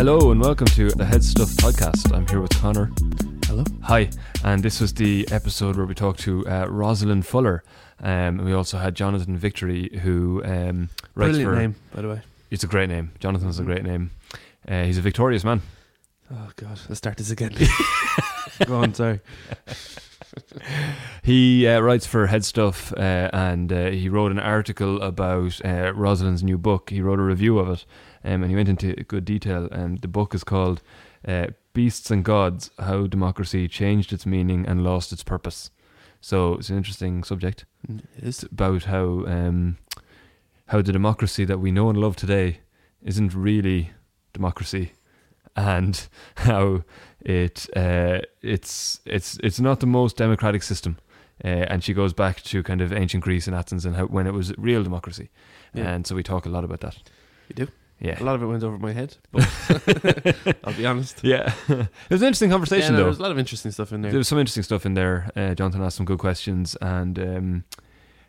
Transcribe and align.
Hello 0.00 0.30
and 0.30 0.40
welcome 0.40 0.66
to 0.68 0.88
the 0.88 1.04
Headstuff 1.04 1.54
podcast. 1.56 2.16
I'm 2.16 2.26
here 2.26 2.40
with 2.40 2.58
Conor. 2.58 2.90
Hello. 3.44 3.64
Hi, 3.82 4.08
and 4.42 4.62
this 4.62 4.80
was 4.80 4.94
the 4.94 5.28
episode 5.30 5.76
where 5.76 5.84
we 5.84 5.94
talked 5.94 6.20
to 6.20 6.48
uh, 6.48 6.64
Roslyn 6.70 7.20
Fuller. 7.20 7.62
Um, 7.98 8.08
and 8.08 8.44
we 8.46 8.54
also 8.54 8.78
had 8.78 8.94
Jonathan 8.94 9.36
Victory, 9.36 10.00
who 10.02 10.42
um, 10.42 10.88
writes 11.14 11.36
Brilliant 11.36 11.50
for. 11.50 11.54
name, 11.54 11.74
by 11.94 12.00
the 12.00 12.08
way. 12.08 12.22
It's 12.50 12.64
a 12.64 12.66
great 12.66 12.88
name. 12.88 13.12
Jonathan's 13.18 13.58
a 13.58 13.62
great 13.62 13.84
name. 13.84 14.10
Uh, 14.66 14.84
he's 14.84 14.96
a 14.96 15.02
victorious 15.02 15.44
man. 15.44 15.60
Oh 16.32 16.50
God, 16.56 16.80
let's 16.88 16.96
start 16.96 17.18
this 17.18 17.30
again. 17.30 17.54
Go 18.64 18.76
on, 18.78 18.94
sorry. 18.94 19.20
He 21.22 21.66
uh, 21.66 21.80
writes 21.80 22.06
for 22.06 22.26
Headstuff, 22.26 22.92
uh, 22.96 23.30
and 23.32 23.72
uh, 23.72 23.90
he 23.90 24.08
wrote 24.08 24.32
an 24.32 24.38
article 24.38 25.00
about 25.02 25.60
uh, 25.64 25.92
Roslyn's 25.94 26.42
new 26.42 26.58
book. 26.58 26.90
He 26.90 27.00
wrote 27.00 27.18
a 27.18 27.22
review 27.22 27.58
of 27.58 27.68
it, 27.68 27.86
um, 28.24 28.42
and 28.42 28.50
he 28.50 28.56
went 28.56 28.68
into 28.68 28.94
good 29.04 29.24
detail. 29.24 29.68
And 29.70 30.00
the 30.00 30.08
book 30.08 30.34
is 30.34 30.44
called 30.44 30.82
uh, 31.26 31.48
"Beasts 31.72 32.10
and 32.10 32.24
Gods: 32.24 32.70
How 32.78 33.06
Democracy 33.06 33.68
Changed 33.68 34.12
Its 34.12 34.26
Meaning 34.26 34.66
and 34.66 34.84
Lost 34.84 35.12
Its 35.12 35.22
Purpose." 35.22 35.70
So 36.20 36.54
it's 36.54 36.68
an 36.68 36.76
interesting 36.76 37.24
subject. 37.24 37.64
It's 38.16 38.42
about 38.42 38.84
how 38.84 39.24
um, 39.26 39.78
how 40.66 40.82
the 40.82 40.92
democracy 40.92 41.44
that 41.44 41.58
we 41.58 41.72
know 41.72 41.88
and 41.88 41.98
love 41.98 42.16
today 42.16 42.60
isn't 43.02 43.34
really 43.34 43.92
democracy, 44.32 44.92
and 45.68 46.08
how 46.36 46.82
it 47.20 47.66
uh, 47.76 48.20
it's 48.42 49.00
it's 49.04 49.38
it's 49.42 49.60
not 49.60 49.80
the 49.80 49.86
most 49.86 50.16
democratic 50.16 50.62
system. 50.62 50.96
Uh, 51.42 51.48
and 51.72 51.82
she 51.82 51.94
goes 51.94 52.12
back 52.12 52.42
to 52.42 52.62
kind 52.62 52.80
of 52.82 52.92
ancient 52.92 53.24
Greece 53.24 53.46
and 53.46 53.56
Athens 53.56 53.86
and 53.86 53.96
how 53.96 54.04
when 54.06 54.26
it 54.26 54.34
was 54.34 54.52
real 54.58 54.82
democracy, 54.82 55.28
Yeah. 55.74 55.88
and 55.94 56.06
so 56.06 56.14
we 56.14 56.22
talk 56.22 56.46
a 56.46 56.50
lot 56.50 56.64
about 56.64 56.80
that. 56.80 56.96
You 57.48 57.54
do. 57.54 57.68
Yeah, 58.02 58.22
A 58.22 58.24
lot 58.24 58.34
of 58.34 58.42
it 58.42 58.46
went 58.46 58.62
over 58.62 58.78
my 58.78 58.92
head, 58.92 59.16
but 59.32 59.46
I'll 60.64 60.74
be 60.74 60.86
honest. 60.86 61.20
yeah. 61.22 61.52
it 61.68 61.88
was 62.10 62.22
an 62.22 62.28
interesting 62.28 62.50
Yeah, 62.50 62.54
conversation 62.54 62.92
no, 62.92 62.98
though. 62.98 63.04
there's 63.04 63.18
a 63.18 63.22
lot 63.22 63.30
of 63.32 63.38
interesting 63.38 63.72
stuff 63.72 63.92
in 63.92 64.00
there. 64.02 64.10
There 64.10 64.18
was 64.18 64.28
some 64.28 64.38
interesting 64.38 64.62
stuff 64.62 64.84
in 64.86 64.94
there. 64.94 65.30
Uh, 65.36 65.54
Jonathan 65.54 65.82
asked 65.82 65.96
some 65.96 66.06
good 66.06 66.18
questions, 66.18 66.76
and 66.82 67.18
um, 67.18 67.64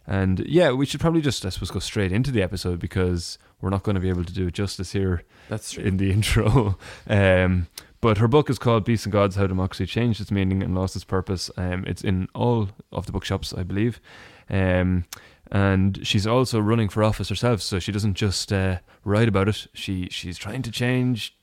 and 0.08 0.40
yeah, 0.48 0.72
we 0.72 0.86
should 0.86 1.00
probably 1.02 1.22
just 1.22 1.46
I 1.46 1.50
suppose 1.50 1.72
go 1.72 1.80
straight 1.80 2.12
into 2.12 2.32
the 2.32 2.42
episode 2.42 2.80
because 2.80 3.38
we're 3.62 3.70
not 3.70 3.84
going 3.84 3.96
to 3.96 4.02
be 4.02 4.10
able 4.10 4.24
to 4.26 4.34
do 4.34 4.48
it 4.48 4.54
justice 4.54 4.92
here 4.92 5.24
That's 5.50 5.72
true. 5.72 5.84
in 5.84 5.98
the 5.98 6.12
intro. 6.16 6.78
Um, 7.08 7.68
but 8.02 8.18
her 8.18 8.28
book 8.28 8.50
is 8.50 8.58
called 8.58 8.84
Beasts 8.86 9.06
and 9.06 9.14
Gods: 9.14 9.36
How 9.36 9.46
Democracy 9.48 9.86
Changed 9.86 10.20
Its 10.22 10.32
Meaning 10.32 10.64
and 10.64 10.74
Lost 10.76 10.96
Its 10.96 11.06
Purpose. 11.06 11.52
Um, 11.58 11.84
it's 11.88 12.04
in 12.04 12.28
all 12.34 12.70
of 12.92 13.06
the 13.06 13.12
bookshops, 13.12 13.54
I 13.54 13.64
believe. 13.64 14.00
Um, 14.50 15.06
and 15.52 16.00
she's 16.08 16.26
also 16.26 16.60
running 16.60 16.90
for 16.90 17.04
office 17.04 17.30
herself, 17.30 17.62
so 17.62 17.78
she 17.78 17.92
doesn't 17.92 18.16
just 18.16 18.52
uh, 18.52 18.80
write 19.04 19.28
about 19.28 19.48
it. 19.50 19.68
She 19.74 20.08
she's 20.10 20.38
trying 20.38 20.62
to 20.64 20.72
change 20.72 21.36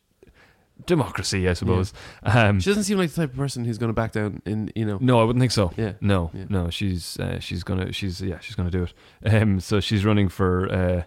democracy, 0.86 1.48
I 1.48 1.52
suppose. 1.54 1.92
Um, 2.22 2.60
She 2.60 2.70
doesn't 2.70 2.84
seem 2.84 2.98
like 2.98 3.10
the 3.10 3.22
type 3.22 3.30
of 3.32 3.36
person 3.36 3.64
who's 3.64 3.78
going 3.78 3.88
to 3.90 3.94
back 3.94 4.12
down. 4.12 4.42
In 4.44 4.70
you 4.74 4.84
know. 4.84 4.98
no, 5.00 5.20
I 5.20 5.24
wouldn't 5.24 5.40
think 5.40 5.52
so. 5.52 5.72
Yeah. 5.76 5.92
No, 6.00 6.30
Yeah. 6.34 6.44
no, 6.48 6.70
she's 6.70 7.18
uh, 7.18 7.38
she's 7.40 7.62
gonna 7.64 7.92
she's 7.92 8.20
yeah 8.20 8.38
she's 8.40 8.54
gonna 8.54 8.70
do 8.70 8.84
it. 8.84 8.92
Um, 9.32 9.60
so 9.60 9.80
she's 9.80 10.04
running 10.04 10.28
for 10.28 10.72
uh, 10.72 11.02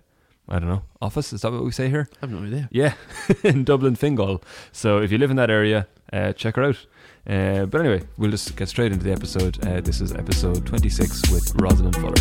I 0.52 0.60
don't 0.60 0.68
know 0.68 0.82
office. 1.02 1.32
Is 1.32 1.44
that 1.44 1.54
what 1.54 1.64
we 1.64 1.72
say 1.72 1.88
here? 1.88 2.10
I 2.18 2.26
have 2.26 2.32
no 2.32 2.46
idea. 2.46 2.68
Yeah, 2.74 2.96
in 3.46 3.64
Dublin, 3.64 3.96
Fingal. 3.96 4.44
So 4.74 5.02
if 5.02 5.10
you 5.10 5.18
live 5.18 5.30
in 5.30 5.38
that 5.38 5.50
area, 5.50 5.88
uh, 6.12 6.34
check 6.34 6.58
her 6.58 6.64
out. 6.64 6.86
Uh, 7.26 7.66
but 7.68 7.80
anyway, 7.80 8.04
we'll 8.18 8.32
just 8.32 8.54
get 8.58 8.68
straight 8.68 8.92
into 8.92 9.06
the 9.06 9.14
episode. 9.14 9.66
Uh, 9.66 9.80
this 9.80 10.02
is 10.02 10.12
episode 10.12 10.66
26 10.66 11.32
with 11.32 11.56
Roslyn 11.56 11.94
Fuller. 11.94 12.16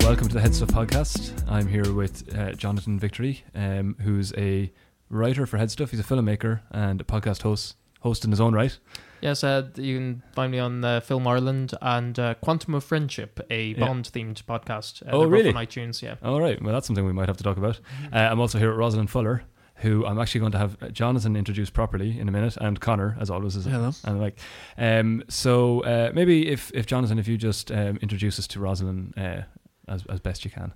Welcome 0.00 0.26
to 0.26 0.34
the 0.34 0.40
Headstuff 0.40 0.72
podcast. 0.72 1.48
I'm 1.48 1.68
here 1.68 1.92
with 1.92 2.36
uh, 2.36 2.54
Jonathan 2.54 2.98
Victory, 2.98 3.44
um, 3.54 3.94
who's 4.02 4.32
a 4.36 4.72
writer 5.08 5.46
for 5.46 5.58
Headstuff. 5.58 5.90
He's 5.90 6.00
a 6.00 6.02
filmmaker 6.02 6.62
and 6.72 7.00
a 7.00 7.04
podcast 7.04 7.42
host, 7.42 7.76
host 8.00 8.24
in 8.24 8.32
his 8.32 8.40
own 8.40 8.52
right. 8.52 8.76
Yes, 9.20 9.42
uh, 9.42 9.68
you 9.76 9.96
can 9.96 10.22
find 10.34 10.52
me 10.52 10.58
on 10.58 10.84
uh, 10.84 11.00
Film 11.00 11.26
Ireland 11.26 11.74
and 11.80 12.18
uh, 12.18 12.34
Quantum 12.34 12.74
of 12.74 12.84
Friendship, 12.84 13.40
a 13.50 13.68
Yeah. 13.68 13.86
Bond 13.86 14.04
themed 14.12 14.42
podcast. 14.44 15.02
Uh, 15.06 15.10
Oh, 15.12 15.24
really? 15.26 15.48
On 15.50 15.54
iTunes, 15.54 16.02
yeah. 16.02 16.16
All 16.22 16.40
right. 16.40 16.60
Well, 16.62 16.72
that's 16.74 16.86
something 16.86 17.04
we 17.06 17.12
might 17.12 17.28
have 17.28 17.36
to 17.38 17.44
talk 17.44 17.56
about. 17.56 17.80
Uh, 18.12 18.16
I'm 18.18 18.40
also 18.40 18.58
here 18.58 18.70
at 18.70 18.76
Roslyn 18.76 19.06
Fuller, 19.06 19.42
who 19.76 20.04
I'm 20.06 20.18
actually 20.18 20.40
going 20.40 20.52
to 20.52 20.58
have 20.58 20.92
Jonathan 20.92 21.34
introduce 21.36 21.70
properly 21.70 22.18
in 22.18 22.28
a 22.28 22.32
minute, 22.32 22.56
and 22.58 22.78
Conor, 22.80 23.16
as 23.20 23.30
always, 23.30 23.56
is 23.56 23.64
Hello. 23.64 23.90
and 24.04 24.20
like. 24.20 24.38
Um, 24.78 25.22
so 25.28 25.80
uh, 25.80 26.10
maybe 26.14 26.48
if, 26.48 26.70
if 26.74 26.86
Jonathan, 26.86 27.18
if 27.18 27.26
you 27.26 27.36
just 27.38 27.70
um, 27.72 27.96
introduce 28.02 28.38
us 28.38 28.46
to 28.48 28.60
Roslyn 28.60 29.14
uh, 29.16 29.42
as 29.88 30.04
as 30.08 30.20
best 30.20 30.44
you 30.44 30.50
can. 30.50 30.72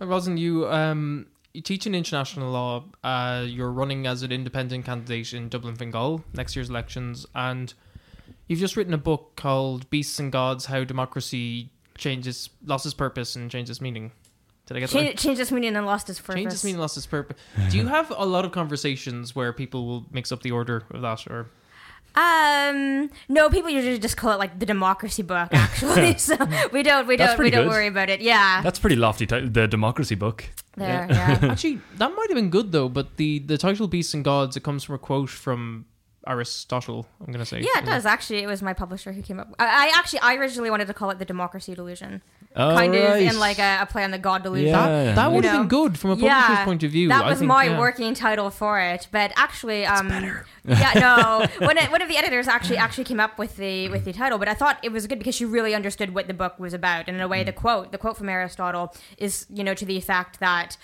Uh, 0.00 0.06
Roslyn, 0.06 0.36
you 0.36 0.66
um, 0.68 1.26
you 1.52 1.62
teach 1.62 1.86
in 1.86 1.94
international 1.94 2.50
law. 2.50 2.84
Uh, 3.02 3.44
you're 3.46 3.70
running 3.72 4.06
as 4.06 4.22
an 4.22 4.32
independent 4.32 4.84
candidate 4.84 5.32
in 5.32 5.48
Dublin 5.48 5.76
Fingal 5.76 6.24
next 6.32 6.54
year's 6.56 6.70
elections, 6.70 7.26
and 7.34 7.74
you've 8.46 8.60
just 8.60 8.76
written 8.76 8.94
a 8.94 8.98
book 8.98 9.32
called 9.36 9.88
"Beasts 9.90 10.18
and 10.18 10.30
Gods: 10.30 10.66
How 10.66 10.84
Democracy 10.84 11.70
Changes, 11.96 12.50
Lost 12.64 12.86
Its 12.86 12.94
Purpose, 12.94 13.36
and 13.36 13.50
Changes 13.50 13.76
Its 13.76 13.80
Meaning." 13.80 14.12
Did 14.66 14.76
I 14.76 14.80
get 14.80 14.90
that? 14.90 14.98
right? 14.98 15.06
Change, 15.06 15.20
changed 15.20 15.40
its 15.40 15.50
meaning 15.50 15.74
and 15.74 15.84
lost 15.84 16.08
its 16.08 16.20
purpose. 16.20 16.36
Change 16.36 16.52
its 16.52 16.64
meaning, 16.64 16.80
lost 16.80 16.96
its 16.96 17.06
purpose. 17.06 17.36
Do 17.70 17.76
you 17.76 17.86
have 17.88 18.12
a 18.16 18.24
lot 18.24 18.44
of 18.44 18.52
conversations 18.52 19.34
where 19.34 19.52
people 19.52 19.84
will 19.84 20.06
mix 20.12 20.30
up 20.30 20.42
the 20.42 20.52
order 20.52 20.84
of 20.92 21.02
that, 21.02 21.26
or 21.26 21.48
Um, 22.14 23.10
no, 23.28 23.48
people 23.50 23.70
usually 23.70 23.98
just 23.98 24.16
call 24.16 24.32
it 24.32 24.38
like 24.38 24.58
the 24.58 24.66
democracy 24.66 25.22
book. 25.22 25.48
Actually, 25.52 26.18
so 26.18 26.36
we 26.72 26.82
don't, 26.82 27.06
we 27.06 27.16
That's 27.16 27.32
don't, 27.32 27.38
we 27.38 27.42
pretty 27.44 27.50
don't 27.50 27.64
good. 27.64 27.70
worry 27.70 27.86
about 27.86 28.08
it. 28.10 28.20
Yeah, 28.20 28.62
That's 28.62 28.78
pretty 28.78 28.96
lofty. 28.96 29.26
Title, 29.26 29.48
the 29.48 29.66
Democracy 29.68 30.14
Book. 30.14 30.44
there, 30.76 31.06
yeah. 31.08 31.38
Actually, 31.42 31.80
that 31.98 32.10
might 32.14 32.28
have 32.28 32.36
been 32.36 32.50
good 32.50 32.72
though. 32.72 32.88
But 32.88 33.16
the 33.16 33.38
the 33.40 33.56
title 33.58 33.86
"Beasts 33.88 34.14
and 34.14 34.24
Gods" 34.24 34.56
it 34.56 34.62
comes 34.62 34.84
from 34.84 34.96
a 34.96 34.98
quote 34.98 35.30
from 35.30 35.86
Aristotle. 36.30 37.06
I'm 37.24 37.32
gonna 37.32 37.44
say. 37.44 37.60
Yeah, 37.60 37.80
it 37.80 37.84
does 37.86 38.06
actually. 38.06 38.42
It 38.42 38.46
was 38.46 38.62
my 38.62 38.72
publisher 38.72 39.12
who 39.12 39.22
came 39.22 39.40
up. 39.40 39.54
I, 39.58 39.88
I 39.88 39.92
actually, 39.98 40.20
I 40.20 40.36
originally 40.36 40.70
wanted 40.70 40.86
to 40.86 40.94
call 40.94 41.10
it 41.10 41.18
the 41.18 41.24
democracy 41.24 41.74
delusion, 41.74 42.22
Oh, 42.56 42.74
kind 42.74 42.94
of 42.94 43.16
in 43.16 43.38
like 43.38 43.58
a, 43.58 43.78
a 43.82 43.86
play 43.86 44.04
on 44.04 44.10
the 44.10 44.18
god 44.18 44.42
delusion. 44.42 44.68
Yeah. 44.68 44.86
That, 44.86 45.14
that 45.16 45.28
You 45.28 45.34
would 45.34 45.44
have 45.44 45.60
been 45.62 45.68
good 45.68 45.98
from 45.98 46.10
a 46.10 46.14
publisher's 46.14 46.38
Yeah, 46.38 46.64
point 46.64 46.82
of 46.82 46.90
view. 46.90 47.08
That 47.08 47.24
I 47.24 47.28
was 47.30 47.38
think, 47.40 47.48
my 47.48 47.64
yeah. 47.64 47.78
working 47.78 48.14
title 48.14 48.50
for 48.50 48.80
it, 48.80 49.08
but 49.10 49.32
actually, 49.36 49.84
um, 49.86 50.08
yeah, 50.64 50.92
no. 51.58 51.66
One 51.66 51.78
of, 51.78 51.90
one 51.90 52.02
of 52.02 52.08
the 52.08 52.16
editors 52.16 52.48
actually 52.48 52.76
actually 52.76 53.04
came 53.04 53.20
up 53.20 53.38
with 53.38 53.56
the 53.56 53.88
with 53.88 54.04
the 54.04 54.12
title, 54.12 54.38
but 54.38 54.48
I 54.48 54.54
thought 54.54 54.78
it 54.82 54.92
was 54.92 55.06
good 55.06 55.18
because 55.18 55.34
she 55.34 55.44
really 55.44 55.74
understood 55.74 56.14
what 56.14 56.28
the 56.28 56.34
book 56.34 56.58
was 56.58 56.72
about, 56.72 57.08
and 57.08 57.16
in 57.16 57.20
a 57.20 57.28
way, 57.28 57.42
the 57.44 57.52
quote 57.52 57.92
the 57.92 57.98
quote 57.98 58.16
from 58.16 58.28
Aristotle 58.28 58.94
is 59.18 59.46
you 59.52 59.64
know 59.64 59.74
to 59.74 59.84
the 59.84 59.96
effect 59.96 60.40
that. 60.40 60.76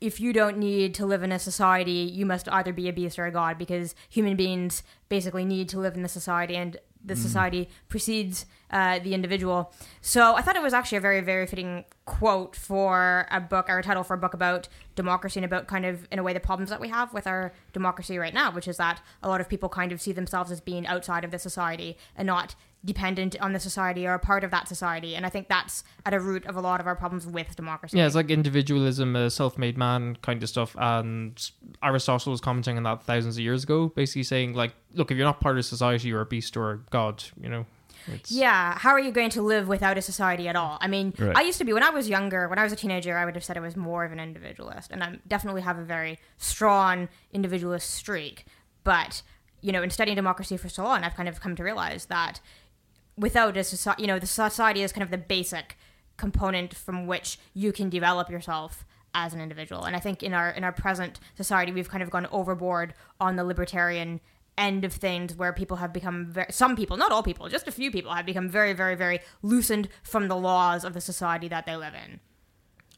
If 0.00 0.20
you 0.20 0.32
don't 0.32 0.58
need 0.58 0.94
to 0.94 1.06
live 1.06 1.22
in 1.22 1.32
a 1.32 1.38
society, 1.38 2.10
you 2.12 2.24
must 2.24 2.48
either 2.50 2.72
be 2.72 2.88
a 2.88 2.92
beast 2.92 3.18
or 3.18 3.26
a 3.26 3.32
god 3.32 3.58
because 3.58 3.94
human 4.08 4.36
beings 4.36 4.82
basically 5.08 5.44
need 5.44 5.68
to 5.70 5.80
live 5.80 5.94
in 5.94 6.02
the 6.02 6.08
society 6.08 6.56
and 6.56 6.78
the 7.04 7.16
society 7.16 7.68
precedes 7.88 8.46
uh, 8.70 8.98
the 8.98 9.14
individual. 9.14 9.72
So 10.00 10.34
I 10.34 10.42
thought 10.42 10.56
it 10.56 10.62
was 10.62 10.74
actually 10.74 10.98
a 10.98 11.00
very, 11.00 11.20
very 11.20 11.46
fitting 11.46 11.84
quote 12.04 12.54
for 12.56 13.26
a 13.30 13.40
book 13.40 13.66
or 13.68 13.78
a 13.78 13.82
title 13.82 14.02
for 14.02 14.14
a 14.14 14.18
book 14.18 14.34
about 14.34 14.68
democracy 14.94 15.38
and 15.38 15.44
about 15.44 15.68
kind 15.68 15.86
of, 15.86 16.06
in 16.10 16.18
a 16.18 16.22
way, 16.22 16.32
the 16.32 16.40
problems 16.40 16.70
that 16.70 16.80
we 16.80 16.88
have 16.88 17.12
with 17.14 17.26
our 17.26 17.52
democracy 17.72 18.18
right 18.18 18.34
now, 18.34 18.50
which 18.50 18.68
is 18.68 18.76
that 18.76 19.00
a 19.22 19.28
lot 19.28 19.40
of 19.40 19.48
people 19.48 19.68
kind 19.68 19.92
of 19.92 20.00
see 20.00 20.12
themselves 20.12 20.50
as 20.50 20.60
being 20.60 20.86
outside 20.86 21.24
of 21.24 21.30
the 21.30 21.38
society 21.38 21.96
and 22.16 22.26
not 22.26 22.54
dependent 22.84 23.34
on 23.40 23.52
the 23.52 23.60
society 23.60 24.06
or 24.06 24.14
a 24.14 24.18
part 24.18 24.44
of 24.44 24.50
that 24.50 24.68
society. 24.68 25.16
And 25.16 25.26
I 25.26 25.28
think 25.28 25.48
that's 25.48 25.82
at 26.06 26.14
a 26.14 26.20
root 26.20 26.46
of 26.46 26.56
a 26.56 26.60
lot 26.60 26.80
of 26.80 26.86
our 26.86 26.94
problems 26.94 27.26
with 27.26 27.56
democracy. 27.56 27.98
Yeah, 27.98 28.06
it's 28.06 28.14
like 28.14 28.30
individualism, 28.30 29.16
uh, 29.16 29.28
self-made 29.28 29.76
man 29.76 30.16
kind 30.22 30.42
of 30.42 30.48
stuff. 30.48 30.76
And 30.78 31.50
Aristotle 31.82 32.30
was 32.30 32.40
commenting 32.40 32.76
on 32.76 32.84
that 32.84 33.02
thousands 33.02 33.36
of 33.36 33.42
years 33.42 33.64
ago, 33.64 33.88
basically 33.88 34.22
saying 34.22 34.54
like, 34.54 34.72
look, 34.94 35.10
if 35.10 35.16
you're 35.16 35.26
not 35.26 35.40
part 35.40 35.58
of 35.58 35.64
society, 35.64 36.08
you're 36.08 36.20
a 36.20 36.26
beast 36.26 36.56
or 36.56 36.70
a 36.70 36.78
god. 36.90 37.24
You 37.40 37.48
know. 37.48 37.66
It's, 38.06 38.30
Yeah, 38.30 38.78
how 38.78 38.90
are 38.90 39.00
you 39.00 39.10
going 39.10 39.30
to 39.30 39.42
live 39.42 39.68
without 39.68 39.98
a 39.98 40.02
society 40.02 40.48
at 40.48 40.56
all? 40.56 40.78
I 40.80 40.86
mean, 40.86 41.12
Right. 41.18 41.36
I 41.36 41.42
used 41.42 41.58
to 41.58 41.64
be 41.64 41.72
when 41.72 41.82
I 41.82 41.90
was 41.90 42.08
younger, 42.08 42.48
when 42.48 42.58
I 42.58 42.62
was 42.62 42.72
a 42.72 42.76
teenager, 42.76 43.18
I 43.18 43.24
would 43.24 43.34
have 43.34 43.44
said 43.44 43.56
I 43.56 43.60
was 43.60 43.76
more 43.76 44.04
of 44.04 44.12
an 44.12 44.20
individualist, 44.20 44.90
and 44.92 45.02
I 45.02 45.18
definitely 45.26 45.62
have 45.62 45.78
a 45.78 45.84
very 45.84 46.18
strong 46.38 47.08
individualist 47.32 47.90
streak. 47.90 48.46
But 48.84 49.22
you 49.60 49.72
know, 49.72 49.82
in 49.82 49.90
studying 49.90 50.14
democracy 50.14 50.56
for 50.56 50.68
so 50.68 50.84
long, 50.84 51.02
I've 51.02 51.16
kind 51.16 51.28
of 51.28 51.40
come 51.40 51.56
to 51.56 51.64
realize 51.64 52.06
that 52.06 52.40
without 53.18 53.56
a 53.56 53.64
society, 53.64 54.02
you 54.02 54.08
know, 54.08 54.18
the 54.18 54.26
society 54.26 54.82
is 54.82 54.92
kind 54.92 55.02
of 55.02 55.10
the 55.10 55.18
basic 55.18 55.76
component 56.16 56.74
from 56.74 57.06
which 57.06 57.38
you 57.54 57.72
can 57.72 57.88
develop 57.88 58.30
yourself 58.30 58.84
as 59.14 59.32
an 59.34 59.40
individual. 59.40 59.84
And 59.84 59.96
I 59.96 60.00
think 60.00 60.22
in 60.22 60.34
our 60.34 60.50
in 60.50 60.64
our 60.64 60.72
present 60.72 61.18
society, 61.36 61.72
we've 61.72 61.88
kind 61.88 62.02
of 62.02 62.10
gone 62.10 62.26
overboard 62.30 62.94
on 63.20 63.36
the 63.36 63.44
libertarian 63.44 64.20
end 64.56 64.84
of 64.84 64.92
things 64.92 65.36
where 65.36 65.52
people 65.52 65.76
have 65.76 65.92
become 65.92 66.26
very, 66.26 66.50
some 66.50 66.74
people 66.74 66.96
not 66.96 67.12
all 67.12 67.22
people 67.22 67.48
just 67.48 67.68
a 67.68 67.70
few 67.70 67.92
people 67.92 68.12
have 68.12 68.26
become 68.26 68.48
very 68.48 68.72
very 68.72 68.96
very 68.96 69.20
loosened 69.40 69.88
from 70.02 70.26
the 70.26 70.34
laws 70.34 70.84
of 70.84 70.94
the 70.94 71.00
society 71.00 71.46
that 71.46 71.64
they 71.64 71.76
live 71.76 71.94
in 71.94 72.18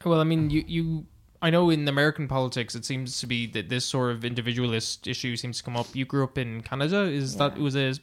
Well, 0.06 0.20
I 0.20 0.24
mean, 0.24 0.48
you 0.48 0.64
you. 0.66 1.06
I 1.42 1.48
know 1.50 1.68
in 1.70 1.86
American 1.88 2.28
politics, 2.28 2.74
it 2.74 2.84
seems 2.86 3.18
to 3.20 3.26
be 3.26 3.46
that 3.48 3.68
this 3.68 3.84
sort 3.84 4.10
of 4.12 4.24
individualist 4.24 5.06
issue 5.06 5.36
seems 5.36 5.58
to 5.58 5.62
come 5.62 5.76
up. 5.76 5.86
You 5.94 6.04
grew 6.06 6.24
up 6.24 6.36
in 6.38 6.62
Canada. 6.62 7.02
Is 7.04 7.36
that 7.36 7.56
Yeah. 7.56 7.62
was 7.62 7.76
a 7.76 7.94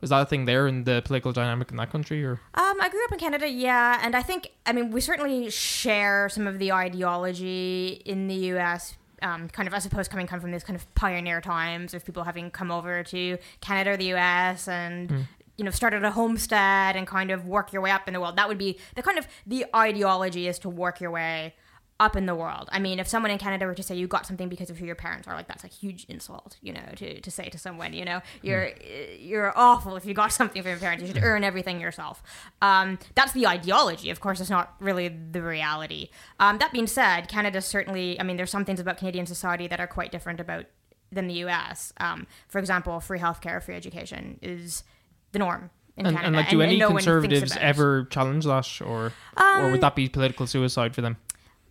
was 0.00 0.10
that 0.10 0.20
a 0.22 0.26
thing 0.26 0.44
there 0.44 0.66
in 0.66 0.84
the 0.84 1.02
political 1.04 1.32
dynamic 1.32 1.70
in 1.70 1.76
that 1.78 1.90
country, 1.90 2.24
or 2.24 2.40
Um, 2.54 2.80
I 2.80 2.88
grew 2.88 3.04
up 3.04 3.12
in 3.12 3.18
Canada, 3.18 3.48
yeah, 3.48 4.00
and 4.02 4.14
I 4.14 4.22
think 4.22 4.50
I 4.64 4.72
mean 4.72 4.90
we 4.90 5.00
certainly 5.00 5.50
share 5.50 6.28
some 6.28 6.46
of 6.46 6.58
the 6.58 6.72
ideology 6.72 8.02
in 8.04 8.28
the 8.28 8.34
U.S. 8.34 8.96
Um, 9.22 9.48
kind 9.48 9.66
of, 9.66 9.72
I 9.72 9.78
suppose, 9.78 10.08
coming 10.08 10.26
come 10.26 10.40
from 10.40 10.50
this 10.50 10.62
kind 10.62 10.76
of 10.76 10.94
pioneer 10.94 11.40
times 11.40 11.94
of 11.94 12.04
people 12.04 12.24
having 12.24 12.50
come 12.50 12.70
over 12.70 13.02
to 13.04 13.38
Canada 13.60 13.92
or 13.92 13.96
the 13.96 14.08
U.S. 14.08 14.68
and 14.68 15.26
you 15.56 15.64
know 15.64 15.70
started 15.70 16.04
a 16.04 16.10
homestead 16.10 16.96
and 16.96 17.06
kind 17.06 17.30
of 17.30 17.46
work 17.46 17.72
your 17.72 17.80
way 17.80 17.90
up 17.90 18.06
in 18.06 18.14
the 18.14 18.20
world. 18.20 18.36
That 18.36 18.48
would 18.48 18.58
be 18.58 18.78
the 18.94 19.02
kind 19.02 19.18
of 19.18 19.26
the 19.46 19.64
ideology 19.74 20.48
is 20.48 20.58
to 20.60 20.68
work 20.68 21.00
your 21.00 21.10
way 21.10 21.54
up 21.98 22.14
in 22.14 22.26
the 22.26 22.34
world. 22.34 22.68
I 22.72 22.78
mean, 22.78 22.98
if 22.98 23.08
someone 23.08 23.30
in 23.30 23.38
Canada 23.38 23.64
were 23.66 23.74
to 23.74 23.82
say 23.82 23.94
you 23.94 24.06
got 24.06 24.26
something 24.26 24.48
because 24.48 24.68
of 24.68 24.76
who 24.76 24.84
your 24.84 24.94
parents 24.94 25.26
are, 25.26 25.34
like 25.34 25.48
that's 25.48 25.64
a 25.64 25.68
huge 25.68 26.04
insult, 26.08 26.56
you 26.60 26.72
know, 26.72 26.82
to, 26.96 27.20
to 27.20 27.30
say 27.30 27.48
to 27.48 27.58
someone, 27.58 27.94
you 27.94 28.04
know, 28.04 28.20
you're 28.42 28.70
you're 29.18 29.56
awful 29.56 29.96
if 29.96 30.04
you 30.04 30.12
got 30.12 30.32
something 30.32 30.60
from 30.60 30.70
your 30.70 30.78
parents. 30.78 31.02
You 31.02 31.08
should 31.08 31.22
earn 31.22 31.42
everything 31.42 31.80
yourself. 31.80 32.22
Um, 32.60 32.98
that's 33.14 33.32
the 33.32 33.46
ideology. 33.46 34.10
Of 34.10 34.20
course, 34.20 34.40
it's 34.40 34.50
not 34.50 34.74
really 34.78 35.08
the 35.08 35.42
reality. 35.42 36.10
Um, 36.38 36.58
that 36.58 36.72
being 36.72 36.86
said, 36.86 37.28
Canada 37.28 37.60
certainly. 37.62 38.20
I 38.20 38.22
mean, 38.22 38.36
there's 38.36 38.50
some 38.50 38.64
things 38.64 38.80
about 38.80 38.98
Canadian 38.98 39.26
society 39.26 39.66
that 39.68 39.80
are 39.80 39.86
quite 39.86 40.12
different 40.12 40.40
about 40.40 40.66
than 41.10 41.28
the 41.28 41.34
U.S. 41.34 41.92
Um, 41.98 42.26
for 42.48 42.58
example, 42.58 43.00
free 43.00 43.18
healthcare, 43.18 43.62
free 43.62 43.74
education 43.74 44.38
is 44.42 44.82
the 45.32 45.38
norm 45.38 45.70
and, 45.96 46.18
and 46.18 46.36
like 46.36 46.50
do 46.50 46.60
any 46.60 46.76
no 46.76 46.90
conservatives 46.90 47.56
ever 47.58 48.04
challenge 48.04 48.44
that, 48.44 48.80
or 48.82 49.06
or 49.06 49.12
Um, 49.36 49.72
would 49.72 49.80
that 49.80 49.94
be 49.94 50.08
political 50.08 50.46
suicide 50.46 50.94
for 50.94 51.00
them? 51.00 51.16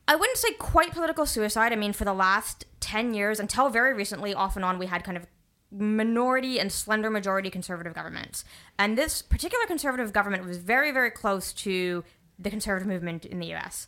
I 0.08 0.16
wouldn't 0.16 0.38
say 0.38 0.54
quite 0.54 0.92
political 0.92 1.26
suicide. 1.26 1.74
I 1.74 1.76
mean, 1.76 1.94
for 1.94 2.06
the 2.06 2.14
last 2.14 2.66
10 2.80 3.14
years, 3.14 3.40
until 3.40 3.70
very 3.70 3.94
recently, 3.94 4.34
off 4.34 4.56
and 4.56 4.64
on, 4.64 4.78
we 4.78 4.86
had 4.86 5.04
kind 5.04 5.18
of 5.18 5.26
minority 5.72 6.60
and 6.60 6.72
slender 6.72 7.10
majority 7.10 7.50
conservative 7.50 7.94
governments. 7.94 8.46
And 8.78 8.98
this 8.98 9.22
particular 9.22 9.66
conservative 9.66 10.14
government 10.14 10.46
was 10.46 10.58
very, 10.58 10.92
very 10.92 11.12
close 11.12 11.52
to 11.54 12.04
the 12.38 12.50
conservative 12.50 12.88
movement 12.88 13.26
in 13.26 13.40
the 13.40 13.54
US. 13.56 13.88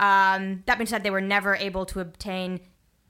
Um, 0.00 0.62
that 0.66 0.78
being 0.78 0.86
said, 0.86 1.02
they 1.02 1.10
were 1.10 1.20
never 1.20 1.54
able 1.54 1.86
to 1.86 2.00
obtain 2.00 2.60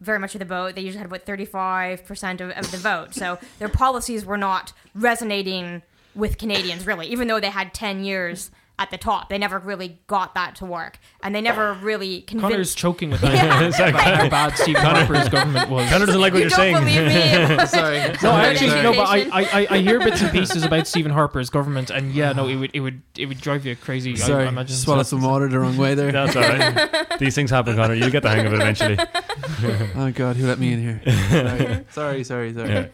very 0.00 0.18
much 0.18 0.34
of 0.34 0.38
the 0.38 0.44
vote. 0.44 0.74
They 0.74 0.82
usually 0.82 0.98
had 0.98 1.06
about 1.06 1.24
35% 1.24 2.40
of, 2.40 2.50
of 2.50 2.70
the 2.70 2.76
vote. 2.76 3.14
So 3.14 3.38
their 3.58 3.68
policies 3.68 4.24
were 4.24 4.36
not 4.36 4.72
resonating 4.94 5.82
with 6.14 6.38
Canadians, 6.38 6.86
really, 6.86 7.08
even 7.08 7.26
though 7.26 7.40
they 7.40 7.50
had 7.50 7.74
10 7.74 8.04
years 8.04 8.50
at 8.78 8.90
the 8.90 8.98
top. 8.98 9.28
They 9.28 9.38
never 9.38 9.58
really 9.60 10.00
got 10.08 10.34
that 10.34 10.56
to 10.56 10.64
work. 10.66 10.98
And 11.22 11.32
they 11.34 11.40
never 11.40 11.74
really 11.74 12.22
convinced. 12.22 12.50
Conor's 12.50 12.74
choking 12.74 13.10
with 13.10 13.20
that. 13.22 13.62
It's 13.62 13.78
like- 13.78 13.94
how 13.94 14.28
bad 14.28 14.56
Stephen 14.58 14.82
Harper's 14.82 15.28
government 15.28 15.70
was. 15.70 15.88
Conor 15.88 16.06
doesn't 16.06 16.20
like 16.20 16.32
what 16.32 16.38
you 16.42 16.48
you're 16.48 16.50
saying. 16.50 16.84
me. 16.84 16.92
Sorry. 17.66 17.98
No, 17.98 18.14
Sorry. 18.14 18.46
actually, 18.46 18.82
no, 18.82 18.92
but 18.92 19.06
I, 19.08 19.18
I, 19.32 19.42
I- 19.60 19.66
I 19.70 19.78
hear 19.78 19.98
bits 20.00 20.20
and 20.22 20.32
pieces 20.32 20.64
about 20.64 20.86
Stephen 20.88 21.12
Harper's 21.12 21.50
government, 21.50 21.90
and 21.90 22.12
yeah, 22.12 22.32
no, 22.32 22.48
it 22.48 22.56
would, 22.56 22.70
it 22.74 22.80
would, 22.80 23.00
it 23.16 23.26
would 23.26 23.40
drive 23.40 23.64
you 23.64 23.76
crazy. 23.76 24.12
I, 24.12 24.16
Sorry. 24.16 24.44
I 24.44 24.48
imagine 24.48 24.76
Swallow 24.76 25.02
so. 25.04 25.16
some 25.16 25.22
water 25.22 25.48
the 25.48 25.60
wrong 25.60 25.76
way 25.76 25.94
there. 25.94 26.10
That's 26.10 26.34
all 26.34 26.42
right. 26.42 27.18
These 27.20 27.34
things 27.36 27.50
happen, 27.50 27.76
Conor. 27.76 27.94
You'll 27.94 28.10
get 28.10 28.22
the 28.24 28.30
hang 28.30 28.44
of 28.46 28.52
it 28.52 28.60
eventually. 28.60 28.98
Oh 29.96 30.10
God, 30.12 30.36
who 30.36 30.46
let 30.46 30.58
me 30.58 30.72
in 30.72 30.80
here? 30.82 31.84
sorry, 31.90 32.24
sorry, 32.24 32.52
sorry. 32.52 32.68
Yeah. 32.70 32.86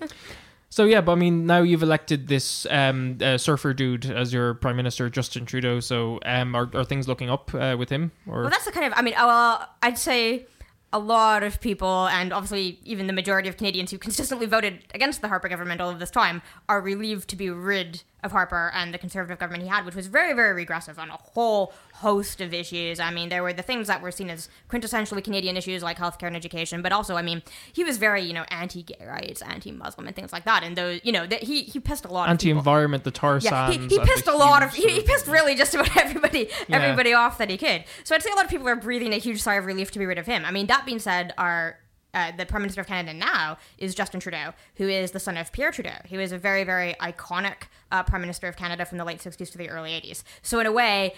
So 0.72 0.84
yeah, 0.84 1.00
but 1.00 1.12
I 1.12 1.14
mean, 1.16 1.46
now 1.46 1.62
you've 1.62 1.82
elected 1.82 2.28
this 2.28 2.64
um, 2.70 3.18
uh, 3.20 3.38
surfer 3.38 3.74
dude 3.74 4.06
as 4.06 4.32
your 4.32 4.54
prime 4.54 4.76
minister, 4.76 5.10
Justin 5.10 5.44
Trudeau. 5.44 5.80
So 5.80 6.20
um, 6.24 6.54
are, 6.54 6.70
are 6.74 6.84
things 6.84 7.08
looking 7.08 7.28
up 7.28 7.52
uh, 7.52 7.74
with 7.76 7.90
him? 7.90 8.12
Or 8.28 8.42
Well, 8.42 8.50
that's 8.50 8.66
the 8.66 8.72
kind 8.72 8.86
of. 8.86 8.92
I 8.96 9.02
mean, 9.02 9.14
uh, 9.16 9.66
I'd 9.82 9.98
say 9.98 10.46
a 10.92 10.98
lot 11.00 11.42
of 11.42 11.60
people, 11.60 12.06
and 12.06 12.32
obviously 12.32 12.78
even 12.84 13.08
the 13.08 13.12
majority 13.12 13.48
of 13.48 13.56
Canadians 13.56 13.90
who 13.90 13.98
consistently 13.98 14.46
voted 14.46 14.84
against 14.94 15.22
the 15.22 15.28
Harper 15.28 15.48
government 15.48 15.80
all 15.80 15.90
of 15.90 15.98
this 15.98 16.10
time, 16.10 16.40
are 16.68 16.80
relieved 16.80 17.28
to 17.30 17.36
be 17.36 17.50
rid 17.50 18.02
of 18.22 18.30
Harper 18.30 18.70
and 18.72 18.94
the 18.94 18.98
Conservative 18.98 19.38
government 19.38 19.64
he 19.64 19.68
had, 19.68 19.84
which 19.84 19.96
was 19.96 20.06
very, 20.06 20.34
very 20.34 20.52
regressive 20.52 21.00
on 21.00 21.10
a 21.10 21.16
whole 21.16 21.72
host 22.00 22.40
of 22.40 22.52
issues. 22.54 22.98
I 22.98 23.10
mean, 23.10 23.28
there 23.28 23.42
were 23.42 23.52
the 23.52 23.62
things 23.62 23.86
that 23.88 24.00
were 24.02 24.10
seen 24.10 24.30
as 24.30 24.48
quintessentially 24.70 25.22
Canadian 25.22 25.56
issues 25.56 25.82
like 25.82 25.98
healthcare 25.98 26.26
and 26.28 26.36
education, 26.36 26.80
but 26.82 26.92
also, 26.92 27.16
I 27.16 27.22
mean, 27.22 27.42
he 27.72 27.84
was 27.84 27.98
very, 27.98 28.22
you 28.22 28.32
know, 28.32 28.44
anti-gay 28.50 29.04
rights, 29.06 29.42
anti-Muslim, 29.42 30.06
and 30.06 30.16
things 30.16 30.32
like 30.32 30.44
that. 30.44 30.62
And 30.62 30.76
those, 30.76 31.00
you 31.04 31.12
know, 31.12 31.26
that 31.26 31.42
he 31.42 31.62
he 31.62 31.78
pissed 31.78 32.04
a 32.04 32.12
lot 32.12 32.24
of 32.28 32.30
anti-environment, 32.32 33.04
the 33.04 33.10
tar 33.10 33.38
Yeah, 33.42 33.68
he, 33.70 33.74
sands. 33.78 33.94
he 33.94 34.00
pissed 34.00 34.26
a 34.26 34.34
lot 34.36 34.62
of 34.62 34.72
he, 34.72 34.88
he 34.88 35.02
pissed 35.02 35.26
really 35.26 35.54
just 35.54 35.74
about 35.74 35.94
everybody 36.04 36.48
Yeah. 36.68 36.78
everybody 36.82 37.12
off 37.12 37.38
that 37.38 37.50
he 37.50 37.56
could. 37.58 37.84
So 38.04 38.14
I'd 38.14 38.22
say 38.22 38.30
a 38.30 38.34
lot 38.34 38.44
of 38.44 38.50
people 38.50 38.68
are 38.68 38.76
breathing 38.76 39.12
a 39.12 39.18
huge 39.18 39.40
sigh 39.42 39.54
of 39.54 39.66
relief 39.66 39.90
to 39.92 39.98
be 39.98 40.06
rid 40.06 40.18
of 40.18 40.26
him. 40.26 40.44
I 40.44 40.50
mean, 40.50 40.66
that 40.68 40.86
being 40.86 40.98
said, 40.98 41.32
our 41.38 41.78
uh, 42.12 42.32
the 42.36 42.44
Prime 42.44 42.62
Minister 42.62 42.80
of 42.80 42.88
Canada 42.88 43.16
now 43.16 43.56
is 43.78 43.94
Justin 43.94 44.18
Trudeau, 44.18 44.52
who 44.76 44.88
is 44.88 45.12
the 45.12 45.20
son 45.20 45.36
of 45.36 45.52
Pierre 45.52 45.70
Trudeau, 45.70 45.94
who 46.10 46.18
is 46.18 46.32
a 46.32 46.38
very, 46.38 46.64
very 46.64 46.94
iconic 47.00 47.68
uh, 47.92 48.02
Prime 48.02 48.20
Minister 48.20 48.48
of 48.48 48.56
Canada 48.56 48.84
from 48.84 48.98
the 48.98 49.04
late 49.04 49.20
60s 49.20 49.52
to 49.52 49.56
the 49.58 49.68
early 49.70 49.90
80s. 49.92 50.24
So, 50.42 50.58
in 50.58 50.66
a 50.66 50.72
way, 50.72 51.14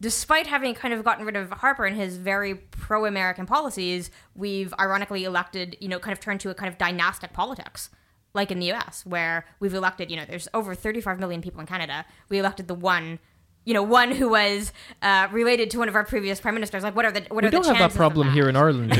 despite 0.00 0.46
having 0.46 0.74
kind 0.74 0.92
of 0.92 1.04
gotten 1.04 1.24
rid 1.24 1.36
of 1.36 1.50
Harper 1.50 1.84
and 1.84 1.96
his 1.96 2.16
very 2.16 2.54
pro 2.54 3.06
American 3.06 3.46
policies, 3.46 4.10
we've 4.34 4.74
ironically 4.78 5.24
elected, 5.24 5.76
you 5.80 5.88
know, 5.88 5.98
kind 5.98 6.12
of 6.12 6.20
turned 6.20 6.40
to 6.40 6.50
a 6.50 6.54
kind 6.54 6.70
of 6.70 6.78
dynastic 6.78 7.32
politics 7.32 7.90
like 8.34 8.50
in 8.50 8.58
the 8.58 8.70
US, 8.72 9.04
where 9.06 9.46
we've 9.60 9.74
elected, 9.74 10.10
you 10.10 10.16
know, 10.16 10.24
there's 10.28 10.46
over 10.52 10.74
35 10.74 11.18
million 11.18 11.40
people 11.40 11.60
in 11.60 11.66
Canada. 11.66 12.04
We 12.28 12.38
elected 12.38 12.68
the 12.68 12.74
one, 12.74 13.18
you 13.66 13.74
know, 13.74 13.82
one 13.82 14.12
who 14.12 14.28
was 14.28 14.72
uh, 15.02 15.26
related 15.32 15.70
to 15.72 15.78
one 15.80 15.88
of 15.88 15.96
our 15.96 16.04
previous 16.04 16.40
prime 16.40 16.54
ministers. 16.54 16.84
Like, 16.84 16.94
what 16.94 17.04
are 17.04 17.10
the 17.10 17.22
what 17.28 17.42
We 17.42 17.48
are 17.48 17.50
don't 17.50 17.62
the 17.62 17.68
have 17.74 17.78
that 17.78 17.78
chances 17.80 17.96
of 17.96 17.98
problem 17.98 18.30
here 18.30 18.48
in 18.48 18.54
Ireland. 18.54 18.92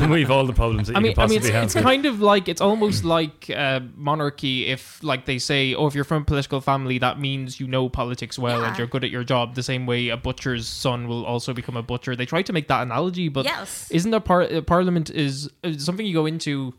We? 0.00 0.06
We've 0.08 0.30
all 0.30 0.46
the 0.46 0.54
problems 0.54 0.88
that 0.88 0.94
you 0.94 0.98
I 0.98 1.02
mean, 1.02 1.14
can 1.14 1.24
I 1.24 1.26
mean, 1.26 1.38
it's, 1.38 1.48
it's 1.48 1.74
kind 1.74 2.06
of 2.06 2.20
like 2.22 2.48
it's 2.48 2.62
almost 2.62 3.04
like 3.04 3.50
uh, 3.54 3.80
monarchy. 3.94 4.66
If 4.68 5.02
like 5.04 5.26
they 5.26 5.38
say, 5.38 5.74
oh, 5.74 5.86
if 5.86 5.94
you're 5.94 6.04
from 6.04 6.22
a 6.22 6.24
political 6.24 6.62
family, 6.62 6.96
that 6.98 7.20
means 7.20 7.60
you 7.60 7.68
know 7.68 7.90
politics 7.90 8.38
well 8.38 8.64
and 8.64 8.76
you're 8.78 8.86
good 8.86 9.04
at 9.04 9.10
your 9.10 9.22
job. 9.22 9.54
The 9.54 9.62
same 9.62 9.84
way 9.84 10.08
a 10.08 10.16
butcher's 10.16 10.66
son 10.66 11.06
will 11.06 11.26
also 11.26 11.52
become 11.52 11.76
a 11.76 11.82
butcher. 11.82 12.16
They 12.16 12.24
try 12.26 12.40
to 12.40 12.52
make 12.54 12.68
that 12.68 12.82
analogy, 12.82 13.28
but 13.28 13.44
Yes. 13.44 13.90
isn't 13.90 14.10
that 14.12 14.24
par- 14.24 14.42
uh, 14.50 14.62
Parliament 14.62 15.10
is 15.10 15.50
uh, 15.62 15.74
something 15.76 16.06
you 16.06 16.14
go 16.14 16.24
into 16.24 16.72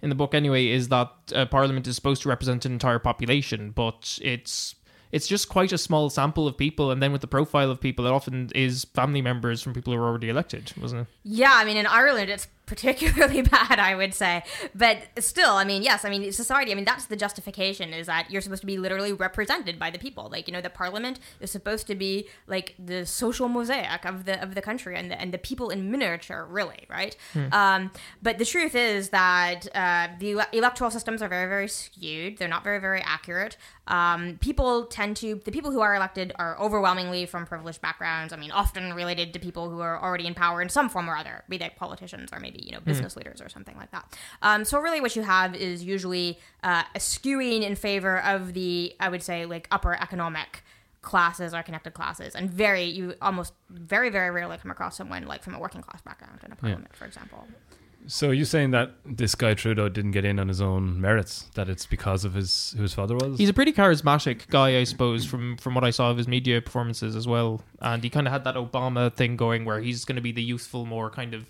in 0.00 0.10
the 0.10 0.14
book 0.14 0.32
anyway? 0.32 0.68
Is 0.68 0.88
that 0.90 1.10
uh, 1.34 1.46
Parliament 1.46 1.88
is 1.88 1.96
supposed 1.96 2.22
to 2.22 2.28
represent 2.28 2.64
an 2.64 2.72
entire 2.72 3.00
population, 3.00 3.72
but 3.72 4.16
it's 4.22 4.76
it's 5.14 5.28
just 5.28 5.48
quite 5.48 5.70
a 5.70 5.78
small 5.78 6.10
sample 6.10 6.48
of 6.48 6.58
people, 6.58 6.90
and 6.90 7.00
then 7.00 7.12
with 7.12 7.20
the 7.20 7.28
profile 7.28 7.70
of 7.70 7.80
people, 7.80 8.04
it 8.04 8.10
often 8.10 8.50
is 8.52 8.84
family 8.94 9.22
members 9.22 9.62
from 9.62 9.72
people 9.72 9.92
who 9.92 9.98
are 10.00 10.08
already 10.08 10.28
elected, 10.28 10.72
wasn't 10.76 11.02
it? 11.02 11.06
Yeah, 11.22 11.52
I 11.54 11.64
mean, 11.64 11.76
in 11.76 11.86
Ireland, 11.86 12.30
it's 12.30 12.48
particularly 12.66 13.42
bad, 13.56 13.78
I 13.78 13.94
would 13.94 14.14
say. 14.14 14.42
But 14.74 14.98
still, 15.18 15.52
I 15.52 15.64
mean, 15.64 15.82
yes, 15.82 16.04
I 16.04 16.10
mean, 16.10 16.32
society, 16.32 16.72
I 16.72 16.74
mean, 16.74 16.84
that's 16.84 17.06
the 17.06 17.16
justification 17.16 17.92
is 17.92 18.06
that 18.06 18.30
you're 18.30 18.40
supposed 18.40 18.62
to 18.62 18.66
be 18.66 18.78
literally 18.78 19.12
represented 19.12 19.78
by 19.78 19.90
the 19.90 19.98
people. 19.98 20.28
Like, 20.30 20.46
you 20.46 20.52
know, 20.52 20.60
the 20.60 20.70
parliament 20.70 21.20
is 21.40 21.50
supposed 21.50 21.86
to 21.88 21.94
be 21.94 22.28
like 22.46 22.74
the 22.78 23.06
social 23.06 23.48
mosaic 23.48 24.04
of 24.04 24.24
the 24.24 24.42
of 24.42 24.54
the 24.54 24.62
country 24.62 24.96
and 24.96 25.10
the, 25.10 25.20
and 25.20 25.32
the 25.32 25.38
people 25.38 25.70
in 25.70 25.90
miniature, 25.90 26.46
really, 26.48 26.86
right? 26.88 27.16
Um, 27.52 27.90
but 28.22 28.38
the 28.38 28.44
truth 28.44 28.74
is 28.74 29.10
that 29.10 29.66
uh, 29.74 30.08
the 30.18 30.32
ele- 30.32 30.46
electoral 30.52 30.90
systems 30.90 31.22
are 31.22 31.28
very, 31.28 31.48
very 31.48 31.68
skewed. 31.68 32.38
They're 32.38 32.48
not 32.48 32.64
very, 32.64 32.80
very 32.80 33.00
accurate. 33.02 33.56
Um, 33.86 34.38
people 34.40 34.86
tend 34.86 35.16
to, 35.18 35.40
the 35.44 35.52
people 35.52 35.70
who 35.70 35.80
are 35.80 35.94
elected 35.94 36.32
are 36.36 36.58
overwhelmingly 36.58 37.26
from 37.26 37.46
privileged 37.46 37.82
backgrounds. 37.82 38.32
I 38.32 38.36
mean, 38.36 38.50
often 38.50 38.94
related 38.94 39.32
to 39.34 39.38
people 39.38 39.68
who 39.68 39.80
are 39.80 40.00
already 40.02 40.26
in 40.26 40.34
power 40.34 40.62
in 40.62 40.68
some 40.68 40.88
form 40.88 41.08
or 41.08 41.16
other, 41.16 41.44
be 41.48 41.58
they 41.58 41.70
politicians 41.76 42.30
or 42.32 42.40
maybe, 42.40 42.53
you 42.62 42.72
know, 42.72 42.80
business 42.80 43.16
leaders 43.16 43.40
or 43.40 43.48
something 43.48 43.76
like 43.76 43.90
that. 43.90 44.18
Um, 44.42 44.64
so 44.64 44.80
really 44.80 45.00
what 45.00 45.16
you 45.16 45.22
have 45.22 45.54
is 45.54 45.82
usually 45.82 46.38
uh, 46.62 46.82
a 46.94 46.98
skewing 46.98 47.62
in 47.62 47.74
favor 47.74 48.22
of 48.22 48.52
the, 48.54 48.94
I 49.00 49.08
would 49.08 49.22
say, 49.22 49.46
like 49.46 49.68
upper 49.70 49.94
economic 49.94 50.62
classes 51.02 51.52
or 51.52 51.62
connected 51.62 51.92
classes 51.92 52.34
and 52.34 52.50
very 52.50 52.84
you 52.84 53.14
almost 53.20 53.52
very 53.68 54.08
very 54.08 54.30
rarely 54.30 54.56
come 54.56 54.70
across 54.70 54.96
someone 54.96 55.26
like 55.26 55.42
from 55.42 55.54
a 55.54 55.58
working 55.58 55.82
class 55.82 56.00
background 56.00 56.40
in 56.42 56.50
a 56.50 56.56
parliament 56.56 56.96
for 56.96 57.04
example 57.04 57.46
So 58.06 58.28
are 58.28 58.34
you 58.34 58.44
saying 58.44 58.70
that 58.72 58.92
this 59.04 59.34
guy 59.34 59.54
Trudeau 59.54 59.88
didn't 59.88 60.10
get 60.12 60.24
in 60.26 60.38
on 60.38 60.48
his 60.48 60.60
own 60.60 61.00
merits? 61.00 61.46
That 61.54 61.70
it's 61.70 61.86
because 61.86 62.24
of 62.26 62.34
his 62.34 62.74
who 62.76 62.82
his 62.82 62.92
father 62.92 63.16
was? 63.16 63.38
He's 63.38 63.48
a 63.48 63.54
pretty 63.54 63.72
charismatic 63.72 64.46
guy, 64.48 64.78
I 64.78 64.84
suppose, 64.84 65.24
from 65.24 65.56
from 65.56 65.74
what 65.74 65.84
I 65.84 65.90
saw 65.90 66.10
of 66.10 66.18
his 66.18 66.28
media 66.28 66.60
performances 66.60 67.16
as 67.16 67.26
well. 67.26 67.62
And 67.80 68.02
he 68.02 68.10
kind 68.10 68.26
of 68.26 68.32
had 68.32 68.44
that 68.44 68.56
Obama 68.56 69.10
thing 69.12 69.36
going, 69.36 69.64
where 69.64 69.80
he's 69.80 70.04
going 70.04 70.16
to 70.16 70.22
be 70.22 70.32
the 70.32 70.42
youthful, 70.42 70.84
more 70.84 71.08
kind 71.10 71.32
of. 71.34 71.46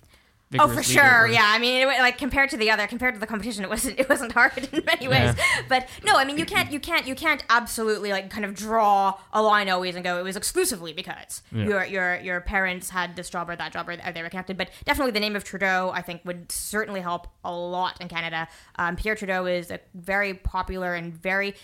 Oh, 0.57 0.69
for 0.69 0.85
sure. 0.85 1.03
whereas- 1.03 1.35
Yeah, 1.35 1.47
I 1.47 1.59
mean, 1.59 1.83
it, 1.83 1.87
like 1.99 2.17
compared 2.17 2.49
to 2.51 2.57
the 2.57 2.71
other, 2.71 2.87
compared 2.87 3.15
to 3.15 3.21
the 3.21 3.27
competition, 3.27 3.65
it 3.65 3.71
wasn't 3.71 3.99
it 4.01 4.09
wasn't 4.09 4.33
hard 4.33 4.57
in 4.73 4.85
many 4.85 5.09
ways. 5.09 5.35
But 5.69 5.89
no, 6.05 6.15
I 6.17 6.25
mean, 6.25 6.39
you 6.39 6.45
can't 6.47 6.71
you 6.71 6.79
can't 6.79 7.07
you 7.09 7.15
can't 7.17 7.43
absolutely 7.51 8.11
like 8.13 8.31
kind 8.31 8.45
of 8.45 8.55
draw 8.55 9.19
a 9.33 9.43
line 9.43 9.69
always 9.69 9.97
and 9.97 10.05
go 10.05 10.19
it 10.19 10.23
was 10.23 10.37
exclusively 10.37 10.93
because 10.93 11.43
Yeah. 11.51 11.65
your 11.65 11.85
your 11.87 12.17
your 12.21 12.41
parents 12.41 12.91
had 12.91 13.17
this 13.17 13.29
job 13.31 13.51
or 13.51 13.57
that 13.57 13.73
job 13.73 13.89
or 13.89 13.97
they 13.97 14.23
were 14.23 14.29
connected. 14.29 14.57
But 14.57 14.71
definitely 14.85 15.11
the 15.13 15.21
name 15.21 15.35
of 15.35 15.43
Trudeau, 15.43 15.91
I 15.93 16.03
think, 16.03 16.21
would 16.25 16.53
certainly 16.53 17.01
help 17.01 17.27
a 17.45 17.53
lot 17.53 18.01
in 18.01 18.09
Canada. 18.09 18.47
Um, 18.77 18.95
Pierre 18.97 19.17
Trudeau 19.17 19.47
is 19.47 19.71
a 19.73 19.81
very 19.95 20.35
popular 20.35 20.95
and 20.95 21.13
very 21.13 21.55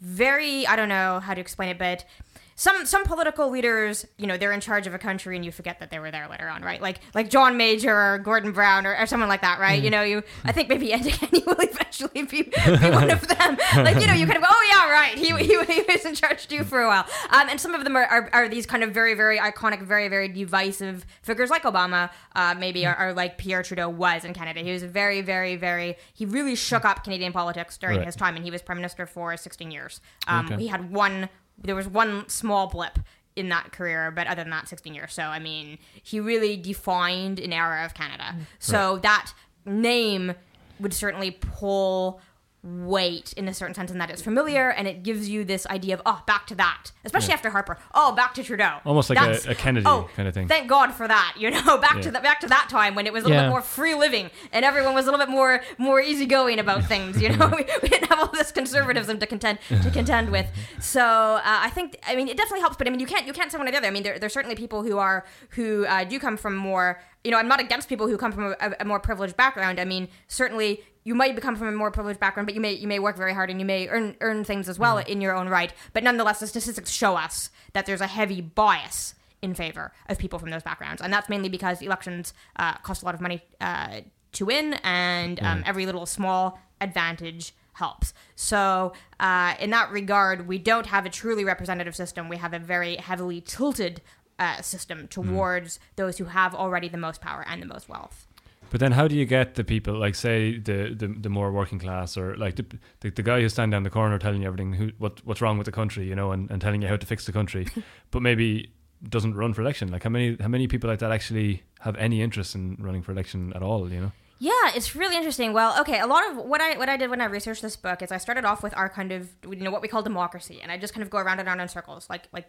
very 0.00 0.66
I 0.66 0.74
don't 0.76 0.88
know 0.88 1.20
how 1.20 1.34
to 1.34 1.40
explain 1.40 1.68
it, 1.68 1.78
but 1.78 2.04
some 2.54 2.84
some 2.86 3.04
political 3.04 3.50
leaders, 3.50 4.06
you 4.18 4.26
know, 4.26 4.36
they're 4.36 4.52
in 4.52 4.60
charge 4.60 4.86
of 4.86 4.94
a 4.94 4.98
country 4.98 5.36
and 5.36 5.44
you 5.44 5.50
forget 5.52 5.80
that 5.80 5.90
they 5.90 5.98
were 5.98 6.10
there 6.10 6.28
later 6.28 6.48
on, 6.48 6.62
right? 6.62 6.80
Like 6.80 7.00
like 7.14 7.30
John 7.30 7.56
Major 7.56 7.94
or 7.94 8.18
Gordon 8.18 8.52
Brown 8.52 8.86
or, 8.86 8.96
or 8.96 9.06
someone 9.06 9.28
like 9.28 9.40
that, 9.42 9.58
right? 9.58 9.82
You 9.82 9.90
know, 9.90 10.02
you 10.02 10.22
I 10.44 10.52
think 10.52 10.68
maybe 10.68 10.88
Kenny 11.10 11.42
will 11.46 11.56
eventually 11.58 12.22
be, 12.22 12.42
be 12.42 12.50
one 12.90 13.10
of 13.10 13.26
them. 13.26 13.56
Like 13.76 14.00
you 14.00 14.06
know, 14.06 14.12
you 14.14 14.26
kind 14.26 14.36
of 14.36 14.42
go, 14.42 14.48
oh 14.50 14.68
yeah, 14.70 14.90
right. 14.90 15.16
He, 15.18 15.28
he, 15.36 15.64
he 15.64 15.82
was 15.88 16.04
in 16.04 16.14
charge 16.14 16.46
too 16.48 16.64
for 16.64 16.80
a 16.82 16.86
while. 16.86 17.06
Um, 17.30 17.48
and 17.48 17.60
some 17.60 17.74
of 17.74 17.84
them 17.84 17.96
are, 17.96 18.04
are, 18.04 18.30
are 18.32 18.48
these 18.48 18.66
kind 18.66 18.82
of 18.82 18.92
very 18.92 19.14
very 19.14 19.38
iconic, 19.38 19.82
very 19.82 20.08
very 20.08 20.28
divisive 20.28 21.06
figures 21.22 21.50
like 21.50 21.62
Obama, 21.62 22.10
uh, 22.36 22.54
maybe 22.58 22.84
are, 22.86 22.94
are 22.94 23.12
like 23.12 23.38
Pierre 23.38 23.62
Trudeau 23.62 23.88
was 23.88 24.24
in 24.24 24.34
Canada. 24.34 24.60
He 24.60 24.72
was 24.72 24.82
very 24.82 25.20
very 25.22 25.56
very 25.56 25.96
he 26.12 26.26
really 26.26 26.54
shook 26.54 26.84
up 26.84 27.04
Canadian 27.04 27.32
politics 27.32 27.78
during 27.78 27.98
Right. 27.98 28.06
his 28.06 28.16
time, 28.16 28.36
and 28.36 28.44
he 28.44 28.50
was 28.50 28.62
prime 28.62 28.78
minister 28.78 29.06
for 29.06 29.36
16 29.36 29.70
years. 29.70 30.00
Um, 30.26 30.46
Okay. 30.46 30.56
He 30.62 30.66
had 30.68 30.90
one 30.92 31.28
there 31.62 31.74
was 31.74 31.88
one 31.88 32.28
small 32.28 32.66
blip 32.66 32.98
in 33.34 33.48
that 33.48 33.72
career, 33.72 34.10
but 34.10 34.26
other 34.26 34.42
than 34.42 34.50
that, 34.50 34.68
16 34.68 34.94
years. 34.94 35.12
So, 35.14 35.22
I 35.22 35.38
mean, 35.38 35.78
he 36.02 36.20
really 36.20 36.56
defined 36.56 37.38
an 37.38 37.52
era 37.52 37.84
of 37.84 37.94
Canada. 37.94 38.34
Mm. 38.36 38.42
So, 38.58 38.98
that 38.98 39.32
name 39.64 40.34
would 40.80 40.92
certainly 40.92 41.30
pull 41.30 42.20
weight 42.62 43.32
in 43.36 43.48
a 43.48 43.54
certain 43.54 43.74
sense 43.74 43.90
in 43.90 43.98
that 43.98 44.08
it's 44.08 44.22
familiar 44.22 44.70
and 44.70 44.86
it 44.86 45.02
gives 45.02 45.28
you 45.28 45.44
this 45.44 45.66
idea 45.66 45.94
of 45.94 46.02
oh 46.06 46.22
back 46.26 46.46
to 46.46 46.54
that 46.54 46.92
especially 47.04 47.32
after 47.32 47.50
harper. 47.50 47.76
Oh 47.92 48.12
back 48.12 48.34
to 48.34 48.44
trudeau. 48.44 48.78
Almost 48.84 49.10
like 49.10 49.18
a- 49.18 49.50
a 49.50 49.54
Kennedy 49.56 49.84
oh, 49.84 50.08
kind 50.14 50.28
of 50.28 50.34
thing. 50.34 50.46
thank 50.46 50.68
god 50.68 50.92
for 50.92 51.08
that 51.08 51.34
you 51.36 51.50
know 51.50 51.78
back 51.80 51.96
Yeah. 51.96 52.02
to 52.02 52.10
the 52.12 52.20
back 52.20 52.38
to 52.40 52.46
that 52.46 52.68
time 52.70 52.94
when 52.94 53.06
it 53.06 53.12
was 53.12 53.24
a 53.24 53.26
little 53.28 53.42
Yeah. 53.42 53.48
bit 53.48 53.50
more 53.50 53.62
free 53.62 53.94
living 53.94 54.30
and 54.52 54.64
everyone 54.64 54.94
was 54.94 55.06
a 55.06 55.10
little 55.10 55.24
bit 55.26 55.30
more 55.32 55.60
more 55.78 56.00
easygoing 56.00 56.60
about 56.60 56.84
things 56.84 57.20
you 57.20 57.30
know? 57.30 57.48
We, 57.56 57.64
we 57.82 57.88
didn't 57.88 58.08
have 58.08 58.20
all 58.20 58.28
this 58.28 58.52
conservatism 58.52 59.18
to 59.18 59.26
contend 59.26 59.58
to 59.82 59.90
contend 59.90 60.30
with. 60.30 60.46
So 60.80 61.00
uh, 61.02 61.40
i 61.44 61.70
think 61.70 61.98
i 62.06 62.14
mean 62.14 62.28
it 62.28 62.36
definitely 62.36 62.60
helps 62.60 62.76
but 62.76 62.86
i 62.86 62.90
mean 62.90 63.00
you 63.00 63.06
can't 63.06 63.26
you 63.26 63.32
can't 63.32 63.50
say 63.50 63.58
one 63.58 63.66
or 63.66 63.72
the 63.72 63.78
other. 63.78 63.88
I 63.88 63.90
mean 63.90 64.04
there, 64.04 64.18
there's 64.20 64.32
certainly 64.32 64.54
people 64.54 64.84
who 64.84 64.98
are 64.98 65.26
who 65.50 65.84
uh, 65.86 66.04
do 66.04 66.20
come 66.20 66.36
from 66.36 66.54
more 66.54 67.00
you 67.24 67.30
know 67.32 67.38
i'm 67.38 67.48
not 67.48 67.60
against 67.60 67.88
people 67.88 68.06
who 68.06 68.16
come 68.16 68.30
from 68.32 68.54
a, 68.60 68.72
a 68.80 68.84
more 68.84 69.00
privileged 69.00 69.36
background. 69.36 69.80
I 69.80 69.84
mean 69.84 70.06
certainly 70.28 70.82
you 71.04 71.14
might 71.14 71.34
become 71.34 71.56
from 71.56 71.68
a 71.68 71.72
more 71.72 71.90
privileged 71.90 72.20
background, 72.20 72.46
but 72.46 72.54
you 72.54 72.60
may 72.60 72.72
you 72.72 72.88
may 72.88 72.98
work 72.98 73.16
very 73.16 73.34
hard 73.34 73.50
and 73.50 73.60
you 73.60 73.66
may 73.66 73.88
earn 73.88 74.16
earn 74.20 74.44
things 74.44 74.68
as 74.68 74.78
well 74.78 74.98
in 74.98 75.20
your 75.20 75.34
own 75.34 75.48
right. 75.48 75.72
But 75.92 76.02
nonetheless, 76.02 76.40
the 76.40 76.46
statistics 76.46 76.90
show 76.90 77.16
us 77.16 77.50
that 77.72 77.86
there's 77.86 78.00
a 78.00 78.06
heavy 78.06 78.40
bias 78.40 79.14
in 79.40 79.54
favor 79.54 79.92
of 80.08 80.18
people 80.18 80.38
from 80.38 80.50
those 80.50 80.62
backgrounds, 80.62 81.02
and 81.02 81.12
that's 81.12 81.28
mainly 81.28 81.48
because 81.48 81.82
elections 81.82 82.32
uh, 82.56 82.74
cost 82.78 83.02
a 83.02 83.04
lot 83.04 83.14
of 83.14 83.20
money 83.20 83.42
uh, 83.60 84.00
to 84.32 84.44
win, 84.46 84.74
and 84.84 85.42
um, 85.42 85.62
every 85.66 85.84
little 85.86 86.06
small 86.06 86.58
advantage 86.80 87.54
helps. 87.74 88.12
So, 88.36 88.92
uh, 89.18 89.54
in 89.58 89.70
that 89.70 89.90
regard, 89.90 90.46
we 90.46 90.58
don't 90.58 90.86
have 90.86 91.06
a 91.06 91.10
truly 91.10 91.44
representative 91.44 91.96
system. 91.96 92.28
We 92.28 92.36
have 92.36 92.52
a 92.52 92.58
very 92.58 92.96
heavily 92.96 93.40
tilted 93.40 94.02
uh, 94.38 94.62
system 94.62 95.08
towards 95.08 95.78
those 95.96 96.18
who 96.18 96.24
have 96.26 96.54
already 96.54 96.88
the 96.88 96.98
most 96.98 97.20
power 97.20 97.44
and 97.46 97.62
the 97.62 97.66
most 97.66 97.88
wealth. 97.88 98.26
But 98.72 98.80
then, 98.80 98.92
how 98.92 99.06
do 99.06 99.14
you 99.14 99.26
get 99.26 99.56
the 99.56 99.64
people, 99.64 99.92
like 99.98 100.14
say 100.14 100.56
the 100.56 100.94
the, 100.96 101.06
the 101.06 101.28
more 101.28 101.52
working 101.52 101.78
class, 101.78 102.16
or 102.16 102.34
like 102.38 102.56
the, 102.56 102.64
the 103.00 103.10
the 103.10 103.22
guy 103.22 103.42
who's 103.42 103.52
standing 103.52 103.72
down 103.72 103.82
the 103.82 103.90
corner 103.90 104.18
telling 104.18 104.40
you 104.40 104.48
everything, 104.48 104.72
who 104.72 104.92
what 104.96 105.20
what's 105.26 105.42
wrong 105.42 105.58
with 105.58 105.66
the 105.66 105.72
country, 105.72 106.08
you 106.08 106.14
know, 106.14 106.32
and, 106.32 106.50
and 106.50 106.62
telling 106.62 106.80
you 106.80 106.88
how 106.88 106.96
to 106.96 107.06
fix 107.06 107.26
the 107.26 107.32
country, 107.32 107.66
but 108.10 108.22
maybe 108.22 108.72
doesn't 109.06 109.34
run 109.34 109.52
for 109.52 109.60
election? 109.60 109.88
Like 109.88 110.04
how 110.04 110.08
many 110.08 110.38
how 110.40 110.48
many 110.48 110.68
people 110.68 110.88
like 110.88 111.00
that 111.00 111.12
actually 111.12 111.64
have 111.80 111.96
any 111.96 112.22
interest 112.22 112.54
in 112.54 112.78
running 112.80 113.02
for 113.02 113.12
election 113.12 113.52
at 113.54 113.62
all? 113.62 113.92
You 113.92 114.00
know, 114.00 114.12
Yeah, 114.38 114.72
it's 114.74 114.96
really 114.96 115.16
interesting. 115.16 115.52
Well, 115.52 115.78
okay, 115.82 116.00
a 116.00 116.06
lot 116.06 116.30
of 116.30 116.38
what 116.38 116.62
I 116.62 116.78
what 116.78 116.88
I 116.88 116.96
did 116.96 117.10
when 117.10 117.20
I 117.20 117.26
researched 117.26 117.60
this 117.60 117.76
book 117.76 118.00
is 118.00 118.10
I 118.10 118.16
started 118.16 118.46
off 118.46 118.62
with 118.62 118.74
our 118.74 118.88
kind 118.88 119.12
of 119.12 119.28
you 119.46 119.56
know 119.56 119.70
what 119.70 119.82
we 119.82 119.88
call 119.88 120.02
democracy, 120.02 120.60
and 120.62 120.72
I 120.72 120.78
just 120.78 120.94
kind 120.94 121.02
of 121.02 121.10
go 121.10 121.18
around 121.18 121.40
and 121.40 121.46
around 121.46 121.60
in 121.60 121.68
circles, 121.68 122.08
like 122.08 122.22
like 122.32 122.46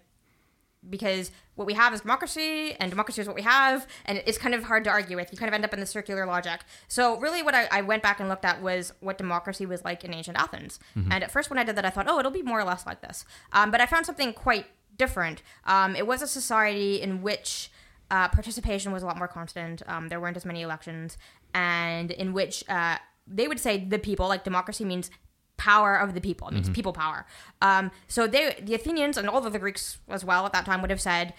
because 0.89 1.31
what 1.55 1.67
we 1.67 1.73
have 1.73 1.93
is 1.93 2.01
democracy, 2.01 2.73
and 2.79 2.89
democracy 2.89 3.21
is 3.21 3.27
what 3.27 3.35
we 3.35 3.41
have, 3.43 3.87
and 4.05 4.21
it's 4.25 4.37
kind 4.37 4.55
of 4.55 4.63
hard 4.63 4.83
to 4.85 4.89
argue 4.89 5.15
with. 5.17 5.31
You 5.31 5.37
kind 5.37 5.47
of 5.47 5.53
end 5.53 5.63
up 5.63 5.73
in 5.73 5.79
the 5.79 5.85
circular 5.85 6.25
logic. 6.25 6.61
So 6.87 7.19
really, 7.19 7.43
what 7.43 7.53
I, 7.55 7.67
I 7.71 7.81
went 7.81 8.03
back 8.03 8.19
and 8.19 8.27
looked 8.27 8.45
at 8.45 8.61
was 8.61 8.93
what 8.99 9.17
democracy 9.17 9.65
was 9.65 9.83
like 9.83 10.03
in 10.03 10.13
ancient 10.13 10.37
Athens. 10.37 10.79
And 11.11 11.23
at 11.23 11.31
first, 11.31 11.49
when 11.49 11.59
I 11.59 11.63
did 11.63 11.75
that, 11.75 11.85
I 11.85 11.89
thought, 11.89 12.07
oh, 12.09 12.19
it'll 12.19 12.31
be 12.31 12.41
more 12.41 12.59
or 12.59 12.63
less 12.63 12.85
like 12.85 13.01
this. 13.01 13.25
Um, 13.51 13.71
but 13.71 13.81
I 13.81 13.85
found 13.85 14.05
something 14.05 14.33
quite 14.33 14.65
different. 14.97 15.41
Um, 15.65 15.95
it 15.95 16.05
was 16.07 16.21
a 16.21 16.27
society 16.27 17.01
in 17.01 17.21
which 17.21 17.71
uh, 18.11 18.27
participation 18.29 18.91
was 18.91 19.03
a 19.03 19.05
lot 19.05 19.17
more 19.17 19.27
constant. 19.27 19.81
Um, 19.87 20.09
there 20.09 20.19
weren't 20.19 20.37
as 20.37 20.45
many 20.45 20.61
elections, 20.61 21.17
and 21.53 22.11
in 22.11 22.33
which 22.33 22.63
uh, 22.69 22.97
they 23.25 23.47
would 23.47 23.59
say 23.59 23.83
the 23.83 23.99
people, 23.99 24.27
like 24.27 24.43
democracy 24.43 24.85
means 24.85 25.09
power 25.57 25.95
of 25.95 26.13
the 26.13 26.21
people. 26.21 26.47
It 26.47 26.53
means 26.53 26.69
people 26.69 26.93
power. 26.93 27.25
Um, 27.61 27.91
so 28.07 28.27
they, 28.27 28.57
the 28.61 28.75
Athenians 28.75 29.17
and 29.17 29.29
all 29.29 29.45
of 29.45 29.53
the 29.53 29.59
Greeks 29.59 29.99
as 30.09 30.25
well 30.25 30.45
at 30.45 30.53
that 30.53 30.65
time 30.65 30.81
would 30.81 30.89
have 30.89 31.01
said, 31.01 31.33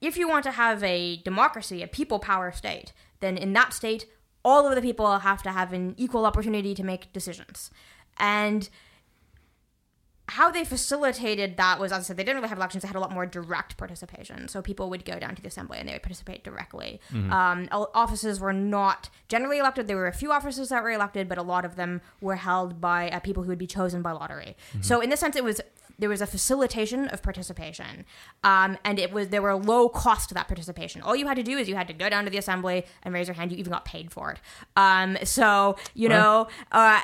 if 0.00 0.16
you 0.16 0.28
want 0.28 0.44
to 0.44 0.52
have 0.52 0.82
a 0.82 1.18
democracy, 1.18 1.82
a 1.82 1.86
people 1.86 2.18
power 2.18 2.52
state, 2.52 2.92
then 3.20 3.36
in 3.36 3.52
that 3.52 3.72
state, 3.72 4.06
all 4.44 4.66
of 4.66 4.74
the 4.74 4.82
people 4.82 5.18
have 5.18 5.42
to 5.42 5.52
have 5.52 5.72
an 5.72 5.94
equal 5.96 6.26
opportunity 6.26 6.74
to 6.74 6.82
make 6.82 7.12
decisions. 7.12 7.70
And 8.18 8.68
how 10.28 10.50
they 10.50 10.64
facilitated 10.64 11.56
that 11.56 11.78
was, 11.80 11.92
as 11.92 11.98
I 11.98 12.02
said, 12.02 12.16
they 12.16 12.24
didn't 12.24 12.36
really 12.36 12.48
have 12.48 12.58
elections. 12.58 12.82
They 12.82 12.88
had 12.88 12.96
a 12.96 13.00
lot 13.00 13.12
more 13.12 13.26
direct 13.26 13.76
participation. 13.76 14.48
So 14.48 14.62
people 14.62 14.88
would 14.88 15.04
go 15.04 15.18
down 15.18 15.34
to 15.34 15.42
the 15.42 15.48
assembly 15.48 15.78
and 15.78 15.88
they 15.88 15.92
would 15.92 16.02
participate 16.02 16.44
directly. 16.44 17.00
Um, 17.32 17.68
offices 17.72 18.40
were 18.40 18.52
not 18.52 19.10
generally 19.28 19.58
elected. 19.58 19.88
There 19.88 19.96
were 19.96 20.06
a 20.06 20.12
few 20.12 20.32
offices 20.32 20.68
that 20.70 20.82
were 20.82 20.90
elected, 20.90 21.28
but 21.28 21.38
a 21.38 21.42
lot 21.42 21.64
of 21.64 21.76
them 21.76 22.00
were 22.20 22.36
held 22.36 22.80
by 22.80 23.10
uh, 23.10 23.20
people 23.20 23.42
who 23.42 23.48
would 23.48 23.58
be 23.58 23.66
chosen 23.66 24.00
by 24.00 24.12
lottery. 24.12 24.56
So 24.80 25.00
in 25.00 25.10
this 25.10 25.20
sense, 25.20 25.36
it 25.36 25.44
was 25.44 25.60
there 25.98 26.08
was 26.08 26.20
a 26.22 26.26
facilitation 26.26 27.06
of 27.08 27.22
participation, 27.22 28.04
um, 28.42 28.78
and 28.84 28.98
it 28.98 29.12
was 29.12 29.28
there 29.28 29.42
were 29.42 29.54
low 29.54 29.88
cost 29.88 30.28
to 30.30 30.34
that 30.34 30.48
participation. 30.48 31.02
All 31.02 31.14
you 31.14 31.26
had 31.26 31.36
to 31.36 31.42
do 31.42 31.58
is 31.58 31.68
you 31.68 31.76
had 31.76 31.86
to 31.88 31.92
go 31.92 32.08
down 32.08 32.24
to 32.24 32.30
the 32.30 32.38
assembly 32.38 32.86
and 33.02 33.12
raise 33.14 33.28
your 33.28 33.34
hand. 33.34 33.52
You 33.52 33.58
even 33.58 33.72
got 33.72 33.84
paid 33.84 34.10
for 34.10 34.32
it. 34.32 34.40
Um, 34.76 35.18
so 35.24 35.76
you 35.94 36.08
know. 36.08 36.48
Uh, 36.72 37.00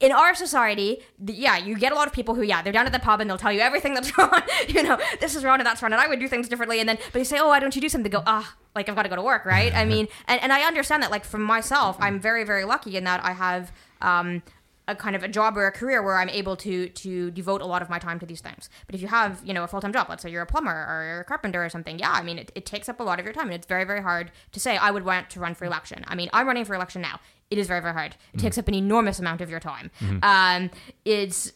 in 0.00 0.12
our 0.12 0.34
society, 0.34 1.02
the, 1.18 1.32
yeah, 1.32 1.56
you 1.56 1.76
get 1.76 1.92
a 1.92 1.94
lot 1.94 2.06
of 2.06 2.12
people 2.12 2.34
who, 2.34 2.42
yeah, 2.42 2.62
they're 2.62 2.72
down 2.72 2.86
at 2.86 2.92
the 2.92 2.98
pub 2.98 3.20
and 3.20 3.30
they'll 3.30 3.38
tell 3.38 3.52
you 3.52 3.60
everything 3.60 3.94
that's 3.94 4.16
wrong. 4.18 4.42
you 4.68 4.82
know, 4.82 4.98
this 5.20 5.34
is 5.34 5.44
wrong 5.44 5.60
and 5.60 5.66
that's 5.66 5.82
wrong, 5.82 5.92
and 5.92 6.00
I 6.00 6.08
would 6.08 6.20
do 6.20 6.28
things 6.28 6.48
differently. 6.48 6.80
And 6.80 6.88
then, 6.88 6.98
but 7.12 7.18
you 7.18 7.24
say, 7.24 7.38
oh, 7.38 7.48
why 7.48 7.60
don't 7.60 7.74
you 7.74 7.80
do 7.80 7.88
something? 7.88 8.10
They 8.10 8.16
go, 8.16 8.22
ah, 8.26 8.56
like 8.74 8.88
I've 8.88 8.96
got 8.96 9.04
to 9.04 9.08
go 9.08 9.16
to 9.16 9.22
work, 9.22 9.44
right? 9.44 9.74
I 9.74 9.84
mean, 9.84 10.08
and, 10.26 10.42
and 10.42 10.52
I 10.52 10.62
understand 10.62 11.02
that. 11.02 11.10
Like 11.10 11.24
for 11.24 11.38
myself, 11.38 11.96
I'm 12.00 12.18
very, 12.18 12.44
very 12.44 12.64
lucky 12.64 12.96
in 12.96 13.04
that 13.04 13.24
I 13.24 13.32
have 13.32 13.72
um, 14.02 14.42
a 14.86 14.94
kind 14.94 15.16
of 15.16 15.22
a 15.22 15.28
job 15.28 15.56
or 15.56 15.66
a 15.66 15.72
career 15.72 16.02
where 16.02 16.18
I'm 16.18 16.28
able 16.28 16.56
to 16.56 16.88
to 16.88 17.30
devote 17.30 17.62
a 17.62 17.66
lot 17.66 17.82
of 17.82 17.88
my 17.88 17.98
time 17.98 18.18
to 18.20 18.26
these 18.26 18.40
things. 18.40 18.68
But 18.86 18.94
if 18.94 19.00
you 19.00 19.08
have, 19.08 19.40
you 19.44 19.54
know, 19.54 19.64
a 19.64 19.68
full 19.68 19.80
time 19.80 19.92
job, 19.92 20.08
let's 20.08 20.22
say 20.22 20.30
you're 20.30 20.42
a 20.42 20.46
plumber 20.46 20.72
or 20.72 21.04
you're 21.06 21.20
a 21.20 21.24
carpenter 21.24 21.64
or 21.64 21.68
something, 21.68 21.98
yeah, 21.98 22.10
I 22.10 22.22
mean, 22.22 22.38
it, 22.38 22.52
it 22.54 22.66
takes 22.66 22.88
up 22.88 23.00
a 23.00 23.02
lot 23.02 23.18
of 23.18 23.24
your 23.24 23.32
time, 23.32 23.46
and 23.46 23.54
it's 23.54 23.66
very, 23.66 23.84
very 23.84 24.02
hard 24.02 24.30
to 24.52 24.60
say 24.60 24.76
I 24.76 24.90
would 24.90 25.04
want 25.04 25.30
to 25.30 25.40
run 25.40 25.54
for 25.54 25.64
election. 25.64 26.04
I 26.06 26.14
mean, 26.14 26.28
I'm 26.32 26.46
running 26.46 26.64
for 26.64 26.74
election 26.74 27.00
now. 27.02 27.20
It 27.54 27.60
is 27.60 27.68
very, 27.68 27.80
very 27.80 27.94
hard. 27.94 28.16
It 28.32 28.38
mm. 28.38 28.40
takes 28.40 28.58
up 28.58 28.66
an 28.66 28.74
enormous 28.74 29.20
amount 29.20 29.40
of 29.40 29.48
your 29.48 29.60
time. 29.60 29.92
Mm-hmm. 30.00 30.18
Um, 30.24 30.70
it's 31.04 31.52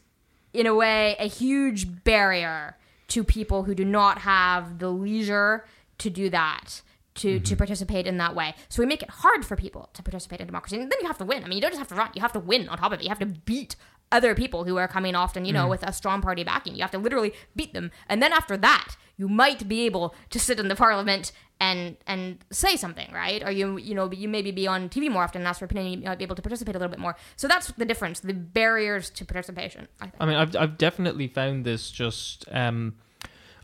in 0.52 0.64
a 0.69 0.75
way 0.75 1.17
a 1.19 1.26
huge 1.26 2.05
barrier 2.05 2.76
to 3.09 3.25
people 3.25 3.64
who 3.64 3.75
do 3.75 3.85
not 3.85 4.19
have 4.19 4.78
the 4.78 4.90
leisure 4.90 5.64
to 5.99 6.09
do 6.09 6.31
that 6.31 6.83
to, 7.17 7.40
to 7.40 7.45
mm-hmm. 7.45 7.57
participate 7.57 8.07
in 8.07 8.19
that 8.19 8.37
way. 8.37 8.55
So 8.69 8.81
we 8.81 8.87
make 8.87 9.02
it 9.02 9.11
hard 9.11 9.45
for 9.45 9.57
people 9.57 9.90
to 9.95 10.02
participate 10.05 10.40
in 10.40 10.47
democracy. 10.47 10.76
And 10.76 10.88
then 10.88 11.00
you 11.00 11.09
have 11.09 11.19
to 11.19 11.25
win. 11.25 11.43
I 11.43 11.49
mean 11.49 11.57
you 11.57 11.62
don't 11.62 11.73
just 11.73 11.81
have 11.81 11.88
to 11.88 11.97
run. 11.97 12.11
You 12.14 12.23
have 12.23 12.33
to 12.35 12.38
win 12.38 12.69
on 12.69 12.78
top 12.78 12.93
of 12.93 13.00
it. 13.00 13.02
You 13.02 13.09
have 13.09 13.19
to 13.19 13.26
beat 13.26 13.75
other 14.11 14.35
people 14.35 14.65
who 14.65 14.77
are 14.77 14.88
coming 14.88 15.15
often 15.15 15.45
you 15.45 15.53
know 15.53 15.69
with 15.69 15.83
a 15.83 15.93
strong 15.93 16.21
party 16.21 16.45
backing. 16.45 16.75
You 16.75 16.83
have 16.83 16.91
to 16.93 16.99
literally 16.99 17.33
beat 17.55 17.75
them. 17.75 17.91
And 18.09 18.23
then 18.23 18.33
after 18.33 18.57
that 18.57 18.97
you 19.17 19.29
might 19.29 19.69
be 19.69 19.85
able 19.85 20.15
to 20.31 20.38
sit 20.38 20.61
in 20.61 20.69
the 20.69 20.77
parliament 20.77 21.33
and 21.61 21.97
and 22.07 22.38
say 22.50 22.77
something 22.77 23.11
right? 23.12 23.43
Or 23.45 23.50
you 23.50 23.79
you 23.79 23.95
know 23.95 24.11
you 24.12 24.29
maybe 24.29 24.50
be 24.50 24.67
on 24.67 24.88
tv 24.88 25.11
more 25.11 25.25
often 25.25 25.43
and 25.43 25.49
ask 25.49 25.59
for 25.59 25.65
opinion 25.65 26.00
you 26.00 26.09
might 26.09 26.19
be 26.19 26.25
able 26.25 26.37
to 26.37 26.43
participate 26.43 26.75
a 26.75 26.79
little 26.79 26.91
bit 26.91 27.00
more. 27.00 27.17
So 27.37 27.49
that's 27.49 27.73
the 27.73 27.85
difference 27.85 28.21
the 28.21 28.35
barriers 28.35 29.11
to 29.11 29.25
participation 29.25 29.88
i 30.00 30.05
think. 30.05 30.17
I 30.21 30.27
mean, 30.27 30.37
I've 30.37 30.57
I've 30.57 30.79
definitely 30.79 31.29
found 31.29 31.65
this 31.65 31.91
just. 31.91 32.45
Um, 32.50 32.95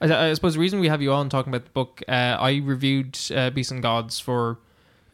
I, 0.00 0.30
I 0.30 0.34
suppose 0.34 0.54
the 0.54 0.60
reason 0.60 0.80
we 0.80 0.88
have 0.88 1.00
you 1.00 1.12
on 1.12 1.28
talking 1.28 1.54
about 1.54 1.64
the 1.64 1.70
book, 1.70 2.02
uh, 2.08 2.10
I 2.10 2.56
reviewed 2.56 3.18
uh, 3.34 3.50
Beasts 3.50 3.70
and 3.70 3.82
Gods 3.82 4.18
for 4.18 4.58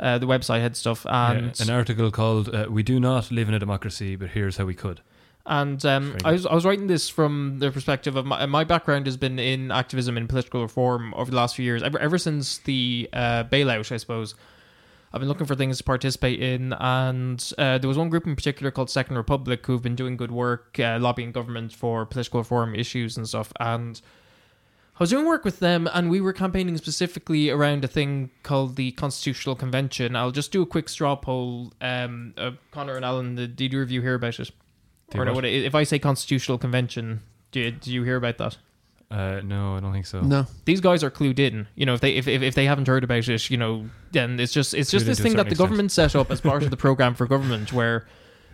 uh, 0.00 0.18
the 0.18 0.26
website 0.26 0.62
Headstuff, 0.62 1.06
and 1.08 1.56
Yeah, 1.58 1.64
an 1.64 1.70
article 1.70 2.10
called 2.10 2.54
uh, 2.54 2.66
"We 2.68 2.82
Do 2.82 2.98
Not 2.98 3.30
Live 3.30 3.48
in 3.48 3.54
a 3.54 3.58
Democracy, 3.58 4.16
but 4.16 4.30
Here's 4.30 4.56
How 4.56 4.64
We 4.64 4.74
Could." 4.74 5.00
And 5.46 5.84
um, 5.86 6.16
I 6.24 6.32
was 6.32 6.46
I 6.46 6.54
was 6.54 6.64
writing 6.64 6.86
this 6.86 7.08
from 7.08 7.58
the 7.58 7.70
perspective 7.70 8.16
of 8.16 8.26
my 8.26 8.46
my 8.46 8.64
background 8.64 9.06
has 9.06 9.16
been 9.16 9.38
in 9.38 9.70
activism 9.70 10.16
and 10.16 10.28
political 10.28 10.62
reform 10.62 11.14
over 11.14 11.30
the 11.30 11.36
last 11.36 11.56
few 11.56 11.64
years. 11.64 11.82
Ever 11.82 11.98
ever 11.98 12.18
since 12.18 12.58
the 12.58 13.08
uh, 13.12 13.44
bailout, 13.44 13.92
I 13.92 13.96
suppose. 13.96 14.34
I've 15.12 15.18
been 15.18 15.28
looking 15.28 15.48
for 15.48 15.56
things 15.56 15.78
to 15.78 15.82
participate 15.82 16.40
in, 16.40 16.72
and 16.72 17.52
uh, 17.58 17.78
there 17.78 17.88
was 17.88 17.98
one 17.98 18.10
group 18.10 18.28
in 18.28 18.36
particular 18.36 18.70
called 18.70 18.90
Second 18.90 19.16
Republic 19.16 19.66
who've 19.66 19.82
been 19.82 19.96
doing 19.96 20.16
good 20.16 20.30
work 20.30 20.78
uh, 20.78 20.98
lobbying 21.00 21.32
government 21.32 21.72
for 21.72 22.06
political 22.06 22.38
reform 22.38 22.76
issues 22.76 23.16
and 23.16 23.28
stuff. 23.28 23.52
And 23.58 24.00
I 25.00 25.02
was 25.04 25.10
doing 25.10 25.24
work 25.24 25.46
with 25.46 25.60
them, 25.60 25.88
and 25.94 26.10
we 26.10 26.20
were 26.20 26.34
campaigning 26.34 26.76
specifically 26.76 27.48
around 27.48 27.86
a 27.86 27.88
thing 27.88 28.28
called 28.42 28.76
the 28.76 28.90
Constitutional 28.92 29.56
Convention. 29.56 30.14
I'll 30.14 30.30
just 30.30 30.52
do 30.52 30.60
a 30.60 30.66
quick 30.66 30.90
straw 30.90 31.16
poll. 31.16 31.72
Um, 31.80 32.34
uh, 32.36 32.50
Conor 32.70 32.96
and 32.96 33.04
Alan, 33.04 33.34
did 33.34 33.58
either 33.58 33.80
of 33.80 33.90
you 33.90 34.02
hear 34.02 34.12
about 34.14 34.38
it? 34.38 34.50
Or 35.14 35.24
no, 35.24 35.32
what? 35.32 35.36
what- 35.36 35.44
if 35.46 35.74
I 35.74 35.84
say 35.84 35.98
Constitutional 35.98 36.58
Convention, 36.58 37.22
did, 37.50 37.80
did 37.80 37.90
you 37.90 38.02
hear 38.02 38.16
about 38.16 38.36
that? 38.36 38.58
Uh, 39.10 39.40
no, 39.42 39.74
I 39.74 39.80
don't 39.80 39.92
think 39.92 40.04
so. 40.04 40.20
No. 40.20 40.46
These 40.66 40.82
guys 40.82 41.02
are 41.02 41.10
clued 41.10 41.38
in. 41.38 41.66
You 41.76 41.86
know, 41.86 41.94
if 41.94 42.00
they 42.00 42.12
if, 42.16 42.28
if, 42.28 42.42
if 42.42 42.54
they 42.54 42.66
haven't 42.66 42.86
heard 42.86 43.02
about 43.02 43.26
it, 43.26 43.50
you 43.50 43.56
know, 43.56 43.86
then 44.12 44.38
it's 44.38 44.52
just 44.52 44.74
it's 44.74 44.90
just 44.90 45.04
Clued 45.04 45.06
in 45.06 45.10
this 45.12 45.16
to 45.16 45.22
a 45.22 45.24
thing 45.24 45.32
that 45.32 45.38
certain 45.38 45.48
the 45.48 45.52
extent. 45.52 45.68
government 45.70 45.92
set 45.92 46.14
up 46.14 46.30
as 46.30 46.40
part 46.42 46.62
of 46.62 46.70
the 46.70 46.76
program 46.86 47.14
for 47.14 47.26
government, 47.26 47.72
where 47.72 48.06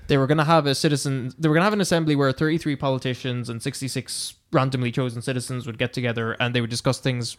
they 0.09 0.17
were 0.19 0.27
going 0.27 0.39
to 0.39 0.45
have 0.45 0.67
a 0.67 0.75
citizen, 0.75 1.33
they 1.39 1.49
were 1.49 1.55
going 1.55 1.63
to 1.63 1.67
have 1.67 1.73
an 1.73 1.81
assembly 1.81 2.15
where 2.17 2.31
33 2.33 2.77
politicians 2.77 3.49
and 3.49 3.63
66 3.63 4.35
randomly 4.53 4.93
chosen 4.93 5.23
citizens 5.23 5.67
would 5.67 5.79
get 5.79 5.93
together 5.93 6.33
and 6.41 6.55
they 6.55 6.61
would 6.61 6.71
discuss 6.71 6.99
things, 7.01 7.37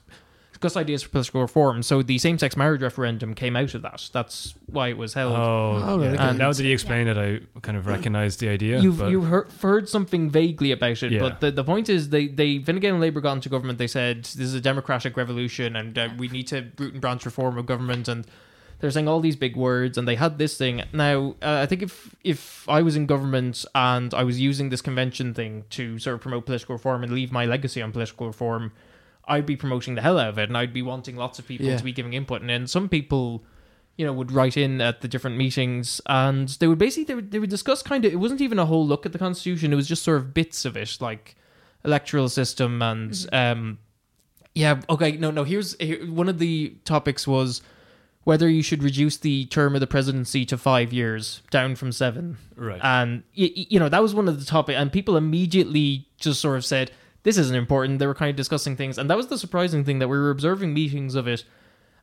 discuss 0.51 0.75
ideas 0.75 1.03
for 1.03 1.09
political 1.09 1.41
reform. 1.41 1.81
So 1.83 2.01
the 2.01 2.17
same-sex 2.17 2.57
marriage 2.57 2.81
referendum 2.81 3.33
came 3.33 3.55
out 3.55 3.73
of 3.75 3.81
that. 3.83 4.09
That's 4.11 4.53
why 4.65 4.89
it 4.89 4.97
was 4.97 5.13
held. 5.13 5.33
Oh, 5.33 5.81
Oh, 5.85 5.99
right, 5.99 6.13
yeah. 6.13 6.29
okay. 6.29 6.37
now 6.37 6.51
that 6.51 6.63
you 6.63 6.73
explain 6.73 7.07
it, 7.07 7.17
I 7.17 7.39
kind 7.61 7.77
of 7.77 7.87
recognized 7.87 8.39
the 8.39 8.49
idea. 8.49 8.79
You've 8.79 8.99
but 8.99 9.11
you've 9.11 9.27
heard, 9.27 9.47
heard 9.61 9.87
something 9.87 10.29
vaguely 10.29 10.71
about 10.71 11.01
it, 11.03 11.11
Yeah. 11.11 11.19
but 11.19 11.39
the, 11.39 11.51
the 11.51 11.63
point 11.63 11.89
is 11.89 12.09
they 12.09 12.27
they 12.27 12.59
Fine 12.59 12.79
Gael 12.79 12.93
and 12.95 13.01
Labour 13.01 13.21
got 13.21 13.33
into 13.33 13.49
government. 13.49 13.77
They 13.79 13.87
said 13.87 14.23
this 14.23 14.39
is 14.39 14.53
a 14.53 14.61
democratic 14.61 15.15
revolution 15.15 15.75
and 15.75 15.97
uh, 15.97 16.09
we 16.17 16.27
need 16.27 16.47
to 16.47 16.67
root 16.77 16.93
and 16.93 17.01
branch 17.01 17.25
reform 17.25 17.57
of 17.57 17.65
government 17.65 18.07
and. 18.07 18.25
They're 18.79 18.91
saying 18.91 19.07
all 19.07 19.19
these 19.19 19.35
big 19.35 19.55
words, 19.55 19.97
and 19.97 20.07
they 20.07 20.15
had 20.15 20.37
this 20.37 20.55
thing. 20.57 20.83
Now, 20.93 21.35
uh, 21.41 21.61
I 21.63 21.65
think 21.65 21.81
if 21.81 22.15
if 22.23 22.67
I 22.69 22.81
was 22.83 22.95
in 22.95 23.07
government 23.07 23.65
and 23.73 24.13
I 24.13 24.23
was 24.23 24.39
using 24.39 24.69
this 24.69 24.81
convention 24.81 25.33
thing 25.33 25.63
to 25.71 25.97
sort 25.97 26.13
of 26.15 26.21
promote 26.21 26.45
political 26.45 26.75
reform 26.75 27.03
and 27.03 27.11
leave 27.11 27.31
my 27.31 27.45
legacy 27.45 27.81
on 27.81 27.91
political 27.91 28.27
reform, 28.27 28.71
I'd 29.27 29.45
be 29.47 29.55
promoting 29.55 29.95
the 29.95 30.01
hell 30.01 30.19
out 30.19 30.29
of 30.29 30.37
it, 30.37 30.49
and 30.49 30.57
I'd 30.57 30.73
be 30.73 30.83
wanting 30.83 31.15
lots 31.15 31.39
of 31.39 31.47
people 31.47 31.65
Yeah. 31.65 31.77
to 31.77 31.83
be 31.83 31.91
giving 31.91 32.13
input. 32.13 32.41
And 32.41 32.49
then 32.51 32.67
some 32.67 32.87
people, 32.87 33.43
you 33.97 34.05
know, 34.05 34.13
would 34.13 34.31
write 34.31 34.55
in 34.57 34.79
at 34.79 35.01
the 35.01 35.07
different 35.07 35.37
meetings, 35.37 35.99
and 36.05 36.47
they 36.49 36.67
would 36.67 36.77
basically 36.77 37.05
they 37.05 37.15
would, 37.15 37.31
they 37.31 37.39
would 37.39 37.49
discuss 37.49 37.81
kind 37.81 38.05
of. 38.05 38.13
It 38.13 38.17
wasn't 38.17 38.41
even 38.41 38.59
a 38.59 38.65
whole 38.67 38.85
look 38.85 39.07
at 39.07 39.11
the 39.11 39.19
constitution; 39.19 39.73
it 39.73 39.75
was 39.75 39.87
just 39.87 40.03
sort 40.03 40.17
of 40.17 40.33
bits 40.35 40.65
of 40.65 40.77
it, 40.77 40.97
like 41.01 41.35
electoral 41.83 42.29
system 42.29 42.81
and 42.83 43.27
um, 43.33 43.79
yeah. 44.53 44.81
Okay, 44.87 45.13
no, 45.13 45.31
no. 45.31 45.43
Here's 45.43 45.75
here, 45.79 46.05
one 46.11 46.29
of 46.29 46.37
the 46.37 46.75
topics 46.85 47.25
was 47.27 47.61
whether 48.27 48.49
you 48.49 48.61
should 48.61 48.83
reduce 48.83 49.15
the 49.15 49.45
term 49.45 49.73
of 49.73 49.79
the 49.79 49.87
presidency 49.87 50.45
to 50.45 50.57
five 50.57 50.91
years, 50.91 51.41
down 51.49 51.75
from 51.77 51.93
seven. 51.93 52.35
right. 52.57 52.81
And 52.83 53.23
y- 53.37 53.53
y- 53.55 53.67
you 53.69 53.79
know 53.79 53.87
that 53.87 54.01
was 54.01 54.13
one 54.13 54.27
of 54.27 54.37
the 54.37 54.45
topic, 54.45 54.75
and 54.75 54.91
people 54.91 55.15
immediately 55.15 56.05
just 56.19 56.41
sort 56.41 56.57
of 56.57 56.65
said 56.65 56.91
this 57.23 57.37
isn't 57.37 57.55
important. 57.55 57.99
They 57.99 58.05
were 58.07 58.13
kind 58.13 58.29
of 58.29 58.35
discussing 58.35 58.75
things, 58.75 58.97
and 58.97 59.09
that 59.09 59.15
was 59.15 59.27
the 59.27 59.37
surprising 59.37 59.85
thing 59.85 59.99
that 59.99 60.09
we 60.09 60.17
were 60.17 60.29
observing 60.29 60.73
meetings 60.73 61.15
of 61.15 61.25
it, 61.25 61.45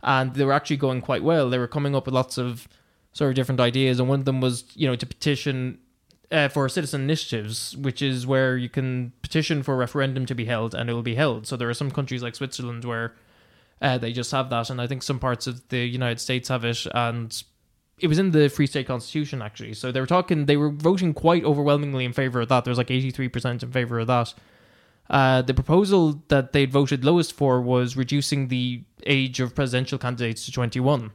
and 0.03 0.33
they 0.35 0.47
were 0.47 0.55
actually 0.55 0.79
going 0.79 1.03
quite 1.03 1.23
well. 1.23 1.51
They 1.51 1.59
were 1.59 1.69
coming 1.69 1.95
up 1.95 2.07
with 2.07 2.15
lots 2.15 2.39
of 2.39 2.69
sort 3.13 3.29
of 3.29 3.35
different 3.35 3.61
ideas, 3.61 4.01
and 4.01 4.09
one 4.09 4.21
of 4.21 4.25
them 4.25 4.41
was 4.41 4.65
you 4.75 4.89
know 4.89 4.97
to 4.97 5.05
petition 5.05 5.77
uh, 6.33 6.49
for 6.49 6.71
citizen 6.71 7.03
initiatives, 7.03 7.77
which 7.77 8.01
is 8.01 8.27
where 8.27 8.57
you 8.57 8.71
can 8.71 9.13
petition 9.21 9.63
for 9.63 9.75
a 9.75 9.77
referendum 9.77 10.25
to 10.25 10.35
be 10.35 10.47
held, 10.47 10.75
and 10.75 10.89
it 10.89 10.95
will 10.95 11.03
be 11.03 11.17
held. 11.17 11.47
So 11.47 11.55
there 11.59 11.69
are 11.69 11.75
some 11.75 11.91
countries 11.91 12.23
like 12.23 12.35
Switzerland 12.35 12.87
where 12.87 13.13
uh, 13.81 13.99
they 13.99 14.13
just 14.13 14.33
have 14.33 14.51
that, 14.51 14.71
and 14.71 14.81
I 14.81 14.87
think 14.87 15.03
some 15.03 15.19
parts 15.19 15.47
of 15.47 15.69
the 15.69 15.79
United 15.79 16.21
States 16.21 16.49
have 16.49 16.65
it, 16.65 16.87
and 16.95 17.43
it 17.99 18.09
was 18.09 18.19
in 18.19 18.31
the 18.33 18.49
Free 18.49 18.67
State 18.67 18.87
Constitution 18.87 19.43
actually. 19.43 19.75
So 19.75 19.93
they 19.93 20.01
were 20.01 20.07
talking, 20.07 20.47
they 20.47 20.57
were 20.57 20.71
voting 20.71 21.15
quite 21.15 21.45
overwhelmingly 21.45 22.05
in 22.05 22.13
favor 22.13 22.41
of 22.41 22.49
that. 22.49 22.65
There 22.65 22.71
was 22.71 22.79
like 22.79 22.91
eighty 22.91 23.11
three 23.11 23.29
percent 23.29 23.63
in 23.63 23.71
favor 23.71 23.99
of 24.01 24.07
that. 24.07 24.35
Uh, 25.11 25.43
the 25.43 25.55
proposal 25.55 26.23
that 26.29 26.53
they'd 26.53 26.73
voted 26.73 27.05
lowest 27.05 27.35
for 27.35 27.61
was 27.61 27.97
reducing 27.97 28.49
the 28.49 28.83
age 29.07 29.39
of 29.39 29.55
presidential 29.55 29.99
candidates 29.99 30.47
to 30.47 30.53
twenty 30.53 30.81
one. 30.81 31.13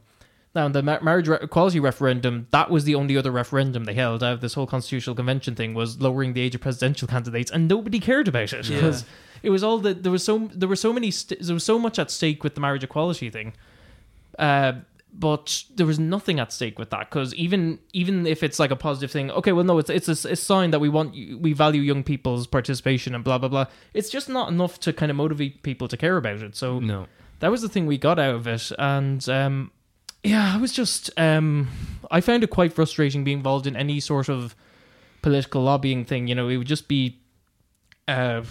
Now, 0.54 0.66
in 0.66 0.72
the 0.72 0.82
marriage 0.82 1.28
equality 1.28 1.78
referendum, 1.78 2.48
that 2.50 2.70
was 2.70 2.82
the 2.82 2.96
only 2.96 3.16
other 3.16 3.30
referendum 3.30 3.84
they 3.84 3.94
held 3.94 4.24
out 4.24 4.32
of 4.32 4.40
this 4.40 4.54
whole 4.54 4.66
constitutional 4.66 5.14
convention 5.14 5.54
thing 5.54 5.74
was 5.74 6.00
lowering 6.00 6.32
the 6.32 6.40
age 6.40 6.56
of 6.56 6.60
presidential 6.60 7.06
candidates, 7.06 7.52
and 7.52 7.68
nobody 7.68 8.00
cared 8.00 8.26
about 8.26 8.52
it 8.52 8.66
because 8.66 9.04
it 9.42 9.50
was 9.50 9.62
all 9.62 9.78
that 9.78 10.02
there 10.02 10.12
was 10.12 10.24
so 10.24 10.50
there 10.54 10.68
were 10.68 10.76
so 10.76 10.92
many 10.92 11.10
st- 11.10 11.40
there 11.40 11.54
was 11.54 11.64
so 11.64 11.78
much 11.78 11.98
at 11.98 12.10
stake 12.10 12.44
with 12.44 12.54
the 12.54 12.60
marriage 12.60 12.84
equality 12.84 13.30
thing. 13.30 13.54
Uh, 14.38 14.72
but 15.12 15.64
there 15.74 15.86
was 15.86 15.98
nothing 15.98 16.38
at 16.38 16.52
stake 16.52 16.78
with 16.78 16.90
that 16.90 17.10
because 17.10 17.34
even 17.34 17.80
even 17.92 18.26
if 18.26 18.42
it's 18.42 18.58
like 18.58 18.70
a 18.70 18.76
positive 18.76 19.10
thing, 19.10 19.30
okay, 19.32 19.52
well, 19.52 19.64
no, 19.64 19.78
it's 19.78 19.90
it's 19.90 20.08
a, 20.08 20.36
sign 20.36 20.70
that 20.70 20.78
we 20.78 20.88
want 20.88 21.12
we 21.40 21.52
value 21.52 21.80
young 21.80 22.04
people's 22.04 22.46
participation 22.46 23.14
and 23.14 23.24
blah 23.24 23.38
blah 23.38 23.48
blah. 23.48 23.66
It's 23.92 24.08
just 24.08 24.28
not 24.28 24.48
enough 24.48 24.78
to 24.80 24.92
kind 24.92 25.10
of 25.10 25.16
motivate 25.16 25.62
people 25.62 25.88
to 25.88 25.96
care 25.96 26.16
about 26.16 26.42
it. 26.42 26.54
So 26.54 26.78
no. 26.78 27.06
that 27.40 27.50
was 27.50 27.62
the 27.62 27.68
thing 27.68 27.86
we 27.86 27.98
got 27.98 28.18
out 28.18 28.36
of 28.36 28.46
it 28.46 28.70
and 28.78 29.28
um 29.28 29.72
yeah 30.22 30.54
i 30.54 30.58
was 30.58 30.72
just 30.72 31.10
um 31.16 31.68
i 32.10 32.20
found 32.20 32.44
it 32.44 32.50
quite 32.50 32.72
frustrating 32.72 33.24
being 33.24 33.38
involved 33.38 33.66
in 33.66 33.76
any 33.76 33.98
sort 34.00 34.28
of 34.28 34.54
political 35.22 35.62
lobbying 35.62 36.04
thing 36.04 36.26
you 36.26 36.34
know 36.34 36.48
it 36.48 36.56
would 36.56 36.66
just 36.66 36.88
be 36.88 37.18
uh 38.08 38.42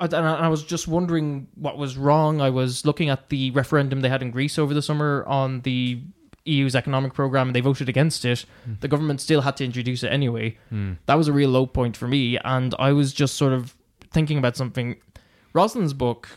and 0.00 0.14
I 0.14 0.34
I 0.46 0.48
was 0.48 0.62
just 0.62 0.88
wondering 0.88 1.46
what 1.54 1.76
was 1.78 1.96
wrong. 1.96 2.40
I 2.40 2.50
was 2.50 2.84
looking 2.86 3.08
at 3.10 3.28
the 3.28 3.50
referendum 3.52 4.00
they 4.00 4.08
had 4.08 4.22
in 4.22 4.30
Greece 4.30 4.58
over 4.58 4.72
the 4.74 4.82
summer 4.82 5.24
on 5.26 5.60
the 5.62 6.00
EU's 6.46 6.74
economic 6.74 7.12
program, 7.12 7.48
and 7.48 7.54
they 7.54 7.60
voted 7.60 7.88
against 7.88 8.24
it. 8.24 8.44
The 8.80 8.88
government 8.88 9.20
still 9.20 9.42
had 9.42 9.56
to 9.58 9.64
introduce 9.64 10.02
it 10.02 10.08
anyway 10.08 10.56
Hmm. 10.70 10.92
that 11.06 11.16
was 11.16 11.28
a 11.28 11.32
real 11.32 11.50
low 11.50 11.66
point 11.66 11.96
for 11.96 12.08
me 12.08 12.38
and 12.38 12.74
i 12.78 12.92
was 12.92 13.12
just 13.12 13.36
sort 13.36 13.52
of 13.52 13.76
thinking 14.12 14.38
about 14.38 14.56
something 14.56 14.96
Roslyn's 15.52 15.92
book 15.92 16.28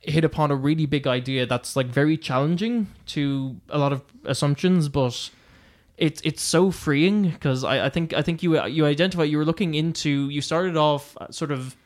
hit 0.00 0.24
upon 0.24 0.50
a 0.50 0.54
really 0.56 0.86
big 0.86 1.06
idea 1.06 1.46
that's 1.46 1.76
like 1.76 1.86
very 1.86 2.16
challenging 2.16 2.86
to 3.06 3.56
a 3.68 3.78
lot 3.78 3.92
of 3.92 4.02
assumptions 4.24 4.88
but 4.88 5.30
it's 5.96 6.20
it's 6.24 6.42
so 6.42 6.70
freeing 6.70 7.30
because 7.30 7.64
I, 7.64 7.86
I 7.86 7.88
think 7.90 8.12
I 8.14 8.22
think 8.22 8.42
you 8.42 8.62
you 8.66 8.86
identify 8.86 9.24
you 9.24 9.38
were 9.38 9.44
looking 9.44 9.74
into 9.74 10.28
you 10.30 10.40
started 10.40 10.76
off 10.76 11.16
sort 11.30 11.50
of 11.52 11.76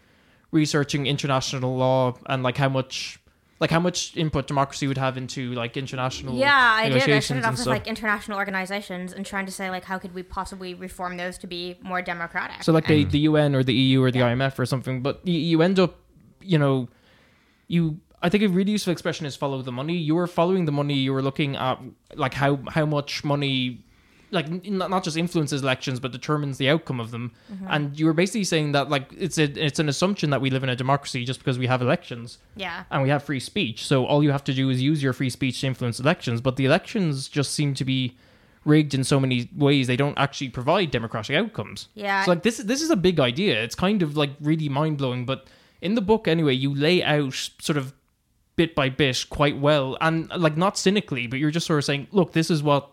researching 0.53 1.07
international 1.07 1.77
law 1.77 2.15
and 2.27 2.43
like 2.43 2.57
how 2.57 2.69
much 2.69 3.19
like 3.59 3.71
how 3.71 3.79
much 3.81 4.17
input 4.17 4.47
democracy 4.49 4.89
would 4.89 4.99
have 4.99 5.17
into 5.17 5.53
like 5.55 5.77
international 5.77 6.35
Yeah, 6.35 6.53
I 6.53 6.89
did. 6.89 7.09
I 7.09 7.21
started 7.21 7.47
off 7.47 7.59
with 7.59 7.67
like 7.67 7.87
international 7.87 8.37
organizations 8.37 9.13
and 9.13 9.25
trying 9.25 9.47
to 9.47 9.53
say 9.53 9.71
like 9.71 9.85
how 9.85 9.99
could 9.99 10.15
we 10.15 10.23
possibly 10.25 10.75
reform 10.75 11.17
those 11.17 11.39
to 11.39 11.47
be 11.47 11.79
more 11.83 12.03
democratic. 12.03 12.65
So 12.65 12.73
like 12.73 12.87
the, 12.87 13.05
the 13.05 13.21
UN 13.21 13.55
or 13.55 13.63
the 13.63 13.73
EU 13.73 14.03
or 14.03 14.11
the 14.11 14.19
Yeah. 14.19 14.35
IMF 14.35 14.59
or 14.59 14.67
something, 14.67 15.01
but 15.01 15.21
you, 15.27 15.39
you 15.39 15.63
end 15.63 15.79
up, 15.79 15.97
you 16.41 16.59
know, 16.59 16.89
you. 17.69 18.01
I 18.25 18.29
think 18.29 18.45
a 18.45 18.49
really 18.49 18.71
useful 18.73 18.93
expression 18.93 19.27
is 19.27 19.35
follow 19.35 19.63
the 19.63 19.73
money. 19.73 19.97
You 19.97 20.15
were 20.15 20.29
following 20.29 20.65
the 20.65 20.71
money. 20.73 20.95
You 20.95 21.13
were 21.13 21.23
looking 21.23 21.57
at 21.57 21.81
like 22.15 22.35
how 22.35 22.61
how 22.69 22.85
much 22.87 23.25
money, 23.25 23.85
like 24.33 24.47
n- 24.47 24.63
not 24.65 24.91
not 24.91 25.05
just 25.05 25.17
influences 25.17 25.63
elections, 25.63 26.01
but 26.01 26.11
determines 26.11 26.59
the 26.59 26.69
outcome 26.69 26.99
of 26.99 27.11
them. 27.11 27.33
Mm-hmm. 27.53 27.67
And 27.69 27.99
you 27.99 28.07
were 28.07 28.13
basically 28.13 28.45
saying 28.45 28.73
that 28.73 28.91
like 28.91 29.13
it's 29.17 29.39
a 29.39 29.45
it's 29.45 29.79
an 29.79 29.89
assumption 29.89 30.31
that 30.31 30.41
we 30.41 30.51
live 30.51 30.65
in 30.65 30.71
a 30.71 30.77
democracy 30.77 31.25
just 31.25 31.39
because 31.39 31.59
we 31.59 31.67
have 31.67 31.83
elections 31.83 32.39
yeah. 32.57 32.85
and 32.91 33.03
we 33.03 33.11
have 33.11 33.23
free 33.23 33.41
speech. 33.41 33.87
So 33.87 34.07
all 34.07 34.25
you 34.25 34.33
have 34.33 34.45
to 34.45 34.55
do 34.55 34.71
is 34.71 34.83
use 34.83 35.03
your 35.03 35.13
free 35.13 35.31
speech 35.31 35.61
to 35.61 35.67
influence 35.67 36.01
elections. 36.01 36.41
But 36.41 36.57
the 36.57 36.65
elections 36.65 37.29
just 37.29 37.53
seem 37.53 37.75
to 37.75 37.85
be 37.85 38.17
rigged 38.65 38.95
in 38.95 39.05
so 39.05 39.21
many 39.21 39.49
ways. 39.57 39.87
They 39.87 39.97
don't 39.97 40.19
actually 40.19 40.49
provide 40.49 40.91
democratic 40.91 41.37
outcomes. 41.37 41.89
Yeah. 41.95 42.25
So 42.25 42.33
like 42.33 42.43
this 42.43 42.59
this 42.59 42.83
is 42.83 42.91
a 42.91 42.97
big 42.97 43.21
idea. 43.21 43.63
It's 43.63 43.75
kind 43.75 44.03
of 44.03 44.17
like 44.17 44.31
really 44.41 44.69
mind 44.69 44.99
blowing. 44.99 45.27
But 45.27 45.47
in 45.81 45.95
the 45.95 46.03
book 46.03 46.27
anyway, 46.27 46.55
you 46.55 46.75
lay 46.75 47.03
out 47.03 47.35
sort 47.61 47.77
of 47.77 47.93
bit 48.57 48.75
by 48.75 48.89
bit 48.89 49.27
quite 49.31 49.59
well 49.59 49.97
and 50.01 50.29
like 50.31 50.57
not 50.57 50.79
cynically, 50.79 51.27
but 51.27 51.39
you're 51.39 51.51
just 51.51 51.67
sort 51.67 51.79
of 51.79 51.85
saying, 51.85 52.09
look, 52.13 52.33
this 52.33 52.51
is 52.51 52.63
what 52.63 52.93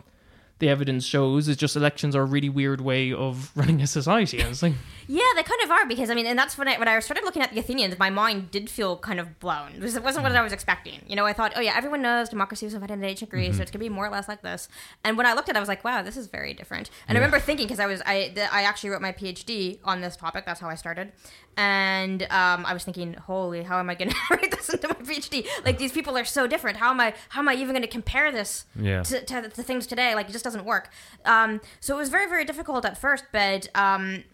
the 0.60 0.68
evidence 0.68 1.04
shows 1.04 1.48
is 1.48 1.56
just 1.56 1.74
elections 1.76 2.14
are 2.14 2.22
a 2.22 2.24
really 2.24 2.48
weird 2.48 2.80
way 2.80 3.12
of 3.12 3.50
running 3.56 3.80
a 3.82 3.86
society. 3.86 4.40
And 4.40 4.50
it's 4.50 4.62
like 4.62 4.74
Yeah, 5.08 5.22
they 5.34 5.42
kind 5.42 5.60
of 5.64 5.70
are 5.70 5.86
because 5.86 6.08
I 6.10 6.14
mean, 6.14 6.26
and 6.26 6.38
that's 6.38 6.56
when 6.56 6.68
I 6.68 6.78
when 6.78 6.86
I 6.88 6.98
started 7.00 7.24
looking 7.24 7.42
at 7.42 7.52
the 7.52 7.58
Athenians, 7.58 7.98
my 7.98 8.10
mind 8.10 8.50
did 8.52 8.70
feel 8.70 8.96
kind 8.98 9.18
of 9.18 9.40
blown. 9.40 9.72
Because 9.74 9.96
it 9.96 10.02
wasn't 10.04 10.22
what 10.22 10.36
I 10.36 10.42
was 10.42 10.52
expecting. 10.52 11.00
You 11.08 11.16
know, 11.16 11.26
I 11.26 11.32
thought, 11.32 11.52
oh 11.56 11.60
yeah, 11.60 11.74
everyone 11.76 12.00
knows 12.02 12.28
democracy 12.28 12.66
was 12.66 12.74
invented 12.74 12.98
in 12.98 13.04
ancient 13.04 13.30
Greece, 13.30 13.56
so 13.56 13.62
it's 13.62 13.70
gonna 13.70 13.80
be 13.80 13.88
more 13.88 14.06
or 14.06 14.10
less 14.10 14.28
like 14.28 14.42
this. 14.42 14.68
And 15.02 15.16
when 15.16 15.26
I 15.26 15.32
looked 15.32 15.48
at 15.48 15.56
it, 15.56 15.58
I 15.58 15.60
was 15.60 15.68
like, 15.68 15.82
wow, 15.82 16.02
this 16.02 16.16
is 16.16 16.28
very 16.28 16.54
different. 16.54 16.90
And 17.08 17.18
I 17.18 17.20
remember 17.20 17.40
thinking 17.40 17.66
because 17.66 17.80
I 17.80 17.86
was 17.86 18.00
I 18.06 18.30
the, 18.34 18.52
I 18.54 18.62
actually 18.62 18.90
wrote 18.90 19.02
my 19.02 19.12
PhD 19.12 19.78
on 19.84 20.00
this 20.02 20.16
topic. 20.16 20.46
That's 20.46 20.60
how 20.60 20.68
I 20.68 20.74
started. 20.76 21.12
And 21.56 22.22
um, 22.24 22.64
I 22.64 22.72
was 22.72 22.84
thinking, 22.84 23.14
holy, 23.14 23.62
how 23.64 23.78
am 23.80 23.90
I 23.90 23.94
gonna 23.94 24.14
write 24.30 24.50
this 24.50 24.68
into 24.68 24.88
my 24.88 24.94
PhD? 24.94 25.46
Like 25.64 25.78
these 25.78 25.92
people 25.92 26.16
are 26.16 26.24
so 26.24 26.46
different. 26.46 26.76
How 26.78 26.90
am 26.90 27.00
I 27.00 27.14
how 27.30 27.40
am 27.40 27.48
I 27.48 27.54
even 27.54 27.74
gonna 27.74 27.86
compare 27.86 28.30
this 28.30 28.64
Yeah. 28.78 29.02
to, 29.02 29.24
to, 29.24 29.48
to 29.48 29.62
things 29.62 29.86
today. 29.86 30.14
Like 30.14 30.28
it 30.28 30.32
just 30.32 30.44
doesn't 30.50 30.66
work. 30.66 30.90
Um, 31.24 31.60
so 31.80 31.94
it 31.94 31.98
was 31.98 32.08
very 32.10 32.28
very 32.28 32.44
difficult 32.44 32.84
at 32.84 32.98
first, 32.98 33.24
but 33.32 33.68
um, 33.74 34.24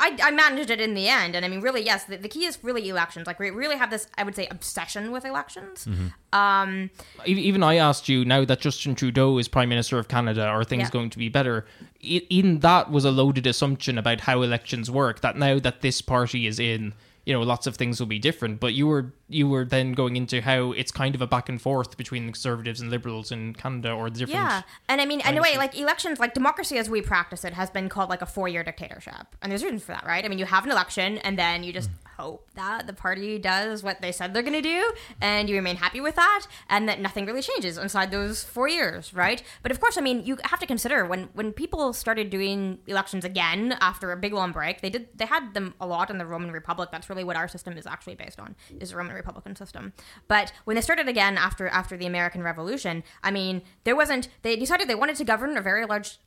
I, 0.00 0.16
I 0.22 0.30
managed 0.30 0.70
it 0.70 0.80
in 0.80 0.94
the 0.94 1.08
end. 1.08 1.34
And 1.34 1.44
I 1.44 1.48
mean, 1.48 1.60
really, 1.60 1.82
yes, 1.84 2.04
the, 2.04 2.16
the 2.16 2.28
key 2.28 2.44
is 2.44 2.62
really 2.62 2.88
elections. 2.88 3.26
Like 3.26 3.40
we 3.40 3.50
really 3.50 3.76
have 3.76 3.90
this, 3.90 4.06
I 4.16 4.22
would 4.22 4.36
say, 4.36 4.46
obsession 4.48 5.10
with 5.10 5.24
elections. 5.24 5.88
Um, 6.32 6.90
E- 7.26 7.32
even 7.32 7.64
I 7.64 7.74
asked 7.76 8.08
you 8.08 8.24
now 8.24 8.44
that 8.44 8.60
Justin 8.60 8.94
Trudeau 8.94 9.38
is 9.38 9.48
Prime 9.48 9.68
Minister 9.68 9.98
of 9.98 10.06
Canada, 10.06 10.44
are 10.46 10.62
things 10.62 10.82
Yeah. 10.84 10.90
going 10.90 11.10
to 11.10 11.18
be 11.18 11.28
better? 11.28 11.66
Even 12.00 12.60
that 12.60 12.92
was 12.92 13.04
a 13.04 13.10
loaded 13.10 13.44
assumption 13.48 13.98
about 13.98 14.20
how 14.20 14.42
elections 14.42 14.88
work. 14.88 15.20
That 15.22 15.36
now 15.36 15.58
that 15.58 15.80
this 15.80 16.00
party 16.00 16.46
is 16.46 16.60
in, 16.60 16.94
you 17.26 17.32
know, 17.32 17.42
lots 17.42 17.66
of 17.66 17.74
things 17.76 17.98
will 17.98 18.06
be 18.06 18.20
different. 18.20 18.60
But 18.60 18.74
you 18.74 18.86
were 18.86 19.12
you 19.28 19.48
were 19.48 19.64
then 19.64 19.92
going 19.92 20.16
into 20.16 20.40
how 20.40 20.72
it's 20.72 20.90
kind 20.90 21.14
of 21.14 21.20
a 21.20 21.26
back 21.26 21.48
and 21.48 21.60
forth 21.60 21.96
between 21.96 22.26
the 22.26 22.32
conservatives 22.32 22.80
and 22.80 22.90
liberals 22.90 23.30
in 23.30 23.54
Canada 23.54 23.92
or 23.92 24.08
the 24.10 24.20
different. 24.20 24.40
Yeah, 24.40 24.62
and 24.88 25.00
I 25.00 25.04
mean, 25.04 25.20
in 25.20 25.36
a 25.36 25.42
way, 25.42 25.56
like 25.56 25.78
elections, 25.78 26.18
like 26.18 26.34
democracy 26.34 26.78
as 26.78 26.88
we 26.88 27.02
practice 27.02 27.44
it, 27.44 27.52
has 27.52 27.70
been 27.70 27.88
called 27.88 28.08
like 28.08 28.22
a 28.22 28.26
four-year 28.26 28.64
dictatorship, 28.64 29.36
and 29.42 29.52
there's 29.52 29.62
reasons 29.62 29.84
for 29.84 29.92
that, 29.92 30.06
right? 30.06 30.24
I 30.24 30.28
mean, 30.28 30.38
you 30.38 30.46
have 30.46 30.64
an 30.64 30.70
election, 30.70 31.18
and 31.18 31.38
then 31.38 31.62
you 31.62 31.72
just 31.72 31.90
mm. 31.90 31.94
hope 32.18 32.48
that 32.54 32.86
the 32.86 32.92
party 32.92 33.38
does 33.38 33.82
what 33.82 34.00
they 34.00 34.12
said 34.12 34.32
they're 34.32 34.42
going 34.42 34.54
to 34.54 34.62
do, 34.62 34.92
and 35.20 35.48
you 35.48 35.56
remain 35.56 35.76
happy 35.76 36.00
with 36.00 36.14
that, 36.16 36.46
and 36.70 36.88
that 36.88 37.00
nothing 37.00 37.26
really 37.26 37.42
changes 37.42 37.76
inside 37.76 38.10
those 38.10 38.42
four 38.44 38.68
years, 38.68 39.12
right? 39.12 39.42
But 39.62 39.72
of 39.72 39.80
course, 39.80 39.98
I 39.98 40.00
mean, 40.00 40.24
you 40.24 40.38
have 40.44 40.60
to 40.60 40.66
consider 40.66 41.04
when 41.04 41.28
when 41.34 41.52
people 41.52 41.92
started 41.92 42.30
doing 42.30 42.78
elections 42.86 43.24
again 43.24 43.76
after 43.80 44.10
a 44.10 44.16
big 44.16 44.32
long 44.32 44.52
break, 44.52 44.80
they 44.80 44.90
did 44.90 45.08
they 45.14 45.26
had 45.26 45.54
them 45.54 45.74
a 45.80 45.86
lot 45.86 46.10
in 46.10 46.18
the 46.18 46.26
Roman 46.26 46.50
Republic. 46.50 46.88
That's 46.90 47.10
really 47.10 47.24
what 47.24 47.36
our 47.36 47.48
system 47.48 47.76
is 47.76 47.86
actually 47.86 48.14
based 48.14 48.40
on, 48.40 48.56
is 48.80 48.94
Roman 48.94 49.17
Republican 49.18 49.56
system. 49.56 49.92
But 50.26 50.52
when 50.64 50.74
they 50.76 50.80
started 50.80 51.08
again 51.08 51.36
after 51.36 51.68
after 51.68 51.96
the 51.96 52.06
American 52.06 52.42
Revolution, 52.42 53.04
I 53.22 53.30
mean, 53.30 53.62
there 53.84 53.96
wasn't. 53.96 54.28
They 54.42 54.56
decided 54.56 54.88
they 54.88 54.94
wanted 54.94 55.16
to 55.16 55.24
govern 55.24 55.56
a 55.56 55.62
very 55.62 55.84
large 55.84 56.18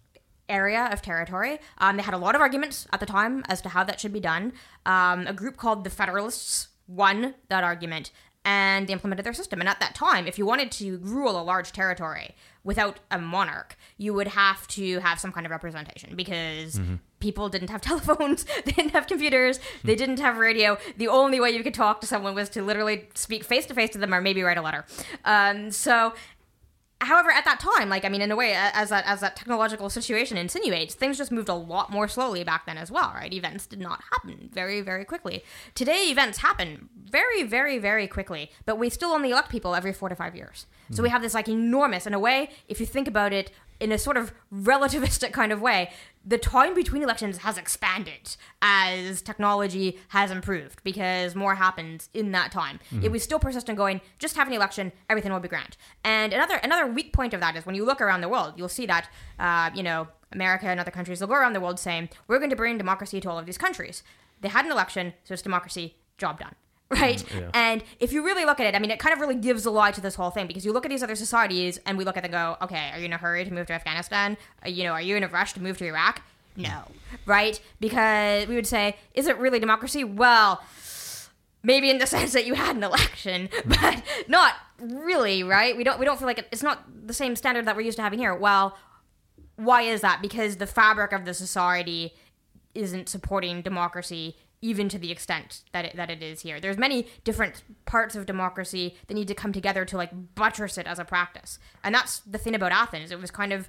area 0.49 0.89
of 0.91 1.01
territory. 1.01 1.59
Um, 1.77 1.97
they 1.97 2.03
had 2.03 2.13
a 2.13 2.17
lot 2.17 2.35
of 2.35 2.41
arguments 2.41 2.87
at 2.91 2.99
the 2.99 3.05
time 3.05 3.43
as 3.47 3.61
to 3.61 3.69
how 3.69 3.83
that 3.85 3.99
should 3.99 4.13
be 4.13 4.19
done. 4.19 4.53
Um, 4.85 5.25
a 5.25 5.33
group 5.33 5.57
called 5.57 5.83
the 5.83 5.89
Federalists 5.89 6.67
won 6.87 7.35
that 7.49 7.63
argument 7.63 8.11
and 8.43 8.87
they 8.87 8.93
implemented 8.93 9.25
their 9.25 9.33
system. 9.33 9.59
And 9.59 9.69
at 9.69 9.79
that 9.79 9.95
time, 9.95 10.27
if 10.27 10.37
you 10.37 10.45
wanted 10.45 10.71
to 10.73 10.97
rule 10.97 11.39
a 11.39 11.43
large 11.43 11.71
territory 11.71 12.35
without 12.63 12.99
a 13.11 13.19
monarch, 13.19 13.77
you 13.97 14.13
would 14.13 14.27
have 14.29 14.67
to 14.69 14.99
have 14.99 15.19
some 15.19 15.31
kind 15.31 15.45
of 15.45 15.51
representation 15.51 16.15
because 16.15 16.79
people 17.21 17.47
didn't 17.49 17.69
have 17.69 17.81
telephones, 17.91 18.45
they 18.65 18.71
didn't 18.71 18.91
have 18.91 19.07
computers, 19.07 19.59
they 19.83 19.95
didn't 19.95 20.19
have 20.19 20.37
radio. 20.37 20.77
The 20.97 21.07
only 21.07 21.39
way 21.39 21.51
you 21.51 21.63
could 21.63 21.73
talk 21.73 22.01
to 22.01 22.07
someone 22.07 22.35
was 22.35 22.49
to 22.49 22.61
literally 22.61 23.07
speak 23.13 23.43
face 23.43 23.65
to 23.67 23.73
face 23.73 23.91
to 23.91 23.97
them 23.97 24.13
or 24.13 24.21
maybe 24.21 24.41
write 24.41 24.57
a 24.57 24.61
letter. 24.61 24.85
Um, 25.23 25.71
so 25.71 26.13
however 27.01 27.31
at 27.31 27.43
that 27.45 27.59
time 27.59 27.89
like 27.89 28.05
i 28.05 28.09
mean 28.09 28.21
in 28.21 28.31
a 28.31 28.35
way 28.35 28.53
as 28.55 28.89
that 28.89 29.03
as 29.05 29.19
that 29.19 29.35
technological 29.35 29.89
situation 29.89 30.37
insinuates 30.37 30.93
things 30.93 31.17
just 31.17 31.31
moved 31.31 31.49
a 31.49 31.53
lot 31.53 31.91
more 31.91 32.07
slowly 32.07 32.43
back 32.43 32.65
then 32.65 32.77
as 32.77 32.91
well 32.91 33.11
right 33.15 33.33
events 33.33 33.65
did 33.65 33.79
not 33.79 34.01
happen 34.11 34.49
very 34.53 34.81
very 34.81 35.03
quickly 35.03 35.43
today 35.73 36.09
events 36.09 36.39
happen 36.39 36.89
very 36.95 37.43
very 37.43 37.77
very 37.77 38.07
quickly 38.07 38.51
but 38.65 38.77
we 38.77 38.89
still 38.89 39.11
only 39.11 39.31
elect 39.31 39.49
people 39.49 39.75
every 39.75 39.93
four 39.93 40.09
to 40.09 40.15
five 40.15 40.35
years 40.35 40.67
so 40.91 41.01
we 41.01 41.09
have 41.09 41.21
this 41.21 41.33
like 41.33 41.47
enormous 41.47 42.05
in 42.05 42.13
a 42.13 42.19
way 42.19 42.49
if 42.67 42.79
you 42.79 42.85
think 42.85 43.07
about 43.07 43.33
it 43.33 43.51
in 43.79 43.91
a 43.91 43.97
sort 43.97 44.15
of 44.15 44.31
relativistic 44.53 45.31
kind 45.33 45.51
of 45.51 45.61
way 45.61 45.89
the 46.25 46.37
time 46.37 46.73
between 46.75 47.01
elections 47.01 47.39
has 47.39 47.57
expanded 47.57 48.35
as 48.61 49.21
technology 49.21 49.99
has 50.09 50.29
improved 50.29 50.83
because 50.83 51.35
more 51.35 51.55
happens 51.55 52.09
in 52.13 52.31
that 52.31 52.51
time. 52.51 52.79
It 53.01 53.11
was 53.11 53.23
still 53.23 53.39
persistent 53.39 53.77
going, 53.77 54.01
just 54.19 54.35
have 54.35 54.47
an 54.47 54.53
election, 54.53 54.91
everything 55.09 55.31
will 55.31 55.39
be 55.39 55.47
grand. 55.47 55.77
And 56.03 56.31
another 56.33 56.55
another 56.55 56.85
weak 56.87 57.11
point 57.13 57.33
of 57.33 57.39
that 57.39 57.55
is 57.55 57.65
when 57.65 57.75
you 57.75 57.85
look 57.85 58.01
around 58.01 58.21
the 58.21 58.29
world, 58.29 58.53
you'll 58.55 58.69
see 58.69 58.85
that 58.85 59.09
uh, 59.39 59.71
you 59.73 59.83
know 59.83 60.07
America 60.31 60.67
and 60.67 60.79
other 60.79 60.91
countries 60.91 61.21
will 61.21 61.27
go 61.27 61.33
around 61.35 61.53
the 61.53 61.59
world 61.59 61.79
saying 61.79 62.09
we're 62.27 62.37
going 62.37 62.49
to 62.49 62.55
bring 62.55 62.77
democracy 62.77 63.19
to 63.21 63.29
all 63.29 63.39
of 63.39 63.45
these 63.45 63.57
countries. 63.57 64.03
They 64.41 64.49
had 64.49 64.65
an 64.65 64.71
election, 64.71 65.13
so 65.23 65.33
it's 65.33 65.41
democracy, 65.41 65.95
job 66.17 66.39
done. 66.39 66.55
Right? 67.01 67.23
And 67.53 67.83
if 68.01 68.11
you 68.11 68.23
really 68.23 68.43
look 68.43 68.59
at 68.59 68.65
it, 68.65 68.75
I 68.75 68.79
mean, 68.79 68.91
it 68.91 68.99
kind 68.99 69.13
of 69.13 69.19
really 69.19 69.35
gives 69.35 69.65
a 69.65 69.71
lie 69.71 69.91
to 69.91 70.01
this 70.01 70.15
whole 70.15 70.29
thing 70.29 70.45
because 70.45 70.65
you 70.65 70.73
look 70.73 70.85
at 70.85 70.89
these 70.89 71.01
other 71.01 71.15
societies 71.15 71.79
and 71.85 71.97
we 71.97 72.03
look 72.03 72.17
at 72.17 72.23
them 72.23 72.33
and 72.33 72.59
go, 72.59 72.65
okay, 72.65 72.91
are 72.93 72.99
you 72.99 73.05
in 73.05 73.13
a 73.13 73.17
hurry 73.17 73.45
to 73.45 73.53
move 73.53 73.67
to 73.67 73.73
Afghanistan? 73.73 74.35
Uh, 74.65 74.69
you 74.69 74.83
know, 74.83 74.91
are 74.91 75.01
you 75.01 75.15
in 75.15 75.23
a 75.23 75.27
rush 75.29 75.53
to 75.53 75.61
move 75.61 75.77
to 75.77 75.85
Iraq? 75.85 76.21
No. 76.57 76.83
Right? 77.25 77.61
Because 77.79 78.47
we 78.47 78.55
would 78.55 78.67
say, 78.67 78.97
is 79.13 79.27
it 79.27 79.37
really 79.37 79.59
democracy? 79.59 80.03
Well, 80.03 80.61
maybe 81.63 81.89
in 81.89 81.97
the 81.97 82.07
sense 82.15 82.33
that 82.33 82.45
you 82.45 82.55
had 82.55 82.75
an 82.75 82.83
election, 82.83 83.49
but 83.65 84.03
not 84.27 84.55
really, 84.79 85.43
right? 85.43 85.75
We 85.77 85.83
don't 85.83 85.99
we 85.99 86.05
don't 86.05 86.17
feel 86.17 86.27
like 86.27 86.39
it, 86.39 86.47
it's 86.51 86.63
not 86.63 86.83
the 87.07 87.13
same 87.13 87.35
standard 87.35 87.65
that 87.65 87.75
we're 87.75 87.83
used 87.83 87.97
to 87.97 88.03
having 88.03 88.19
here. 88.19 88.35
Well, 88.35 88.77
why 89.55 89.83
is 89.83 90.01
that? 90.01 90.21
Because 90.21 90.57
the 90.57 90.67
fabric 90.67 91.13
of 91.13 91.25
the 91.25 91.33
society 91.33 92.13
isn't 92.73 93.09
supporting 93.09 93.61
democracy 93.61 94.35
even 94.61 94.87
to 94.89 94.99
the 94.99 95.11
extent 95.11 95.63
that 95.71 95.85
it, 95.85 95.95
that 95.95 96.09
it 96.09 96.21
is 96.21 96.41
here. 96.41 96.59
There's 96.59 96.77
many 96.77 97.07
different 97.23 97.63
parts 97.85 98.15
of 98.15 98.25
democracy 98.25 98.95
that 99.07 99.13
need 99.13 99.27
to 99.27 99.35
come 99.35 99.51
together 99.51 99.85
to 99.85 99.97
like 99.97 100.35
buttress 100.35 100.77
it 100.77 100.87
as 100.87 100.99
a 100.99 101.05
practice. 101.05 101.57
And 101.83 101.93
that's 101.95 102.19
the 102.19 102.37
thing 102.37 102.55
about 102.55 102.71
Athens. 102.71 103.11
It 103.11 103.19
was 103.19 103.31
kind 103.31 103.53
of 103.53 103.67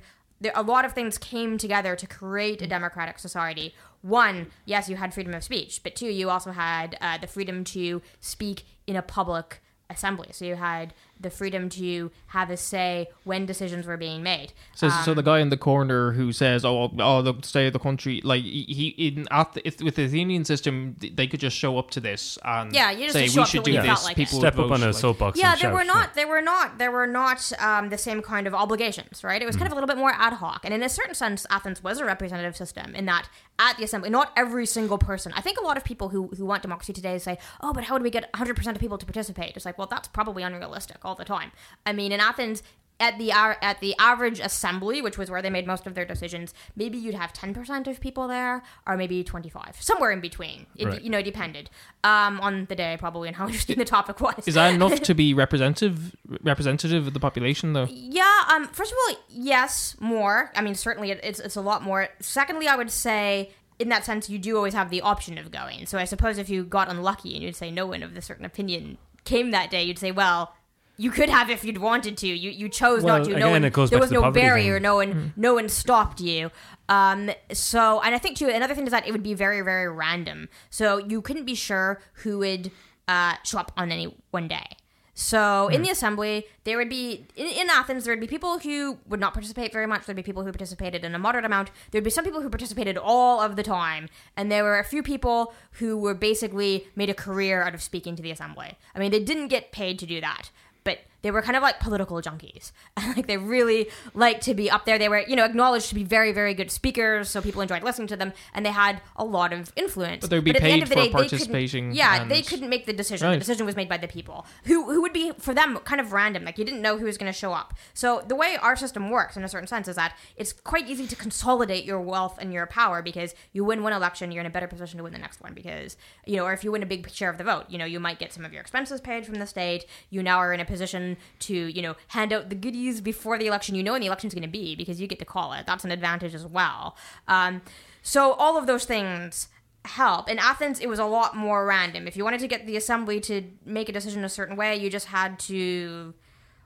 a 0.54 0.62
lot 0.62 0.84
of 0.84 0.92
things 0.92 1.18
came 1.18 1.56
together 1.56 1.94
to 1.96 2.06
create 2.06 2.60
a 2.62 2.66
democratic 2.66 3.18
society. 3.18 3.74
One, 4.02 4.48
yes, 4.64 4.88
you 4.88 4.96
had 4.96 5.14
freedom 5.14 5.34
of 5.34 5.44
speech, 5.44 5.82
but 5.82 5.94
two, 5.94 6.06
you 6.06 6.30
also 6.30 6.50
had 6.50 6.98
uh, 7.00 7.18
the 7.18 7.26
freedom 7.26 7.62
to 7.64 8.02
speak 8.20 8.64
in 8.86 8.96
a 8.96 9.02
public 9.02 9.60
assembly. 9.88 10.28
So 10.32 10.44
you 10.44 10.56
had 10.56 10.94
the 11.22 11.30
freedom 11.30 11.68
to 11.70 12.10
have 12.28 12.50
a 12.50 12.56
say 12.56 13.08
when 13.24 13.46
decisions 13.46 13.86
were 13.86 13.96
being 13.96 14.22
made. 14.22 14.52
So, 14.74 14.88
so 14.88 15.14
the 15.14 15.22
guy 15.22 15.40
in 15.40 15.48
the 15.50 15.56
corner 15.56 16.12
who 16.12 16.32
says, 16.32 16.64
"Oh, 16.64 16.90
oh, 16.98 17.22
the 17.22 17.34
state 17.42 17.66
of 17.68 17.72
the 17.72 17.78
country," 17.78 18.20
like 18.24 18.42
he 18.42 18.64
he- 18.96 19.08
in 19.08 19.26
at 19.30 19.52
the, 19.54 19.66
if, 19.66 19.80
with 19.80 19.96
the 19.96 20.04
Athenian 20.04 20.44
system, 20.44 20.96
they 21.00 21.26
could 21.26 21.40
just 21.40 21.56
show 21.56 21.78
up 21.78 21.90
to 21.92 22.00
this 22.00 22.38
and 22.44 22.72
Yeah, 22.74 22.90
you 22.90 23.04
just 23.06 23.14
say 23.14 23.26
show 23.28 23.42
we 23.42 23.46
should 23.46 23.64
do 23.64 23.72
you 23.72 23.82
this. 23.82 24.04
like 24.04 24.16
People. 24.16 24.38
Step 24.38 24.58
up 24.58 24.70
on 24.70 24.82
a 24.82 24.86
like- 24.86 24.94
soapbox. 24.94 25.38
yeah 25.38 25.52
and 25.52 25.60
there 25.60 25.72
were 25.72 25.84
not 25.84 26.14
there 26.14 26.28
were 26.28 26.42
not 26.42 26.78
there 26.78 26.90
were 26.90 27.06
not 27.06 27.52
um, 27.60 27.88
the 27.90 27.98
same 27.98 28.22
kind 28.22 28.46
of 28.46 28.54
obligations 28.54 29.22
right 29.24 29.40
it 29.42 29.46
was 29.46 29.56
kind 29.56 29.66
of 29.66 29.72
a 29.72 29.74
little 29.74 29.86
bit 29.86 29.96
more 29.96 30.12
ad 30.12 30.32
hoc 30.34 30.60
and 30.64 30.72
in 30.74 30.82
a 30.82 30.88
certain 30.88 31.14
sense 31.14 31.46
athens 31.50 31.82
was 31.82 31.98
a 31.98 32.04
representative 32.04 32.56
system 32.56 32.94
in 32.94 33.04
that 33.06 33.28
at 33.58 33.76
the 33.76 33.84
assembly 33.84 34.10
not 34.10 34.32
every 34.36 34.66
single 34.66 34.98
person. 34.98 35.32
I 35.36 35.40
think 35.40 35.58
a 35.58 35.62
lot 35.62 35.76
of 35.76 35.84
people 35.84 36.08
who, 36.08 36.28
who 36.28 36.44
want 36.44 36.62
democracy 36.62 36.92
today 36.92 37.18
say 37.18 37.38
oh 37.60 37.72
but 37.72 37.84
how 37.84 37.98
do 37.98 38.04
we 38.04 38.10
get 38.10 38.32
100% 38.32 38.66
of 38.66 38.78
people 38.78 38.98
to 38.98 39.06
participate? 39.06 39.56
It's 39.56 39.64
like 39.64 39.78
well 39.78 39.86
that's 39.86 40.08
probably 40.08 40.42
unrealistic 40.42 40.98
all 41.04 41.14
the 41.14 41.24
time. 41.24 41.52
I 41.86 41.92
mean 41.92 42.12
in 42.12 42.20
athens 42.20 42.62
at 43.00 43.18
the 43.18 43.32
at 43.32 43.80
the 43.80 43.94
average 43.98 44.38
assembly, 44.38 45.02
which 45.02 45.18
was 45.18 45.30
where 45.30 45.42
they 45.42 45.50
made 45.50 45.66
most 45.66 45.86
of 45.86 45.94
their 45.94 46.04
decisions, 46.04 46.54
maybe 46.76 46.96
you'd 46.98 47.14
have 47.14 47.32
ten 47.32 47.52
percent 47.52 47.88
of 47.88 48.00
people 48.00 48.28
there, 48.28 48.62
or 48.86 48.96
maybe 48.96 49.24
twenty 49.24 49.48
five, 49.48 49.76
somewhere 49.80 50.10
in 50.12 50.20
between. 50.20 50.66
It 50.76 50.86
Right. 50.86 51.02
you 51.02 51.10
know 51.10 51.22
depended 51.22 51.68
um, 52.04 52.40
on 52.40 52.66
the 52.66 52.74
day 52.76 52.96
probably 52.98 53.26
and 53.28 53.36
how 53.36 53.46
interesting 53.48 53.78
the 53.78 53.84
topic 53.84 54.20
was. 54.20 54.46
Is 54.46 54.54
that 54.54 54.74
enough 54.74 55.00
to 55.08 55.14
be 55.14 55.34
representative 55.34 56.14
representative 56.42 57.06
of 57.06 57.14
the 57.14 57.20
population 57.20 57.72
though? 57.72 57.88
Yeah. 57.90 58.42
Um. 58.52 58.68
First 58.68 58.92
of 58.92 58.98
all, 59.08 59.16
yes, 59.28 59.96
more. 59.98 60.50
I 60.54 60.62
mean, 60.62 60.74
certainly 60.74 61.10
it, 61.10 61.20
it's 61.24 61.40
it's 61.40 61.56
a 61.56 61.60
lot 61.62 61.82
more. 61.82 62.08
Secondly, 62.20 62.68
I 62.68 62.76
would 62.76 62.90
say. 62.90 63.50
In 63.78 63.88
that 63.88 64.04
sense, 64.04 64.30
you 64.30 64.38
do 64.38 64.56
always 64.56 64.74
have 64.74 64.90
the 64.90 65.00
option 65.00 65.38
of 65.38 65.50
going. 65.50 65.86
So 65.86 65.98
I 65.98 66.04
suppose 66.04 66.38
if 66.38 66.48
you 66.48 66.62
got 66.62 66.88
unlucky 66.88 67.34
and 67.34 67.42
you'd 67.42 67.56
say 67.56 67.68
no 67.72 67.86
one 67.86 68.04
of 68.04 68.14
the 68.14 68.22
certain 68.22 68.44
opinion 68.44 68.96
came 69.24 69.50
that 69.50 69.70
day, 69.70 69.82
you'd 69.82 69.98
say, 69.98 70.12
well, 70.12 70.54
you 70.96 71.10
could 71.10 71.28
have 71.30 71.50
if 71.50 71.64
you'd 71.64 71.78
wanted 71.78 72.16
to. 72.18 72.26
You 72.28 72.50
you 72.50 72.68
chose 72.68 73.02
Well, 73.02 73.18
not 73.18 73.24
to. 73.24 73.30
no 73.30 73.36
again, 73.36 73.50
one, 73.50 73.64
it 73.64 73.72
goes 73.72 73.90
there 73.90 73.98
back 73.98 74.02
was 74.02 74.10
to 74.10 74.16
the 74.16 74.20
no 74.22 74.30
barrier. 74.30 74.74
thing. 74.76 74.82
No 74.82 74.96
one 74.96 75.32
no 75.36 75.54
one 75.54 75.68
stopped 75.68 76.20
you. 76.20 76.50
Um. 76.88 77.30
So 77.52 78.00
and 78.00 78.14
I 78.14 78.18
think 78.18 78.36
too 78.36 78.48
another 78.48 78.74
thing 78.74 78.84
is 78.86 78.90
that 78.90 79.06
it 79.06 79.12
would 79.12 79.22
be 79.22 79.34
very 79.34 79.60
very 79.62 79.88
random. 79.88 80.48
So 80.70 80.98
you 80.98 81.22
couldn't 81.22 81.44
be 81.44 81.54
sure 81.54 82.00
who 82.22 82.38
would 82.38 82.70
uh 83.08 83.34
show 83.44 83.58
up 83.58 83.72
on 83.76 83.90
any 83.90 84.14
one 84.30 84.48
day. 84.48 84.66
So 85.14 85.68
in 85.68 85.82
the 85.82 85.90
assembly, 85.90 86.46
there 86.64 86.78
would 86.78 86.88
be 86.88 87.26
in, 87.36 87.46
in 87.46 87.68
Athens 87.70 88.04
there 88.04 88.12
would 88.12 88.20
be 88.20 88.26
people 88.26 88.58
who 88.58 88.98
would 89.06 89.20
not 89.20 89.34
participate 89.34 89.70
very 89.72 89.86
much. 89.86 90.06
There'd 90.06 90.16
be 90.16 90.22
people 90.22 90.42
who 90.42 90.50
participated 90.50 91.04
in 91.04 91.14
a 91.14 91.18
moderate 91.18 91.44
amount. 91.44 91.70
There'd 91.90 92.02
be 92.02 92.08
some 92.10 92.24
people 92.24 92.40
who 92.40 92.48
participated 92.48 92.96
all 92.96 93.38
of 93.40 93.56
the 93.56 93.62
time, 93.62 94.08
and 94.38 94.50
there 94.50 94.64
were 94.64 94.78
a 94.78 94.84
few 94.84 95.02
people 95.02 95.52
who 95.72 95.98
were 95.98 96.14
basically 96.14 96.86
made 96.96 97.10
a 97.10 97.14
career 97.14 97.62
out 97.62 97.74
of 97.74 97.82
speaking 97.82 98.16
to 98.16 98.22
the 98.22 98.30
assembly. 98.30 98.78
I 98.94 98.98
mean, 98.98 99.10
they 99.10 99.22
didn't 99.22 99.48
get 99.48 99.70
paid 99.70 99.98
to 99.98 100.06
do 100.06 100.18
that, 100.22 100.50
but 100.84 100.98
they 101.22 101.30
were 101.30 101.42
kind 101.42 101.56
of 101.56 101.62
like 101.62 101.80
political 101.80 102.20
junkies. 102.20 102.72
like 103.16 103.26
they 103.26 103.36
really 103.36 103.88
liked 104.14 104.42
to 104.42 104.54
be 104.54 104.70
up 104.70 104.84
there. 104.84 104.98
They 104.98 105.08
were, 105.08 105.20
you 105.20 105.36
know, 105.36 105.44
acknowledged 105.44 105.88
to 105.88 105.94
be 105.94 106.04
very, 106.04 106.32
very 106.32 106.52
good 106.54 106.70
speakers, 106.70 107.30
so 107.30 107.40
people 107.40 107.62
enjoyed 107.62 107.82
listening 107.82 108.08
to 108.08 108.16
them, 108.16 108.32
and 108.52 108.66
they 108.66 108.70
had 108.70 109.00
a 109.16 109.24
lot 109.24 109.52
of 109.52 109.72
influence. 109.76 110.22
But 110.22 110.30
they'd 110.30 110.44
be 110.44 110.52
the 110.52 110.62
end 110.62 110.72
paid 110.72 110.82
of 110.82 110.88
the 110.88 110.94
for 110.94 111.00
day, 111.00 111.06
they 111.08 111.12
participating 111.12 111.92
Yeah, 111.92 112.24
they 112.24 112.42
couldn't 112.42 112.68
make 112.68 112.86
the 112.86 112.92
decision. 112.92 113.26
Right. 113.26 113.34
The 113.34 113.40
decision 113.40 113.66
was 113.66 113.76
made 113.76 113.88
by 113.88 113.96
the 113.96 114.08
people 114.08 114.46
who 114.64 114.92
who 114.92 115.00
would 115.02 115.12
be 115.12 115.32
for 115.38 115.54
them 115.54 115.78
kind 115.78 116.00
of 116.00 116.12
random. 116.12 116.44
Like 116.44 116.58
you 116.58 116.64
didn't 116.64 116.82
know 116.82 116.98
who 116.98 117.06
was 117.06 117.16
going 117.16 117.32
to 117.32 117.38
show 117.38 117.52
up. 117.52 117.74
So 117.94 118.22
the 118.26 118.34
way 118.34 118.56
our 118.60 118.76
system 118.76 119.10
works, 119.10 119.36
in 119.36 119.44
a 119.44 119.48
certain 119.48 119.68
sense, 119.68 119.88
is 119.88 119.96
that 119.96 120.16
it's 120.36 120.52
quite 120.52 120.88
easy 120.88 121.06
to 121.06 121.16
consolidate 121.16 121.84
your 121.84 122.00
wealth 122.00 122.38
and 122.40 122.52
your 122.52 122.66
power 122.66 123.02
because 123.02 123.34
you 123.52 123.64
win 123.64 123.82
one 123.82 123.92
election, 123.92 124.32
you're 124.32 124.40
in 124.40 124.46
a 124.46 124.50
better 124.50 124.66
position 124.66 124.98
to 124.98 125.04
win 125.04 125.12
the 125.12 125.18
next 125.18 125.40
one. 125.40 125.54
Because 125.54 125.96
you 126.26 126.36
know, 126.36 126.44
or 126.44 126.52
if 126.52 126.64
you 126.64 126.72
win 126.72 126.82
a 126.82 126.86
big 126.86 127.08
share 127.10 127.30
of 127.30 127.38
the 127.38 127.44
vote, 127.44 127.66
you 127.68 127.78
know, 127.78 127.84
you 127.84 128.00
might 128.00 128.18
get 128.18 128.32
some 128.32 128.44
of 128.44 128.52
your 128.52 128.60
expenses 128.60 129.00
paid 129.00 129.24
from 129.24 129.36
the 129.36 129.46
state. 129.46 129.84
You 130.10 130.22
now 130.22 130.38
are 130.38 130.52
in 130.52 130.60
a 130.60 130.64
position 130.64 131.11
to 131.40 131.54
you 131.54 131.82
know 131.82 131.96
hand 132.08 132.32
out 132.32 132.48
the 132.48 132.54
goodies 132.54 133.00
before 133.00 133.38
the 133.38 133.46
election. 133.46 133.74
You 133.74 133.82
know 133.82 133.92
when 133.92 134.00
the 134.00 134.06
election's 134.06 134.34
going 134.34 134.42
to 134.42 134.48
be 134.48 134.74
because 134.74 135.00
you 135.00 135.06
get 135.06 135.18
to 135.18 135.24
call 135.24 135.52
it. 135.52 135.66
That's 135.66 135.84
an 135.84 135.90
advantage 135.90 136.34
as 136.34 136.46
well. 136.46 136.96
Um, 137.28 137.62
so 138.02 138.32
all 138.32 138.56
of 138.56 138.66
those 138.66 138.84
things 138.84 139.48
help. 139.84 140.28
In 140.28 140.38
Athens, 140.38 140.80
it 140.80 140.88
was 140.88 140.98
a 140.98 141.04
lot 141.04 141.36
more 141.36 141.66
random. 141.66 142.06
If 142.06 142.16
you 142.16 142.24
wanted 142.24 142.40
to 142.40 142.48
get 142.48 142.66
the 142.66 142.76
assembly 142.76 143.20
to 143.20 143.42
make 143.64 143.88
a 143.88 143.92
decision 143.92 144.24
a 144.24 144.28
certain 144.28 144.56
way, 144.56 144.76
you 144.76 144.90
just 144.90 145.06
had 145.06 145.38
to 145.40 146.14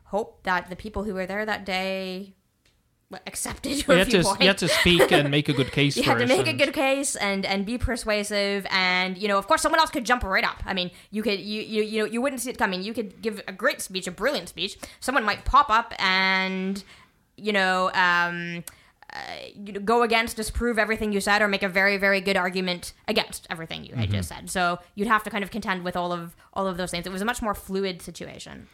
hope 0.04 0.42
that 0.44 0.70
the 0.70 0.76
people 0.76 1.04
who 1.04 1.14
were 1.14 1.26
there 1.26 1.44
that 1.44 1.64
day 1.64 2.34
accepted 3.26 3.70
You 3.70 3.84
your 3.86 3.98
had, 3.98 4.10
to, 4.10 4.36
you 4.40 4.46
had 4.48 4.58
to 4.58 4.68
speak 4.68 5.12
and 5.12 5.30
make 5.30 5.48
a 5.48 5.52
good 5.52 5.70
case 5.78 5.96
you 5.96 6.02
for 6.02 6.10
had 6.10 6.18
to 6.18 6.26
make 6.26 6.48
a 6.48 6.52
good 6.52 6.74
case 6.74 7.14
and 7.14 7.46
and 7.46 7.64
be 7.64 7.78
persuasive 7.78 8.66
and 8.68 9.16
you 9.16 9.28
know 9.28 9.38
of 9.38 9.46
course 9.46 9.62
someone 9.62 9.78
else 9.78 9.90
could 9.90 10.04
jump 10.04 10.24
right 10.24 10.42
up 10.42 10.60
i 10.66 10.74
mean 10.74 10.90
you 11.12 11.22
could 11.22 11.38
you 11.38 11.62
you 11.62 11.82
you 11.82 12.00
know 12.00 12.04
you 12.04 12.20
wouldn't 12.20 12.42
see 12.42 12.50
it 12.50 12.58
coming 12.58 12.82
you 12.82 12.92
could 12.92 13.22
give 13.22 13.40
a 13.46 13.52
great 13.52 13.80
speech 13.80 14.08
a 14.08 14.10
brilliant 14.10 14.48
speech 14.48 14.76
someone 14.98 15.22
might 15.22 15.44
pop 15.44 15.70
up 15.70 15.94
and 16.00 16.82
you 17.36 17.52
know 17.52 17.92
um 17.94 18.64
uh, 19.12 19.18
you 19.54 19.72
know, 19.72 19.80
go 19.80 20.02
against, 20.02 20.36
disprove 20.36 20.80
everything 20.80 21.12
you 21.12 21.20
said, 21.20 21.40
or 21.40 21.46
make 21.46 21.62
a 21.62 21.68
very, 21.68 21.96
very 21.96 22.20
good 22.20 22.36
argument 22.36 22.92
against 23.06 23.46
everything 23.48 23.84
you 23.84 23.94
had 23.94 24.10
just 24.10 24.28
said. 24.28 24.50
So 24.50 24.80
you'd 24.96 25.06
have 25.06 25.22
to 25.22 25.30
kind 25.30 25.44
of 25.44 25.50
contend 25.52 25.84
with 25.84 25.96
all 25.96 26.12
of 26.12 26.34
all 26.52 26.66
of 26.66 26.76
those 26.76 26.90
things. 26.90 27.06
It 27.06 27.12
was 27.12 27.22
a 27.22 27.24
much 27.24 27.40
more 27.40 27.54
fluid 27.54 28.02
situation. 28.02 28.66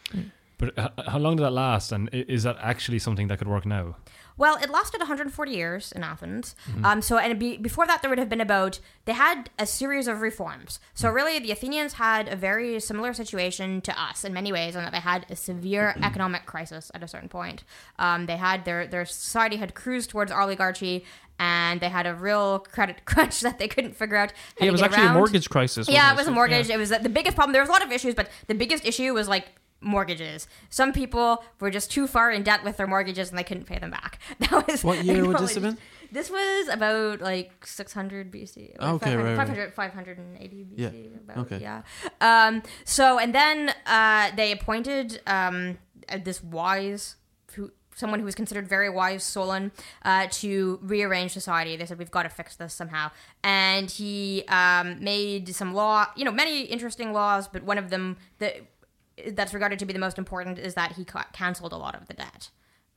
But 0.56 0.74
how 1.06 1.18
long 1.18 1.36
did 1.36 1.42
that 1.42 1.50
last? 1.50 1.92
And 1.92 2.08
is 2.12 2.44
that 2.44 2.56
actually 2.60 2.98
something 2.98 3.28
that 3.28 3.38
could 3.38 3.48
work 3.48 3.66
now? 3.66 3.96
Well, 4.36 4.56
it 4.62 4.70
lasted 4.70 5.00
140 5.00 5.50
years 5.50 5.92
in 5.92 6.02
Athens. 6.02 6.54
Um, 6.84 7.02
so, 7.02 7.18
and 7.18 7.38
be, 7.38 7.56
before 7.56 7.86
that, 7.86 8.02
there 8.02 8.08
would 8.08 8.18
have 8.18 8.28
been 8.28 8.40
about 8.40 8.80
they 9.04 9.12
had 9.12 9.50
a 9.58 9.66
series 9.66 10.08
of 10.08 10.20
reforms. 10.20 10.80
So, 10.94 11.10
really, 11.10 11.38
the 11.38 11.50
Athenians 11.50 11.94
had 11.94 12.28
a 12.28 12.36
very 12.36 12.78
similar 12.80 13.12
situation 13.12 13.80
to 13.82 14.00
us 14.00 14.24
in 14.24 14.32
many 14.32 14.52
ways, 14.52 14.74
in 14.74 14.82
that 14.82 14.92
they 14.92 15.00
had 15.00 15.26
a 15.28 15.36
severe 15.36 15.94
economic 16.02 16.46
crisis 16.46 16.90
at 16.94 17.02
a 17.02 17.08
certain 17.08 17.28
point. 17.28 17.64
Um, 17.98 18.26
they 18.26 18.36
had 18.36 18.64
their 18.64 18.86
their 18.86 19.04
society 19.04 19.56
had 19.56 19.74
cruised 19.74 20.10
towards 20.10 20.32
oligarchy, 20.32 21.04
and 21.38 21.80
they 21.80 21.88
had 21.88 22.06
a 22.06 22.14
real 22.14 22.60
credit 22.60 23.04
crunch 23.04 23.40
that 23.40 23.58
they 23.58 23.68
couldn't 23.68 23.96
figure 23.96 24.16
out. 24.16 24.32
How 24.58 24.64
Yeah, 24.64 24.68
it 24.68 24.72
was 24.72 24.82
actually 24.82 25.06
a 25.06 25.12
mortgage 25.12 25.50
crisis. 25.50 25.88
Yeah, 25.88 26.12
it 26.12 26.16
was 26.16 26.26
a 26.26 26.30
mortgage. 26.30 26.68
yeah. 26.68 26.76
It 26.76 26.78
was 26.78 26.90
the 26.90 27.08
biggest 27.08 27.36
problem. 27.36 27.52
There 27.52 27.62
was 27.62 27.68
a 27.68 27.72
lot 27.72 27.84
of 27.84 27.92
issues, 27.92 28.14
but 28.14 28.28
the 28.46 28.54
biggest 28.54 28.86
issue 28.86 29.12
was 29.12 29.28
like 29.28 29.46
mortgages. 29.82 30.46
Some 30.70 30.92
people 30.92 31.44
were 31.60 31.70
just 31.70 31.90
too 31.90 32.06
far 32.06 32.30
in 32.30 32.42
debt 32.42 32.64
with 32.64 32.76
their 32.76 32.86
mortgages 32.86 33.30
and 33.30 33.38
they 33.38 33.44
couldn't 33.44 33.64
pay 33.66 33.78
them 33.78 33.90
back. 33.90 34.18
That 34.38 34.66
was 34.66 34.84
What 34.84 35.04
year 35.04 35.26
would 35.26 35.38
this 35.38 35.54
have 35.54 35.62
been? 35.62 35.78
This 36.10 36.30
was 36.30 36.68
about 36.68 37.20
like 37.20 37.66
600 37.66 38.30
BC. 38.30 38.76
or 38.80 38.88
Okay, 38.96 39.06
500, 39.16 39.22
right, 39.24 39.28
right. 39.30 39.36
500, 39.36 39.74
580 39.74 40.56
BC. 40.56 40.66
Yeah, 40.76 40.88
About, 41.24 41.38
okay. 41.46 41.58
Yeah. 41.60 41.82
Um, 42.20 42.62
so, 42.84 43.18
and 43.18 43.34
then 43.34 43.74
uh, 43.86 44.30
they 44.36 44.52
appointed 44.52 45.20
um, 45.26 45.78
uh, 46.08 46.18
this 46.22 46.42
wise, 46.42 47.16
who, 47.54 47.70
someone 47.94 48.18
who 48.20 48.26
was 48.26 48.34
considered 48.34 48.68
very 48.68 48.90
wise, 48.90 49.22
Solon, 49.24 49.72
uh, 50.04 50.26
to 50.32 50.78
rearrange 50.82 51.32
society. 51.32 51.76
They 51.76 51.86
said, 51.86 51.98
we've 51.98 52.10
got 52.10 52.24
to 52.24 52.28
fix 52.28 52.56
this 52.56 52.74
somehow. 52.74 53.10
And 53.42 53.90
he 53.90 54.44
um, 54.48 55.02
made 55.02 55.54
some 55.54 55.72
law, 55.72 56.06
you 56.16 56.24
know, 56.24 56.30
many 56.32 56.62
interesting 56.62 57.12
laws, 57.12 57.48
but 57.48 57.62
one 57.62 57.78
of 57.78 57.88
them 57.90 58.16
that 58.38 58.56
that's 59.32 59.54
regarded 59.54 59.78
to 59.78 59.86
be 59.86 59.92
the 59.92 59.98
most 59.98 60.18
important 60.18 60.58
is 60.58 60.74
that 60.74 60.92
he 60.92 61.04
ca- 61.04 61.26
canceled 61.32 61.72
a 61.72 61.76
lot 61.76 61.94
of 61.94 62.06
the 62.08 62.14
debt. 62.14 62.50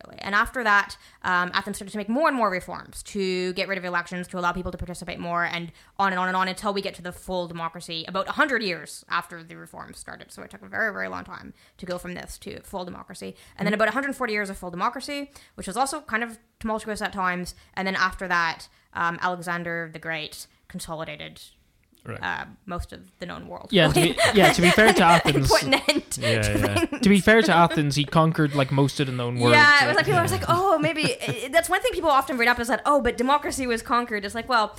Really. 0.05 0.19
And 0.19 0.35
after 0.35 0.61
that, 0.63 0.97
um, 1.23 1.51
Athens 1.53 1.77
started 1.77 1.91
to 1.91 1.97
make 1.97 2.09
more 2.09 2.27
and 2.27 2.35
more 2.35 2.49
reforms 2.49 3.01
to 3.03 3.53
get 3.53 3.69
rid 3.69 3.77
of 3.77 3.85
elections, 3.85 4.27
to 4.27 4.37
allow 4.37 4.51
people 4.51 4.71
to 4.71 4.77
participate 4.77 5.19
more, 5.19 5.45
and 5.45 5.71
on 5.97 6.11
and 6.11 6.19
on 6.19 6.27
and 6.27 6.35
on 6.35 6.49
until 6.49 6.73
we 6.73 6.81
get 6.81 6.95
to 6.95 7.01
the 7.01 7.13
full 7.13 7.47
democracy 7.47 8.03
about 8.07 8.25
100 8.25 8.61
years 8.61 9.05
after 9.09 9.41
the 9.41 9.55
reforms 9.55 9.97
started. 9.97 10.33
So 10.33 10.41
it 10.43 10.51
took 10.51 10.61
a 10.61 10.67
very, 10.67 10.91
very 10.91 11.07
long 11.07 11.23
time 11.23 11.53
to 11.77 11.85
go 11.85 11.97
from 11.97 12.13
this 12.13 12.37
to 12.39 12.61
full 12.61 12.83
democracy. 12.83 13.35
And 13.57 13.65
then 13.65 13.73
about 13.73 13.87
140 13.87 14.33
years 14.33 14.49
of 14.49 14.57
full 14.57 14.69
democracy, 14.69 15.31
which 15.55 15.67
was 15.67 15.77
also 15.77 16.01
kind 16.01 16.23
of 16.23 16.39
tumultuous 16.59 17.01
at 17.01 17.13
times. 17.13 17.55
And 17.75 17.87
then 17.87 17.95
after 17.95 18.27
that, 18.27 18.67
um, 18.93 19.17
Alexander 19.21 19.89
the 19.91 19.99
Great 19.99 20.47
consolidated 20.67 21.41
Right. 22.05 22.21
uh, 22.21 22.45
most 22.67 22.93
of 22.93 22.99
the 23.19 23.25
known 23.25 23.47
world. 23.47 23.69
Yeah, 23.71 23.87
to 23.87 23.93
be, 23.93 24.15
yeah. 24.35 24.53
To 24.53 24.61
be 24.61 24.69
fair 24.69 24.93
to 24.93 25.03
Athens, 25.03 25.49
Put 25.49 25.63
an 25.63 25.73
end 25.73 26.03
Yeah, 26.21 26.41
to 26.41 26.59
yeah. 26.91 26.99
to 26.99 27.09
be 27.09 27.19
fair 27.19 27.41
to 27.41 27.51
Athens, 27.51 27.95
he 27.95 28.05
conquered 28.05 28.53
like 28.53 28.71
most 28.71 28.99
of 28.99 29.07
the 29.07 29.13
known 29.13 29.39
world. 29.39 29.53
Yeah, 29.53 29.79
so- 29.79 29.85
it 29.85 29.87
was 29.87 29.95
like 29.97 30.05
people 30.05 30.21
were 30.21 30.27
like, 30.27 30.45
oh, 30.47 30.77
maybe 30.77 31.17
that's 31.51 31.67
one 31.69 31.81
thing 31.81 31.91
people 31.93 32.11
often 32.11 32.37
bring 32.37 32.47
up 32.47 32.59
is 32.59 32.67
that 32.67 32.81
oh, 32.85 33.01
but 33.01 33.17
democracy 33.17 33.65
was 33.65 33.81
conquered. 33.81 34.23
It's 34.23 34.35
like, 34.35 34.47
well, 34.47 34.75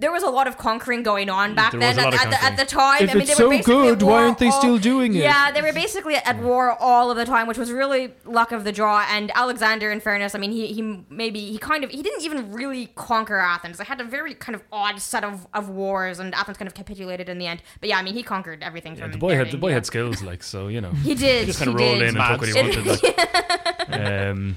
there 0.00 0.10
was 0.10 0.22
a 0.22 0.30
lot 0.30 0.46
of 0.46 0.56
conquering 0.56 1.02
going 1.02 1.28
on 1.28 1.54
back 1.54 1.72
There 1.72 1.80
then 1.80 1.98
at, 1.98 2.14
at, 2.14 2.30
the, 2.30 2.42
at 2.42 2.56
the 2.56 2.64
time. 2.64 3.02
If 3.02 3.10
I 3.10 3.14
mean, 3.14 3.22
it's 3.22 3.36
they 3.36 3.44
were 3.44 3.62
so 3.62 3.64
good, 3.64 4.02
why 4.02 4.24
aren't 4.24 4.38
they 4.38 4.48
all- 4.48 4.60
still 4.60 4.78
doing 4.78 5.14
it? 5.14 5.18
Yeah, 5.18 5.52
they 5.52 5.60
were 5.60 5.74
basically 5.74 6.14
at 6.16 6.38
war 6.38 6.70
all 6.72 7.10
of 7.10 7.18
the 7.18 7.26
time, 7.26 7.46
which 7.46 7.58
was 7.58 7.70
really 7.70 8.14
luck 8.24 8.50
of 8.50 8.64
the 8.64 8.72
draw. 8.72 9.06
And 9.10 9.30
Alexander, 9.34 9.90
in 9.90 10.00
fairness, 10.00 10.34
I 10.34 10.38
mean, 10.38 10.52
he, 10.52 10.68
he 10.68 11.04
maybe 11.10 11.40
he 11.52 11.58
kind 11.58 11.84
of 11.84 11.90
he 11.90 12.02
didn't 12.02 12.22
even 12.22 12.50
really 12.50 12.86
conquer 12.94 13.38
Athens. 13.38 13.76
They 13.76 13.84
had 13.84 14.00
a 14.00 14.04
very 14.04 14.34
kind 14.34 14.56
of 14.56 14.62
odd 14.72 15.00
set 15.00 15.22
of, 15.22 15.46
of 15.52 15.68
wars, 15.68 16.18
and 16.18 16.34
Athens 16.34 16.56
kind 16.56 16.66
of 16.66 16.74
capitulated 16.74 17.28
in 17.28 17.38
the 17.38 17.46
end. 17.46 17.62
But 17.80 17.90
yeah, 17.90 17.98
I 17.98 18.02
mean, 18.02 18.14
he 18.14 18.22
conquered 18.22 18.62
everything. 18.62 18.94
Yeah, 18.94 19.02
from 19.02 19.12
the 19.12 19.18
boy 19.18 19.34
had 19.36 19.50
the 19.50 19.58
boy 19.58 19.72
had 19.72 19.84
skills, 19.84 20.22
like 20.22 20.42
so 20.42 20.68
you 20.68 20.80
know. 20.80 20.90
He 20.90 21.14
did. 21.14 21.40
He 21.40 21.46
just 21.46 21.58
kind 21.58 21.68
of 21.68 21.74
rolled 21.74 21.98
did. 21.98 22.08
in 22.08 22.16
and 22.16 22.26
took 22.26 22.40
what 22.40 22.48
he 22.48 22.54
wanted. 22.54 22.86
Like. 22.86 23.90
um, 24.00 24.56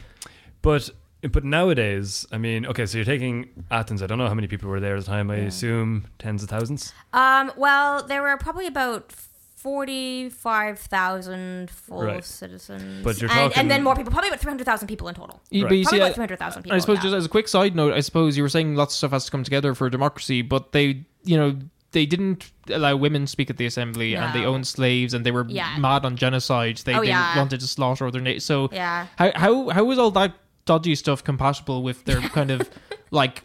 but 0.62 0.90
but 1.32 1.44
nowadays, 1.44 2.26
I 2.32 2.38
mean, 2.38 2.66
okay, 2.66 2.86
so 2.86 2.98
you're 2.98 3.06
taking 3.06 3.50
Athens. 3.72 4.04
I 4.04 4.08
don't 4.08 4.18
know 4.18 4.28
how 4.28 4.34
many 4.34 4.48
people 4.48 4.70
were 4.70 4.80
there 4.80 4.96
at 4.96 5.06
the 5.06 5.06
time. 5.12 5.30
I 5.32 5.38
assume 5.38 6.08
tens 6.20 6.44
of 6.44 6.50
thousands. 6.50 6.94
Um, 7.14 7.52
well, 7.56 8.04
there 8.04 8.22
were 8.22 8.36
probably 8.38 8.68
about 8.68 9.14
forty-five 9.74 10.78
thousand 10.80 11.70
full 11.70 12.04
Right. 12.04 12.24
citizens, 12.24 13.04
But 13.04 13.22
you're 13.22 13.30
and, 13.32 13.40
talking- 13.52 13.58
and 13.58 13.72
then 13.72 13.84
more 13.84 13.96
people, 13.96 14.12
probably 14.12 14.30
about 14.30 14.40
three 14.42 14.50
hundred 14.52 14.66
thousand 14.66 14.88
people 14.88 15.08
in 15.08 15.16
total. 15.16 15.36
Right. 15.36 15.42
but 15.42 15.52
you 15.56 15.62
Probably 15.64 15.84
see, 15.86 15.98
about 15.98 16.16
three 16.16 16.22
hundred 16.22 16.40
thousand 16.40 16.64
people. 16.64 16.76
I 16.76 16.80
suppose 16.80 16.98
yeah. 16.98 17.04
just 17.04 17.16
as 17.16 17.26
a 17.26 17.30
quick 17.30 17.48
side 17.48 17.76
note, 17.76 17.94
I 17.94 18.02
suppose 18.02 18.36
you 18.38 18.44
were 18.44 18.50
saying 18.50 18.76
lots 18.76 18.94
of 18.94 18.98
stuff 18.98 19.12
has 19.12 19.26
to 19.26 19.32
come 19.32 19.44
together 19.44 19.74
for 19.74 19.90
democracy, 19.90 20.42
but 20.42 20.72
they, 20.74 21.06
you 21.24 21.38
know, 21.38 21.58
they 21.92 22.06
didn't 22.06 22.52
allow 22.70 22.96
women 22.96 23.22
to 23.22 23.28
speak 23.28 23.50
at 23.50 23.58
the 23.58 23.66
assembly, 23.66 24.16
and 24.16 24.34
they 24.34 24.44
owned 24.46 24.66
slaves, 24.68 25.14
and 25.14 25.26
they 25.26 25.32
were 25.32 25.46
Yeah. 25.48 25.78
mad 25.78 26.06
on 26.06 26.16
genocide. 26.18 26.78
They, 26.78 26.96
Oh, 26.96 27.02
they 27.02 27.08
yeah. 27.08 27.38
wanted 27.38 27.60
to 27.60 27.68
slaughter 27.68 28.08
other 28.08 28.20
nations. 28.20 28.46
So 28.46 28.70
yeah. 28.72 29.08
how 29.18 29.32
how 29.36 29.70
how 29.70 29.84
was 29.84 29.98
all 30.00 30.12
that 30.12 30.34
dodgy 30.66 30.96
stuff 30.96 31.24
compatible 31.24 31.84
with 31.84 32.06
their 32.06 32.22
kind 32.22 32.52
of 32.52 32.70
like 33.12 33.44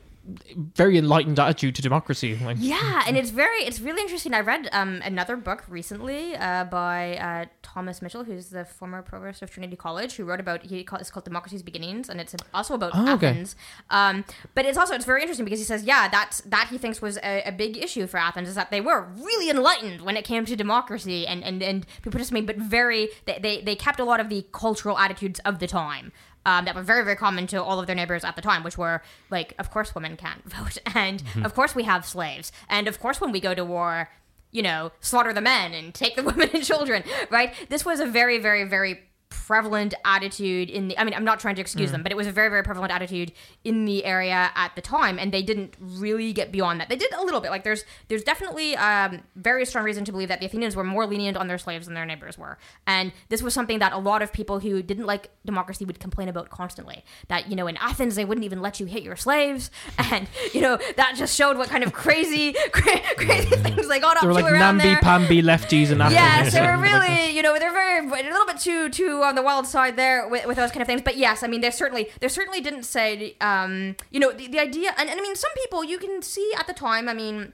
very 0.75 0.99
enlightened 0.99 1.39
attitude 1.39 1.75
to 1.75 1.83
democracy? 1.83 2.39
Like, 2.49 2.59
Yeah, 2.61 3.03
and 3.07 3.17
it's 3.17 3.31
very, 3.31 3.61
it's 3.61 3.81
really 3.81 4.03
interesting. 4.03 4.33
I 4.35 4.41
read 4.41 4.69
um, 4.73 5.01
another 5.05 5.37
book 5.37 5.65
recently 5.69 6.37
uh, 6.37 6.65
by 6.65 7.17
uh, 7.17 7.45
Thomas 7.63 8.01
Mitchell, 8.01 8.25
who's 8.25 8.49
the 8.51 8.65
former 8.65 9.03
provost 9.03 9.43
of 9.43 9.51
Trinity 9.51 9.77
College, 9.77 10.17
who 10.17 10.25
wrote 10.25 10.41
about 10.41 10.65
he 10.65 10.85
call, 10.85 10.99
it's 10.99 11.11
called 11.11 11.25
Democracy's 11.25 11.63
Beginnings, 11.63 12.09
and 12.09 12.21
it's 12.21 12.35
also 12.55 12.75
about 12.75 12.93
Oh, 12.95 13.15
okay. 13.15 13.29
Athens. 13.29 13.57
Um, 13.91 14.25
but 14.55 14.65
it's 14.67 14.79
also 14.79 14.95
it's 14.95 15.05
very 15.05 15.23
interesting 15.23 15.45
because 15.45 15.61
he 15.61 15.65
says, 15.65 15.85
yeah, 15.85 16.09
that's 16.09 16.41
that 16.43 16.69
he 16.71 16.79
thinks 16.79 17.01
was 17.03 17.17
a, 17.19 17.43
a 17.47 17.53
big 17.53 17.77
issue 17.77 18.07
for 18.07 18.19
Athens 18.19 18.49
is 18.49 18.55
that 18.55 18.71
they 18.71 18.81
were 18.81 19.09
really 19.17 19.51
enlightened 19.51 20.03
when 20.03 20.17
it 20.17 20.25
came 20.25 20.45
to 20.45 20.57
democracy 20.57 21.27
and 21.27 21.43
and 21.43 21.63
and 21.63 21.87
people 21.97 22.13
participating, 22.13 22.47
but 22.47 22.57
very 22.57 23.09
they, 23.27 23.39
they 23.39 23.61
they 23.63 23.75
kept 23.75 23.99
a 24.01 24.05
lot 24.05 24.21
of 24.21 24.29
the 24.29 24.47
cultural 24.53 24.99
attitudes 24.99 25.41
of 25.41 25.59
the 25.59 25.67
time 25.67 26.13
um, 26.49 26.65
that 26.65 26.75
were 26.75 26.83
very, 26.83 27.05
very 27.05 27.17
common 27.17 27.47
to 27.47 27.63
all 27.63 27.79
of 27.79 27.87
their 27.87 27.95
neighbors 27.95 28.25
at 28.25 28.35
the 28.35 28.41
time, 28.41 28.65
which 28.65 28.79
were 28.79 29.03
like, 29.31 29.53
of 29.59 29.71
course, 29.71 29.95
women 29.95 30.17
can't 30.17 30.43
vote, 30.57 30.79
and 30.95 31.23
of 31.45 31.55
course, 31.55 31.75
we 31.75 31.83
have 31.83 32.07
slaves, 32.07 32.51
and 32.71 32.89
of 32.89 32.99
course, 32.99 33.21
when 33.21 33.33
we 33.33 33.41
go 33.41 33.55
to 33.55 33.65
war, 33.65 34.09
you 34.51 34.63
know, 34.63 34.91
slaughter 35.01 35.35
the 35.35 35.43
men 35.43 35.75
and 35.75 35.95
take 35.95 36.17
the 36.17 36.23
women 36.31 36.49
and 36.55 36.65
children, 36.65 37.05
right? 37.29 37.53
This 37.69 37.85
was 37.85 38.01
a 38.01 38.07
very, 38.07 38.39
very, 38.39 38.65
very 38.65 39.01
prevalent 39.31 39.95
attitude 40.05 40.71
in 40.71 40.89
the 40.89 40.99
I 40.99 41.05
mean 41.05 41.15
I'm 41.15 41.25
not 41.25 41.39
trying 41.41 41.55
to 41.57 41.61
excuse 41.61 41.91
them 41.93 42.03
but 42.03 42.13
it 42.13 42.17
was 42.17 42.27
a 42.27 42.33
very 42.33 42.49
very 42.49 42.63
prevalent 42.63 42.93
attitude 42.93 43.33
in 43.65 43.85
the 43.85 44.05
area 44.05 44.51
at 44.55 44.75
the 44.75 44.81
time 44.81 45.19
and 45.19 45.33
they 45.33 45.43
didn't 45.43 45.75
really 45.81 46.33
get 46.33 46.51
beyond 46.51 46.81
that. 46.81 46.89
They 46.89 46.97
did 46.97 47.13
a 47.13 47.23
little 47.23 47.41
bit 47.41 47.51
like 47.51 47.65
there's 47.65 47.85
there's 48.09 48.23
definitely 48.23 48.77
um, 48.77 49.21
very 49.37 49.65
strong 49.67 49.85
reason 49.85 50.05
to 50.07 50.13
believe 50.13 50.29
that 50.29 50.41
the 50.41 50.47
Athenians 50.47 50.77
were 50.77 50.85
more 50.85 51.07
lenient 51.07 51.37
on 51.37 51.47
their 51.49 51.59
slaves 51.59 51.87
than 51.87 51.95
their 51.95 52.07
neighbors 52.07 52.39
were. 52.39 52.59
And 52.87 53.13
this 53.29 53.43
was 53.43 53.55
something 53.55 53.79
that 53.81 53.93
a 53.93 53.99
lot 53.99 54.23
of 54.23 54.33
people 54.33 54.61
who 54.61 54.83
didn't 54.83 55.07
like 55.07 55.31
democracy 55.45 55.85
would 55.85 56.01
complain 56.01 56.29
about 56.29 56.51
constantly 56.51 57.05
that 57.29 57.49
you 57.51 57.57
know 57.57 57.67
in 57.67 57.77
Athens 57.79 58.15
they 58.15 58.25
wouldn't 58.25 58.45
even 58.45 58.61
let 58.61 58.81
you 58.81 58.87
hit 58.87 59.03
your 59.03 59.17
slaves. 59.17 59.71
And 60.11 60.27
you 60.55 60.61
know 60.63 60.79
that 60.97 61.15
just 61.17 61.37
showed 61.37 61.59
what 61.59 61.69
kind 61.69 61.85
of 61.85 61.93
crazy 61.93 62.55
cra- 62.73 63.01
crazy 63.17 63.57
things 63.57 63.89
they 63.89 64.01
got 64.01 64.17
up 64.17 64.23
they 64.23 64.29
were 64.29 64.35
to 64.35 64.41
like 64.43 64.53
around 64.53 64.79
there. 64.79 64.87
Namby-pamby 64.87 65.43
lefties 65.43 65.91
and 65.91 66.01
Athens. 66.01 66.15
yes, 66.15 66.53
they 66.55 66.63
were 66.63 66.79
really, 66.81 67.31
you 67.37 67.43
know, 67.43 67.59
they're 67.59 67.73
very 67.73 67.99
a 68.09 68.31
little 68.31 68.47
bit 68.47 68.59
too 68.59 68.89
too 68.89 69.18
on 69.25 69.35
the 69.35 69.43
wild 69.43 69.67
side 69.67 69.97
there 69.97 70.29
with, 70.29 70.47
with 70.47 70.57
those 70.57 70.71
kind 70.71 70.81
of 70.83 70.87
things. 70.87 71.03
But 71.03 71.17
yes, 71.17 71.43
I 71.43 71.47
mean, 71.47 71.61
they 71.61 71.71
certainly 71.71 72.11
they 72.21 72.29
certainly 72.29 72.61
didn't 72.61 72.85
say, 72.85 73.37
um, 73.41 73.97
you 74.11 74.21
know, 74.21 74.33
the, 74.33 74.47
the 74.49 74.59
idea, 74.61 74.95
and, 74.99 75.09
and 75.09 75.19
I 75.19 75.23
mean, 75.23 75.37
some 75.37 75.51
people 75.57 75.85
you 75.85 75.99
can 75.99 76.23
see 76.23 76.53
at 76.59 76.67
the 76.67 76.75
time. 76.75 77.09
I 77.09 77.15
mean. 77.15 77.53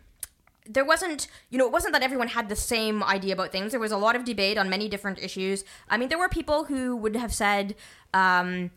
There 0.66 0.82
wasn't, 0.82 1.28
you 1.50 1.58
know, 1.58 1.66
it 1.66 1.72
wasn't 1.72 1.92
that 1.92 2.02
everyone 2.02 2.28
had 2.28 2.48
the 2.48 2.56
same 2.56 3.02
idea 3.04 3.34
about 3.34 3.52
things. 3.52 3.72
There 3.72 3.78
was 3.80 3.92
a 3.92 3.98
lot 3.98 4.16
of 4.16 4.24
debate 4.24 4.56
on 4.56 4.70
many 4.70 4.88
different 4.88 5.18
issues. 5.22 5.62
I 5.90 5.98
mean, 5.98 6.08
there 6.08 6.16
were 6.16 6.30
people 6.30 6.64
who 6.64 6.96
would 6.96 7.16
have 7.16 7.34
said, 7.34 7.74
um, 8.14 8.70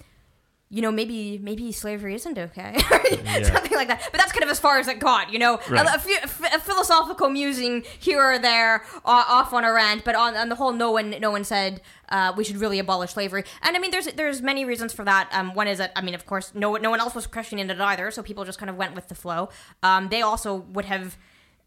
you 0.70 0.82
know, 0.82 0.92
maybe 0.92 1.38
maybe 1.42 1.72
slavery 1.72 2.14
isn't 2.16 2.38
okay, 2.38 2.76
something 3.44 3.78
like 3.78 3.88
that. 3.88 4.06
But 4.12 4.18
that's 4.20 4.34
kind 4.34 4.44
of 4.44 4.50
as 4.50 4.60
far 4.60 4.80
as 4.80 4.90
it 4.90 5.00
got, 5.00 5.32
you 5.32 5.40
know, 5.40 5.62
Right. 5.70 5.88
a, 5.88 5.96
a 5.96 6.00
few- 6.00 6.18
a, 6.22 6.56
a 6.58 6.60
philosophical 6.60 7.30
musing 7.30 7.86
here 7.98 8.22
or 8.22 8.38
there, 8.38 8.84
uh, 9.06 9.24
off 9.30 9.54
on 9.54 9.64
a 9.64 9.72
rant. 9.72 10.04
But 10.04 10.16
on, 10.16 10.36
on 10.36 10.50
the 10.50 10.56
whole, 10.56 10.74
no 10.74 10.92
one 10.92 11.12
no 11.22 11.32
one 11.32 11.46
said 11.46 11.80
uh, 12.10 12.34
we 12.38 12.44
should 12.44 12.58
really 12.58 12.80
abolish 12.80 13.12
slavery. 13.14 13.44
And 13.62 13.76
I 13.76 13.80
mean, 13.80 13.92
there's 13.92 14.08
there's 14.14 14.42
many 14.42 14.66
reasons 14.66 14.94
for 14.94 15.04
that. 15.06 15.30
Um, 15.32 15.54
one 15.54 15.68
is 15.68 15.78
that 15.80 15.92
I 15.96 16.02
mean, 16.02 16.16
of 16.16 16.26
course, 16.26 16.52
no 16.56 16.76
no 16.78 16.90
one 16.90 17.00
else 17.00 17.16
was 17.16 17.28
questioning 17.28 17.70
it 17.70 17.80
either, 17.80 18.12
so 18.12 18.24
people 18.24 18.46
just 18.46 18.60
kind 18.60 18.70
of 18.70 18.76
went 18.76 18.96
with 18.96 19.08
the 19.10 19.16
flow. 19.16 19.50
Um, 19.84 20.10
they 20.10 20.22
also 20.22 20.56
would 20.56 20.86
have 20.86 21.18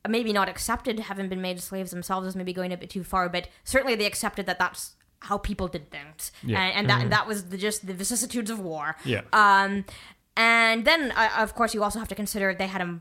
maybe 0.08 0.32
not 0.32 0.48
accepted 0.48 0.98
having 1.00 1.28
been 1.28 1.42
made 1.42 1.60
slaves 1.60 1.90
themselves 1.90 2.26
as 2.26 2.34
maybe 2.34 2.52
going 2.54 2.72
a 2.72 2.76
bit 2.76 2.88
too 2.90 3.04
far, 3.04 3.28
but 3.28 3.48
certainly 3.64 3.94
they 3.94 4.06
accepted 4.06 4.46
that 4.46 4.58
that's 4.58 4.94
how 5.20 5.36
people 5.36 5.68
did 5.68 5.90
things, 5.90 6.32
Yeah. 6.42 6.62
and, 6.62 6.74
and 6.78 6.88
that 6.88 7.02
and 7.02 7.12
that 7.12 7.26
was 7.26 7.50
the, 7.50 7.58
just 7.58 7.86
the 7.86 7.92
vicissitudes 7.92 8.48
of 8.50 8.58
war. 8.58 8.96
Yeah. 9.04 9.20
Um, 9.34 9.84
and 10.36 10.86
then, 10.86 11.12
uh, 11.14 11.28
of 11.38 11.54
course, 11.54 11.74
you 11.74 11.82
also 11.82 11.98
have 11.98 12.08
to 12.08 12.14
consider 12.14 12.54
they 12.54 12.66
had 12.68 12.80
a 12.80 13.00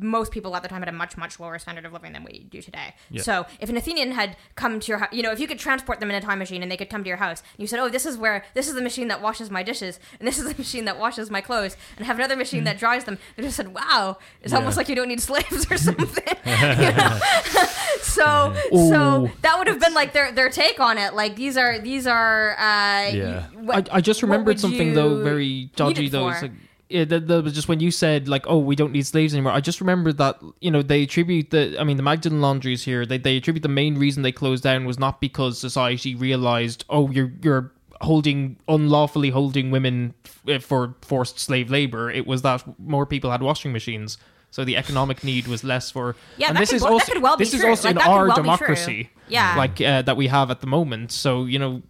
most 0.00 0.32
people 0.32 0.54
at 0.56 0.62
the 0.62 0.68
time 0.68 0.80
had 0.82 0.88
a 0.88 0.92
much 0.92 1.16
much 1.16 1.38
lower 1.40 1.58
standard 1.58 1.84
of 1.84 1.92
living 1.92 2.12
than 2.12 2.24
we 2.24 2.44
do 2.50 2.60
today. 2.60 2.94
Yeah. 3.10 3.22
So 3.22 3.46
if 3.60 3.68
an 3.70 3.76
Athenian 3.76 4.12
had 4.12 4.36
come 4.54 4.80
to 4.80 4.86
your 4.88 4.98
house, 4.98 5.08
you 5.12 5.22
know, 5.22 5.30
if 5.32 5.40
you 5.40 5.46
could 5.46 5.58
transport 5.58 6.00
them 6.00 6.10
in 6.10 6.16
a 6.16 6.20
time 6.20 6.38
machine 6.38 6.62
and 6.62 6.70
they 6.70 6.76
could 6.76 6.90
come 6.90 7.02
to 7.04 7.08
your 7.08 7.16
house, 7.18 7.40
and 7.40 7.60
you 7.62 7.66
said, 7.66 7.78
"Oh, 7.78 7.88
this 7.88 8.04
is 8.04 8.16
where 8.18 8.44
this 8.54 8.68
is 8.68 8.74
the 8.74 8.82
machine 8.82 9.08
that 9.08 9.22
washes 9.22 9.50
my 9.50 9.62
dishes, 9.62 9.98
and 10.18 10.26
this 10.26 10.38
is 10.38 10.44
the 10.44 10.54
machine 10.58 10.84
that 10.86 10.98
washes 10.98 11.30
my 11.30 11.40
clothes, 11.40 11.76
and 11.96 12.06
have 12.06 12.16
another 12.18 12.36
machine 12.36 12.64
that 12.64 12.78
dries 12.78 13.04
them," 13.04 13.18
they 13.36 13.42
just 13.42 13.56
said, 13.56 13.72
"Wow, 13.74 14.18
it's 14.42 14.52
Yeah. 14.52 14.58
almost 14.58 14.76
like 14.76 14.88
you 14.88 14.94
don't 14.94 15.08
need 15.08 15.20
slaves 15.20 15.66
or 15.70 15.76
something." 15.88 16.24
so 18.02 18.54
Ooh. 18.74 18.88
so 18.88 19.30
that 19.42 19.56
would 19.58 19.66
have 19.68 19.80
been 19.80 19.94
like 19.94 20.12
their 20.12 20.32
their 20.32 20.50
take 20.50 20.80
on 20.80 20.98
it. 20.98 21.14
Like 21.14 21.36
these 21.36 21.56
are 21.56 21.78
these 21.78 22.06
are. 22.06 22.52
Uh, 22.58 23.10
Yeah. 23.12 23.46
what- 23.54 23.90
I, 23.92 23.96
I 23.96 24.00
just 24.00 24.22
remembered 24.22 24.58
something 24.60 24.94
though 24.94 25.22
very 25.22 25.70
dodgy 25.76 26.08
though. 26.08 26.28
It's 26.28 26.42
like, 26.42 26.52
yeah, 26.88 27.04
that, 27.04 27.26
that 27.26 27.44
was 27.44 27.52
just 27.52 27.68
when 27.68 27.80
you 27.80 27.90
said 27.90 28.28
like, 28.28 28.46
oh, 28.46 28.58
we 28.58 28.76
don't 28.76 28.92
need 28.92 29.06
slaves 29.06 29.34
anymore. 29.34 29.52
I 29.52 29.60
just 29.60 29.80
remembered 29.80 30.18
that 30.18 30.38
you 30.60 30.70
know 30.70 30.82
they 30.82 31.02
attribute 31.02 31.50
the. 31.50 31.76
I 31.80 31.84
mean, 31.84 31.96
the 31.96 32.02
Magdalen 32.02 32.40
laundries 32.40 32.84
here. 32.84 33.04
They 33.04 33.18
they 33.18 33.36
attribute 33.36 33.62
the 33.62 33.68
main 33.68 33.98
reason 33.98 34.22
they 34.22 34.32
closed 34.32 34.62
down 34.62 34.84
was 34.84 34.98
not 34.98 35.20
because 35.20 35.58
society 35.58 36.14
realized, 36.14 36.84
oh, 36.88 37.10
you're 37.10 37.32
you're 37.42 37.72
holding 38.02 38.58
unlawfully 38.68 39.30
holding 39.30 39.70
women 39.70 40.14
f- 40.46 40.62
for 40.62 40.94
forced 41.02 41.38
slave 41.40 41.70
labor. 41.70 42.10
It 42.10 42.26
was 42.26 42.42
that 42.42 42.62
more 42.78 43.06
people 43.06 43.30
had 43.30 43.42
washing 43.42 43.72
machines. 43.72 44.18
So 44.52 44.64
the 44.64 44.76
economic 44.76 45.24
need 45.24 45.48
was 45.48 45.64
less 45.64 45.90
for. 45.90 46.14
Yeah, 46.38 46.48
and 46.48 46.56
that 46.56 46.60
this 46.60 46.70
could 46.70 46.76
is 46.76 46.82
also 46.82 47.20
well 47.20 47.36
this 47.36 47.52
is 47.52 47.64
also 47.64 47.88
Like, 47.88 47.96
in 47.96 48.02
our 48.02 48.28
well 48.28 48.36
democracy. 48.36 49.10
Yeah. 49.28 49.56
like 49.56 49.80
uh, 49.80 50.02
that 50.02 50.16
we 50.16 50.28
have 50.28 50.50
at 50.50 50.60
the 50.60 50.66
moment. 50.66 51.10
So 51.12 51.44
you 51.46 51.58
know, 51.58 51.82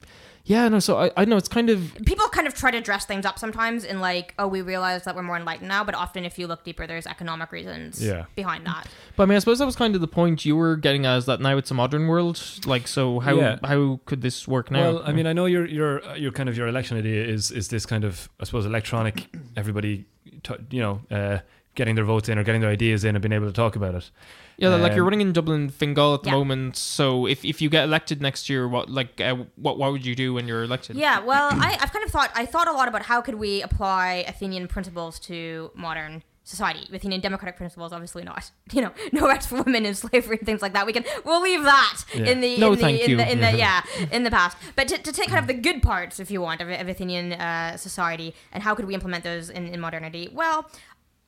yeah, 0.48 0.68
no. 0.68 0.78
So 0.78 0.96
I 0.96 1.11
I 1.16 1.24
know 1.24 1.37
it's 1.37 1.48
kind 1.48 1.68
of 1.70 1.92
people 2.06 2.26
kind 2.28 2.46
of 2.46 2.54
try 2.54 2.70
to 2.70 2.80
dress 2.80 3.04
things 3.04 3.26
up 3.26 3.37
sometimes 3.38 3.85
in 3.85 4.00
like, 4.00 4.32
oh, 4.38 4.46
we 4.46 4.62
realize 4.62 5.02
that 5.04 5.14
we're 5.16 5.22
more 5.22 5.37
enlightened 5.37 5.68
now, 5.68 5.82
but 5.85 5.94
often 5.94 6.24
if 6.24 6.38
you 6.38 6.46
look 6.46 6.62
deeper, 6.64 6.87
there's 6.87 7.06
economic 7.06 7.50
reasons 7.52 8.02
Yeah. 8.02 8.26
behind 8.37 8.64
that. 8.66 8.87
But 9.16 9.24
I 9.24 9.26
mean, 9.26 9.37
I 9.37 9.40
suppose 9.40 9.59
that 9.59 9.66
was 9.66 9.74
kind 9.76 9.94
of 9.96 10.00
the 10.00 10.06
point 10.09 10.44
you 10.44 10.54
were 10.56 10.76
getting 10.76 11.04
at, 11.04 11.16
is 11.18 11.26
that 11.26 11.40
now 11.40 11.56
it's 11.56 11.70
a 11.70 11.74
modern 11.74 12.06
world. 12.06 12.40
Like, 12.64 12.87
so 12.87 13.18
how 13.20 13.35
Yeah. 13.37 13.59
how 13.64 13.98
could 14.06 14.22
this 14.22 14.46
work 14.46 14.70
now? 14.70 14.80
Well, 14.94 15.02
I 15.04 15.12
mean, 15.12 15.26
I 15.26 15.32
know 15.32 15.46
your 15.46 15.66
your 15.66 16.00
your 16.16 16.30
kind 16.32 16.48
of 16.48 16.56
your 16.56 16.68
election 16.68 16.96
idea 16.96 17.24
is 17.24 17.50
is 17.50 17.68
this 17.68 17.85
kind 17.85 18.04
of 18.04 18.28
I 18.40 18.44
suppose 18.44 18.64
electronic. 18.66 19.26
Everybody, 19.56 20.06
t- 20.42 20.54
you 20.70 20.80
know, 20.80 21.00
uh, 21.11 21.38
getting 21.74 21.94
their 21.96 22.04
votes 22.04 22.28
in 22.28 22.38
or 22.38 22.44
getting 22.44 22.61
their 22.61 22.70
ideas 22.70 23.04
in 23.04 23.16
and 23.16 23.22
being 23.22 23.32
able 23.32 23.46
to 23.48 23.52
talk 23.52 23.74
about 23.76 23.94
it. 23.94 24.11
Yeah, 24.59 24.69
like 24.77 24.92
you're 24.95 25.03
um, 25.03 25.07
running 25.09 25.21
in 25.21 25.33
Dublin, 25.33 25.69
Fingal 25.69 26.14
at 26.14 26.23
the 26.23 26.31
Yeah. 26.31 26.37
moment. 26.37 26.77
So 26.77 27.27
if, 27.27 27.45
if 27.45 27.61
you 27.61 27.69
get 27.69 27.85
elected 27.85 28.21
next 28.23 28.49
year, 28.49 28.66
what 28.69 28.88
like 28.88 29.21
uh, 29.21 29.37
what 29.57 29.79
what 29.79 29.92
would 29.92 30.05
you 30.07 30.14
do 30.14 30.35
when 30.35 30.49
you're 30.49 30.62
elected? 30.64 30.97
Yeah, 30.97 31.21
well, 31.21 31.49
I, 31.53 31.77
I've 31.81 31.92
kind 31.92 32.05
of 32.05 32.11
thought, 32.11 32.31
I 32.35 32.47
thought 32.47 32.69
a 32.69 32.73
lot 32.73 32.88
about 32.88 33.03
how 33.03 33.21
could 33.21 33.35
we 33.37 33.62
apply 33.62 34.25
Athenian 34.27 34.66
principles 34.69 35.19
to 35.21 35.71
modern 35.75 36.23
society. 36.45 36.88
Athenian 36.95 37.21
democratic 37.21 37.57
principles, 37.57 37.92
obviously 37.92 38.23
not. 38.23 38.51
You 38.73 38.83
know, 38.83 38.92
no 39.12 39.27
rights 39.27 39.47
for 39.47 39.62
women 39.62 39.85
in 39.85 39.95
slavery 39.95 40.37
and 40.38 40.47
things 40.47 40.62
like 40.62 40.73
that. 40.75 40.87
We 40.87 40.92
can, 40.92 41.05
we'll 41.25 41.40
leave 41.42 41.62
that 41.64 42.05
Yeah. 42.14 42.25
in 42.27 42.40
the, 42.40 42.57
No, 42.59 42.69
in 42.73 42.79
the, 42.79 42.81
thank 42.83 43.01
in 43.01 43.11
you. 43.11 43.16
the, 43.16 43.33
in 43.33 43.40
the, 43.40 43.53
yeah, 43.64 43.83
in 44.12 44.23
the 44.23 44.31
past. 44.31 44.57
But 44.77 44.87
to, 44.88 44.99
to 44.99 45.12
take 45.12 45.29
kind 45.29 45.40
of 45.40 45.47
the 45.49 45.55
good 45.55 45.83
parts, 45.83 46.21
if 46.21 46.31
you 46.31 46.40
want, 46.40 46.61
of, 46.61 46.69
of 46.69 46.88
Athenian 46.88 47.33
uh, 47.33 47.77
society, 47.77 48.33
and 48.53 48.62
how 48.62 48.75
could 48.77 48.85
we 48.87 48.95
implement 48.95 49.25
those 49.25 49.51
in, 49.51 49.66
in 49.66 49.81
modernity? 49.81 50.29
Well, 50.33 50.71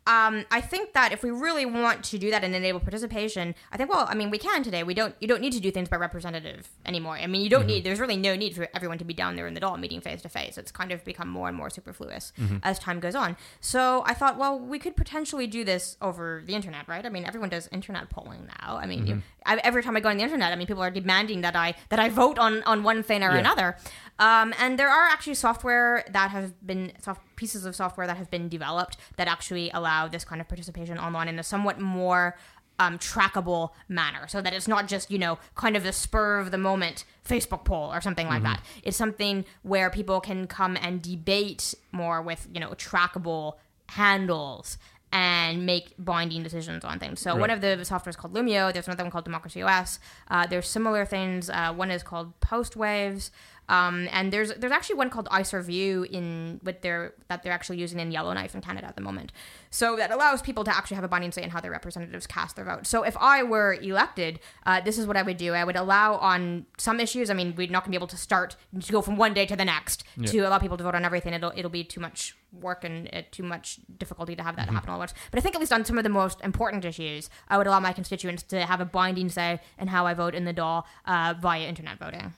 um, 0.09 0.47
I 0.51 0.63
think 0.63 0.95
that 0.95 1.13
if 1.13 1.23
we 1.23 1.31
really 1.31 1.67
want 1.67 2.03
to 2.05 2.19
do 2.19 2.31
that 2.31 2.43
and 2.43 2.55
enable 2.55 2.81
participation, 2.81 3.55
I 3.71 3.77
think 3.77 3.91
well, 3.91 4.07
I 4.09 4.15
mean, 4.15 4.31
we 4.31 4.39
can 4.39 4.63
today. 4.63 4.83
We 4.83 4.95
don't. 4.95 5.15
You 5.21 5.29
don't 5.29 5.43
need 5.43 5.53
to 5.53 5.61
do 5.61 5.71
things 5.71 5.91
by 5.91 5.97
representative 5.97 6.71
anymore. 6.87 7.19
I 7.19 7.27
mean, 7.27 7.43
you 7.43 7.51
don't 7.51 7.61
mm-hmm. 7.61 7.69
need. 7.69 7.85
There's 7.85 8.01
really 8.01 8.17
no 8.17 8.35
need 8.35 8.57
for 8.57 8.69
everyone 8.75 8.97
to 8.99 9.05
be 9.05 9.13
down 9.13 9.37
there 9.37 9.47
in 9.47 9.53
the 9.53 9.61
Dáil 9.61 9.79
meeting 9.79 10.01
face 10.01 10.23
to 10.23 10.31
face. 10.31 10.57
It's 10.57 10.73
kind 10.73 10.93
of 10.93 11.05
become 11.05 11.29
more 11.29 11.49
and 11.49 11.57
more 11.57 11.69
superfluous 11.69 12.33
mm-hmm. 12.41 12.57
as 12.63 12.79
time 12.79 13.01
goes 13.01 13.15
on. 13.15 13.37
So 13.61 14.03
I 14.07 14.15
thought, 14.15 14.39
well, 14.39 14.59
we 14.59 14.79
could 14.79 14.97
potentially 14.97 15.47
do 15.47 15.63
this 15.63 15.99
over 16.01 16.43
the 16.47 16.55
internet, 16.55 16.89
right? 16.89 17.05
I 17.05 17.11
mean, 17.11 17.27
everyone 17.27 17.51
does 17.51 17.69
internet 17.71 18.09
polling 18.09 18.49
now. 18.61 18.79
I 18.79 18.87
mean, 18.87 19.07
you, 19.07 19.15
mm-hmm. 19.17 19.21
I, 19.45 19.61
every 19.63 19.83
time 19.83 19.95
I 19.95 20.01
go 20.01 20.09
on 20.09 20.17
the 20.17 20.23
internet, 20.23 20.55
I 20.55 20.57
mean, 20.57 20.67
people 20.67 20.83
are 20.83 20.91
demanding 20.91 21.43
that 21.43 21.55
I 21.55 21.75
that 21.91 22.01
I 22.01 22.09
vote 22.09 22.39
on 22.39 22.63
on 22.63 22.83
one 22.83 23.03
thing 23.03 23.23
or 23.23 23.33
Yeah. 23.33 23.41
another. 23.41 23.77
Um, 24.19 24.53
and 24.59 24.79
there 24.79 24.89
are 24.89 25.07
actually 25.07 25.35
software 25.35 26.05
that 26.11 26.31
have 26.31 26.67
been 26.67 26.93
soft 27.01 27.23
pieces 27.37 27.65
of 27.65 27.77
software 27.77 28.07
that 28.07 28.17
have 28.17 28.31
been 28.31 28.49
developed 28.49 28.97
that 29.17 29.29
actually 29.29 29.71
allow 29.73 30.09
this 30.09 30.25
kind 30.25 30.41
of 30.41 30.49
participation 30.49 30.99
online 30.99 31.29
in 31.29 31.39
a 31.39 31.43
somewhat 31.43 31.81
more 31.81 32.37
um, 32.81 32.99
trackable 32.99 33.71
manner, 33.89 34.29
so 34.29 34.41
that 34.41 34.53
it's 34.53 34.69
not 34.69 34.87
just 34.87 35.11
you 35.11 35.19
know 35.19 35.39
kind 35.55 35.77
of 35.77 35.83
the 35.83 35.93
spur 35.93 36.39
of 36.39 36.51
the 36.51 36.59
moment 36.59 37.05
Facebook 37.29 37.65
poll 37.65 37.93
or 37.93 38.01
something 38.01 38.29
like 38.29 38.43
that. 38.43 38.63
It's 38.83 38.97
something 38.97 39.45
where 39.63 39.91
people 39.91 40.21
can 40.21 40.47
come 40.47 40.77
and 40.81 41.03
debate 41.03 41.75
more 41.93 42.23
with 42.23 42.49
you 42.53 42.61
know 42.61 42.71
trackable 42.71 43.55
handles 43.89 44.79
and 45.11 45.65
make 45.65 45.95
binding 45.99 46.43
decisions 46.43 46.85
on 46.85 46.99
things. 46.99 47.19
So 47.21 47.35
one 47.35 47.51
of 47.51 47.61
the 47.63 47.83
software 47.85 48.11
is 48.11 48.17
called 48.17 48.35
Loomio. 48.35 48.73
There's 48.73 48.87
another 48.87 49.05
one 49.05 49.11
called 49.11 49.25
Democracy 49.25 49.63
OS. 49.63 49.99
Uh, 50.29 50.47
there's 50.47 50.69
similar 50.69 51.07
things. 51.07 51.49
Uh, 51.49 51.73
one 51.73 51.91
is 51.91 52.03
called 52.03 52.39
Postwaves. 52.41 53.31
Um, 53.69 54.09
and 54.13 54.33
there's 54.33 54.53
there's 54.55 54.73
actually 54.73 54.97
one 54.97 55.11
called 55.11 55.29
ICERView 55.29 56.07
in 56.07 56.61
with 56.63 56.81
their 56.81 57.15
that 57.29 57.43
they're 57.43 57.53
actually 57.53 57.79
using 57.79 58.01
in 58.01 58.11
Yellowknife 58.11 58.55
in 58.55 58.61
Canada 58.61 58.87
at 58.87 58.97
the 58.97 59.03
moment. 59.03 59.33
So 59.71 59.97
that 59.97 60.11
allows 60.11 60.41
people 60.41 60.65
to 60.65 60.75
actually 60.75 60.95
have 60.95 61.05
a 61.05 61.09
binding 61.09 61.33
say 61.33 61.43
in 61.43 61.51
how 61.51 61.61
their 61.61 61.71
representatives 61.71 62.27
cast 62.27 62.57
their 62.57 62.65
vote. 62.65 62.87
So 62.87 63.03
if 63.03 63.17
I 63.19 63.43
were 63.43 63.75
elected, 63.75 64.41
uh, 64.65 64.81
this 64.81 64.97
is 64.99 65.07
what 65.07 65.17
I 65.17 65.23
would 65.23 65.37
do. 65.37 65.53
I 65.53 65.65
would 65.65 65.77
allow 65.77 66.15
on 66.17 66.67
some 66.79 67.01
issues. 67.01 67.29
I 67.31 67.35
mean, 67.35 67.55
we're 67.57 67.69
not 67.69 67.85
going 67.85 67.93
to 67.93 67.99
be 67.99 68.01
able 68.01 68.07
to 68.09 68.17
start 68.17 68.57
to 68.81 68.93
go 68.93 69.03
from 69.03 69.17
one 69.17 69.35
day 69.35 69.45
to 69.47 69.57
the 69.57 69.65
next 69.65 70.05
to 70.27 70.39
allow 70.41 70.59
people 70.59 70.77
to 70.79 70.85
vote 70.85 70.95
on 70.95 71.05
everything. 71.05 71.35
It'll 71.35 71.53
it'll 71.55 71.71
be 71.71 71.85
too 71.85 72.01
much 72.01 72.37
work 72.53 72.85
and 72.85 73.11
uh, 73.13 73.23
too 73.31 73.43
much 73.43 73.79
difficulty 73.99 74.35
to 74.35 74.43
have 74.43 74.57
that 74.57 74.71
happen 74.71 74.89
all 74.89 74.97
at 74.97 74.99
once. 75.01 75.15
But 75.31 75.39
I 75.39 75.43
think 75.43 75.55
at 75.55 75.61
least 75.61 75.73
on 75.73 75.85
some 75.85 75.99
of 75.99 76.05
the 76.05 76.11
most 76.11 76.41
important 76.41 76.85
issues, 76.85 77.29
I 77.49 77.59
would 77.59 77.67
allow 77.67 77.81
my 77.81 77.93
constituents 77.93 78.43
to 78.45 78.65
have 78.65 78.81
a 78.81 78.87
binding 78.87 79.29
say 79.29 79.61
in 79.79 79.89
how 79.89 80.07
I 80.07 80.15
vote 80.15 80.35
in 80.35 80.45
the 80.45 80.55
Dáil 80.55 80.85
uh, 81.05 81.35
via 81.39 81.69
internet 81.69 81.99
voting. 81.99 82.33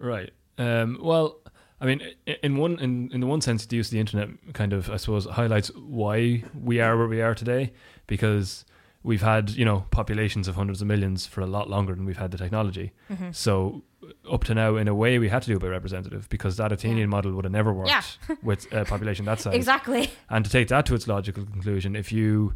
Right. 0.00 0.30
Um, 0.58 0.98
well, 1.00 1.36
I 1.80 1.86
mean, 1.86 2.02
in 2.42 2.56
one 2.56 2.78
in, 2.80 3.10
in 3.12 3.20
the 3.20 3.26
one 3.26 3.40
sense, 3.40 3.64
the 3.66 3.76
use 3.76 3.88
of 3.88 3.92
the 3.92 4.00
internet 4.00 4.28
kind 4.54 4.72
of, 4.72 4.90
I 4.90 4.96
suppose, 4.96 5.26
highlights 5.26 5.70
why 5.76 6.44
we 6.60 6.80
are 6.80 6.96
where 6.98 7.06
we 7.08 7.22
are 7.22 7.34
today, 7.34 7.72
because 8.06 8.64
we've 9.02 9.22
had 9.22 9.48
you 9.50 9.64
know 9.64 9.86
populations 9.90 10.46
of 10.48 10.56
hundreds 10.56 10.82
of 10.82 10.88
millions 10.88 11.26
for 11.26 11.40
a 11.40 11.46
lot 11.46 11.70
longer 11.70 11.94
than 11.94 12.04
we've 12.04 12.18
had 12.18 12.30
the 12.32 12.38
technology. 12.38 12.92
Mm-hmm. 13.10 13.30
So 13.32 13.82
up 14.30 14.44
to 14.44 14.54
now, 14.54 14.76
in 14.76 14.88
a 14.88 14.94
way, 14.94 15.18
we 15.18 15.28
had 15.28 15.42
to 15.42 15.48
do 15.48 15.56
it 15.56 15.60
by 15.60 15.68
representative 15.68 16.28
because 16.28 16.56
that 16.56 16.72
Athenian 16.72 17.08
model 17.08 17.32
would 17.32 17.44
have 17.44 17.52
never 17.52 17.72
worked 17.72 17.88
Yeah. 17.90 18.02
with 18.42 18.70
a 18.72 18.84
population 18.84 19.24
that 19.26 19.40
size. 19.40 19.54
Exactly. 19.54 20.10
And 20.28 20.44
to 20.44 20.50
take 20.50 20.68
that 20.68 20.84
to 20.86 20.94
its 20.94 21.06
logical 21.06 21.44
conclusion, 21.44 21.94
if 21.96 22.10
you 22.12 22.54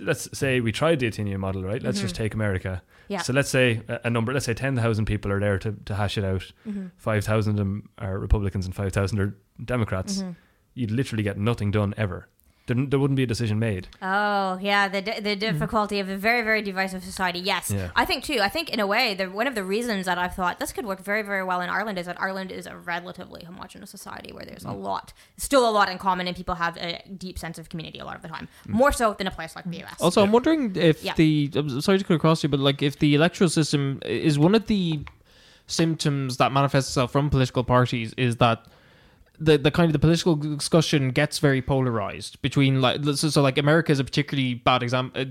let's 0.00 0.38
say 0.38 0.60
we 0.60 0.72
tried 0.72 1.00
the 1.00 1.06
Athenian 1.06 1.40
model, 1.40 1.62
right? 1.62 1.82
Let's 1.82 2.00
just 2.00 2.14
take 2.14 2.34
America. 2.34 2.82
Mm-hmm. 2.82 3.12
Yeah. 3.12 3.22
So 3.22 3.32
let's 3.32 3.48
say 3.48 3.82
a, 3.88 4.00
a 4.04 4.10
number, 4.10 4.32
let's 4.32 4.46
say 4.46 4.54
10,000 4.54 5.04
people 5.04 5.32
are 5.32 5.40
there 5.40 5.58
to, 5.58 5.72
to 5.86 5.94
hash 5.94 6.18
it 6.18 6.24
out. 6.24 6.52
Mm-hmm. 6.66 6.86
5,000 6.96 7.52
of 7.52 7.56
them 7.56 7.88
are 7.98 8.18
Republicans 8.18 8.66
and 8.66 8.74
5,000 8.74 9.18
are 9.18 9.36
Democrats. 9.64 10.18
Mm-hmm. 10.18 10.30
You'd 10.74 10.90
literally 10.90 11.22
get 11.22 11.38
nothing 11.38 11.70
done 11.70 11.94
ever. 11.96 12.28
There, 12.70 12.86
there 12.86 13.00
wouldn't 13.00 13.16
be 13.16 13.24
a 13.24 13.26
decision 13.26 13.58
made. 13.58 13.88
Oh 14.00 14.56
yeah, 14.62 14.86
the 14.86 15.02
di- 15.02 15.18
the 15.18 15.34
hmm. 15.34 15.40
difficulty 15.40 15.98
of 15.98 16.08
a 16.08 16.16
very 16.16 16.42
very 16.42 16.62
divisive 16.62 17.02
society. 17.02 17.40
Yes, 17.40 17.72
Yeah. 17.72 17.90
I 17.96 18.04
think 18.04 18.22
too. 18.22 18.38
I 18.40 18.48
think 18.48 18.70
in 18.70 18.78
a 18.78 18.86
way, 18.86 19.14
the, 19.14 19.28
one 19.28 19.48
of 19.48 19.56
the 19.56 19.64
reasons 19.64 20.06
that 20.06 20.18
I've 20.18 20.36
thought 20.36 20.60
this 20.60 20.70
could 20.70 20.86
work 20.86 21.02
very 21.02 21.22
very 21.22 21.42
well 21.42 21.60
in 21.60 21.68
Ireland 21.68 21.98
is 21.98 22.06
that 22.06 22.20
Ireland 22.20 22.52
is 22.52 22.66
a 22.66 22.76
relatively 22.76 23.42
homogenous 23.42 23.90
society 23.90 24.32
where 24.32 24.44
there's 24.44 24.64
a 24.64 24.68
hmm. 24.68 24.82
lot, 24.82 25.12
still 25.36 25.68
a 25.68 25.72
lot 25.72 25.88
in 25.90 25.98
common, 25.98 26.28
and 26.28 26.36
people 26.36 26.54
have 26.54 26.76
a 26.76 27.02
deep 27.16 27.40
sense 27.40 27.58
of 27.58 27.68
community 27.68 27.98
a 27.98 28.04
lot 28.04 28.14
of 28.14 28.22
the 28.22 28.28
time, 28.28 28.46
hmm. 28.66 28.72
more 28.72 28.92
so 28.92 29.14
than 29.14 29.26
a 29.26 29.32
place 29.32 29.56
like 29.56 29.68
the 29.68 29.82
US. 29.82 30.00
Also, 30.00 30.22
I'm 30.22 30.30
wondering 30.30 30.76
if 30.76 31.02
Yeah. 31.02 31.14
the 31.16 31.50
I'm 31.56 31.80
sorry 31.80 31.98
to 31.98 32.04
cut 32.04 32.14
across 32.14 32.44
you, 32.44 32.48
but 32.48 32.60
like 32.60 32.82
if 32.82 33.00
the 33.00 33.16
electoral 33.16 33.50
system 33.50 33.98
is 34.04 34.38
one 34.38 34.54
of 34.54 34.68
the 34.68 35.00
symptoms 35.66 36.36
that 36.36 36.52
manifests 36.52 36.90
itself 36.90 37.10
from 37.10 37.30
political 37.30 37.64
parties 37.64 38.14
is 38.16 38.36
that 38.36 38.64
the 39.40 39.58
the 39.58 39.70
kind 39.70 39.88
of 39.88 39.92
the 39.92 39.98
political 39.98 40.36
discussion 40.36 41.10
gets 41.10 41.38
very 41.38 41.62
polarized 41.62 42.40
between 42.42 42.80
like 42.80 43.02
so, 43.04 43.28
so 43.28 43.42
like 43.42 43.58
America 43.58 43.90
is 43.90 43.98
a 43.98 44.04
particularly 44.04 44.54
bad 44.54 44.82
example. 44.82 45.24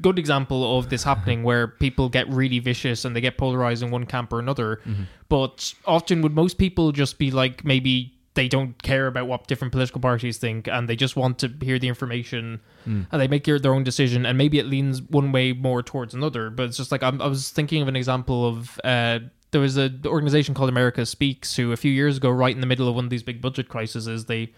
Good 0.00 0.18
example 0.18 0.78
of 0.78 0.88
this 0.88 1.04
happening 1.04 1.38
mm-hmm. 1.38 1.46
where 1.46 1.68
people 1.68 2.08
get 2.08 2.28
really 2.28 2.58
vicious 2.58 3.04
and 3.04 3.14
they 3.14 3.20
get 3.20 3.38
polarized 3.38 3.82
in 3.82 3.90
one 3.90 4.06
camp 4.06 4.32
or 4.32 4.38
another. 4.38 4.80
Mm-hmm. 4.86 5.04
But 5.28 5.74
often, 5.86 6.20
would 6.22 6.34
most 6.34 6.58
people 6.58 6.92
just 6.92 7.18
be 7.18 7.30
like 7.30 7.64
maybe 7.64 8.14
they 8.34 8.48
don't 8.48 8.82
care 8.82 9.06
about 9.06 9.28
what 9.28 9.46
different 9.46 9.72
political 9.72 10.00
parties 10.00 10.38
think 10.38 10.66
and 10.68 10.88
they 10.88 10.96
just 10.96 11.16
want 11.16 11.38
to 11.38 11.48
hear 11.60 11.78
the 11.78 11.88
information 11.88 12.60
mm. 12.86 13.06
and 13.10 13.20
they 13.20 13.28
make 13.28 13.44
their, 13.44 13.58
their 13.58 13.72
own 13.72 13.84
decision 13.84 14.26
and 14.26 14.36
maybe 14.36 14.58
it 14.58 14.66
leans 14.66 15.00
one 15.02 15.32
way 15.32 15.52
more 15.52 15.82
towards 15.82 16.14
another 16.14 16.50
but 16.50 16.64
it's 16.64 16.76
just 16.76 16.90
like 16.90 17.02
I'm, 17.02 17.22
i 17.22 17.26
was 17.26 17.50
thinking 17.50 17.80
of 17.80 17.86
an 17.86 17.94
example 17.96 18.46
of 18.46 18.80
uh, 18.82 19.20
there 19.54 19.60
was 19.60 19.76
an 19.76 20.02
organization 20.04 20.52
called 20.52 20.68
america 20.68 21.06
speaks 21.06 21.54
who 21.54 21.70
a 21.70 21.76
few 21.76 21.92
years 21.92 22.16
ago 22.16 22.28
right 22.28 22.54
in 22.54 22.60
the 22.60 22.66
middle 22.66 22.88
of 22.88 22.96
one 22.96 23.04
of 23.04 23.10
these 23.10 23.22
big 23.22 23.40
budget 23.40 23.68
crises 23.68 24.26
they 24.26 24.52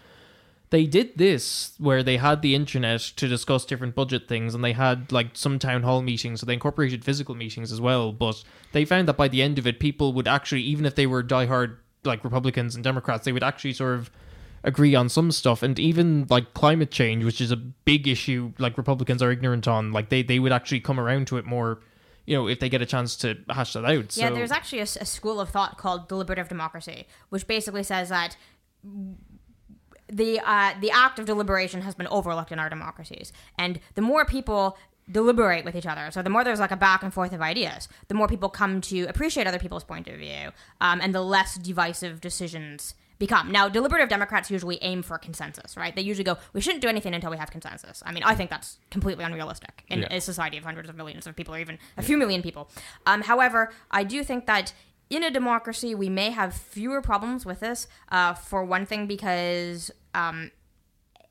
they 0.69 0.85
did 0.85 1.17
this 1.17 1.73
where 1.77 2.01
they 2.03 2.17
had 2.17 2.41
the 2.41 2.55
internet 2.55 2.99
to 2.99 3.27
discuss 3.27 3.63
different 3.63 3.95
budget 3.95 4.27
things 4.27 4.55
and 4.55 4.63
they 4.63 4.73
had 4.73 5.11
like 5.11 5.29
some 5.33 5.59
town 5.59 5.83
hall 5.83 6.01
meetings 6.01 6.39
so 6.39 6.45
they 6.45 6.53
incorporated 6.53 7.05
physical 7.05 7.35
meetings 7.35 7.71
as 7.71 7.79
well 7.79 8.11
but 8.11 8.43
they 8.71 8.83
found 8.83 9.07
that 9.07 9.15
by 9.15 9.27
the 9.27 9.41
end 9.41 9.59
of 9.59 9.67
it 9.67 9.79
people 9.79 10.13
would 10.13 10.27
actually 10.27 10.61
even 10.61 10.85
if 10.85 10.95
they 10.95 11.05
were 11.05 11.23
diehard 11.23 11.77
like 12.03 12.23
republicans 12.23 12.73
and 12.75 12.83
democrats 12.83 13.23
they 13.23 13.31
would 13.31 13.43
actually 13.43 13.73
sort 13.73 13.95
of 13.95 14.09
agree 14.63 14.95
on 14.95 15.07
some 15.07 15.31
stuff 15.31 15.61
and 15.61 15.77
even 15.79 16.25
like 16.29 16.53
climate 16.53 16.91
change 16.91 17.23
which 17.23 17.39
is 17.39 17.51
a 17.51 17.55
big 17.55 18.07
issue 18.07 18.51
like 18.57 18.77
republicans 18.77 19.21
are 19.21 19.31
ignorant 19.31 19.67
on 19.67 19.93
like 19.93 20.09
they 20.09 20.23
they 20.23 20.39
would 20.39 20.51
actually 20.51 20.79
come 20.79 20.99
around 20.99 21.27
to 21.27 21.37
it 21.37 21.45
more 21.45 21.79
you 22.27 22.35
know 22.35 22.47
if 22.47 22.59
they 22.59 22.69
get 22.69 22.81
a 22.83 22.85
chance 22.85 23.15
to 23.15 23.37
hash 23.49 23.73
that 23.73 23.85
out. 23.85 24.11
So 24.11 24.21
Yeah, 24.21 24.29
there's 24.29 24.51
actually 24.51 24.81
a 24.81 24.85
school 24.85 25.39
of 25.39 25.49
thought 25.49 25.77
called 25.77 26.07
deliberative 26.07 26.49
democracy, 26.49 27.07
which 27.29 27.47
basically 27.47 27.83
says 27.83 28.09
that 28.09 28.37
the 30.07 30.39
uh, 30.45 30.73
the 30.79 30.91
act 30.91 31.17
of 31.17 31.25
deliberation 31.25 31.81
has 31.81 31.95
been 31.95 32.07
overlooked 32.07 32.51
in 32.51 32.59
our 32.59 32.69
democracies, 32.69 33.33
and 33.57 33.79
the 33.95 34.01
more 34.01 34.25
people 34.25 34.77
deliberate 35.09 35.63
with 35.63 35.73
each 35.73 35.85
other, 35.85 36.11
so 36.11 36.21
the 36.21 36.29
more 36.29 36.43
there's 36.43 36.59
like 36.59 36.71
a 36.71 36.77
back 36.77 37.01
and 37.01 37.13
forth 37.13 37.31
of 37.31 37.41
ideas, 37.41 37.87
the 38.09 38.13
more 38.13 38.27
people 38.27 38.49
come 38.49 38.81
to 38.81 39.03
appreciate 39.05 39.47
other 39.47 39.57
people's 39.57 39.85
point 39.85 40.09
of 40.09 40.17
view, 40.17 40.51
um, 40.81 40.99
and 41.01 41.15
the 41.15 41.21
less 41.21 41.55
divisive 41.55 42.19
decisions 42.19 42.93
become. 43.19 43.51
Now, 43.51 43.67
deliberative 43.69 44.09
Democrats 44.09 44.51
usually 44.51 44.77
aim 44.81 45.01
for 45.01 45.17
consensus, 45.17 45.75
right? 45.75 45.95
They 45.95 46.01
usually 46.01 46.23
go, 46.23 46.37
"We 46.53 46.61
shouldn't 46.61 46.81
do 46.81 46.87
anything 46.87 47.13
until 47.13 47.31
we 47.31 47.37
have 47.37 47.51
consensus." 47.51 48.03
I 48.05 48.11
mean, 48.11 48.23
I 48.23 48.35
think 48.35 48.49
that's 48.49 48.77
completely 48.91 49.23
unrealistic 49.23 49.83
in 49.87 49.99
Yeah. 50.01 50.13
a 50.13 50.21
society 50.21 50.57
of 50.57 50.63
hundreds 50.63 50.89
of 50.89 50.95
millions 50.95 51.25
of 51.27 51.35
people, 51.35 51.55
or 51.55 51.59
even 51.59 51.79
a 51.97 52.01
few 52.03 52.17
million 52.17 52.41
people. 52.41 52.69
Um, 53.05 53.21
however, 53.23 53.71
I 53.91 54.03
do 54.03 54.23
think 54.23 54.45
that 54.45 54.73
in 55.09 55.23
a 55.23 55.31
democracy, 55.31 55.95
we 55.95 56.09
may 56.09 56.31
have 56.31 56.53
fewer 56.53 57.01
problems 57.01 57.45
with 57.45 57.61
this. 57.61 57.87
Uh, 58.09 58.33
for 58.33 58.63
one 58.65 58.85
thing, 58.85 59.07
because 59.07 59.89
um, 60.13 60.51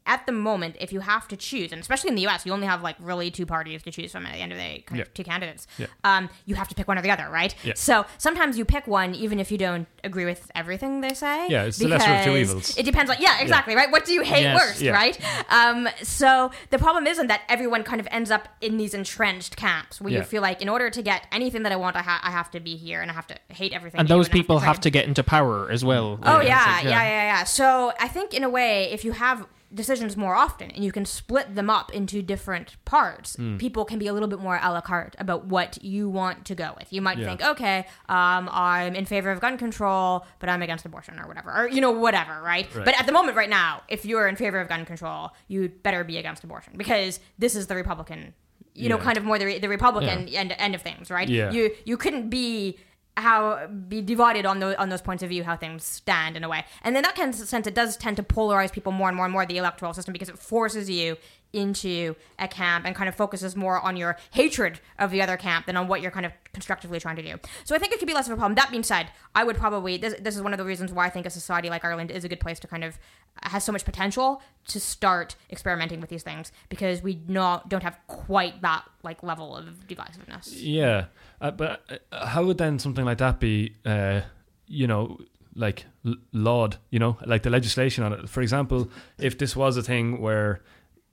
at 0.06 0.24
the 0.26 0.32
moment, 0.32 0.76
if 0.80 0.92
you 0.92 1.00
have 1.00 1.26
to 1.28 1.36
choose, 1.36 1.72
and 1.72 1.80
especially 1.80 2.08
in 2.08 2.14
the 2.14 2.22
U.S., 2.22 2.46
you 2.46 2.52
only 2.52 2.66
have 2.66 2.82
like 2.82 2.96
really 3.00 3.30
two 3.30 3.44
parties 3.46 3.82
to 3.82 3.90
choose 3.90 4.12
from 4.12 4.24
at 4.26 4.32
the 4.32 4.38
end 4.38 4.52
of 4.52 4.58
the 4.58 4.64
day, 4.64 4.84
kind 4.86 5.00
of 5.00 5.06
Yeah. 5.08 5.12
two 5.14 5.24
candidates. 5.24 5.66
Yeah. 5.78 5.86
Um, 6.04 6.30
you 6.46 6.54
have 6.54 6.68
to 6.68 6.74
pick 6.74 6.88
one 6.88 6.98
or 6.98 7.02
the 7.02 7.10
other, 7.10 7.28
right? 7.28 7.54
Yeah. 7.64 7.72
So 7.76 8.06
sometimes 8.18 8.56
you 8.56 8.64
pick 8.64 8.86
one, 8.86 9.14
even 9.14 9.38
if 9.40 9.50
you 9.52 9.58
don't 9.58 9.86
agree 10.04 10.24
with 10.24 10.50
everything 10.54 11.00
they 11.00 11.14
say. 11.14 11.48
Yeah, 11.48 11.64
it's 11.64 11.78
the 11.78 11.88
lesser 11.88 12.10
of 12.12 12.24
two 12.24 12.36
evils. 12.36 12.76
It 12.78 12.84
depends 12.84 13.10
on 13.10 13.16
yeah, 13.20 13.40
exactly, 13.40 13.74
right. 13.74 13.90
What 13.90 14.04
do 14.04 14.12
you 14.12 14.22
hate 14.22 14.42
Yes, 14.42 14.56
worst, 14.60 14.82
right? 14.90 15.18
Um, 15.50 15.88
so 16.02 16.50
the 16.70 16.78
problem 16.78 17.06
isn't 17.06 17.26
that 17.26 17.42
everyone 17.48 17.82
kind 17.82 18.00
of 18.00 18.06
ends 18.10 18.30
up 18.30 18.48
in 18.60 18.76
these 18.76 18.94
entrenched 18.94 19.56
camps 19.56 20.00
where 20.00 20.12
you 20.12 20.22
feel 20.22 20.42
like 20.42 20.62
in 20.62 20.68
order 20.68 20.90
to 20.90 21.02
get 21.02 21.26
anything 21.32 21.62
that 21.64 21.72
I 21.72 21.76
want, 21.76 21.96
I, 21.96 22.02
ha- 22.02 22.20
I 22.22 22.30
have 22.30 22.50
to 22.52 22.60
be 22.60 22.76
here 22.76 23.00
and 23.02 23.10
I 23.10 23.14
have 23.14 23.26
to 23.28 23.36
hate 23.48 23.72
everything. 23.72 23.98
and 24.00 24.08
those 24.08 24.28
people 24.28 24.58
try 24.58 24.66
have 24.68 24.80
to 24.80 24.90
get 24.90 25.06
into 25.06 25.22
power 25.22 25.70
as 25.70 25.84
well 25.84 26.18
Oh 26.22 26.34
Like, 26.36 26.46
yeah, 26.48 26.64
like, 26.76 26.84
yeah, 26.84 27.02
yeah, 27.02 27.22
yeah. 27.32 27.44
So 27.44 27.92
I 27.98 28.08
think 28.08 28.32
in 28.34 28.44
a 28.44 28.48
way, 28.48 28.90
if 28.92 29.04
you 29.04 29.12
have 29.12 29.46
decisions 29.74 30.16
more 30.16 30.34
often 30.34 30.70
and 30.70 30.84
you 30.84 30.92
can 30.92 31.04
split 31.04 31.54
them 31.54 31.68
up 31.68 31.92
into 31.92 32.22
different 32.22 32.76
parts, 32.84 33.36
Hmm. 33.36 33.56
people 33.58 33.84
can 33.84 33.98
be 33.98 34.06
a 34.06 34.12
little 34.12 34.28
bit 34.28 34.38
more 34.38 34.58
a 34.62 34.70
la 34.72 34.80
carte 34.80 35.16
about 35.18 35.46
what 35.46 35.82
you 35.82 36.08
want 36.08 36.44
to 36.46 36.54
go 36.54 36.74
with. 36.78 36.92
You 36.92 37.02
might 37.02 37.18
Yeah. 37.18 37.26
think, 37.26 37.42
okay, 37.42 37.86
um, 38.08 38.48
I'm 38.52 38.94
in 38.94 39.04
favor 39.06 39.30
of 39.30 39.40
gun 39.40 39.58
control, 39.58 40.24
but 40.38 40.48
I'm 40.48 40.62
against 40.62 40.84
abortion 40.86 41.18
or 41.18 41.26
whatever, 41.26 41.52
or 41.52 41.68
you 41.68 41.80
know, 41.80 41.90
whatever, 41.90 42.40
right? 42.42 42.72
Right. 42.74 42.84
But 42.84 42.98
at 42.98 43.06
the 43.06 43.12
moment, 43.12 43.36
right 43.36 43.50
now, 43.50 43.82
if 43.88 44.04
you're 44.04 44.28
in 44.28 44.36
favor 44.36 44.60
of 44.60 44.68
gun 44.68 44.84
control, 44.86 45.30
you'd 45.48 45.82
better 45.82 46.04
be 46.04 46.16
against 46.18 46.44
abortion 46.44 46.74
because 46.76 47.20
this 47.38 47.54
is 47.56 47.66
the 47.66 47.74
Republican. 47.74 48.34
You 48.78 48.90
know, 48.90 48.98
kind 48.98 49.16
of 49.16 49.24
more 49.24 49.38
the, 49.38 49.46
re- 49.46 49.58
the 49.58 49.70
Republican 49.70 50.28
end, 50.28 50.54
end 50.58 50.74
of 50.74 50.82
things, 50.82 51.10
right? 51.10 51.26
Yeah. 51.26 51.50
You 51.50 51.70
you 51.86 51.96
couldn't 51.96 52.28
be 52.28 52.78
how 53.16 53.66
be 53.66 54.02
divided 54.02 54.44
on 54.44 54.58
those 54.58 54.74
on 54.76 54.90
those 54.90 55.00
points 55.00 55.22
of 55.22 55.30
view 55.30 55.42
how 55.42 55.56
things 55.56 55.84
stand 55.84 56.36
in 56.36 56.44
a 56.44 56.48
way. 56.48 56.64
And 56.82 56.96
in 56.96 57.02
that 57.02 57.14
kind 57.14 57.32
of 57.32 57.34
sense 57.34 57.66
it 57.66 57.74
does 57.74 57.96
tend 57.96 58.16
to 58.18 58.22
polarize 58.22 58.70
people 58.70 58.92
more 58.92 59.08
and 59.08 59.16
more 59.16 59.24
and 59.24 59.32
more 59.32 59.46
the 59.46 59.56
electoral 59.56 59.94
system 59.94 60.12
because 60.12 60.28
it 60.28 60.38
forces 60.38 60.90
you 60.90 61.16
into 61.52 62.14
a 62.38 62.46
camp 62.46 62.84
and 62.84 62.94
kind 62.94 63.08
of 63.08 63.14
focuses 63.14 63.56
more 63.56 63.80
on 63.80 63.96
your 63.96 64.18
hatred 64.32 64.80
of 64.98 65.10
the 65.10 65.22
other 65.22 65.36
camp 65.38 65.64
than 65.64 65.76
on 65.76 65.88
what 65.88 66.02
you're 66.02 66.10
kind 66.10 66.26
of 66.26 66.32
constructively 66.52 67.00
trying 67.00 67.16
to 67.16 67.22
do. 67.22 67.36
So 67.64 67.74
i 67.74 67.78
think 67.78 67.92
it 67.92 67.98
could 67.98 68.08
be 68.08 68.14
less 68.14 68.26
of 68.26 68.32
a 68.32 68.36
problem. 68.36 68.54
That 68.56 68.70
being 68.70 68.82
said 68.82 69.08
i 69.34 69.44
would 69.44 69.56
probably 69.56 69.96
this, 69.96 70.14
this 70.20 70.36
is 70.36 70.42
one 70.42 70.52
of 70.52 70.58
the 70.58 70.64
reasons 70.64 70.92
why 70.92 71.06
i 71.06 71.10
think 71.10 71.24
a 71.24 71.30
society 71.30 71.70
like 71.70 71.84
ireland 71.84 72.10
is 72.10 72.24
a 72.24 72.28
good 72.28 72.40
place 72.40 72.58
to 72.60 72.66
kind 72.66 72.84
of 72.84 72.98
uh, 73.42 73.48
has 73.48 73.64
so 73.64 73.72
much 73.72 73.84
potential 73.84 74.42
to 74.68 74.80
start 74.80 75.36
experimenting 75.50 76.00
with 76.00 76.10
these 76.10 76.22
things 76.22 76.52
because 76.68 77.02
we 77.02 77.20
not 77.28 77.68
don't 77.68 77.82
have 77.82 77.98
quite 78.06 78.60
that 78.62 78.84
like 79.02 79.22
level 79.22 79.56
of 79.56 79.86
divisiveness. 79.86 80.48
Yeah, 80.52 81.06
uh, 81.40 81.50
but 81.50 81.82
uh, 82.12 82.26
how 82.26 82.44
would 82.44 82.58
then 82.58 82.78
something 82.78 83.04
like 83.04 83.18
that 83.18 83.40
be? 83.40 83.74
Uh, 83.84 84.20
you 84.66 84.86
know, 84.86 85.18
like 85.54 85.84
l- 86.04 86.14
laud. 86.32 86.76
You 86.90 86.98
know, 86.98 87.18
like 87.26 87.42
the 87.42 87.50
legislation 87.50 88.04
on 88.04 88.12
it. 88.12 88.28
For 88.28 88.40
example, 88.42 88.90
if 89.18 89.36
this 89.38 89.54
was 89.56 89.76
a 89.76 89.82
thing 89.82 90.20
where 90.20 90.60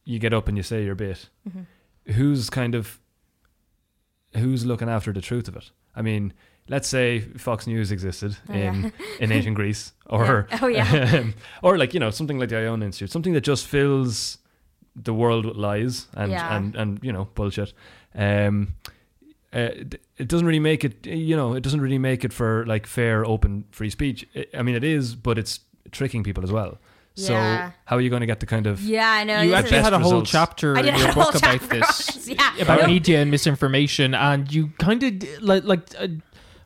you 0.05 0.19
get 0.19 0.33
up 0.33 0.47
and 0.47 0.57
you 0.57 0.63
say 0.63 0.83
your 0.83 0.95
bit, 0.95 1.29
Mm-hmm. 1.47 2.11
who's 2.13 2.49
kind 2.49 2.75
of 2.75 2.99
who's 4.35 4.65
looking 4.65 4.89
after 4.89 5.13
the 5.13 5.21
truth 5.21 5.47
of 5.47 5.55
it? 5.55 5.71
I 5.95 6.01
mean, 6.01 6.33
let's 6.67 6.87
say 6.87 7.19
Fox 7.19 7.67
News 7.67 7.91
existed 7.91 8.37
Oh, 8.49 8.53
in 8.53 8.83
yeah. 8.83 8.89
in 9.19 9.31
ancient 9.37 9.55
Greece, 9.55 9.93
or 10.07 10.47
Oh, 10.61 10.67
yeah. 10.67 11.25
or 11.61 11.77
like 11.77 11.93
you 11.93 11.99
know 11.99 12.09
something 12.11 12.39
like 12.39 12.49
the 12.49 12.57
Iona 12.57 12.85
Institute, 12.85 13.11
something 13.11 13.33
that 13.33 13.43
just 13.43 13.67
fills 13.67 14.39
the 14.95 15.13
world 15.13 15.45
with 15.45 15.55
lies 15.57 16.07
and 16.13 16.31
Yeah. 16.31 16.55
and 16.55 16.75
and 16.75 16.99
you 17.03 17.11
know 17.13 17.25
bullshit. 17.35 17.73
Um, 18.15 18.75
uh, 19.55 19.59
it- 19.59 20.01
it 20.17 20.27
doesn't 20.27 20.45
really 20.45 20.59
make 20.59 20.83
it, 20.85 21.05
you 21.07 21.35
know, 21.35 21.53
it 21.53 21.61
doesn't 21.63 21.81
really 21.81 21.97
make 21.97 22.23
it 22.23 22.31
for 22.33 22.65
like 22.67 22.85
fair, 22.87 23.25
open, 23.25 23.65
free 23.71 23.89
speech. 23.89 24.25
I- 24.35 24.45
I 24.59 24.61
mean, 24.61 24.75
it 24.75 24.83
is, 24.83 25.15
but 25.15 25.37
it's 25.37 25.59
tricking 25.91 26.23
people 26.23 26.43
as 26.43 26.51
well. 26.51 26.77
So 27.15 27.33
Yeah. 27.33 27.71
how 27.85 27.97
are 27.97 28.01
you 28.01 28.09
going 28.09 28.21
to 28.21 28.25
get 28.25 28.39
the 28.39 28.45
kind 28.47 28.65
of 28.67 28.81
Yeah, 28.81 29.09
I 29.11 29.23
know. 29.23 29.41
you 29.41 29.53
actually 29.53 29.81
had 29.81 29.93
a 29.93 29.99
whole 29.99 30.11
results. 30.21 30.31
chapter 30.31 30.75
in 30.77 30.85
your 30.85 30.93
have 30.95 31.09
a 31.09 31.11
whole 31.13 31.23
book 31.31 31.35
about 31.35 31.61
this 31.69 32.07
this, 32.07 32.29
yeah. 32.29 32.57
about 32.59 32.87
media 32.87 33.21
and 33.21 33.29
misinformation 33.29 34.15
and 34.15 34.51
you 34.51 34.69
kind 34.79 35.03
of 35.03 35.41
like 35.43 35.63
like 35.63 35.81
uh, 35.99 36.07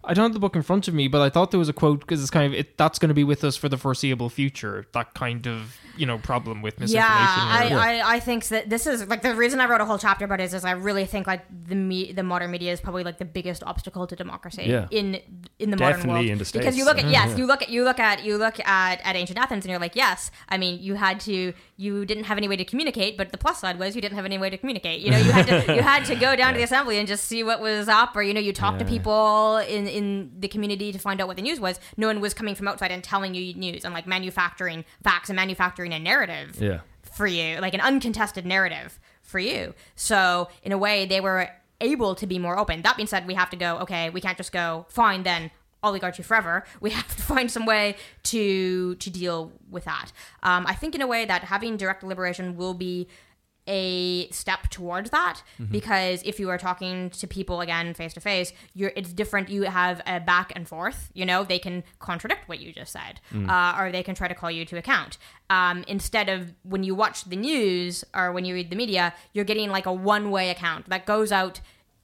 I 0.07 0.13
don't 0.13 0.23
have 0.23 0.33
the 0.33 0.39
book 0.39 0.55
in 0.55 0.61
front 0.63 0.87
of 0.87 0.93
me 0.93 1.07
but 1.07 1.21
I 1.21 1.29
thought 1.29 1.51
there 1.51 1.59
was 1.59 1.69
a 1.69 1.73
quote 1.73 1.99
because 1.99 2.21
it's 2.21 2.31
kind 2.31 2.45
of 2.53 2.59
it, 2.59 2.77
that's 2.77 2.97
going 2.99 3.09
to 3.09 3.13
be 3.15 3.23
with 3.23 3.43
us 3.43 3.55
for 3.55 3.69
the 3.69 3.77
foreseeable 3.77 4.29
future 4.29 4.85
that 4.93 5.13
kind 5.13 5.47
of 5.47 5.77
you 5.97 6.05
know 6.05 6.17
problem 6.17 6.61
with 6.61 6.79
misinformation 6.79 7.17
Yeah, 7.71 7.79
I, 7.79 7.99
I, 7.99 8.15
I 8.15 8.19
think 8.19 8.45
that 8.49 8.69
this 8.69 8.85
is 8.87 9.07
like 9.07 9.21
the 9.23 9.35
reason 9.35 9.59
I 9.59 9.67
wrote 9.67 9.81
a 9.81 9.85
whole 9.85 9.97
chapter 9.97 10.25
about 10.25 10.39
it 10.39 10.43
is, 10.45 10.53
is 10.53 10.63
I 10.63 10.71
really 10.71 11.05
think 11.05 11.25
like 11.27 11.41
the 11.67 11.75
me, 11.75 12.11
the 12.11 12.23
modern 12.23 12.51
media 12.51 12.71
is 12.71 12.79
probably 12.79 13.03
like 13.03 13.17
the 13.17 13.25
biggest 13.25 13.63
obstacle 13.63 14.05
to 14.07 14.15
democracy 14.15 14.63
Yeah. 14.65 14.87
in 14.91 15.19
in 15.59 15.71
the 15.71 15.77
modern 15.77 15.97
Definitely 15.97 16.13
world. 16.21 16.31
in 16.31 16.37
the 16.37 16.45
States. 16.45 16.63
because 16.65 16.77
you 16.77 16.85
look 16.85 16.99
at 16.99 17.09
yes, 17.17 17.37
you 17.37 17.45
look 17.45 17.61
at 17.61 17.69
you 17.69 17.83
look 17.83 17.99
at 17.99 18.23
you 18.23 18.37
look 18.37 18.59
at 18.59 19.01
at 19.03 19.15
ancient 19.15 19.39
Athens 19.39 19.65
and 19.65 19.71
you're 19.71 19.79
like 19.79 19.95
yes, 19.95 20.31
I 20.49 20.57
mean 20.57 20.81
you 20.81 20.93
had 20.95 21.19
to 21.21 21.53
you 21.79 22.05
didn't 22.05 22.23
have 22.23 22.37
any 22.37 22.47
way 22.47 22.55
to 22.57 22.65
communicate, 22.65 23.17
but 23.17 23.31
the 23.31 23.37
plus 23.37 23.59
side 23.59 23.77
was 23.77 23.95
you 23.95 24.01
didn't 24.01 24.15
have 24.15 24.25
any 24.25 24.39
way 24.39 24.49
to 24.49 24.57
communicate. 24.57 24.99
You 24.99 25.11
know 25.11 25.17
you 25.19 25.31
had 25.31 25.45
to 25.47 25.75
you 25.75 25.81
had 25.83 26.05
to 26.05 26.15
go 26.15 26.35
down 26.35 26.53
to 26.53 26.57
the 26.57 26.63
assembly 26.63 26.97
and 26.97 27.07
just 27.07 27.25
see 27.25 27.43
what 27.43 27.61
was 27.61 27.87
up, 27.87 28.15
or 28.15 28.23
you 28.23 28.33
know 28.33 28.39
you 28.39 28.51
talk 28.51 28.79
to 28.79 28.85
people 28.85 29.57
in 29.57 29.87
in 29.87 30.31
the 30.39 30.47
community 30.47 30.91
to 30.91 30.97
find 30.97 31.21
out 31.21 31.27
what 31.27 31.37
the 31.37 31.43
news 31.43 31.59
was. 31.59 31.79
No 31.95 32.07
one 32.07 32.19
was 32.19 32.33
coming 32.33 32.55
from 32.55 32.67
outside 32.67 32.91
and 32.91 33.03
telling 33.03 33.35
you 33.35 33.53
news 33.53 33.85
and 33.85 33.93
like 33.93 34.07
manufacturing 34.07 34.85
facts 35.03 35.29
and 35.29 35.35
manufacturing 35.35 35.93
a 35.93 35.99
narrative 35.99 36.59
yeah, 36.59 36.79
for 37.03 37.27
you, 37.27 37.59
like 37.59 37.75
an 37.75 37.81
uncontested 37.81 38.45
narrative 38.45 38.99
for 39.21 39.37
you. 39.37 39.75
So 39.95 40.49
in 40.63 40.71
a 40.71 40.77
way, 40.79 41.05
they 41.05 41.21
were 41.21 41.49
able 41.79 42.15
to 42.15 42.25
be 42.25 42.39
more 42.39 42.57
open. 42.57 42.81
That 42.81 42.95
being 42.95 43.07
said, 43.07 43.27
we 43.27 43.35
have 43.35 43.51
to 43.51 43.55
go. 43.55 43.77
Okay, 43.79 44.09
we 44.09 44.19
can't 44.19 44.37
just 44.37 44.51
go. 44.51 44.87
Fine, 44.89 45.23
then 45.23 45.51
oligarchy 45.83 46.23
forever. 46.23 46.63
We 46.81 46.89
have 46.97 47.07
to 47.15 47.21
find 47.21 47.49
some 47.51 47.65
way 47.65 47.95
to 48.23 48.95
to 48.95 49.09
deal 49.09 49.51
with 49.69 49.85
that. 49.85 50.11
Um, 50.43 50.65
I 50.67 50.73
think 50.73 50.95
in 50.95 51.01
a 51.01 51.07
way 51.07 51.25
that 51.25 51.43
having 51.45 51.77
direct 51.77 52.01
deliberation 52.01 52.55
will 52.55 52.73
be 52.73 53.07
a 53.69 54.29
step 54.29 54.69
towards 54.69 55.09
that 55.09 55.41
because 55.71 56.23
if 56.23 56.39
you 56.39 56.49
are 56.49 56.57
talking 56.57 57.09
to 57.09 57.27
people 57.27 57.59
again 57.59 57.93
face 57.93 58.13
to 58.13 58.21
face 58.21 58.53
you're 58.73 58.93
it's 58.95 59.11
different 59.11 59.49
you 59.49 59.63
have 59.63 60.01
a 60.07 60.21
back 60.21 60.53
and 60.55 60.69
forth 60.69 61.11
you 61.13 61.25
know 61.25 61.43
they 61.43 61.59
can 61.59 61.83
contradict 61.99 62.47
what 62.47 62.59
you 62.59 62.71
just 62.71 62.93
said 62.93 63.19
uh, 63.49 63.75
or 63.77 63.91
they 63.91 64.03
can 64.03 64.15
try 64.15 64.27
to 64.27 64.33
call 64.33 64.49
you 64.49 64.63
to 64.63 64.77
account 64.77 65.17
um, 65.49 65.83
instead 65.87 66.29
of 66.29 66.53
when 66.63 66.83
you 66.83 66.95
watch 66.95 67.25
the 67.25 67.35
news 67.35 68.05
or 68.15 68.31
when 68.31 68.45
you 68.45 68.53
read 68.53 68.69
the 68.69 68.75
media 68.77 69.13
you're 69.33 69.43
getting 69.43 69.69
like 69.69 69.85
a 69.85 69.91
one-way 69.93 70.49
account 70.49 70.87
that 70.89 71.05
goes 71.05 71.33
out 71.33 71.59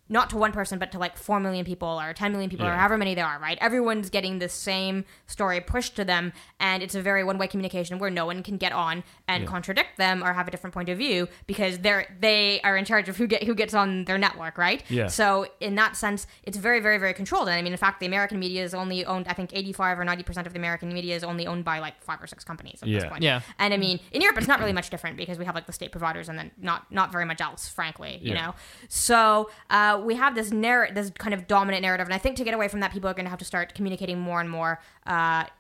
not 0.10 0.30
to 0.30 0.38
one 0.38 0.52
person 0.52 0.78
but 0.80 0.92
to 0.92 1.00
like 1.00 1.18
4 1.18 1.40
million 1.40 1.66
people 1.66 1.88
or 2.00 2.14
10 2.14 2.32
million 2.32 2.50
people 2.50 2.66
or 2.68 2.72
however 2.74 2.98
many 2.98 3.16
there 3.16 3.26
are 3.26 3.40
right 3.40 3.58
everyone's 3.62 4.10
getting 4.10 4.40
the 4.40 4.50
same 4.50 5.06
story 5.28 5.60
pushed 5.62 5.96
to 5.96 6.04
them 6.04 6.34
and 6.60 6.84
it's 6.84 6.94
a 6.94 7.02
very 7.02 7.24
one-way 7.24 7.48
communication 7.48 7.98
where 8.00 8.10
no 8.10 8.26
one 8.26 8.44
can 8.44 8.58
get 8.58 8.72
on 8.74 9.04
and 9.28 9.44
Yeah. 9.44 9.50
contradict 9.50 9.98
them 9.98 10.24
or 10.24 10.34
have 10.34 10.48
a 10.48 10.52
different 10.52 10.74
point 10.74 10.90
of 10.90 10.98
view 10.98 11.28
because 11.48 11.80
they're 11.80 12.06
they 12.20 12.60
are 12.62 12.76
in 12.78 12.86
charge 12.86 13.08
of 13.10 13.18
who 13.18 13.28
get 13.28 13.44
who 13.44 13.56
gets 13.56 13.74
on 13.74 14.06
their 14.06 14.18
network 14.18 14.58
right 14.58 14.84
Yeah. 14.90 15.08
so 15.08 15.48
in 15.60 15.76
that 15.76 15.96
sense 15.96 16.28
it's 16.44 16.58
very 16.58 16.80
very 16.82 16.98
very 16.98 17.14
controlled 17.14 17.48
and 17.48 17.56
i 17.58 17.62
mean 17.62 17.72
in 17.74 17.78
fact 17.80 18.00
the 18.02 18.06
american 18.06 18.40
media 18.40 18.64
is 18.64 18.74
only 18.74 19.06
owned 19.06 19.28
i 19.30 19.34
think 19.34 19.52
85 19.54 20.00
or 20.00 20.06
90 20.06 20.24
percent 20.24 20.48
of 20.48 20.54
the 20.54 20.60
american 20.60 20.94
media 20.94 21.16
is 21.16 21.24
only 21.24 21.48
owned 21.48 21.64
by 21.64 21.80
like 21.80 22.02
five 22.04 22.22
or 22.22 22.28
six 22.28 22.44
companies 22.44 22.80
at 22.84 22.90
this 22.90 23.06
point 23.06 23.24
Yeah. 23.24 23.40
and 23.58 23.74
I 23.74 23.78
mean, 23.78 24.00
in 24.12 24.22
Europe, 24.22 24.38
it's 24.38 24.48
not 24.48 24.60
really 24.60 24.74
much 24.74 24.90
different 24.90 25.18
because 25.18 25.38
we 25.40 25.46
have 25.46 25.56
like 25.56 25.66
the 25.66 25.74
state 25.74 25.92
providers 25.92 26.30
and 26.30 26.38
then 26.38 26.52
not 26.58 26.92
not 26.92 27.12
very 27.12 27.26
much 27.26 27.42
else, 27.42 27.68
frankly. 27.70 28.20
You 28.22 28.34
Yeah. 28.34 28.46
know, 28.48 28.56
so 28.90 29.50
uh, 29.70 30.00
we 30.06 30.16
have 30.16 30.36
this 30.36 30.52
narrative, 30.52 30.96
this 30.96 31.12
kind 31.12 31.34
of 31.34 31.48
dominant 31.48 31.82
narrative, 31.82 32.08
and 32.08 32.14
I 32.14 32.18
think 32.18 32.38
to 32.38 32.44
get 32.44 32.54
away 32.54 32.68
from 32.68 32.80
that, 32.82 32.92
people 32.92 33.10
are 33.10 33.14
going 33.14 33.26
to 33.26 33.30
have 33.30 33.40
to 33.40 33.46
start 33.46 33.74
communicating 33.74 34.20
more 34.20 34.40
and 34.42 34.50
more 34.50 34.80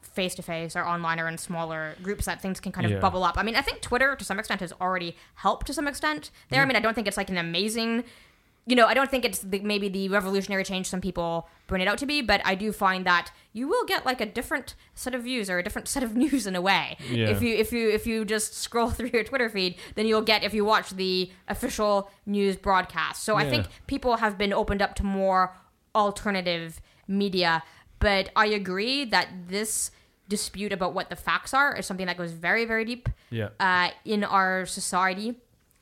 face 0.01 0.35
to 0.35 0.43
face 0.43 0.75
or 0.75 0.85
online 0.85 1.19
or 1.19 1.27
in 1.27 1.37
smaller 1.37 1.95
groups 2.03 2.25
that 2.25 2.39
things 2.39 2.59
can 2.59 2.71
kind 2.71 2.85
of 2.85 2.91
Yeah. 2.91 2.99
bubble 2.99 3.23
up. 3.23 3.37
I 3.37 3.43
mean, 3.43 3.55
I 3.55 3.61
think 3.61 3.81
Twitter 3.81 4.15
to 4.15 4.23
some 4.23 4.37
extent 4.37 4.61
has 4.61 4.71
already 4.79 5.15
helped 5.35 5.65
to 5.67 5.73
some 5.73 5.87
extent 5.87 6.29
there. 6.49 6.61
I 6.61 6.65
mm. 6.65 6.67
mean, 6.67 6.75
I 6.77 6.79
don't 6.79 6.93
think 6.93 7.07
it's 7.07 7.17
like 7.17 7.29
an 7.29 7.37
amazing 7.37 8.03
you 8.66 8.76
know, 8.78 8.86
I 8.88 8.93
don't 8.93 9.11
think 9.11 9.26
it's 9.26 9.39
the, 9.39 9.59
maybe 9.59 9.89
the 9.89 10.07
revolutionary 10.09 10.64
change 10.64 10.88
some 10.88 11.01
people 11.01 11.49
bring 11.68 11.82
it 11.82 11.88
out 11.88 11.97
to 11.97 12.05
be, 12.05 12.22
but 12.22 12.41
I 12.45 12.55
do 12.55 12.72
find 12.72 13.05
that 13.05 13.30
you 13.51 13.68
will 13.68 13.84
get 13.86 14.05
like 14.05 14.22
a 14.22 14.26
different 14.26 14.76
set 14.95 15.14
of 15.14 15.24
views 15.24 15.49
or 15.49 15.59
a 15.59 15.64
different 15.64 15.88
set 15.89 16.01
of 16.01 16.16
news 16.24 16.47
in 16.47 16.55
a 16.55 16.61
way. 16.61 16.95
Yeah. 17.11 17.28
If 17.28 17.41
you 17.41 17.53
if 17.55 17.74
you 17.74 17.89
if 17.89 18.07
you 18.07 18.24
just 18.24 18.53
scroll 18.55 18.89
through 18.95 19.09
your 19.14 19.24
Twitter 19.26 19.49
feed, 19.49 19.76
then 19.95 20.05
you'll 20.07 20.22
get 20.22 20.43
if 20.43 20.53
you 20.53 20.64
watch 20.64 20.91
the 20.91 21.30
official 21.49 22.09
news 22.26 22.55
broadcast. 22.55 23.24
So 23.24 23.36
I 23.36 23.49
think 23.49 23.68
people 23.88 24.18
have 24.18 24.38
been 24.38 24.53
opened 24.53 24.82
up 24.82 24.95
to 24.95 25.03
more 25.03 25.53
alternative 25.93 26.82
media, 27.07 27.64
but 27.99 28.30
I 28.36 28.47
agree 28.47 29.05
that 29.05 29.28
this 29.47 29.91
dispute 30.30 30.72
about 30.72 30.93
what 30.93 31.09
the 31.09 31.16
facts 31.16 31.53
are 31.53 31.76
is 31.76 31.86
something 31.86 32.05
that 32.07 32.18
goes 32.18 32.32
very 32.32 32.64
very 32.66 32.86
deep 32.86 33.09
Yeah. 33.30 33.49
uh, 33.59 33.89
in 34.05 34.24
our 34.24 34.66
society. 34.66 35.36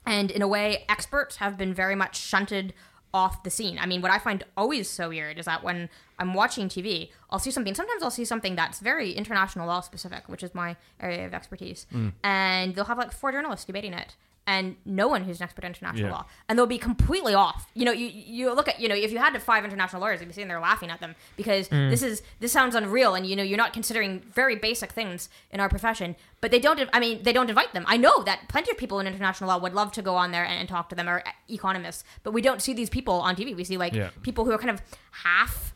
And 0.05 0.31
in 0.31 0.41
a 0.41 0.47
way, 0.47 0.85
experts 0.89 1.37
have 1.37 1.57
been 1.57 1.73
very 1.73 1.95
much 1.95 2.19
shunted 2.19 2.73
off 3.13 3.43
the 3.43 3.49
scene. 3.49 3.77
I 3.79 3.85
mean, 3.85 4.01
what 4.01 4.11
I 4.11 4.19
find 4.19 4.43
always 4.55 4.89
so 4.89 5.09
weird 5.09 5.37
is 5.37 5.45
that 5.45 5.63
when 5.63 5.89
I'm 6.17 6.33
watching 6.33 6.69
TV, 6.69 7.09
I'll 7.29 7.39
see 7.39 7.51
something. 7.51 7.75
Sometimes 7.75 8.03
I'll 8.03 8.11
see 8.11 8.25
something 8.25 8.55
that's 8.55 8.79
very 8.79 9.11
international 9.11 9.67
law 9.67 9.81
specific, 9.81 10.27
which 10.27 10.43
is 10.43 10.55
my 10.55 10.77
area 10.99 11.25
of 11.25 11.33
expertise. 11.33 11.87
Mm. 11.93 12.13
And 12.23 12.75
they'll 12.75 12.85
have 12.85 12.97
like 12.97 13.11
four 13.11 13.31
journalists 13.31 13.65
debating 13.65 13.93
it. 13.93 14.15
And 14.47 14.75
no 14.85 15.07
one 15.07 15.23
who's 15.23 15.39
an 15.39 15.43
expert 15.43 15.63
in 15.63 15.69
international 15.69 16.07
Yeah. 16.09 16.11
law, 16.13 16.25
and 16.49 16.57
they'll 16.57 16.65
be 16.65 16.79
completely 16.79 17.35
off. 17.35 17.67
You 17.75 17.85
know, 17.85 17.91
you 17.91 18.07
you 18.07 18.51
look 18.53 18.67
at 18.67 18.79
you 18.79 18.89
know 18.89 18.95
if 18.95 19.11
you 19.11 19.19
had 19.19 19.39
five 19.41 19.63
international 19.63 20.01
lawyers, 20.01 20.19
you'd 20.19 20.27
be 20.27 20.33
sitting 20.33 20.47
there 20.47 20.59
laughing 20.59 20.89
at 20.89 20.99
them 20.99 21.15
because 21.37 21.69
mm. 21.69 21.91
this 21.91 22.01
is 22.01 22.23
this 22.39 22.51
sounds 22.51 22.73
unreal, 22.73 23.13
and 23.13 23.25
you 23.27 23.35
know 23.35 23.43
you're 23.43 23.57
not 23.57 23.71
considering 23.71 24.23
very 24.33 24.55
basic 24.55 24.91
things 24.93 25.29
in 25.51 25.59
our 25.59 25.69
profession. 25.69 26.15
But 26.41 26.49
they 26.49 26.59
don't. 26.59 26.89
I 26.91 26.99
mean, 26.99 27.21
they 27.21 27.33
don't 27.33 27.49
invite 27.49 27.73
them. 27.73 27.85
I 27.87 27.97
know 27.97 28.23
that 28.23 28.49
plenty 28.49 28.71
of 28.71 28.77
people 28.77 28.99
in 28.99 29.05
international 29.05 29.47
law 29.47 29.59
would 29.59 29.75
love 29.75 29.91
to 29.93 30.01
go 30.01 30.15
on 30.15 30.31
there 30.31 30.43
and, 30.43 30.59
and 30.59 30.67
talk 30.67 30.89
to 30.89 30.95
them, 30.95 31.07
or 31.07 31.19
uh, 31.19 31.31
economists, 31.47 32.03
but 32.23 32.31
we 32.31 32.41
don't 32.41 32.63
see 32.63 32.73
these 32.73 32.89
people 32.89 33.21
on 33.21 33.35
TV. 33.35 33.55
We 33.55 33.63
see 33.63 33.77
like 33.77 33.93
Yeah. 33.93 34.09
people 34.23 34.45
who 34.45 34.51
are 34.51 34.57
kind 34.57 34.71
of 34.71 34.81
half 35.23 35.73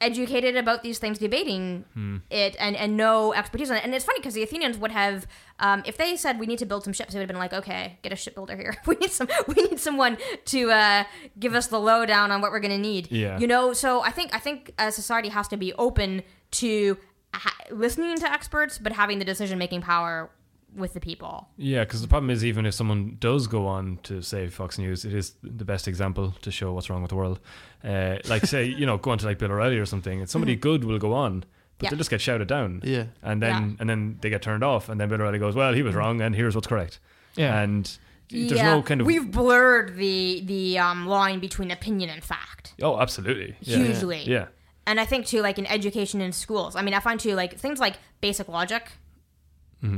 educated 0.00 0.56
about 0.56 0.82
these 0.82 0.98
things 0.98 1.18
debating 1.18 1.84
it 2.30 2.56
and, 2.60 2.76
and 2.76 2.96
no 2.96 3.32
expertise 3.32 3.70
on 3.70 3.76
it. 3.76 3.84
And 3.84 3.94
it's 3.94 4.04
funny 4.04 4.18
because 4.18 4.34
the 4.34 4.42
Athenians 4.42 4.76
would 4.78 4.90
have, 4.92 5.26
um, 5.58 5.82
if 5.86 5.96
they 5.96 6.16
said 6.16 6.38
we 6.38 6.46
need 6.46 6.58
to 6.58 6.66
build 6.66 6.84
some 6.84 6.92
ships, 6.92 7.12
they 7.12 7.18
would 7.18 7.22
have 7.22 7.28
been 7.28 7.38
like, 7.38 7.54
okay, 7.54 7.98
get 8.02 8.12
a 8.12 8.16
shipbuilder 8.16 8.56
here. 8.56 8.76
we 8.86 8.96
need 8.96 9.10
some, 9.10 9.28
we 9.46 9.54
need 9.54 9.80
someone 9.80 10.18
to 10.46 10.70
uh, 10.70 11.04
give 11.38 11.54
us 11.54 11.68
the 11.68 11.80
lowdown 11.80 12.30
on 12.30 12.40
what 12.40 12.50
we're 12.50 12.60
going 12.60 12.72
to 12.72 12.78
need. 12.78 13.10
Yeah. 13.10 13.38
You 13.38 13.46
know, 13.46 13.72
so 13.72 14.02
I 14.02 14.10
think 14.10 14.34
I 14.34 14.38
think 14.38 14.72
a 14.78 14.92
society 14.92 15.30
has 15.30 15.48
to 15.48 15.56
be 15.56 15.72
open 15.74 16.22
to 16.52 16.98
ha- 17.34 17.56
listening 17.70 18.16
to 18.18 18.30
experts, 18.30 18.78
but 18.78 18.92
having 18.92 19.18
the 19.18 19.24
decision 19.24 19.58
making 19.58 19.80
power 19.82 20.30
with 20.76 20.92
the 20.94 21.00
people. 21.00 21.48
Yeah, 21.56 21.84
because 21.84 22.02
the 22.02 22.08
problem 22.08 22.30
is 22.30 22.44
even 22.44 22.66
if 22.66 22.74
someone 22.74 23.16
does 23.20 23.46
go 23.46 23.66
on 23.66 23.98
to 24.04 24.22
say 24.22 24.48
Fox 24.48 24.78
News, 24.78 25.04
it 25.04 25.14
is 25.14 25.34
the 25.42 25.64
best 25.64 25.88
example 25.88 26.34
to 26.42 26.50
show 26.50 26.72
what's 26.72 26.88
wrong 26.90 27.02
with 27.02 27.10
the 27.10 27.16
world. 27.16 27.40
Uh, 27.84 28.16
like 28.28 28.44
say, 28.46 28.64
you 28.64 28.86
know, 28.86 28.96
go 28.98 29.10
on 29.10 29.18
to 29.18 29.26
like 29.26 29.38
Bill 29.38 29.50
O'Reilly 29.50 29.78
or 29.78 29.86
something, 29.86 30.20
and 30.20 30.28
somebody 30.28 30.54
good 30.56 30.84
will 30.84 30.98
go 30.98 31.12
on, 31.12 31.40
but 31.40 31.46
Mm-hmm. 31.46 31.84
Yeah. 31.84 31.90
they'll 31.90 31.98
just 31.98 32.10
get 32.10 32.20
shouted 32.22 32.48
down. 32.48 32.80
Yeah. 32.84 33.04
And 33.22 33.42
then 33.42 33.50
Yeah. 33.70 33.76
and 33.80 33.90
then 33.90 34.18
they 34.22 34.30
get 34.30 34.40
turned 34.42 34.64
off, 34.64 34.88
and 34.88 34.98
then 35.00 35.08
Bill 35.08 35.20
O'Reilly 35.20 35.38
goes, 35.38 35.54
"Well, 35.54 35.72
he 35.74 35.82
was 35.82 35.94
wrong, 35.94 36.20
and 36.22 36.34
here's 36.34 36.54
what's 36.54 36.66
correct." 36.66 37.00
Yeah. 37.36 37.60
And 37.60 37.98
there's 38.30 38.52
no 38.62 38.82
kind 38.82 39.00
of 39.00 39.06
we've 39.06 39.30
blurred 39.30 39.96
the 39.96 40.42
the 40.46 40.78
um, 40.78 41.06
line 41.06 41.38
between 41.38 41.70
opinion 41.70 42.10
and 42.10 42.24
fact. 42.24 42.74
oh, 42.82 42.98
absolutely, 42.98 43.56
yeah. 43.60 43.76
hugely. 43.76 44.22
yeah, 44.24 44.46
And 44.86 44.98
I 44.98 45.04
think 45.04 45.26
too, 45.26 45.42
like 45.42 45.58
in 45.58 45.66
education 45.66 46.20
in 46.20 46.32
schools. 46.32 46.74
I 46.76 46.82
mean, 46.82 46.94
I 46.94 47.00
find 47.00 47.20
too, 47.20 47.34
like 47.34 47.56
things 47.58 47.78
like 47.78 47.98
basic 48.20 48.48
logic 48.48 48.92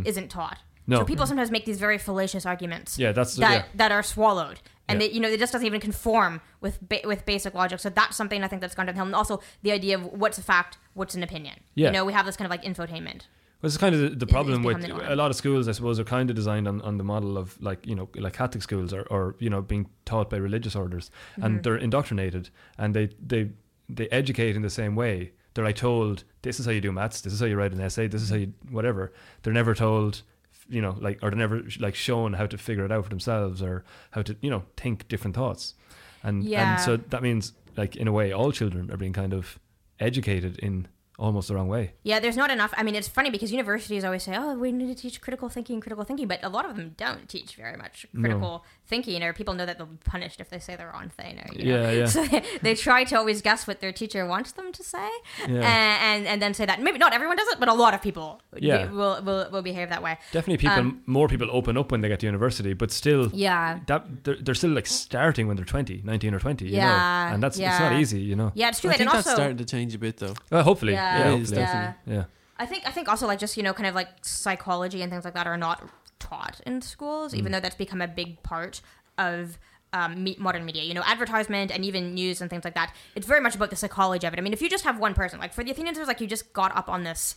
isn't 0.05 0.29
taught. 0.29 0.59
No. 0.89 0.99
So 1.01 1.05
people 1.05 1.27
sometimes 1.27 1.51
make 1.53 1.65
these 1.67 1.79
very 1.79 1.99
fallacious 1.99 2.45
arguments. 2.47 2.99
Yeah, 2.99 3.13
that's- 3.13 3.37
that 3.37 3.53
yeah. 3.53 3.65
that 3.77 3.93
are 3.93 4.03
swallowed, 4.03 4.59
and 4.89 5.01
Yeah. 5.01 5.07
they, 5.07 5.15
you 5.15 5.21
know, 5.21 5.29
it 5.29 5.39
just 5.39 5.53
doesn't 5.53 5.67
even 5.67 5.81
conform 5.81 6.41
with 6.61 6.79
ba- 6.89 7.03
with 7.05 7.25
basic 7.27 7.55
logic. 7.55 7.79
So 7.79 7.91
that's 7.91 8.17
something 8.17 8.43
I 8.43 8.49
think 8.49 8.61
that's 8.63 8.75
gone 8.75 8.87
downhill. 8.87 9.05
And 9.07 9.15
also 9.15 9.41
the 9.63 9.71
idea 9.73 9.97
of 9.99 10.05
what's 10.07 10.39
a 10.39 10.43
fact, 10.43 10.79
what's 10.95 11.15
an 11.15 11.23
opinion. 11.23 11.61
Yeah. 11.77 11.87
You 11.89 11.93
know, 11.93 12.05
we 12.05 12.13
have 12.15 12.27
this 12.27 12.37
kind 12.37 12.47
of 12.47 12.51
like 12.51 12.65
infotainment. 12.65 13.23
Well, 13.61 13.67
it's 13.69 13.77
kind 13.77 13.95
of 13.95 14.01
the, 14.01 14.11
the 14.11 14.27
problem 14.27 14.63
with 14.63 14.85
a 14.85 15.17
lot 15.17 15.31
of 15.33 15.37
schools. 15.37 15.67
I 15.69 15.73
suppose 15.73 15.99
are 16.01 16.05
kind 16.05 16.31
of 16.31 16.37
designed 16.37 16.69
on, 16.69 16.81
on 16.83 16.97
the 16.97 17.05
model 17.05 17.37
of 17.37 17.61
like 17.61 17.85
you 17.87 17.95
know 17.97 18.09
like 18.15 18.33
Catholic 18.35 18.63
schools 18.63 18.93
or, 18.95 19.03
or 19.11 19.35
you 19.41 19.51
know 19.51 19.61
being 19.61 19.89
taught 20.05 20.31
by 20.31 20.37
religious 20.39 20.75
orders, 20.77 21.11
Mm-hmm. 21.33 21.43
and 21.45 21.63
they're 21.65 21.77
indoctrinated 21.77 22.51
and 22.79 22.95
they 22.95 23.11
they 23.25 23.51
they 23.89 24.09
educate 24.11 24.55
in 24.57 24.63
the 24.63 24.71
same 24.71 24.95
way. 24.95 25.33
They're 25.55 25.65
like 25.65 25.77
told 25.77 26.23
this 26.43 26.61
is 26.61 26.67
how 26.67 26.73
you 26.73 26.81
do 26.81 26.93
maths, 26.93 27.21
this 27.21 27.33
is 27.33 27.41
how 27.41 27.47
you 27.47 27.57
write 27.57 27.73
an 27.73 27.81
essay, 27.81 28.07
this 28.07 28.23
is 28.23 28.31
how 28.31 28.37
you 28.37 28.53
whatever. 28.71 29.13
They're 29.43 29.53
never 29.53 29.75
told 29.75 30.23
you 30.69 30.81
know 30.83 30.97
like 31.01 31.19
or 31.23 31.31
they're 31.31 31.39
never 31.39 31.63
like 31.81 31.95
shown 31.95 32.33
how 32.35 32.47
to 32.47 32.59
figure 32.59 32.85
it 32.85 32.93
out 32.93 33.05
for 33.05 33.11
themselves 33.11 33.63
or 33.63 33.85
how 34.11 34.23
to 34.23 34.37
you 34.41 34.51
know 34.51 34.63
think 34.77 35.09
different 35.09 35.35
thoughts, 35.37 35.75
and 36.23 36.45
Yeah. 36.45 36.73
and 36.73 36.81
so 36.81 36.97
that 36.97 37.23
means 37.23 37.53
like 37.77 37.97
in 37.97 38.09
a 38.09 38.13
way 38.13 38.33
all 38.33 38.53
children 38.53 38.91
are 38.91 38.97
being 38.97 39.13
kind 39.13 39.33
of 39.33 39.59
educated 40.01 40.59
in 40.59 40.87
almost 41.19 41.49
the 41.49 41.55
wrong 41.55 41.69
way. 41.69 41.93
Yeah, 42.05 42.21
there's 42.21 42.37
not 42.37 42.51
enough. 42.51 42.73
I 42.77 42.83
mean, 42.83 42.95
it's 42.95 43.09
funny 43.09 43.31
because 43.31 43.51
universities 43.53 44.05
always 44.05 44.23
say, 44.23 44.37
"Oh, 44.37 44.55
we 44.55 44.71
need 44.73 44.95
to 44.95 45.01
teach 45.03 45.21
critical 45.21 45.49
thinking, 45.49 45.81
critical 45.81 46.05
thinking," 46.05 46.29
but 46.29 46.41
a 46.43 46.49
lot 46.49 46.65
of 46.65 46.77
them 46.77 46.95
don't 46.97 47.29
teach 47.29 47.57
very 47.57 47.77
much 47.77 48.07
critical 48.19 48.65
thinking, 48.87 49.23
or 49.23 49.33
people 49.33 49.55
know 49.55 49.67
that 49.67 49.77
they'll 49.79 49.87
be 49.87 49.97
punished 50.05 50.41
if 50.41 50.49
they 50.51 50.59
say 50.59 50.77
the 50.77 50.87
wrong 50.87 51.09
thing. 51.11 51.39
Or, 51.41 51.47
you 51.53 51.65
know? 51.65 51.83
Yeah, 51.83 51.91
yeah. 51.91 52.07
So 52.19 52.25
they, 52.25 52.43
they 52.63 52.75
try 52.75 53.05
to 53.05 53.17
always 53.17 53.43
guess 53.43 53.67
what 53.67 53.81
their 53.81 53.93
teacher 53.93 54.25
wants 54.27 54.53
them 54.53 54.73
to 54.73 54.83
say, 54.83 55.09
Yeah. 55.41 55.61
and, 55.61 55.97
and 56.09 56.27
and 56.29 56.43
then 56.43 56.55
say 56.55 56.65
that. 56.67 56.81
Maybe 56.81 56.99
not 56.99 57.13
everyone 57.13 57.37
does 57.37 57.49
it, 57.49 57.59
but 57.61 57.69
a 57.69 57.75
lot 57.75 57.93
of 57.95 58.01
people 58.03 58.41
Yeah. 58.57 58.91
will, 58.91 59.21
will 59.23 59.49
will 59.53 59.63
behave 59.63 59.89
that 59.91 60.03
way. 60.03 60.19
Definitely, 60.33 60.59
people 60.59 60.79
Um, 60.79 61.03
more 61.07 61.29
people 61.29 61.49
open 61.51 61.77
up 61.77 61.91
when 61.93 62.01
they 62.01 62.09
get 62.09 62.21
to 62.21 62.27
university, 62.27 62.73
but 62.75 62.91
still, 62.93 63.31
Yeah. 63.35 63.81
that 63.87 64.25
they're, 64.25 64.37
they're 64.41 64.55
still 64.55 64.71
like 64.71 64.87
starting 64.87 65.47
when 65.49 65.57
they're 65.57 65.65
20, 65.65 66.03
19 66.05 66.35
or 66.35 66.39
twenty. 66.39 66.67
You 66.67 66.77
Yeah, 66.77 66.87
know? 66.87 67.35
and 67.35 67.43
that's 67.43 67.59
it's 67.59 67.81
not 67.81 67.93
easy, 67.95 68.21
you 68.21 68.37
know. 68.37 68.53
Yeah, 68.55 68.69
it's 68.69 68.81
true. 68.81 68.91
I 68.91 68.93
and 68.95 68.99
think 68.99 69.11
that's 69.13 69.27
also, 69.27 69.37
starting 69.37 69.57
to 69.59 69.65
change 69.65 69.95
a 69.95 69.99
bit 69.99 70.17
though. 70.19 70.35
Well, 70.51 70.63
hopefully, 70.63 70.93
Yeah, 70.93 71.08
yeah, 71.19 71.19
it 71.21 71.31
hopefully. 71.31 71.41
is 71.43 71.69
yeah. 71.69 71.93
yeah. 72.07 72.25
I 72.59 72.67
think 72.67 72.87
I 72.87 72.91
think 72.91 73.09
also 73.09 73.27
like 73.27 73.39
just 73.39 73.57
you 73.57 73.63
know 73.63 73.73
kind 73.73 73.87
of 73.87 73.95
like 73.95 74.09
psychology 74.23 75.03
and 75.03 75.11
things 75.13 75.25
like 75.25 75.35
that 75.35 75.47
are 75.47 75.57
not 75.57 75.89
taught 76.19 76.61
in 76.67 76.83
schools, 76.83 77.33
Mm. 77.33 77.39
even 77.39 77.53
though 77.53 77.61
that's 77.61 77.77
become 77.77 78.01
a 78.03 78.09
big 78.09 78.43
part 78.43 78.81
of 79.17 79.59
um, 79.93 80.23
me- 80.25 80.37
modern 80.39 80.65
media. 80.65 80.83
You 80.83 80.93
know, 80.95 81.03
advertisement 81.07 81.71
and 81.71 81.85
even 81.85 82.15
news 82.15 82.41
and 82.41 82.51
things 82.51 82.65
like 82.65 82.75
that. 82.75 82.93
It's 83.15 83.27
very 83.27 83.41
much 83.41 83.55
about 83.55 83.71
the 83.71 83.77
psychology 83.77 84.27
of 84.27 84.33
it. 84.35 84.39
I 84.39 84.43
mean, 84.43 84.53
if 84.53 84.61
you 84.61 84.69
just 84.69 84.85
have 84.85 84.99
one 84.99 85.15
person, 85.15 85.39
like 85.41 85.55
for 85.55 85.63
the 85.65 85.71
Athenians, 85.71 85.97
it 85.97 86.01
was 86.01 86.09
like 86.09 86.21
you 86.21 86.27
just 86.27 86.53
got 86.53 86.77
up 86.77 86.89
on 86.89 87.05
this, 87.05 87.37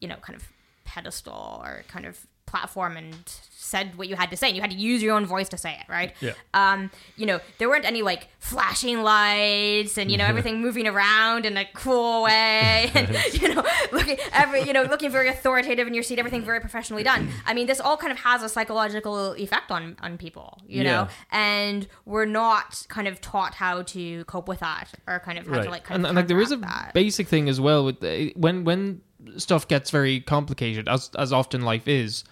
you 0.00 0.08
know, 0.08 0.16
kind 0.16 0.36
of 0.36 0.46
pedestal 0.84 1.60
or 1.64 1.84
kind 1.88 2.04
of 2.04 2.26
platform 2.48 2.96
and 2.96 3.14
said 3.50 3.96
what 3.98 4.08
you 4.08 4.16
had 4.16 4.30
to 4.30 4.36
say 4.36 4.46
and 4.48 4.56
you 4.56 4.62
had 4.62 4.70
to 4.70 4.76
use 4.78 5.02
your 5.02 5.14
own 5.14 5.26
voice 5.26 5.46
to 5.50 5.58
say 5.58 5.72
it 5.78 5.84
right 5.92 6.14
Yeah. 6.20 6.32
um 6.54 6.90
you 7.16 7.26
know 7.26 7.38
there 7.58 7.68
weren't 7.68 7.84
any 7.84 8.00
like 8.00 8.28
flashing 8.38 9.02
lights 9.02 9.98
and 9.98 10.10
you 10.10 10.16
know 10.16 10.24
everything 10.32 10.62
moving 10.62 10.86
around 10.86 11.44
in 11.44 11.54
a 11.58 11.66
cool 11.74 12.22
way 12.22 12.90
and 12.94 13.14
you 13.34 13.54
know 13.54 13.62
looking 13.92 14.16
every 14.32 14.62
you 14.62 14.72
know 14.72 14.84
looking 14.84 15.10
very 15.10 15.28
authoritative 15.28 15.86
in 15.86 15.92
your 15.92 16.02
seat 16.02 16.18
everything 16.18 16.42
very 16.42 16.60
professionally 16.60 17.02
done 17.02 17.28
i 17.46 17.52
mean 17.52 17.66
this 17.66 17.78
all 17.80 17.96
kind 17.98 18.10
of 18.10 18.18
has 18.20 18.42
a 18.42 18.48
psychological 18.48 19.32
effect 19.34 19.70
on 19.70 19.96
on 20.00 20.16
people 20.16 20.58
you 20.66 20.82
know 20.82 21.06
Yeah. 21.08 21.08
and 21.30 21.86
we're 22.06 22.24
not 22.24 22.86
kind 22.88 23.06
of 23.06 23.20
taught 23.20 23.54
how 23.54 23.82
to 23.82 24.24
cope 24.24 24.48
with 24.48 24.60
that 24.60 24.94
or 25.06 25.20
kind 25.20 25.38
of 25.38 25.46
how 25.46 25.62
to 25.62 25.68
like 25.70 25.84
kind 25.84 25.96
and, 25.96 26.06
of 26.06 26.10
and 26.10 26.16
like 26.16 26.28
there 26.28 26.40
is 26.40 26.52
a 26.52 26.56
that. 26.56 26.92
basic 26.94 27.28
thing 27.28 27.50
as 27.50 27.60
well 27.60 27.84
with 27.84 28.00
the, 28.00 28.32
when 28.34 28.64
when 28.64 29.02
stuff 29.36 29.68
gets 29.68 29.90
very 29.90 30.20
complicated 30.20 30.88
as 30.88 31.10
as 31.18 31.32
often 31.34 31.60
life 31.62 31.86
is 31.86 32.24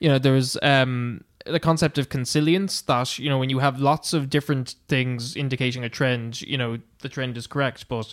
you 0.00 0.08
know 0.08 0.18
there's 0.18 0.56
um 0.62 1.22
the 1.46 1.60
concept 1.60 1.98
of 1.98 2.08
consilience 2.08 2.82
that 2.82 3.18
you 3.18 3.30
know 3.30 3.38
when 3.38 3.50
you 3.50 3.60
have 3.60 3.80
lots 3.80 4.12
of 4.12 4.28
different 4.28 4.74
things 4.88 5.36
indicating 5.36 5.84
a 5.84 5.88
trend 5.88 6.40
you 6.42 6.58
know 6.58 6.78
the 7.00 7.08
trend 7.08 7.36
is 7.36 7.46
correct 7.46 7.88
but 7.88 8.12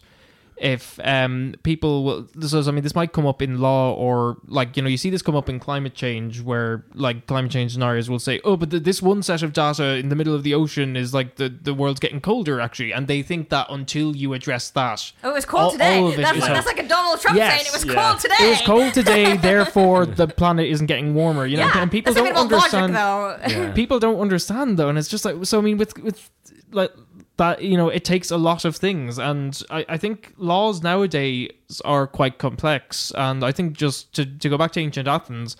if 0.59 0.99
um 1.03 1.53
people 1.63 2.03
will 2.03 2.27
so 2.41 2.59
i 2.67 2.71
mean 2.71 2.83
this 2.83 2.95
might 2.95 3.13
come 3.13 3.27
up 3.27 3.41
in 3.43 3.59
law 3.59 3.93
or 3.93 4.37
like 4.47 4.75
you 4.75 4.81
know 4.81 4.89
you 4.89 4.97
see 4.97 5.09
this 5.11 5.21
come 5.21 5.35
up 5.35 5.49
in 5.49 5.59
climate 5.59 5.93
change 5.93 6.41
where 6.41 6.83
like 6.95 7.27
climate 7.27 7.51
change 7.51 7.73
scenarios 7.73 8.09
will 8.09 8.17
say 8.17 8.39
oh 8.43 8.57
but 8.57 8.71
th- 8.71 8.81
this 8.81 8.99
one 9.01 9.21
set 9.21 9.43
of 9.43 9.53
data 9.53 9.95
in 9.97 10.09
the 10.09 10.15
middle 10.15 10.33
of 10.33 10.41
the 10.43 10.53
ocean 10.55 10.95
is 10.95 11.13
like 11.13 11.35
the 11.35 11.47
the 11.47 11.73
world's 11.75 11.99
getting 11.99 12.19
colder 12.19 12.59
actually 12.59 12.91
and 12.91 13.07
they 13.07 13.21
think 13.21 13.49
that 13.49 13.67
until 13.69 14.15
you 14.15 14.33
address 14.33 14.69
that 14.71 15.11
Oh, 15.23 15.29
it 15.29 15.33
was 15.33 15.45
cold 15.45 15.63
all- 15.63 15.71
today. 15.71 15.99
all 15.99 16.07
of 16.07 16.13
it 16.15 16.17
that's, 16.23 16.37
is 16.37 16.41
like, 16.41 16.53
that's 16.53 16.65
like 16.67 16.79
a 16.79 16.87
Donald 16.87 17.19
Trump 17.21 17.37
Yes, 17.37 17.53
saying 17.53 17.65
it 17.67 17.73
was 17.73 17.85
yeah. 17.85 18.09
cold 18.09 18.19
today. 18.19 18.35
it 18.39 18.49
was 18.49 18.61
cold 18.61 18.93
today, 18.95 19.37
therefore 19.37 20.05
the 20.07 20.27
planet 20.27 20.65
isn't 20.67 20.87
getting 20.87 21.13
warmer. 21.13 21.45
You 21.45 21.57
know, 21.57 21.65
Yeah, 21.67 21.81
and 21.83 21.91
people 21.91 22.13
don't 22.13 22.23
not 22.23 22.31
even 22.31 22.47
about 22.47 22.53
understand. 22.73 22.93
Logic, 22.93 23.51
though. 23.53 23.61
Yeah. 23.67 23.71
People 23.73 23.99
don't 23.99 24.19
understand 24.19 24.79
though, 24.79 24.89
and 24.89 24.97
it's 24.97 25.07
just 25.07 25.23
like 25.25 25.35
so. 25.45 25.59
I 25.59 25.61
mean, 25.61 25.77
with 25.77 25.97
with 26.01 26.29
like 26.71 26.91
that, 27.37 27.61
you 27.61 27.77
know, 27.77 27.87
it 27.89 28.03
takes 28.03 28.31
a 28.31 28.37
lot 28.37 28.65
of 28.65 28.75
things, 28.75 29.17
and 29.17 29.61
I, 29.69 29.85
I 29.89 29.97
think 29.97 30.33
laws 30.37 30.83
nowadays 30.83 31.51
are 31.85 32.07
quite 32.07 32.39
complex. 32.39 33.11
And 33.15 33.43
I 33.43 33.51
think 33.51 33.77
just 33.77 34.13
to 34.15 34.25
to 34.25 34.49
go 34.49 34.57
back 34.57 34.71
to 34.73 34.79
ancient 34.79 35.07
Athens. 35.07 35.55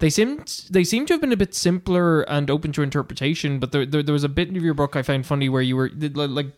They 0.00 0.10
seemed 0.10 0.62
they 0.70 0.82
seem 0.82 1.06
to 1.06 1.14
have 1.14 1.20
been 1.20 1.32
a 1.32 1.36
bit 1.36 1.54
simpler 1.54 2.22
and 2.22 2.50
open 2.50 2.72
to 2.72 2.82
interpretation, 2.82 3.60
but 3.60 3.70
there, 3.70 3.86
there 3.86 4.02
there 4.02 4.12
was 4.12 4.24
a 4.24 4.28
bit 4.28 4.48
of 4.50 4.62
your 4.62 4.74
book 4.74 4.96
I 4.96 5.02
found 5.02 5.24
funny 5.24 5.48
where 5.48 5.62
you 5.62 5.76
were 5.76 5.90
like 5.94 6.52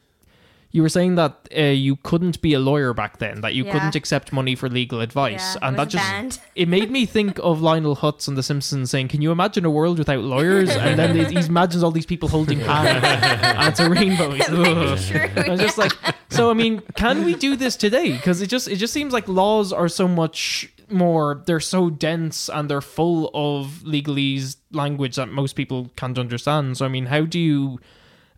you 0.77 0.83
were 0.83 0.91
saying 0.99 1.14
that 1.16 1.33
uh, 1.57 1.62
you 1.87 1.97
couldn't 2.09 2.37
be 2.43 2.53
a 2.53 2.59
lawyer 2.61 2.93
back 2.93 3.18
then, 3.18 3.41
that 3.41 3.55
you 3.55 3.64
Yeah. 3.64 3.72
couldn't 3.72 3.95
accept 4.01 4.33
money 4.41 4.55
for 4.55 4.68
legal 4.68 5.01
advice, 5.01 5.47
Yeah, 5.57 5.66
and 5.68 5.79
that 5.79 5.89
just 5.89 6.05
banned. 6.05 6.39
it 6.62 6.68
made 6.68 6.91
me 6.91 7.07
think 7.07 7.39
of 7.43 7.62
Lionel 7.62 7.97
Hutz 7.97 8.29
on 8.29 8.35
The 8.35 8.43
Simpsons 8.43 8.91
saying, 8.91 9.09
"Can 9.09 9.22
you 9.22 9.31
imagine 9.33 9.64
a 9.64 9.70
world 9.79 9.99
without 9.99 10.22
lawyers?" 10.35 10.70
And 10.85 10.99
then 10.99 11.11
he 11.16 11.24
he 11.35 11.47
imagines 11.47 11.83
all 11.83 11.91
these 11.99 12.07
people 12.12 12.29
holding 12.29 12.61
hands, 12.70 13.03
and 13.03 13.68
it's 13.70 13.81
a 13.81 13.89
rainbow. 13.89 14.31
He's, 14.39 14.49
"Ugh." 14.51 14.99
True. 14.99 15.43
I 15.45 15.51
was 15.51 15.61
just 15.61 15.79
like, 15.79 15.93
so 16.29 16.51
I 16.51 16.55
mean, 16.62 16.83
can 16.95 17.24
we 17.24 17.35
do 17.35 17.57
this 17.57 17.74
today? 17.77 18.12
Because 18.12 18.43
it 18.43 18.49
just 18.49 18.68
it 18.68 18.77
just 18.77 18.93
seems 18.93 19.12
like 19.12 19.27
laws 19.29 19.72
are 19.72 19.89
so 19.89 20.07
much 20.07 20.70
more. 20.91 21.43
They're 21.47 21.59
so 21.77 21.91
dense 21.91 22.49
and 22.49 22.68
they're 22.70 22.81
full 22.99 23.31
of 23.35 23.83
legalese 23.85 24.57
language 24.72 25.16
that 25.16 25.29
most 25.31 25.55
people 25.57 25.91
can't 25.97 26.18
understand. 26.18 26.77
So 26.77 26.85
I 26.85 26.89
mean, 26.89 27.07
how 27.07 27.22
do 27.22 27.39
you? 27.41 27.81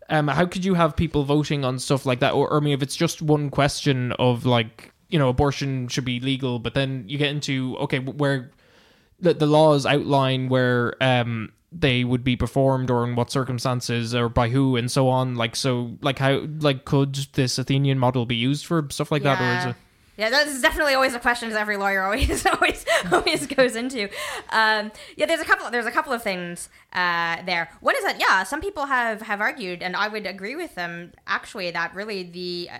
Um, 0.09 0.27
how 0.27 0.45
could 0.45 0.65
you 0.65 0.73
have 0.73 0.95
people 0.95 1.23
voting 1.23 1.63
on 1.63 1.79
stuff 1.79 2.05
like 2.05 2.19
that? 2.19 2.33
Or, 2.33 2.49
or 2.49 2.57
I 2.57 2.59
mean, 2.59 2.73
if 2.73 2.81
it's 2.81 2.95
just 2.95 3.21
one 3.21 3.49
question 3.49 4.11
of 4.13 4.45
like, 4.45 4.91
you 5.09 5.19
know, 5.19 5.29
abortion 5.29 5.87
should 5.87 6.05
be 6.05 6.19
legal, 6.19 6.59
but 6.59 6.73
then 6.73 7.05
you 7.07 7.17
get 7.17 7.29
into 7.29 7.77
okay, 7.77 7.99
where 7.99 8.51
the, 9.19 9.33
the 9.33 9.45
laws 9.45 9.85
outline 9.85 10.49
where 10.49 10.95
um 11.01 11.51
they 11.71 12.03
would 12.03 12.23
be 12.23 12.35
performed 12.35 12.89
or 12.89 13.03
in 13.05 13.15
what 13.15 13.31
circumstances 13.31 14.15
or 14.15 14.27
by 14.27 14.49
who 14.49 14.75
and 14.75 14.91
so 14.91 15.07
on 15.07 15.35
like 15.35 15.55
so 15.55 15.95
like 16.01 16.17
how 16.17 16.43
like 16.61 16.83
could 16.83 17.13
this 17.33 17.59
athenian 17.59 17.99
model 17.99 18.25
be 18.25 18.35
used 18.35 18.65
for 18.65 18.87
stuff 18.89 19.11
like 19.11 19.21
that 19.21 19.39
or 19.39 19.59
is 19.59 19.75
it 19.75 19.75
Yeah, 20.19 20.29
that's 20.29 20.61
definitely 20.61 20.95
always 20.95 21.13
a 21.13 21.19
question 21.19 21.49
every 21.53 21.77
lawyer 21.77 22.03
always 22.03 22.45
always 22.53 22.85
always 23.09 23.47
goes 23.47 23.77
into. 23.77 24.09
Um, 24.49 24.91
yeah, 25.15 25.25
there's 25.25 25.39
a 25.39 25.45
couple 25.45 25.71
there's 25.71 25.85
a 25.85 25.91
couple 25.91 26.11
of 26.11 26.21
things 26.21 26.67
uh, 26.91 27.41
there. 27.43 27.69
One 27.79 27.95
is 27.95 28.03
that 28.03 28.19
yeah, 28.19 28.43
some 28.43 28.59
people 28.59 28.87
have 28.87 29.21
have 29.21 29.39
argued, 29.39 29.81
and 29.81 29.95
I 29.95 30.09
would 30.09 30.27
agree 30.27 30.57
with 30.57 30.75
them 30.75 31.13
actually 31.25 31.71
that 31.71 31.95
really 31.95 32.23
the 32.23 32.69
uh, 32.69 32.79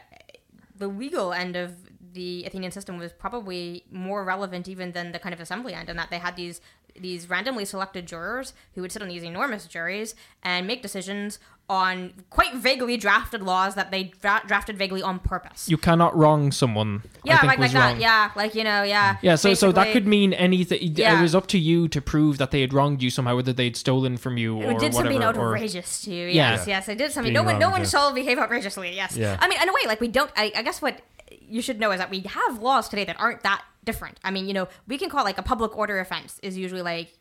the 0.75 0.89
legal 0.89 1.31
end 1.31 1.55
of 1.55 1.75
the 2.11 2.43
Athenian 2.45 2.73
system 2.73 2.97
was 2.97 3.13
probably 3.13 3.85
more 3.89 4.25
relevant 4.25 4.67
even 4.67 4.91
than 4.91 5.13
the 5.13 5.19
kind 5.19 5.33
of 5.33 5.39
assembly 5.39 5.73
end, 5.73 5.87
and 5.87 5.97
that 5.97 6.09
they 6.09 6.19
had 6.19 6.35
these 6.35 6.59
these 6.99 7.29
randomly 7.29 7.63
selected 7.63 8.05
jurors 8.05 8.51
who 8.75 8.81
would 8.81 8.91
sit 8.91 9.01
on 9.01 9.07
these 9.07 9.23
enormous 9.23 9.65
juries 9.65 10.13
and 10.43 10.67
make 10.67 10.81
decisions 10.81 11.39
on 11.69 12.11
quite 12.31 12.55
vaguely 12.55 12.97
drafted 12.97 13.43
laws 13.43 13.75
that 13.75 13.91
they 13.91 14.05
dra- 14.05 14.41
drafted 14.47 14.75
vaguely 14.75 15.03
on 15.03 15.19
purpose. 15.19 15.69
you 15.69 15.77
cannot 15.77 16.17
wrong 16.17 16.51
someone 16.51 17.03
I 17.05 17.09
Yeah, 17.23 17.37
think 17.41 17.47
like, 17.49 17.59
was 17.59 17.73
like 17.75 17.95
that. 17.95 18.01
Yeah, 18.01 18.31
like 18.35 18.55
you 18.55 18.63
know, 18.63 18.81
yeah. 18.81 19.17
Yeah, 19.21 19.35
so 19.35 19.53
so 19.53 19.71
that 19.73 19.93
could 19.93 20.07
mean 20.07 20.33
anything. 20.33 20.79
Yeah. 20.95 21.19
It 21.19 21.21
was 21.21 21.35
up 21.35 21.45
to 21.47 21.59
you 21.59 21.87
to 21.89 22.01
prove 22.01 22.39
that 22.39 22.49
they 22.51 22.61
had 22.61 22.73
wronged 22.73 23.03
you 23.03 23.11
somehow, 23.11 23.35
whether 23.35 23.53
they'd 23.53 23.77
stolen 23.77 24.17
from 24.17 24.37
you 24.37 24.53
or 24.55 24.57
whatever. 24.57 24.77
It 24.77 24.79
did 24.79 24.93
something 24.95 25.13
whatever. 25.19 25.39
or- 25.41 25.55
outrageous 25.55 26.01
to 26.03 26.11
you. 26.11 26.25
Yeah. 26.27 26.51
Yes, 26.53 26.67
yes, 26.67 26.89
it 26.89 26.97
did 26.97 27.11
something. 27.11 27.33
Being 27.33 27.45
No 27.45 27.51
one, 27.51 27.59
no 27.59 27.69
one 27.69 27.81
yeah. 27.81 27.87
shall 27.87 28.13
behave 28.13 28.39
outrageously. 28.39 28.95
Yes. 28.95 29.15
Yeah. 29.15 29.37
I 29.39 29.47
mean, 29.47 29.61
in 29.61 29.69
a 29.69 29.71
way, 29.71 29.81
like 29.85 30.01
we 30.01 30.07
don't. 30.07 30.31
I, 30.35 30.51
I 30.55 30.63
guess 30.63 30.81
what 30.81 31.01
you 31.47 31.61
should 31.61 31.79
know 31.79 31.91
is 31.91 31.99
that 31.99 32.09
we 32.09 32.21
have 32.21 32.59
laws 32.59 32.89
today 32.89 33.05
that 33.05 33.19
aren't 33.19 33.43
that 33.43 33.63
different. 33.85 34.19
I 34.23 34.31
mean, 34.31 34.47
you 34.47 34.53
know, 34.53 34.67
we 34.87 34.97
can 34.97 35.09
call 35.09 35.23
like 35.23 35.37
a 35.37 35.43
public 35.43 35.77
order 35.77 35.99
offense 35.99 36.39
is 36.41 36.57
usually 36.57 36.81
like 36.81 37.13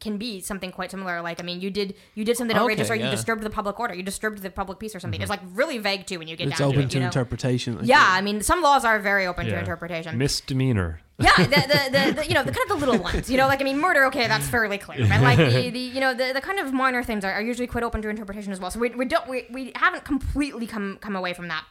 can 0.00 0.18
be 0.18 0.40
something 0.40 0.70
quite 0.72 0.90
similar. 0.90 1.20
Like, 1.22 1.40
I 1.40 1.42
mean, 1.42 1.60
you 1.60 1.70
did 1.70 1.94
you 2.14 2.24
did 2.24 2.36
something 2.36 2.56
outrageous, 2.56 2.88
Okay, 2.88 2.94
or 2.94 2.96
you 2.96 3.04
yeah. 3.06 3.10
disturbed 3.10 3.42
the 3.42 3.50
public 3.50 3.78
order, 3.78 3.94
you 3.94 4.02
disturbed 4.02 4.42
the 4.42 4.50
public 4.50 4.78
peace, 4.78 4.94
or 4.94 5.00
something. 5.00 5.20
It's 5.20 5.30
mm-hmm. 5.30 5.46
like 5.46 5.56
really 5.56 5.78
vague 5.78 6.06
too 6.06 6.18
when 6.18 6.28
you 6.28 6.36
get 6.36 6.48
It's 6.48 6.58
down 6.58 6.68
open 6.68 6.82
to 6.82 6.86
it. 6.86 6.90
to 6.90 6.96
you 6.96 7.00
know? 7.00 7.06
interpretation. 7.06 7.78
I 7.78 7.82
Yeah, 7.82 7.98
think. 7.98 8.10
I 8.16 8.20
mean, 8.20 8.42
some 8.42 8.62
laws 8.62 8.84
are 8.84 8.98
very 8.98 9.26
open 9.26 9.46
to 9.46 9.58
interpretation. 9.58 10.18
Misdemeanor. 10.18 11.00
Yeah, 11.18 11.32
the, 11.36 11.44
the, 11.44 11.90
the, 11.92 12.12
the 12.12 12.28
you 12.28 12.34
know 12.34 12.42
the 12.42 12.50
kind 12.50 12.70
of 12.70 12.80
the 12.80 12.86
little 12.86 13.00
ones, 13.02 13.30
you 13.30 13.36
know, 13.36 13.46
like 13.46 13.60
I 13.60 13.64
mean, 13.64 13.78
murder. 13.78 14.04
Okay, 14.06 14.26
that's 14.26 14.48
fairly 14.48 14.78
clear, 14.78 15.06
but 15.06 15.20
like 15.20 15.38
the, 15.38 15.70
the 15.70 15.78
you 15.78 16.00
know 16.00 16.12
the, 16.12 16.32
the 16.32 16.40
kind 16.40 16.58
of 16.58 16.72
minor 16.72 17.04
things 17.04 17.24
are, 17.24 17.32
are 17.32 17.42
usually 17.42 17.68
quite 17.68 17.84
open 17.84 18.02
to 18.02 18.08
interpretation 18.08 18.52
as 18.52 18.60
well. 18.60 18.70
So 18.70 18.80
we, 18.80 18.90
we 18.90 19.04
don't 19.04 19.28
we, 19.28 19.46
we 19.50 19.72
haven't 19.76 20.04
completely 20.04 20.66
come 20.66 20.98
come 21.00 21.14
away 21.14 21.32
from 21.32 21.48
that. 21.48 21.64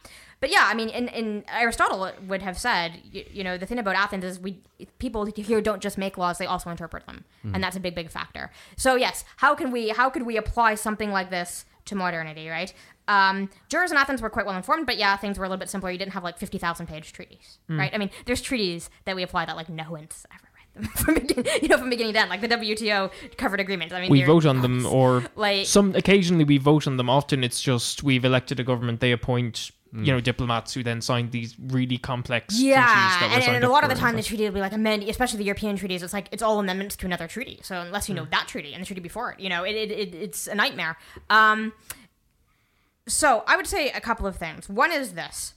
But 0.44 0.50
yeah, 0.50 0.66
I 0.68 0.74
mean, 0.74 0.90
in, 0.90 1.08
in 1.08 1.42
Aristotle 1.48 2.12
would 2.28 2.42
have 2.42 2.58
said, 2.58 3.00
you, 3.10 3.24
you 3.32 3.42
know, 3.42 3.56
the 3.56 3.64
thing 3.64 3.78
about 3.78 3.96
Athens 3.96 4.24
is 4.26 4.38
we 4.38 4.58
people 4.98 5.24
here 5.24 5.62
don't 5.62 5.80
just 5.80 5.96
make 5.96 6.18
laws; 6.18 6.36
they 6.36 6.44
also 6.44 6.68
interpret 6.68 7.06
them, 7.06 7.24
and 7.54 7.64
that's 7.64 7.76
a 7.76 7.80
big, 7.80 7.94
big 7.94 8.10
factor. 8.10 8.50
So 8.76 8.94
yes, 8.94 9.24
how 9.38 9.54
can 9.54 9.70
we 9.70 9.88
how 9.88 10.10
could 10.10 10.24
we 10.24 10.36
apply 10.36 10.74
something 10.74 11.10
like 11.10 11.30
this 11.30 11.64
to 11.86 11.94
modernity, 11.94 12.46
right? 12.50 12.74
Um, 13.08 13.48
jurors 13.70 13.90
in 13.90 13.96
Athens 13.96 14.20
were 14.20 14.28
quite 14.28 14.44
well 14.44 14.54
informed, 14.54 14.84
but 14.84 14.98
yeah, 14.98 15.16
things 15.16 15.38
were 15.38 15.46
a 15.46 15.48
little 15.48 15.60
bit 15.60 15.70
simpler. 15.70 15.90
You 15.90 15.96
didn't 15.96 16.12
have 16.12 16.24
like 16.24 16.36
fifty 16.36 16.58
thousand 16.58 16.88
page 16.88 17.14
treaties, 17.14 17.56
right? 17.70 17.90
I 17.94 17.96
mean, 17.96 18.10
there's 18.26 18.42
treaties 18.42 18.90
that 19.06 19.16
we 19.16 19.22
apply 19.22 19.46
that 19.46 19.56
like 19.56 19.70
no 19.70 19.90
one's 19.92 20.26
ever 20.30 20.48
read 20.54 20.84
them 20.84 20.92
from 20.96 21.14
begin- 21.14 21.46
you 21.62 21.68
know 21.68 21.78
from 21.78 21.88
beginning 21.88 22.12
to 22.12 22.20
end, 22.20 22.28
like 22.28 22.42
the 22.42 22.48
WTO 22.48 23.10
covered 23.38 23.60
agreements. 23.60 23.94
I 23.94 24.02
mean, 24.02 24.10
we 24.10 24.22
vote 24.24 24.44
on 24.44 24.60
them, 24.60 24.84
or 24.84 25.24
like 25.36 25.64
some 25.64 25.94
occasionally 25.94 26.44
we 26.44 26.58
vote 26.58 26.86
on 26.86 26.98
them. 26.98 27.08
Often 27.08 27.44
it's 27.44 27.62
just 27.62 28.02
we've 28.02 28.26
elected 28.26 28.60
a 28.60 28.62
government. 28.62 29.00
They 29.00 29.10
appoint 29.12 29.70
you 29.96 30.12
know 30.12 30.20
diplomats 30.20 30.74
who 30.74 30.82
then 30.82 31.00
sign 31.00 31.30
these 31.30 31.56
really 31.58 31.98
complex 31.98 32.54
treaties 32.54 32.64
Yeah, 32.64 32.84
that 33.20 33.28
were 33.30 33.36
and, 33.36 33.56
and 33.56 33.64
a 33.64 33.68
lot 33.68 33.84
of 33.84 33.90
the 33.90 33.96
time 33.96 34.16
the 34.16 34.22
treaty 34.22 34.44
will 34.44 34.52
be 34.52 34.60
like 34.60 34.72
amended, 34.72 35.08
especially 35.08 35.38
the 35.38 35.44
European 35.44 35.76
treaties. 35.76 36.02
It's 36.02 36.12
like 36.12 36.28
it's 36.32 36.42
all 36.42 36.58
amendments 36.58 36.96
to 36.96 37.06
another 37.06 37.28
treaty. 37.28 37.60
So 37.62 37.80
unless 37.80 38.08
you 38.08 38.14
know 38.14 38.26
that 38.30 38.48
treaty 38.48 38.72
and 38.74 38.82
the 38.82 38.86
treaty 38.86 39.00
before 39.00 39.32
it, 39.32 39.40
you 39.40 39.48
know, 39.48 39.62
it, 39.64 39.74
it, 39.76 39.90
it 39.90 40.14
it's 40.14 40.46
a 40.46 40.54
nightmare. 40.54 40.96
Um, 41.30 41.72
so 43.06 43.44
I 43.46 43.56
would 43.56 43.66
say 43.66 43.90
a 43.90 44.00
couple 44.00 44.26
of 44.26 44.36
things. 44.36 44.68
One 44.68 44.90
is 44.90 45.12
this: 45.12 45.54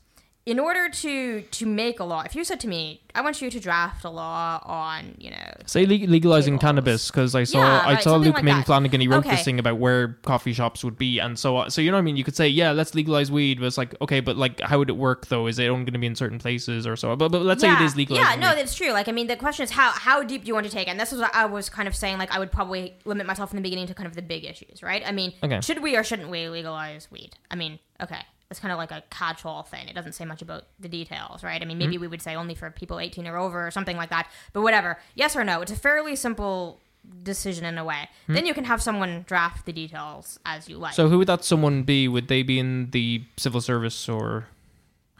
in 0.47 0.59
order 0.59 0.87
to 0.87 1.41
to 1.41 1.65
make 1.65 1.99
a 1.99 2.05
law, 2.05 2.21
if 2.21 2.33
you 2.33 2.43
said 2.45 2.57
to 2.61 2.69
me, 2.69 3.01
"I 3.13 3.19
want 3.21 3.41
you 3.41 3.49
to 3.51 3.59
draft 3.59 4.05
a 4.05 4.09
law 4.09 4.61
on," 4.63 5.15
you 5.19 5.29
know, 5.29 5.49
Say 5.65 5.85
leg- 5.85 6.07
legalizing 6.09 6.53
Tables. 6.53 6.61
cannabis 6.61 7.11
because 7.11 7.35
I 7.35 7.43
saw 7.43 7.59
Yeah, 7.59 7.79
I 7.79 7.93
right, 7.95 8.01
saw 8.03 8.15
Luke 8.15 8.35
like 8.35 8.43
Ming 8.45 8.55
that. 8.55 8.65
Flanagan. 8.65 9.01
He 9.01 9.09
wrote 9.09 9.25
Okay. 9.25 9.31
this 9.35 9.43
thing 9.43 9.59
about 9.59 9.77
where 9.77 10.13
coffee 10.23 10.53
shops 10.53 10.85
would 10.85 10.97
be 10.97 11.19
and 11.19 11.37
so 11.37 11.57
on. 11.57 11.69
So 11.69 11.81
you 11.81 11.91
know 11.91 11.97
what 11.97 12.01
I 12.01 12.09
mean? 12.09 12.15
You 12.15 12.23
could 12.23 12.37
say 12.37 12.47
yeah, 12.47 12.71
let's 12.71 12.95
legalize 12.95 13.29
weed, 13.29 13.59
but 13.59 13.65
it's 13.65 13.77
like 13.77 13.93
okay, 14.01 14.21
but 14.21 14.37
like 14.37 14.61
how 14.61 14.77
would 14.79 14.89
it 14.89 14.95
work 14.95 15.27
though? 15.27 15.47
Is 15.47 15.59
it 15.59 15.67
only 15.67 15.83
going 15.83 15.93
to 15.93 15.99
be 15.99 16.07
in 16.07 16.15
certain 16.15 16.39
places 16.39 16.87
or 16.87 16.95
so? 16.95 17.13
But, 17.17 17.29
but 17.33 17.41
let's 17.41 17.59
say 17.59 17.69
it 17.73 17.81
is 17.81 17.97
legal. 17.97 18.15
Yeah, 18.15 18.35
no, 18.39 18.55
that's 18.55 18.73
true. 18.73 18.91
Like, 18.93 19.09
I 19.09 19.11
mean, 19.11 19.27
the 19.27 19.35
question 19.35 19.63
is 19.65 19.71
how 19.71 19.91
how 19.91 20.23
deep 20.23 20.43
do 20.43 20.47
you 20.47 20.53
want 20.53 20.65
to 20.65 20.71
take? 20.71 20.87
it? 20.87 20.91
And 20.91 20.99
this 20.99 21.11
is 21.11 21.19
what 21.19 21.35
I 21.35 21.45
was 21.45 21.69
kind 21.69 21.89
of 21.89 21.95
saying. 21.95 22.17
Like, 22.19 22.33
I 22.33 22.39
would 22.39 22.53
probably 22.53 22.93
limit 23.03 23.27
myself 23.27 23.51
in 23.51 23.57
the 23.57 23.61
beginning 23.61 23.87
to 23.87 23.93
kind 23.93 24.07
of 24.07 24.15
the 24.15 24.21
big 24.21 24.45
issues, 24.45 24.81
right? 24.81 25.03
I 25.05 25.11
mean, 25.11 25.33
Okay. 25.43 25.59
should 25.59 25.83
we 25.83 25.97
or 25.97 26.05
shouldn't 26.05 26.29
we 26.29 26.47
legalize 26.47 27.11
weed? 27.11 27.31
I 27.51 27.55
mean, 27.55 27.79
okay, 28.01 28.21
it's 28.49 28.59
kind 28.59 28.71
of 28.71 28.77
like 28.77 28.91
a 28.91 29.03
catch-all 29.09 29.63
thing. 29.63 29.87
It 29.87 29.93
doesn't 29.93 30.13
say 30.13 30.23
much 30.25 30.41
about 30.41 30.63
the 30.79 30.87
details, 30.87 31.43
right? 31.43 31.61
I 31.61 31.65
mean, 31.65 31.77
maybe 31.77 31.97
we 31.97 32.07
would 32.07 32.21
say 32.21 32.35
only 32.35 32.55
for 32.55 32.69
people 32.71 32.99
18 32.99 33.27
or 33.27 33.37
over 33.37 33.67
or 33.67 33.71
something 33.71 33.97
like 33.97 34.09
that. 34.09 34.29
But 34.53 34.61
whatever. 34.61 34.97
Yes 35.15 35.35
or 35.35 35.43
no? 35.43 35.61
It's 35.61 35.71
a 35.71 35.75
fairly 35.75 36.15
simple 36.15 36.79
decision 37.23 37.65
in 37.65 37.77
a 37.77 37.83
way. 37.83 38.09
Then 38.27 38.45
you 38.45 38.53
can 38.53 38.63
have 38.65 38.81
someone 38.81 39.23
draft 39.27 39.65
the 39.65 39.73
details 39.73 40.39
as 40.45 40.69
you 40.69 40.77
like. 40.77 40.93
So 40.93 41.09
who 41.09 41.17
would 41.19 41.27
that 41.27 41.43
someone 41.43 41.83
be? 41.83 42.07
Would 42.07 42.27
they 42.27 42.43
be 42.43 42.59
in 42.59 42.91
the 42.91 43.23
civil 43.37 43.61
service 43.61 44.07
or 44.09 44.47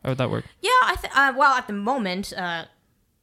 how 0.03 0.09
would 0.09 0.17
that 0.19 0.29
work? 0.29 0.45
Yeah, 0.61 0.69
I 0.83 0.95
th- 0.95 1.13
uh, 1.15 1.33
well, 1.35 1.53
at 1.53 1.67
the 1.67 1.73
moment, 1.73 2.31
uh, 2.31 2.65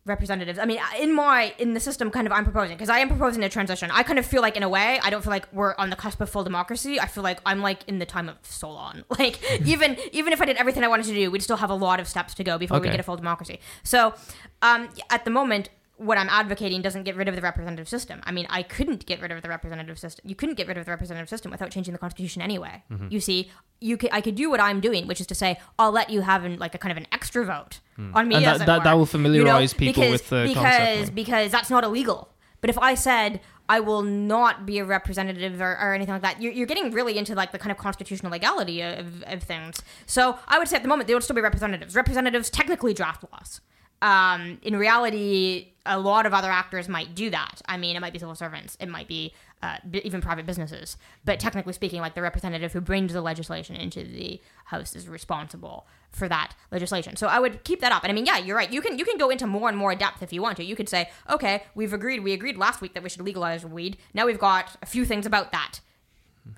representatives. 0.07 0.59
I 0.59 0.67
mean, 0.67 0.79
in 0.99 1.15
my 1.15 1.55
in 1.59 1.75
the 1.75 1.81
system, 1.81 2.11
kind 2.11 2.27
of, 2.27 2.33
I'm 2.33 2.45
proposing 2.45 2.77
because 2.77 2.91
I 2.91 2.99
am 2.99 3.09
proposing 3.09 3.43
a 3.43 3.49
transition. 3.49 3.91
I 3.91 4.03
kind 4.03 4.19
of 4.19 4.27
feel 4.27 4.43
like, 4.43 4.57
in 4.57 4.63
a 4.63 4.69
way, 4.69 5.01
I 5.03 5.11
don't 5.11 5.23
feel 5.23 5.31
like 5.31 5.51
we're 5.53 5.75
on 5.77 5.91
the 5.91 5.97
cusp 5.97 6.21
of 6.21 6.29
full 6.29 6.45
democracy. 6.45 7.01
I 7.01 7.07
feel 7.07 7.23
like 7.23 7.41
I'm 7.47 7.61
like 7.61 7.81
in 7.89 7.99
the 7.99 8.07
time 8.07 8.29
of 8.29 8.37
Solon. 8.43 9.05
Like 9.19 9.39
even 9.65 9.97
even 10.13 10.33
if 10.33 10.43
I 10.43 10.45
did 10.45 10.57
everything 10.57 10.83
I 10.83 10.89
wanted 10.89 11.07
to 11.07 11.15
do, 11.15 11.31
we'd 11.31 11.43
still 11.43 11.57
have 11.57 11.71
a 11.71 11.75
lot 11.75 12.01
of 12.01 12.09
steps 12.09 12.35
to 12.35 12.45
go 12.45 12.59
before 12.59 12.81
we 12.81 12.89
get 12.89 12.99
a 13.01 13.03
full 13.03 13.17
democracy. 13.17 13.61
So, 13.83 14.15
um, 14.63 14.89
at 15.11 15.25
the 15.25 15.31
moment. 15.31 15.69
What 15.97 16.19
I'm 16.19 16.29
advocating 16.29 16.83
doesn't 16.83 17.05
get 17.05 17.15
rid 17.15 17.29
of 17.29 17.37
the 17.37 17.41
representative 17.41 17.89
system. 17.89 18.21
I 18.25 18.33
mean, 18.33 18.47
I 18.51 18.63
couldn't 18.65 19.07
get 19.07 19.21
rid 19.21 19.31
of 19.31 19.43
the 19.43 19.49
representative 19.49 19.99
system. 19.99 20.29
You 20.29 20.35
couldn't 20.35 20.57
get 20.57 20.67
rid 20.67 20.77
of 20.77 20.85
the 20.87 20.91
representative 20.91 21.29
system 21.29 21.53
without 21.53 21.71
changing 21.71 21.93
the 21.93 21.99
constitution 21.99 22.43
anyway. 22.43 22.83
Mm-hmm. 22.91 23.09
You 23.11 23.21
see, 23.21 23.51
you 23.81 23.97
could, 23.97 24.11
I 24.13 24.21
could 24.21 24.35
do 24.35 24.51
what 24.51 24.59
I'm 24.61 24.81
doing, 24.81 25.07
which 25.07 25.21
is 25.21 25.27
to 25.29 25.35
say, 25.37 25.57
I'll 25.79 25.93
let 25.93 26.11
you 26.11 26.23
have 26.23 26.45
an, 26.45 26.59
like 26.59 26.75
a 26.75 26.79
kind 26.79 26.91
of 26.91 26.99
an 26.99 27.07
extra 27.13 27.45
vote 27.45 27.79
on 28.13 28.27
me. 28.27 28.35
And 28.35 28.45
that- 28.45 28.59
that- 28.67 28.83
that 28.85 28.95
will 28.95 29.07
familiarize 29.07 29.73
people 29.73 30.03
because, 30.03 30.11
with 30.13 30.29
the 30.31 30.45
because 30.49 30.63
concept. 30.99 31.15
because 31.15 31.51
that's 31.53 31.71
not 31.71 31.85
illegal. 31.85 32.29
But 32.61 32.71
if 32.71 32.79
I 32.79 32.95
said 32.95 33.41
I 33.69 33.79
will 33.81 34.03
not 34.03 34.67
be 34.67 34.79
a 34.79 34.85
representative 34.85 35.61
or, 35.61 35.73
or 35.81 35.95
anything 35.95 36.13
like 36.15 36.23
that, 36.23 36.43
you're, 36.43 36.53
you're 36.53 36.67
getting 36.67 36.91
really 36.91 37.17
into 37.17 37.35
like 37.37 37.53
the 37.53 37.59
kind 37.59 37.71
of 37.71 37.79
constitutional 37.79 38.33
legality 38.33 38.81
of, 38.83 39.23
of 39.29 39.43
things. 39.45 39.81
So 40.07 40.39
I 40.49 40.59
would 40.59 40.67
say 40.67 40.77
at 40.77 40.83
the 40.83 40.89
moment 40.89 41.07
they 41.07 41.15
would 41.15 41.23
still 41.23 41.37
be 41.37 41.43
representatives. 41.43 41.95
Representatives 41.95 42.51
technically 42.51 42.95
draft 42.95 43.25
laws. 43.33 43.61
Um, 44.03 44.59
in 44.63 44.77
reality, 44.77 45.74
a 45.87 45.99
lot 45.99 46.25
of 46.27 46.33
other 46.33 46.51
actors 46.51 46.89
might 46.89 47.15
do 47.15 47.29
that. 47.31 47.61
I 47.67 47.77
mean, 47.77 47.95
it 47.97 48.01
might 48.01 48.13
be 48.13 48.19
civil 48.19 48.35
servants, 48.35 48.77
it 48.81 48.89
might 48.89 49.07
be 49.09 49.35
uh, 49.63 49.77
b- 49.91 50.01
even 50.05 50.21
private 50.21 50.47
businesses. 50.47 50.97
But 51.25 51.39
technically 51.41 51.73
speaking, 51.73 52.01
like 52.01 52.15
the 52.15 52.23
representative 52.23 52.73
who 52.73 52.81
brings 52.81 53.13
the 53.13 53.21
legislation 53.23 53.77
into 53.77 54.03
the 54.05 54.41
house 54.67 54.95
is 54.97 55.09
responsible 55.09 55.87
for 56.11 56.29
that 56.29 56.55
legislation. 56.71 57.17
So 57.17 57.27
I 57.29 57.39
would 57.39 57.65
keep 57.65 57.81
that 57.81 57.93
up. 57.93 58.03
And 58.05 58.11
I 58.11 58.15
mean, 58.15 58.27
yeah, 58.27 58.39
you're 58.39 58.57
right. 58.57 58.73
You 58.73 58.81
can 58.81 58.99
you 58.99 59.05
can 59.05 59.19
go 59.19 59.31
into 59.31 59.47
more 59.47 59.69
and 59.69 59.77
more 59.77 59.95
depth 59.95 60.23
if 60.23 60.33
you 60.33 60.41
want 60.43 60.57
to. 60.59 60.65
You 60.65 60.77
could 60.77 60.89
say, 60.89 61.11
okay, 61.31 61.63
we've 61.75 61.93
agreed. 61.93 62.23
We 62.23 62.33
agreed 62.33 62.57
last 62.57 62.81
week 62.81 62.95
that 62.95 63.03
we 63.03 63.09
should 63.09 63.23
legalize 63.23 63.65
weed. 63.67 63.97
Now 64.15 64.27
we've 64.27 64.39
got 64.39 64.77
a 64.83 64.87
few 64.87 65.05
things 65.05 65.27
about 65.27 65.53
that 65.53 65.81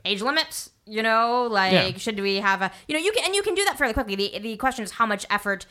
age 0.05 0.21
limits 0.21 0.71
you 0.85 1.01
know 1.01 1.47
like 1.49 1.73
Yeah. 1.73 1.93
should 1.97 2.19
we 2.19 2.37
have 2.37 2.61
a 2.61 2.73
you 2.89 2.95
know 2.95 3.01
you 3.01 3.13
can 3.13 3.25
and 3.25 3.37
you 3.37 3.43
can 3.43 3.55
do 3.55 3.65
that 3.67 3.79
fairly 3.79 3.95
quickly 3.95 4.17
the, 4.17 4.37
the 4.41 4.57
question 4.57 4.83
is 4.83 4.91
how 4.93 5.07
much 5.07 5.25
effort 5.31 5.65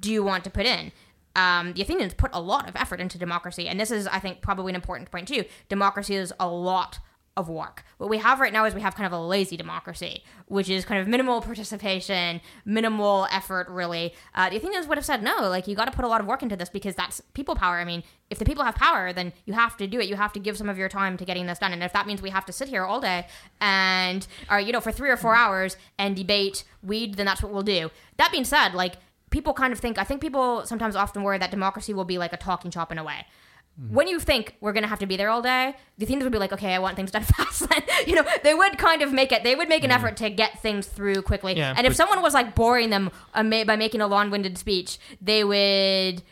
do 0.00 0.10
you 0.10 0.24
want 0.24 0.42
to 0.42 0.50
put 0.50 0.66
in 0.66 0.90
um, 1.36 1.72
the 1.74 1.82
athenians 1.82 2.14
put 2.14 2.30
a 2.32 2.40
lot 2.40 2.68
of 2.68 2.76
effort 2.76 3.00
into 3.00 3.18
democracy 3.18 3.68
and 3.68 3.78
this 3.78 3.90
is 3.90 4.06
i 4.08 4.18
think 4.18 4.40
probably 4.40 4.70
an 4.70 4.76
important 4.76 5.10
point 5.10 5.28
too 5.28 5.44
democracy 5.68 6.14
is 6.14 6.32
a 6.40 6.48
lot 6.48 6.98
of 7.36 7.48
work. 7.48 7.84
What 7.98 8.10
we 8.10 8.18
have 8.18 8.40
right 8.40 8.52
now 8.52 8.64
is 8.64 8.74
we 8.74 8.80
have 8.80 8.94
kind 8.94 9.06
of 9.06 9.12
a 9.12 9.20
lazy 9.20 9.56
democracy, 9.56 10.24
which 10.46 10.68
is 10.68 10.84
kind 10.84 11.00
of 11.00 11.08
minimal 11.08 11.40
participation, 11.50 12.40
minimal 12.64 13.26
effort, 13.32 13.68
really. 13.68 14.14
Uh, 14.34 14.50
the 14.50 14.56
Athenians 14.56 14.86
would 14.86 14.98
have 14.98 15.04
said, 15.04 15.22
no, 15.22 15.48
like, 15.48 15.66
you 15.66 15.74
got 15.74 15.86
to 15.86 15.92
put 15.92 16.04
a 16.04 16.08
lot 16.08 16.20
of 16.20 16.26
work 16.26 16.42
into 16.42 16.56
this 16.56 16.68
because 16.68 16.94
that's 16.94 17.20
people 17.34 17.54
power. 17.54 17.78
I 17.78 17.84
mean, 17.84 18.02
if 18.30 18.38
the 18.38 18.44
people 18.44 18.64
have 18.64 18.74
power, 18.74 19.12
then 19.12 19.32
you 19.44 19.54
have 19.54 19.76
to 19.78 19.86
do 19.86 20.00
it. 20.00 20.06
You 20.06 20.16
have 20.16 20.32
to 20.34 20.40
give 20.40 20.56
some 20.56 20.68
of 20.68 20.76
your 20.76 20.88
time 20.88 21.16
to 21.16 21.24
getting 21.24 21.46
this 21.46 21.58
done. 21.58 21.72
And 21.72 21.82
if 21.82 21.92
that 21.92 22.06
means 22.06 22.20
we 22.20 22.30
have 22.30 22.46
to 22.46 22.52
sit 22.52 22.68
here 22.68 22.84
all 22.84 23.00
day 23.00 23.26
and, 23.60 24.26
or, 24.50 24.60
you 24.60 24.72
know, 24.72 24.80
for 24.80 24.92
three 24.92 25.10
or 25.10 25.16
four 25.16 25.34
hours 25.34 25.76
and 25.98 26.14
debate 26.14 26.64
weed, 26.82 27.14
then 27.14 27.26
that's 27.26 27.42
what 27.42 27.52
we'll 27.52 27.62
do. 27.62 27.90
That 28.18 28.32
being 28.32 28.44
said, 28.44 28.74
like, 28.74 28.94
people 29.30 29.54
kind 29.54 29.72
of 29.72 29.78
think, 29.78 29.98
I 29.98 30.04
think 30.04 30.20
people 30.20 30.66
sometimes 30.66 30.96
often 30.96 31.22
worry 31.22 31.38
that 31.38 31.50
democracy 31.50 31.94
will 31.94 32.04
be 32.04 32.18
like 32.18 32.32
a 32.32 32.36
talking 32.36 32.70
shop 32.70 32.92
in 32.92 32.98
a 32.98 33.04
way 33.04 33.26
mm-hmm. 33.80 33.94
when 33.94 34.08
you 34.08 34.20
think 34.20 34.56
we're 34.60 34.72
gonna 34.72 34.86
have 34.86 34.98
to 35.00 35.06
be 35.06 35.16
there 35.16 35.30
all 35.30 35.42
day, 35.42 35.74
the 35.98 36.04
Athenians 36.04 36.24
would 36.24 36.32
be 36.32 36.38
like, 36.38 36.52
okay, 36.52 36.74
I 36.74 36.78
want 36.78 36.96
things 36.96 37.10
done 37.10 37.22
fast. 37.36 37.66
You 38.06 38.14
know 38.14 38.24
they 38.42 38.54
would 38.54 38.78
kind 38.78 39.02
of 39.02 39.12
make 39.12 39.30
it. 39.30 39.44
They 39.44 39.54
would 39.54 39.68
make 39.68 39.84
an 39.84 39.90
mm-hmm. 39.90 40.04
effort 40.04 40.16
to 40.18 40.30
get 40.30 40.60
things 40.60 40.86
through 40.86 41.20
quickly. 41.22 41.54
Yeah, 41.56 41.74
and 41.76 41.86
if 41.86 41.94
someone 41.94 42.22
was 42.22 42.32
like 42.32 42.54
boring 42.54 42.88
them 42.88 43.10
by 43.34 43.76
making 43.76 44.00
a 44.00 44.06
long-winded 44.06 44.56
speech, 44.56 44.98
they 45.20 45.44
would 45.44 46.22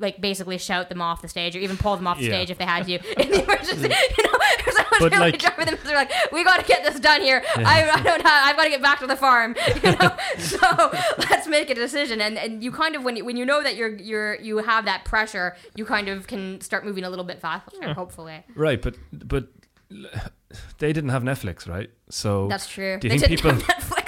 like 0.00 0.20
basically 0.20 0.58
shout 0.58 0.88
them 0.88 1.00
off 1.00 1.22
the 1.22 1.28
stage 1.28 1.54
or 1.54 1.60
even 1.60 1.76
pull 1.76 1.94
them 1.96 2.06
off 2.06 2.18
the 2.18 2.24
Yeah. 2.24 2.30
stage 2.30 2.50
if 2.50 2.58
they 2.58 2.64
had 2.64 2.84
to 2.86 2.94
in 2.94 3.30
the 3.30 3.44
emergency. 3.44 3.88
You 4.18 4.24
know, 4.24 4.38
someone's 4.72 5.00
really 5.02 5.16
like- 5.18 5.38
driving 5.38 5.66
them, 5.66 5.78
they're 5.84 5.94
like, 5.94 6.10
"We 6.32 6.42
got 6.42 6.58
to 6.60 6.66
get 6.66 6.82
this 6.84 6.98
done 6.98 7.20
here. 7.20 7.42
I, 7.56 7.88
I 7.88 8.02
don't 8.02 8.20
have. 8.22 8.48
I've 8.48 8.56
got 8.56 8.64
to 8.64 8.70
get 8.70 8.82
back 8.82 8.98
to 9.00 9.06
the 9.06 9.16
farm." 9.16 9.54
You 9.84 9.92
know, 9.96 10.16
so 10.38 10.92
let's 11.30 11.46
make 11.46 11.70
a 11.70 11.74
decision. 11.74 12.20
And 12.20 12.36
and 12.38 12.62
you 12.64 12.72
kind 12.72 12.96
of 12.96 13.04
when 13.04 13.16
you, 13.16 13.24
when 13.24 13.36
you 13.36 13.44
know 13.44 13.62
that 13.62 13.76
you're 13.76 13.94
you're 13.96 14.34
you 14.36 14.58
have 14.58 14.84
that 14.86 15.04
pressure, 15.04 15.56
you 15.76 15.84
kind 15.84 16.08
of 16.08 16.26
can 16.26 16.60
start 16.60 16.84
moving 16.84 17.04
a 17.04 17.10
little 17.10 17.24
bit 17.24 17.40
faster. 17.40 17.92
Hopefully, 17.94 18.42
Right, 18.56 18.80
but 18.82 18.96
but 19.12 19.48
they 20.78 20.92
didn't 20.92 21.10
have 21.10 21.22
Netflix, 21.22 21.68
right? 21.68 21.90
So 22.10 22.48
that's 22.48 22.66
true. 22.68 22.98
do 23.00 23.08
you 23.08 23.18
They 23.18 23.26
think 23.26 23.40
people-. 23.40 23.62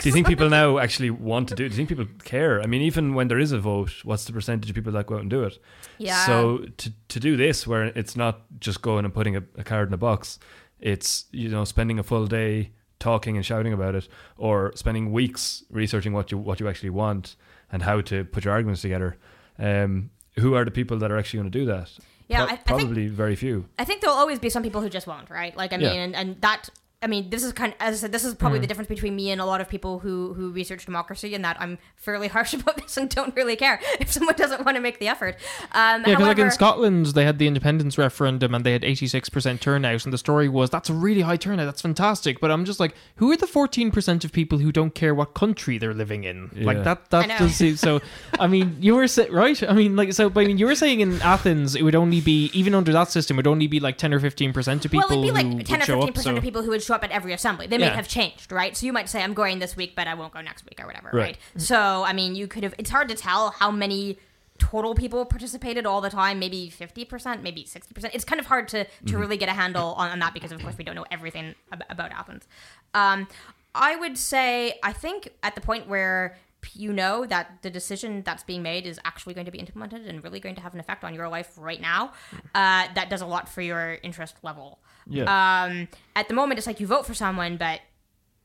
Do 0.06 0.10
you 0.10 0.14
think 0.14 0.26
people 0.28 0.48
now 0.48 0.78
actually 0.78 1.10
want 1.10 1.48
to 1.48 1.54
do 1.54 1.64
it? 1.64 1.68
Do 1.70 1.74
you 1.74 1.76
think 1.86 1.88
people 1.88 2.06
care? 2.24 2.62
I 2.62 2.66
mean, 2.66 2.82
even 2.82 3.14
when 3.14 3.28
there 3.28 3.38
is 3.40 3.52
a 3.52 3.58
vote, 3.58 3.90
what's 4.04 4.24
the 4.24 4.32
percentage 4.32 4.70
of 4.70 4.74
people 4.76 4.92
that 4.92 5.06
go 5.06 5.16
out 5.16 5.20
and 5.22 5.30
do 5.30 5.42
it? 5.44 5.58
Yeah. 5.98 6.24
So 6.26 6.66
to 6.76 6.92
to 7.08 7.20
do 7.20 7.36
this, 7.36 7.66
where 7.66 7.84
it's 7.86 8.16
not 8.16 8.42
just 8.60 8.82
going 8.82 9.04
and 9.04 9.12
putting 9.12 9.36
a, 9.36 9.42
a 9.56 9.64
card 9.64 9.88
in 9.88 9.94
a 9.94 9.98
box, 9.98 10.38
it's 10.80 11.24
you 11.32 11.48
know 11.48 11.64
spending 11.64 11.98
a 11.98 12.02
full 12.02 12.26
day 12.26 12.70
talking 12.98 13.36
and 13.36 13.44
shouting 13.44 13.72
about 13.72 13.94
it, 13.94 14.08
or 14.36 14.72
spending 14.74 15.12
weeks 15.12 15.64
researching 15.70 16.12
what 16.12 16.30
you 16.30 16.38
what 16.38 16.60
you 16.60 16.68
actually 16.68 16.90
want 16.90 17.36
and 17.72 17.82
how 17.82 18.00
to 18.00 18.24
put 18.24 18.44
your 18.44 18.54
arguments 18.54 18.82
together. 18.82 19.16
Um, 19.58 20.10
who 20.38 20.54
are 20.54 20.64
the 20.64 20.70
people 20.70 20.98
that 20.98 21.10
are 21.10 21.18
actually 21.18 21.40
going 21.40 21.50
to 21.50 21.58
do 21.58 21.66
that? 21.66 21.90
Yeah, 22.28 22.38
Pro- 22.38 22.46
I- 22.46 22.52
I 22.52 22.56
think- 22.56 22.66
probably 22.66 23.08
very 23.08 23.36
few. 23.36 23.64
I 23.78 23.84
think 23.84 24.00
there'll 24.00 24.16
always 24.16 24.38
be 24.38 24.50
some 24.50 24.62
people 24.62 24.80
who 24.82 24.88
just 24.88 25.06
won't, 25.06 25.30
right? 25.30 25.56
Like, 25.56 25.72
I 25.72 25.76
mean, 25.78 25.86
Yeah. 25.86 26.02
and, 26.04 26.14
and 26.16 26.40
that, 26.42 26.68
I 27.02 27.08
mean, 27.08 27.28
this 27.28 27.44
is 27.44 27.52
kind 27.52 27.74
of, 27.74 27.78
as 27.78 27.94
I 27.94 27.98
said, 27.98 28.12
this 28.12 28.24
is 28.24 28.34
probably 28.34 28.58
the 28.58 28.66
difference 28.66 28.88
between 28.88 29.14
me 29.14 29.30
and 29.30 29.38
a 29.38 29.44
lot 29.44 29.60
of 29.60 29.68
people 29.68 29.98
who, 29.98 30.32
who 30.32 30.50
research 30.50 30.86
democracy, 30.86 31.34
and 31.34 31.44
that 31.44 31.56
I'm 31.60 31.76
fairly 31.94 32.26
harsh 32.36 32.54
about 32.54 32.78
this 32.78 32.96
and 32.96 33.10
don't 33.10 33.36
really 33.36 33.54
care 33.54 33.78
if 34.00 34.10
someone 34.10 34.34
doesn't 34.34 34.64
want 34.64 34.76
to 34.76 34.80
make 34.80 34.98
the 34.98 35.08
effort. 35.08 35.36
Um, 35.72 36.02
Yeah, 36.06 36.14
because 36.14 36.22
like 36.26 36.38
in 36.38 36.50
Scotland, 36.50 37.06
they 37.06 37.24
had 37.26 37.38
the 37.38 37.46
independence 37.46 37.98
referendum 37.98 38.54
and 38.54 38.64
they 38.64 38.72
had 38.72 38.82
86% 38.82 39.60
turnout, 39.60 40.04
and 40.04 40.12
the 40.12 40.18
story 40.18 40.48
was 40.48 40.70
that's 40.70 40.88
a 40.88 40.94
really 40.94 41.20
high 41.20 41.36
turnout, 41.36 41.66
that's 41.66 41.82
fantastic. 41.82 42.40
But 42.40 42.50
I'm 42.50 42.64
just 42.64 42.80
like, 42.80 42.94
who 43.16 43.30
are 43.30 43.36
the 43.36 43.46
14% 43.46 44.24
of 44.24 44.32
people 44.32 44.58
who 44.58 44.72
don't 44.72 44.94
care 44.94 45.14
what 45.14 45.34
country 45.34 45.76
they're 45.76 45.94
living 45.94 46.24
in? 46.24 46.50
Like 46.54 46.82
that, 46.84 47.02
I 47.12 47.26
that 47.26 47.38
does 47.38 47.54
seem 47.56 47.76
so. 47.76 48.00
I 48.40 48.46
mean, 48.46 48.78
you 48.80 48.94
were 48.94 49.06
sa- 49.06 49.26
right. 49.30 49.62
I 49.62 49.74
mean, 49.74 49.96
like 49.96 50.14
so. 50.14 50.30
But 50.30 50.44
I 50.44 50.46
mean, 50.46 50.56
you 50.58 50.64
were 50.66 50.74
saying 50.74 51.00
in 51.00 51.20
Athens, 51.20 51.74
it 51.74 51.82
would 51.82 51.94
only 51.94 52.22
be 52.22 52.50
even 52.54 52.74
under 52.74 52.92
that 52.92 53.10
system, 53.10 53.36
it 53.36 53.40
would 53.40 53.46
only 53.46 53.66
be 53.66 53.80
like 53.80 53.98
10 53.98 54.14
or 54.14 54.20
15% 54.20 54.56
of 54.84 54.90
people 54.90 55.00
well, 55.08 55.12
it'd 55.12 55.22
be 55.22 55.30
like 55.30 55.66
10 55.66 55.82
or 55.82 55.84
show 55.84 56.00
15 56.00 56.08
up. 56.08 56.14
percent 56.14 56.34
So 56.34 56.36
of 56.38 56.42
people 56.42 56.62
who 56.62 56.70
would 56.70 56.85
show 56.86 56.94
up 56.94 57.04
at 57.04 57.10
every 57.10 57.32
assembly. 57.32 57.66
They 57.66 57.78
may 57.78 57.86
Yeah. 57.86 57.94
have 57.96 58.08
changed, 58.08 58.50
right? 58.52 58.76
So 58.76 58.86
you 58.86 58.92
might 58.92 59.08
say, 59.08 59.22
I'm 59.22 59.34
going 59.34 59.58
this 59.58 59.76
week, 59.76 59.94
but 59.96 60.06
I 60.06 60.14
won't 60.14 60.32
go 60.32 60.40
next 60.40 60.64
week 60.64 60.80
or 60.80 60.86
whatever, 60.86 61.10
Right. 61.12 61.22
right? 61.22 61.38
So, 61.60 62.04
I 62.04 62.12
mean, 62.12 62.34
you 62.34 62.46
could 62.46 62.62
have, 62.62 62.74
it's 62.78 62.90
hard 62.90 63.08
to 63.08 63.14
tell 63.14 63.50
how 63.50 63.70
many 63.70 64.18
total 64.58 64.94
people 64.94 65.26
participated 65.26 65.84
all 65.84 66.00
the 66.00 66.08
time, 66.10 66.38
maybe 66.38 66.70
50%, 66.70 67.42
maybe 67.42 67.64
60%. 67.64 68.14
It's 68.14 68.24
kind 68.24 68.40
of 68.40 68.46
hard 68.46 68.68
to, 68.68 68.84
to 68.84 68.90
Mm-hmm. 69.04 69.16
really 69.18 69.36
get 69.36 69.48
a 69.48 69.52
handle 69.52 69.92
on, 69.94 70.10
on 70.10 70.18
that 70.20 70.32
because, 70.32 70.50
of 70.52 70.62
course, 70.62 70.78
we 70.78 70.84
don't 70.84 70.94
know 70.94 71.04
everything 71.10 71.54
ab- 71.72 71.84
about 71.90 72.12
Athens. 72.12 72.44
Um, 72.94 73.28
I 73.74 73.96
would 73.96 74.16
say, 74.16 74.78
I 74.82 74.92
think 74.92 75.28
at 75.42 75.54
the 75.54 75.60
point 75.60 75.88
where 75.88 76.36
you 76.74 76.92
know 76.92 77.24
that 77.26 77.58
the 77.62 77.70
decision 77.70 78.22
that's 78.22 78.42
being 78.42 78.60
made 78.62 78.86
is 78.86 78.98
actually 79.04 79.34
going 79.34 79.44
to 79.44 79.52
be 79.52 79.58
implemented 79.58 80.04
and 80.06 80.24
really 80.24 80.40
going 80.40 80.54
to 80.56 80.60
have 80.62 80.74
an 80.74 80.80
effect 80.80 81.04
on 81.04 81.14
your 81.14 81.28
life 81.28 81.52
right 81.56 81.80
now, 81.80 82.12
uh, 82.54 82.86
that 82.94 83.08
does 83.10 83.20
a 83.20 83.26
lot 83.26 83.48
for 83.48 83.60
your 83.60 83.98
interest 84.02 84.36
level. 84.42 84.80
Yeah. 85.08 85.64
Um, 85.64 85.88
at 86.14 86.28
the 86.28 86.34
moment, 86.34 86.58
it's 86.58 86.66
like 86.66 86.80
you 86.80 86.86
vote 86.86 87.06
for 87.06 87.14
someone, 87.14 87.56
but 87.56 87.80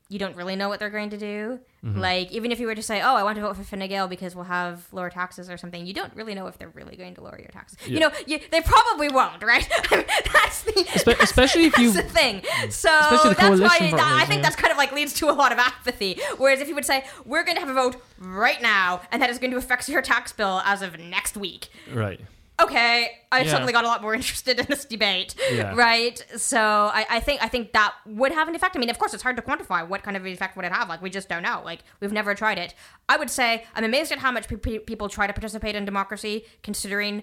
you 0.08 0.18
don't 0.18 0.36
really 0.36 0.56
know 0.56 0.68
what 0.68 0.78
they're 0.78 0.90
going 0.90 1.08
to 1.08 1.16
do. 1.16 1.58
Mm-hmm. 1.82 1.98
Like, 1.98 2.30
even 2.32 2.52
if 2.52 2.60
you 2.60 2.66
were 2.66 2.74
to 2.74 2.82
say, 2.82 3.00
"Oh, 3.00 3.16
I 3.16 3.22
want 3.22 3.36
to 3.36 3.42
vote 3.42 3.56
for 3.56 3.64
Fine 3.64 3.88
Gael 3.88 4.06
because 4.08 4.36
we'll 4.36 4.44
have 4.44 4.86
lower 4.92 5.08
taxes 5.08 5.48
or 5.48 5.56
something," 5.56 5.86
you 5.86 5.94
don't 5.94 6.14
really 6.14 6.34
know 6.34 6.46
if 6.46 6.58
they're 6.58 6.68
really 6.68 6.96
going 6.96 7.14
to 7.14 7.22
lower 7.22 7.38
your 7.38 7.48
taxes. 7.48 7.78
You 7.88 7.98
know, 7.98 8.10
you, 8.26 8.38
they 8.50 8.60
probably 8.60 9.08
won't, 9.08 9.42
right? 9.42 9.66
I 9.90 9.96
mean, 9.96 10.04
that's 10.32 10.62
the 10.62 10.72
Espe- 10.72 11.04
that's- 11.04 11.30
especially 11.30 11.64
if 11.64 11.72
that's 11.72 11.82
you- 11.82 11.92
the 11.92 12.02
thing. 12.02 12.42
So 12.70 12.90
that's 12.90 13.60
why 13.60 13.78
I 13.80 14.24
think 14.26 14.38
yeah. 14.38 14.42
that's 14.42 14.56
kind 14.56 14.70
of 14.70 14.76
like 14.76 14.92
leads 14.92 15.14
to 15.14 15.30
a 15.30 15.32
lot 15.32 15.50
of 15.50 15.58
apathy. 15.58 16.20
Whereas 16.36 16.60
if 16.60 16.68
you 16.68 16.74
would 16.74 16.84
say, 16.84 17.04
"We're 17.24 17.42
going 17.42 17.56
to 17.56 17.60
have 17.60 17.70
a 17.70 17.74
vote 17.74 17.96
right 18.18 18.60
now," 18.60 19.00
and 19.10 19.20
that 19.22 19.30
is 19.30 19.38
going 19.38 19.50
to 19.52 19.56
affect 19.56 19.88
your 19.88 20.02
tax 20.02 20.30
bill 20.32 20.60
as 20.66 20.82
of 20.82 20.98
next 20.98 21.36
week, 21.38 21.68
Right. 21.90 22.20
Okay, 22.60 23.10
I 23.30 23.42
Yeah. 23.42 23.50
suddenly 23.50 23.72
got 23.72 23.84
a 23.84 23.88
lot 23.88 24.02
more 24.02 24.14
interested 24.20 24.58
in 24.60 24.66
this 24.68 24.84
debate, 24.84 25.34
Yeah. 25.50 25.74
right? 25.74 26.24
So 26.36 26.58
I, 26.60 27.06
I 27.10 27.20
think 27.20 27.42
I 27.42 27.48
think 27.48 27.72
that 27.72 27.94
would 28.06 28.32
have 28.32 28.48
an 28.48 28.54
effect. 28.54 28.76
I 28.76 28.78
mean, 28.78 28.90
of 28.90 28.98
course, 28.98 29.14
it's 29.14 29.22
hard 29.22 29.36
to 29.36 29.42
quantify 29.42 29.86
what 29.86 30.02
kind 30.02 30.16
of 30.16 30.26
effect 30.26 30.56
would 30.56 30.64
it 30.64 30.72
have. 30.72 30.88
Like 30.88 31.02
we 31.02 31.10
just 31.10 31.28
don't 31.28 31.42
know. 31.42 31.62
Like 31.64 31.80
we've 32.00 32.12
never 32.12 32.34
tried 32.34 32.58
it. 32.58 32.74
I 33.08 33.16
would 33.16 33.30
say 33.30 33.64
I'm 33.74 33.84
amazed 33.84 34.12
at 34.12 34.18
how 34.18 34.30
much 34.32 34.48
pe- 34.48 34.56
pe- 34.56 34.78
people 34.80 35.08
try 35.08 35.26
to 35.26 35.32
participate 35.32 35.74
in 35.74 35.84
democracy, 35.84 36.44
considering 36.62 37.22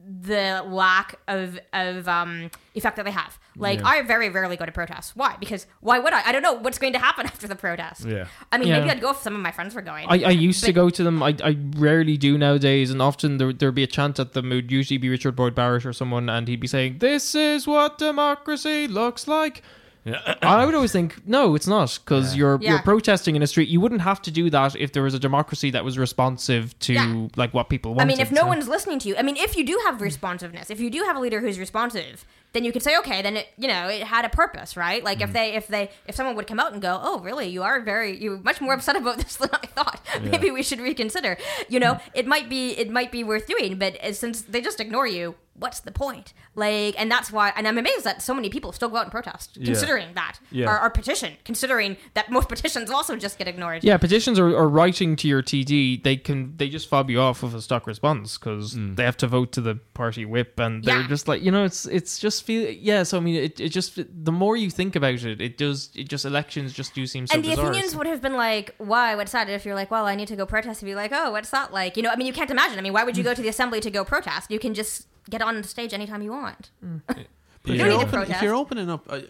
the 0.00 0.62
lack 0.66 1.18
of 1.28 1.58
of 1.72 2.08
um, 2.08 2.50
effect 2.74 2.96
that 2.96 3.04
they 3.04 3.10
have. 3.10 3.38
Like 3.56 3.80
Yeah. 3.80 3.86
I 3.88 4.02
very 4.02 4.28
rarely 4.28 4.56
go 4.56 4.64
to 4.64 4.72
protests. 4.72 5.16
Why? 5.16 5.36
Because 5.40 5.66
why 5.80 5.98
would 5.98 6.12
I? 6.12 6.22
I 6.28 6.32
don't 6.32 6.42
know 6.42 6.52
what's 6.54 6.78
going 6.78 6.92
to 6.92 6.98
happen 6.98 7.26
after 7.32 7.48
the 7.48 7.56
protest. 7.56 8.04
Yeah. 8.04 8.26
I 8.52 8.58
mean, 8.58 8.68
Yeah. 8.68 8.78
maybe 8.78 8.90
I'd 8.90 9.00
go 9.00 9.10
if 9.10 9.18
some 9.18 9.34
of 9.34 9.40
my 9.40 9.50
friends 9.50 9.74
were 9.74 9.82
going. 9.82 10.06
I, 10.08 10.22
I 10.24 10.30
used 10.30 10.62
to 10.64 10.72
go 10.72 10.88
to 10.88 11.02
them. 11.02 11.22
I, 11.22 11.36
I 11.42 11.56
rarely 11.76 12.16
do 12.16 12.38
nowadays, 12.38 12.90
and 12.90 13.02
often 13.02 13.38
there 13.38 13.52
there'd 13.52 13.74
be 13.74 13.82
a 13.82 13.88
chant 13.88 14.18
at 14.18 14.32
them. 14.32 14.52
It 14.52 14.54
would 14.54 14.70
usually 14.72 14.98
be 14.98 15.08
Richard 15.08 15.34
Boyd 15.34 15.54
Barrett 15.54 15.84
or 15.84 15.92
someone, 15.92 16.28
and 16.28 16.46
he'd 16.46 16.60
be 16.60 16.68
saying, 16.68 16.98
"This 16.98 17.34
is 17.34 17.66
what 17.66 17.98
democracy 17.98 18.86
looks 18.86 19.26
like." 19.26 19.62
Yeah. 20.04 20.34
I 20.42 20.64
would 20.64 20.74
always 20.74 20.92
think, 20.92 21.26
no, 21.26 21.54
it's 21.54 21.66
not, 21.66 21.98
because 22.02 22.34
Yeah. 22.34 22.38
you're 22.38 22.58
you're 22.62 22.82
protesting 22.82 23.36
in 23.36 23.42
a 23.42 23.46
street. 23.46 23.68
You 23.68 23.80
wouldn't 23.80 24.00
have 24.02 24.22
to 24.22 24.30
do 24.30 24.48
that 24.50 24.74
if 24.76 24.92
there 24.92 25.02
was 25.02 25.14
a 25.14 25.18
democracy 25.18 25.70
that 25.72 25.84
was 25.84 25.98
responsive 25.98 26.78
to 26.80 26.92
Yeah. 26.94 27.26
like 27.36 27.52
what 27.52 27.68
people 27.68 27.92
want. 27.92 28.00
I 28.00 28.04
wanted. 28.04 28.16
mean, 28.18 28.20
if 28.26 28.32
no 28.32 28.42
so- 28.42 28.46
one's 28.46 28.68
listening 28.68 28.98
to 29.00 29.08
you, 29.08 29.16
I 29.16 29.22
mean, 29.22 29.36
if 29.36 29.56
you 29.56 29.64
do 29.66 29.78
have 29.86 30.00
responsiveness, 30.00 30.70
if 30.70 30.80
you 30.80 30.90
do 30.90 31.02
have 31.04 31.16
a 31.16 31.20
leader 31.20 31.40
who's 31.40 31.58
responsive, 31.58 32.24
then 32.54 32.64
you 32.64 32.72
could 32.72 32.82
say, 32.82 32.96
okay, 32.96 33.20
then 33.20 33.36
it, 33.36 33.48
you 33.58 33.68
know, 33.68 33.88
it 33.88 34.02
had 34.04 34.24
a 34.24 34.30
purpose, 34.30 34.74
right? 34.74 35.04
Like 35.04 35.20
if 35.20 35.34
they, 35.34 35.52
if 35.54 35.68
they, 35.68 35.90
if 36.06 36.14
someone 36.14 36.34
would 36.36 36.46
come 36.46 36.58
out 36.58 36.72
and 36.72 36.80
go, 36.80 36.98
oh, 37.02 37.20
really, 37.20 37.48
you 37.48 37.62
are 37.62 37.80
very, 37.80 38.16
you're 38.18 38.38
much 38.38 38.62
more 38.62 38.72
upset 38.72 38.96
about 39.02 39.18
this 39.18 39.36
than 39.36 39.50
I 39.52 39.66
thought. 39.66 40.00
Maybe 40.22 40.50
we 40.50 40.62
should 40.62 40.80
reconsider. 40.80 41.36
You 41.68 41.78
know, 41.80 42.00
it 42.14 42.26
might 42.26 42.48
be, 42.48 42.70
it 42.70 42.90
might 42.90 43.12
be 43.12 43.22
worth 43.22 43.46
doing, 43.46 43.78
but 43.78 44.02
uh, 44.02 44.14
since 44.14 44.40
they 44.42 44.62
just 44.62 44.80
ignore 44.80 45.06
you, 45.06 45.34
what's 45.58 45.80
the 45.80 45.90
point? 45.92 46.32
Like, 46.54 46.94
and 46.98 47.10
that's 47.10 47.30
why, 47.32 47.52
and 47.56 47.66
I'm 47.66 47.78
amazed 47.78 48.04
that 48.04 48.22
so 48.22 48.34
many 48.34 48.48
people 48.48 48.72
still 48.72 48.88
go 48.88 48.96
out 48.96 49.04
and 49.04 49.10
protest, 49.12 49.56
Yeah. 49.56 49.66
considering 49.66 50.14
that, 50.14 50.38
Yeah. 50.50 50.70
or, 50.70 50.80
or 50.82 50.90
petition, 50.90 51.34
considering 51.44 51.96
that 52.14 52.30
most 52.30 52.48
petitions 52.54 52.90
also 52.90 53.16
just 53.16 53.38
get 53.38 53.48
ignored. 53.48 53.84
Yeah, 53.84 53.96
petitions 53.96 54.38
are, 54.38 54.54
or 54.54 54.68
writing 54.68 55.16
to 55.16 55.28
your 55.28 55.42
TD, 55.42 56.02
they 56.02 56.16
can 56.16 56.56
they 56.56 56.68
just 56.68 56.88
fob 56.88 57.10
you 57.10 57.20
off 57.20 57.42
with 57.42 57.54
a 57.54 57.62
stock 57.62 57.86
response 57.86 58.38
because 58.38 58.74
mm. 58.74 58.96
they 58.96 59.04
have 59.04 59.16
to 59.18 59.26
vote 59.26 59.52
to 59.52 59.60
the 59.60 59.76
party 59.94 60.24
whip, 60.24 60.58
and 60.58 60.84
they're 60.84 61.00
Yeah. 61.00 61.08
just 61.08 61.28
like 61.28 61.42
you 61.42 61.50
know, 61.50 61.64
it's 61.64 61.86
it's 61.86 62.18
just 62.18 62.44
feel 62.44 62.70
yeah. 62.70 63.02
So 63.02 63.18
I 63.18 63.20
mean, 63.20 63.36
it, 63.36 63.60
it 63.60 63.68
just 63.70 63.96
the 63.96 64.32
more 64.32 64.56
you 64.56 64.70
think 64.70 64.96
about 64.96 65.22
it, 65.24 65.40
it 65.40 65.58
does 65.58 65.90
it 65.94 66.08
just 66.08 66.24
elections 66.24 66.72
just 66.72 66.94
do 66.94 67.06
seem 67.06 67.26
so 67.26 67.34
and 67.34 67.44
the 67.44 67.50
bizarre. 67.50 67.70
Athenians 67.70 67.96
would 67.96 68.06
have 68.06 68.22
been 68.22 68.34
like, 68.34 68.74
"Why? 68.78 69.14
What's 69.14 69.32
that?" 69.32 69.48
If 69.48 69.64
you're 69.64 69.74
like, 69.74 69.90
"Well, 69.90 70.06
I 70.06 70.14
need 70.14 70.28
to 70.28 70.36
go 70.36 70.46
protest," 70.46 70.82
you'd 70.82 70.88
be 70.88 70.94
like, 70.94 71.12
"Oh, 71.12 71.32
what's 71.32 71.50
that 71.50 71.72
like?" 71.72 71.96
You 71.96 72.02
know, 72.02 72.10
I 72.10 72.16
mean, 72.16 72.26
you 72.26 72.32
can't 72.32 72.50
imagine. 72.50 72.78
I 72.78 72.82
mean, 72.82 72.92
why 72.92 73.04
would 73.04 73.16
you 73.16 73.24
go 73.24 73.34
to 73.34 73.42
the 73.42 73.48
assembly 73.48 73.80
to 73.80 73.90
go 73.90 74.04
protest? 74.04 74.50
You 74.50 74.58
can 74.58 74.74
just 74.74 75.06
get 75.28 75.42
on 75.42 75.56
the 75.62 75.68
stage 75.68 75.92
anytime 75.94 76.22
you 76.22 76.32
want. 76.32 76.70
But 77.62 77.72
if, 77.74 77.80
you're 77.80 77.88
open, 78.06 78.20
if 78.22 78.42
you're 78.42 78.54
opening 78.54 78.88
up, 78.88 79.04
uh, 79.10 79.20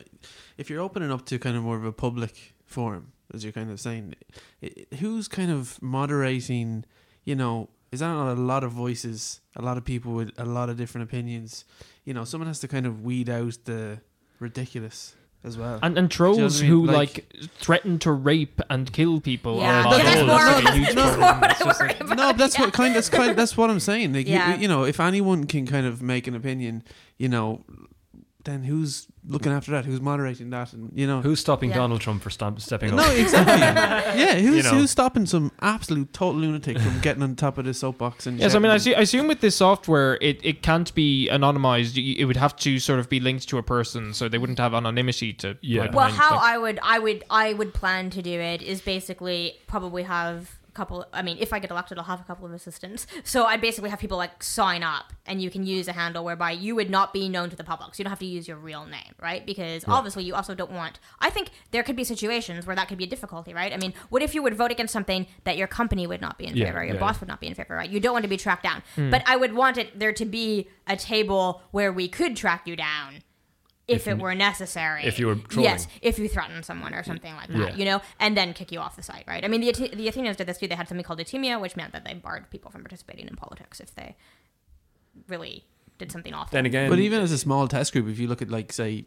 if 0.58 0.68
you're 0.70 0.80
opening 0.82 1.10
up 1.10 1.24
to 1.26 1.38
kind 1.38 1.56
of 1.56 1.62
more 1.62 1.76
of 1.76 1.84
a 1.84 1.92
public 1.92 2.54
forum, 2.66 3.12
as 3.32 3.42
you're 3.42 3.54
kind 3.54 3.70
of 3.70 3.80
saying, 3.80 4.14
i 4.62 4.66
i- 4.66 4.96
who's 4.96 5.28
kind 5.28 5.50
of 5.50 5.80
moderating? 5.82 6.84
You 7.24 7.34
know, 7.36 7.68
is 7.90 8.00
that 8.00 8.08
not 8.08 8.30
a 8.36 8.40
lot 8.40 8.64
of 8.64 8.70
voices, 8.72 9.40
a 9.56 9.62
lot 9.62 9.76
of 9.78 9.84
people 9.84 10.12
with 10.12 10.30
a 10.38 10.44
lot 10.44 10.68
of 10.68 10.76
different 10.76 11.08
opinions? 11.08 11.64
You 12.04 12.12
know, 12.14 12.24
someone 12.24 12.46
has 12.48 12.60
to 12.60 12.68
kind 12.68 12.86
of 12.86 13.02
weed 13.02 13.28
out 13.30 13.56
the 13.64 14.00
ridiculous 14.38 15.14
as 15.44 15.56
well. 15.56 15.78
and 15.82 15.96
and 15.98 16.10
trolls 16.10 16.60
you 16.60 16.68
know 16.68 16.74
I 16.74 16.86
mean? 16.86 16.86
who 16.86 16.86
Like- 16.86 17.32
like, 17.40 17.50
threaten 17.58 17.98
to 18.00 18.12
rape 18.12 18.60
and 18.68 18.92
kill 18.92 19.20
people. 19.20 19.58
Yeah, 19.60 19.86
are 19.86 19.90
that's 19.98 20.08
also 20.20 20.26
more- 20.26 20.36
oh, 20.40 20.60
like 20.62 20.64
a 20.64 20.72
huge 20.76 20.88
that's 20.94 21.16
problem. 21.16 21.20
more 21.20 21.48
what 21.48 21.60
I 21.60 21.64
worry 21.78 21.88
like- 21.88 22.00
about. 22.00 22.16
no, 22.16 22.26
but 22.32 22.36
that's 22.38 22.58
what 22.58 22.72
kind. 22.72 22.94
That's 22.96 23.08
kind. 23.08 23.36
That's 23.38 23.56
what 23.56 23.70
I'm 23.70 23.80
saying. 23.80 24.12
Like, 24.12 24.26
Yeah. 24.28 24.54
you, 24.56 24.62
you 24.62 24.68
know, 24.68 24.84
if 24.84 24.98
anyone 25.00 25.44
can 25.46 25.66
kind 25.66 25.86
of 25.86 26.02
make 26.02 26.26
an 26.26 26.34
opinion, 26.34 26.82
you 27.18 27.28
know, 27.28 27.64
then 28.48 28.62
who's 28.62 29.06
looking 29.26 29.52
after 29.52 29.70
that? 29.72 29.84
Who's 29.84 30.00
moderating 30.00 30.50
that? 30.50 30.72
And 30.72 30.90
you 30.94 31.06
know, 31.06 31.20
Who's 31.20 31.40
stopping 31.40 31.70
Yeah. 31.70 31.76
Donald 31.76 32.00
Trump 32.00 32.22
for 32.22 32.30
stamp, 32.30 32.60
stepping 32.60 32.96
no, 32.96 33.02
up? 33.02 33.08
No, 33.08 33.14
exactly. 33.14 33.60
yeah, 34.20 34.34
who's 34.36 34.56
You 34.56 34.62
know. 34.62 34.78
who's 34.78 34.90
stopping 34.90 35.26
some 35.26 35.52
absolute 35.60 36.12
total 36.12 36.40
lunatic 36.40 36.78
from 36.78 37.00
getting 37.00 37.22
on 37.22 37.36
top 37.36 37.58
of 37.58 37.64
the 37.64 37.74
soapbox 37.74 38.26
and 38.26 38.38
Yes, 38.38 38.54
I 38.54 38.58
mean, 38.58 38.70
I, 38.70 38.78
see, 38.78 38.94
I 38.94 39.00
assume 39.00 39.28
with 39.28 39.40
this 39.40 39.56
software, 39.56 40.18
it, 40.20 40.40
it 40.42 40.62
can't 40.62 40.92
be 40.94 41.28
anonymized. 41.30 41.96
It 42.18 42.24
would 42.24 42.36
have 42.36 42.56
to 42.56 42.78
sort 42.78 42.98
of 42.98 43.08
be 43.08 43.20
linked 43.20 43.48
to 43.50 43.58
a 43.58 43.62
person, 43.62 44.14
so 44.14 44.28
they 44.28 44.38
wouldn't 44.38 44.58
have 44.58 44.74
anonymity 44.74 45.32
to. 45.34 45.56
Yeah. 45.60 45.90
Well, 45.92 46.08
how 46.10 46.36
like- 46.36 46.44
I 46.44 46.58
would, 46.58 46.78
I 46.82 46.98
would, 46.98 47.24
I 47.30 47.52
would 47.52 47.74
plan 47.74 48.10
to 48.10 48.22
do 48.22 48.40
it 48.40 48.62
is 48.62 48.80
basically 48.80 49.56
probably 49.66 50.04
have 50.04 50.57
a 50.57 50.57
couple. 50.78 51.04
I 51.12 51.22
mean, 51.22 51.36
if 51.40 51.52
I 51.52 51.58
get 51.58 51.70
elected, 51.70 51.98
I'll 51.98 52.04
have 52.04 52.20
a 52.20 52.24
couple 52.24 52.46
of 52.46 52.52
assistants. 52.52 53.06
So 53.24 53.44
I'd 53.44 53.60
basically 53.60 53.90
have 53.90 53.98
people 53.98 54.16
like 54.16 54.42
sign 54.42 54.82
up, 54.82 55.12
and 55.26 55.42
you 55.42 55.50
can 55.50 55.66
use 55.66 55.86
a 55.88 55.92
handle 55.92 56.24
whereby 56.24 56.52
you 56.52 56.74
would 56.76 56.88
not 56.88 57.12
be 57.12 57.28
known 57.28 57.50
to 57.50 57.56
the 57.56 57.64
public. 57.64 57.94
So 57.94 58.00
you 58.00 58.04
don't 58.04 58.10
have 58.10 58.18
to 58.20 58.26
use 58.26 58.46
your 58.48 58.56
real 58.56 58.86
name, 58.86 59.12
right? 59.20 59.44
Because 59.44 59.84
obviously, 59.86 60.24
you 60.24 60.34
also 60.34 60.54
don't 60.54 60.70
want. 60.72 61.00
I 61.20 61.30
think 61.30 61.50
there 61.72 61.82
could 61.82 61.96
be 61.96 62.04
situations 62.04 62.66
where 62.66 62.76
that 62.76 62.88
could 62.88 62.98
be 62.98 63.04
a 63.04 63.08
difficulty, 63.08 63.52
right? 63.52 63.72
I 63.72 63.76
mean, 63.76 63.92
what 64.08 64.22
if 64.22 64.34
you 64.34 64.42
would 64.42 64.54
vote 64.54 64.70
against 64.70 64.92
something 64.92 65.26
that 65.44 65.56
your 65.56 65.66
company 65.66 66.06
would 66.06 66.20
not 66.20 66.38
be 66.38 66.46
in 66.46 66.56
Yeah, 66.56 66.66
favor, 66.66 66.84
your 66.84 66.94
yeah, 66.94 67.00
boss 67.00 67.16
yeah. 67.16 67.20
would 67.20 67.28
not 67.28 67.40
be 67.40 67.48
in 67.48 67.54
favor, 67.54 67.74
right? 67.74 67.90
You 67.90 68.00
don't 68.00 68.12
want 68.12 68.22
to 68.22 68.28
be 68.28 68.36
tracked 68.36 68.62
down. 68.62 68.82
Hmm. 68.94 69.10
But 69.10 69.22
I 69.26 69.36
would 69.36 69.54
want 69.54 69.76
it 69.78 69.98
there 69.98 70.12
to 70.12 70.24
be 70.24 70.68
a 70.86 70.96
table 70.96 71.62
where 71.72 71.92
we 71.92 72.08
could 72.08 72.36
track 72.36 72.66
you 72.66 72.76
down 72.76 73.22
if, 73.88 74.02
If 74.02 74.08
it 74.08 74.18
were 74.18 74.34
necessary. 74.34 75.04
if 75.04 75.18
you 75.18 75.26
were 75.26 75.34
trolling. 75.36 75.70
Yes, 75.70 75.88
if 76.02 76.18
you 76.18 76.28
threaten 76.28 76.62
someone 76.62 76.92
or 76.94 77.02
something 77.02 77.34
like 77.34 77.48
that, 77.48 77.58
Yeah. 77.70 77.74
you 77.74 77.84
know, 77.86 78.00
and 78.20 78.36
then 78.36 78.52
kick 78.52 78.70
you 78.70 78.78
off 78.80 78.94
the 78.96 79.02
site, 79.02 79.24
right? 79.26 79.42
I 79.44 79.48
mean, 79.48 79.62
the, 79.62 79.72
the 79.94 80.06
Athenians 80.08 80.36
did 80.36 80.46
this 80.46 80.58
too. 80.58 80.68
They 80.68 80.74
had 80.74 80.86
something 80.88 81.04
called 81.04 81.18
atimia, 81.20 81.58
which 81.60 81.74
meant 81.74 81.92
that 81.94 82.04
they 82.04 82.12
barred 82.14 82.50
people 82.50 82.70
from 82.70 82.82
participating 82.82 83.26
in 83.26 83.34
politics 83.34 83.80
if 83.80 83.94
they 83.94 84.14
really 85.26 85.64
did 85.98 86.12
something 86.12 86.34
awful. 86.34 86.50
Then 86.52 86.66
again, 86.66 86.90
But 86.90 86.98
even 87.00 87.20
as 87.20 87.32
a 87.32 87.38
small 87.38 87.66
test 87.66 87.92
group, 87.92 88.06
if 88.08 88.18
you 88.18 88.28
look 88.28 88.42
at 88.42 88.50
like 88.50 88.72
say 88.72 89.06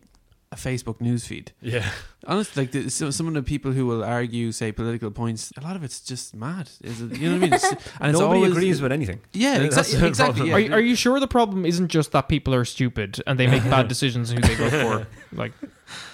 a 0.52 0.56
Facebook 0.58 0.98
newsfeed. 1.00 1.48
yeah, 1.62 1.90
honestly, 2.28 2.64
like 2.64 2.72
the, 2.72 2.90
so, 2.90 3.10
some 3.10 3.28
of 3.28 3.34
the 3.34 3.42
people 3.44 3.72
who 3.72 3.86
will 3.86 4.04
argue, 4.04 4.52
say 4.52 4.72
political 4.74 5.10
points, 5.10 5.52
a 5.58 5.62
lot 5.62 5.76
of 5.78 5.84
it's 5.84 6.02
just 6.02 6.36
mad. 6.36 6.70
Is 6.82 7.02
it? 7.02 7.18
You 7.18 7.30
know 7.30 7.36
what 7.36 7.38
I 7.38 7.40
mean? 7.46 7.54
It's, 7.54 7.72
and 8.02 8.10
it's 8.12 8.20
nobody 8.20 8.40
always, 8.42 8.52
agrees 8.52 8.82
with 8.82 8.92
anything. 8.92 9.22
Yeah, 9.32 9.60
That's 9.60 9.78
exactly. 9.78 10.08
exactly 10.10 10.48
yeah. 10.50 10.56
Are, 10.56 10.60
you- 10.60 10.74
are 10.74 10.82
you 10.82 10.96
sure 10.96 11.20
the 11.22 11.28
problem 11.28 11.66
isn't 11.66 11.88
just 11.88 12.12
that 12.12 12.28
people 12.28 12.54
are 12.54 12.66
stupid 12.66 13.22
and 13.26 13.40
they 13.40 13.48
make 13.48 13.64
bad 13.64 13.88
decisions 13.94 14.32
who 14.32 14.42
they 14.42 14.56
vote 14.56 14.72
for? 14.72 15.08
Like, 15.34 15.54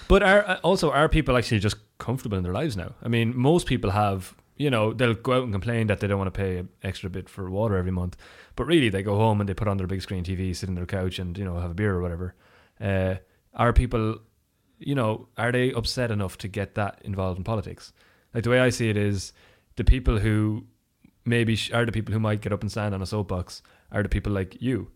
But 0.06 0.22
are 0.22 0.46
uh, 0.48 0.60
also 0.62 0.92
are 0.92 1.08
people 1.08 1.36
actually 1.36 1.58
just 1.58 1.76
comfortable 1.98 2.38
in 2.38 2.44
their 2.44 2.52
lives 2.52 2.76
now? 2.76 2.92
I 3.02 3.08
mean, 3.08 3.36
most 3.36 3.66
people 3.66 3.90
have, 3.90 4.36
you 4.56 4.70
know, 4.70 4.92
they'll 4.92 5.14
go 5.14 5.32
out 5.32 5.42
and 5.42 5.52
complain 5.52 5.88
that 5.88 5.98
they 5.98 6.06
don't 6.06 6.18
want 6.18 6.32
to 6.32 6.38
pay 6.38 6.58
an 6.58 6.68
extra 6.84 7.10
bit 7.10 7.28
for 7.28 7.50
water 7.50 7.76
every 7.76 7.90
month, 7.90 8.16
but 8.54 8.66
really 8.66 8.88
they 8.88 9.02
go 9.02 9.16
home 9.16 9.40
and 9.40 9.48
they 9.48 9.54
put 9.54 9.66
on 9.66 9.76
their 9.78 9.88
big 9.88 10.00
screen 10.00 10.22
TV, 10.22 10.54
sit 10.54 10.68
on 10.68 10.76
their 10.76 10.86
couch, 10.86 11.18
and 11.18 11.36
you 11.36 11.44
know 11.44 11.58
have 11.58 11.72
a 11.72 11.74
beer 11.74 11.92
or 11.96 12.00
whatever. 12.00 12.34
Uh, 12.80 13.16
are 13.54 13.72
people, 13.72 14.18
you 14.78 14.94
know, 14.94 15.28
are 15.36 15.52
they 15.52 15.72
upset 15.72 16.10
enough 16.10 16.38
to 16.38 16.48
get 16.48 16.74
that 16.74 17.00
involved 17.04 17.38
in 17.38 17.44
politics? 17.44 17.92
Like 18.34 18.44
the 18.44 18.50
way 18.50 18.60
I 18.60 18.70
see 18.70 18.88
it 18.90 18.96
is, 18.96 19.32
the 19.76 19.84
people 19.84 20.18
who 20.18 20.64
maybe 21.24 21.56
sh- 21.56 21.72
are 21.72 21.84
the 21.86 21.92
people 21.92 22.12
who 22.12 22.20
might 22.20 22.40
get 22.40 22.52
up 22.52 22.62
and 22.62 22.70
stand 22.70 22.94
on 22.94 23.02
a 23.02 23.06
soapbox 23.06 23.62
are 23.92 24.02
the 24.02 24.08
people 24.08 24.32
like 24.32 24.60
you. 24.62 24.90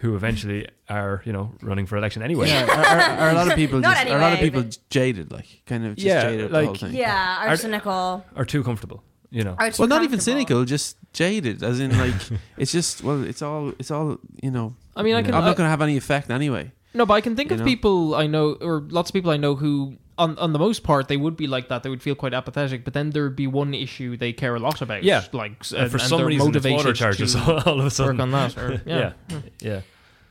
Who 0.00 0.14
eventually 0.14 0.64
are, 0.88 1.22
you 1.24 1.32
know, 1.32 1.52
running 1.60 1.84
for 1.86 1.96
election 1.96 2.22
anyway. 2.22 2.46
Yeah, 2.48 2.66
are, 2.66 2.84
are, 2.84 3.18
are 3.18 3.30
a 3.30 3.34
lot 3.34 3.48
of 3.48 3.56
people 3.62 3.80
Not 3.80 3.96
just, 3.96 4.08
are 4.08 4.16
a 4.16 4.20
lot 4.20 4.32
of 4.32 4.38
people 4.38 4.64
jaded, 4.90 5.32
like 5.32 5.62
kind 5.66 5.84
of 5.86 5.96
just 5.96 6.06
Yeah, 6.06 6.22
jaded 6.22 6.50
the 6.52 6.56
whole 6.62 6.70
like- 6.72 6.80
thing. 6.80 6.94
yeah, 6.94 7.42
are, 7.44 7.48
Are- 7.48 7.56
cynical. 7.56 8.24
Are 8.36 8.44
too 8.44 8.62
comfortable, 8.62 9.02
you 9.30 9.42
know. 9.42 9.56
Well, 9.76 9.88
not 9.88 10.04
even 10.04 10.20
cynical, 10.20 10.64
just 10.64 10.96
jaded. 11.12 11.64
As 11.64 11.80
in, 11.80 11.98
like 11.98 12.14
it's 12.56 12.70
just 12.70 13.02
well, 13.02 13.24
it's 13.24 13.42
all, 13.42 13.72
it's 13.80 13.90
all, 13.90 14.18
you 14.40 14.52
know. 14.52 14.76
I 14.94 15.02
mean, 15.02 15.16
I 15.16 15.22
can, 15.22 15.34
I'm 15.34 15.44
not 15.44 15.56
going 15.56 15.66
to 15.66 15.70
have 15.70 15.82
any 15.82 15.96
effect 15.96 16.30
anyway. 16.30 16.70
No, 16.98 17.06
but 17.06 17.14
I 17.14 17.20
can 17.20 17.36
think 17.36 17.50
You 17.50 17.54
of 17.54 17.60
know? 17.60 17.64
people 17.64 18.14
I 18.16 18.26
know, 18.26 18.58
or 18.60 18.80
lots 18.90 19.10
of 19.10 19.14
people 19.14 19.30
I 19.30 19.36
know 19.36 19.54
who, 19.54 19.96
on 20.18 20.36
on 20.38 20.52
the 20.52 20.58
most 20.58 20.82
part, 20.82 21.06
they 21.06 21.16
would 21.16 21.36
be 21.36 21.46
like 21.46 21.68
that. 21.68 21.84
They 21.84 21.90
would 21.90 22.02
feel 22.02 22.16
quite 22.16 22.34
apathetic, 22.34 22.84
but 22.84 22.92
then 22.92 23.10
there 23.10 23.22
would 23.22 23.36
be 23.36 23.46
one 23.46 23.72
issue 23.72 24.16
they 24.16 24.32
care 24.32 24.56
a 24.56 24.58
lot 24.58 24.82
about. 24.82 25.04
Yeah. 25.04 25.22
like 25.32 25.52
And 25.52 25.90
for 25.90 25.98
and 25.98 26.02
some 26.02 26.18
they're 26.18 26.26
reason, 26.26 26.48
it's 26.48 26.56
motivated 26.56 26.76
water 26.78 26.92
charges 26.92 27.34
to 27.34 27.40
all 27.66 27.78
of 27.80 27.86
a 27.86 27.90
sudden. 27.90 28.18
work 28.18 28.20
sudden. 28.20 28.20
on 28.20 28.30
that. 28.32 28.58
Or, 28.58 28.82
yeah. 28.86 29.12
yeah, 29.30 29.40
yeah. 29.60 29.80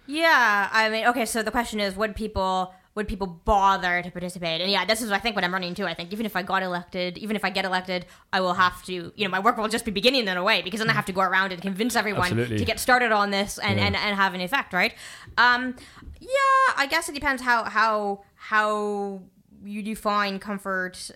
Yeah, 0.09 0.69
I 0.71 0.89
mean, 0.89 1.05
okay. 1.07 1.25
So 1.25 1.41
the 1.41 1.51
question 1.51 1.79
is, 1.79 1.95
would 1.95 2.15
people 2.15 2.73
would 2.97 3.07
people 3.07 3.27
bother 3.27 4.01
to 4.01 4.09
participate? 4.09 4.59
And 4.59 4.71
yeah, 4.71 4.83
this 4.83 5.03
is 5.03 5.11
I 5.11 5.19
think 5.19 5.35
what 5.35 5.45
I'm 5.45 5.53
running 5.53 5.69
into. 5.69 5.85
I 5.85 5.93
think 5.93 6.11
even 6.11 6.25
if 6.25 6.35
I 6.35 6.41
got 6.41 6.63
elected, 6.63 7.17
even 7.19 7.35
if 7.35 7.45
I 7.45 7.51
get 7.51 7.63
elected, 7.63 8.07
I 8.33 8.41
will 8.41 8.55
have 8.55 8.83
to, 8.85 9.13
you 9.15 9.23
know, 9.23 9.29
my 9.29 9.39
work 9.39 9.55
will 9.55 9.67
just 9.67 9.85
be 9.85 9.91
beginning 9.91 10.27
in 10.27 10.35
a 10.35 10.43
way 10.43 10.63
because 10.63 10.79
then 10.79 10.89
I 10.89 10.93
have 10.93 11.05
to 11.05 11.11
go 11.13 11.21
around 11.21 11.53
and 11.53 11.61
convince 11.61 11.95
everyone 11.95 12.23
Absolutely. 12.23 12.57
to 12.57 12.65
get 12.65 12.79
started 12.79 13.11
on 13.11 13.29
this 13.29 13.59
and, 13.59 13.77
Yeah. 13.79 13.85
and, 13.85 13.95
and 13.95 14.15
have 14.15 14.33
an 14.33 14.41
effect, 14.41 14.73
right? 14.73 14.95
Um, 15.37 15.75
yeah, 16.19 16.73
I 16.75 16.87
guess 16.89 17.07
it 17.07 17.13
depends 17.13 17.43
how 17.43 17.63
how 17.65 18.23
how 18.33 19.21
you 19.63 19.83
define 19.83 20.39
comfort. 20.39 21.11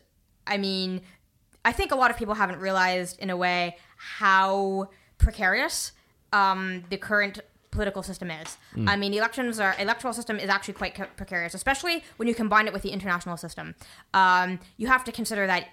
I 0.45 0.57
mean, 0.57 1.01
I 1.65 1.71
think 1.71 1.91
a 1.91 1.95
lot 1.95 2.11
of 2.11 2.17
people 2.17 2.35
haven't 2.35 2.59
realized 2.59 3.17
in 3.19 3.31
a 3.31 3.37
way 3.37 3.77
how 3.97 4.89
precarious 5.17 5.93
um, 6.31 6.83
the 6.91 6.97
current 6.97 7.39
political 7.71 8.03
system 8.03 8.29
is. 8.31 8.57
I 8.87 8.95
mean, 8.97 9.13
elections 9.13 9.59
are 9.59 9.75
electoral 9.79 10.13
system 10.13 10.37
is 10.39 10.49
actually 10.49 10.73
quite 10.75 10.95
ca- 10.95 11.07
precarious, 11.15 11.53
especially 11.53 12.03
when 12.17 12.27
you 12.27 12.35
combine 12.35 12.67
it 12.67 12.73
with 12.73 12.81
the 12.83 12.89
international 12.89 13.37
system. 13.37 13.75
Um, 14.13 14.59
you 14.77 14.87
have 14.87 15.03
to 15.05 15.11
consider 15.11 15.47
that 15.47 15.69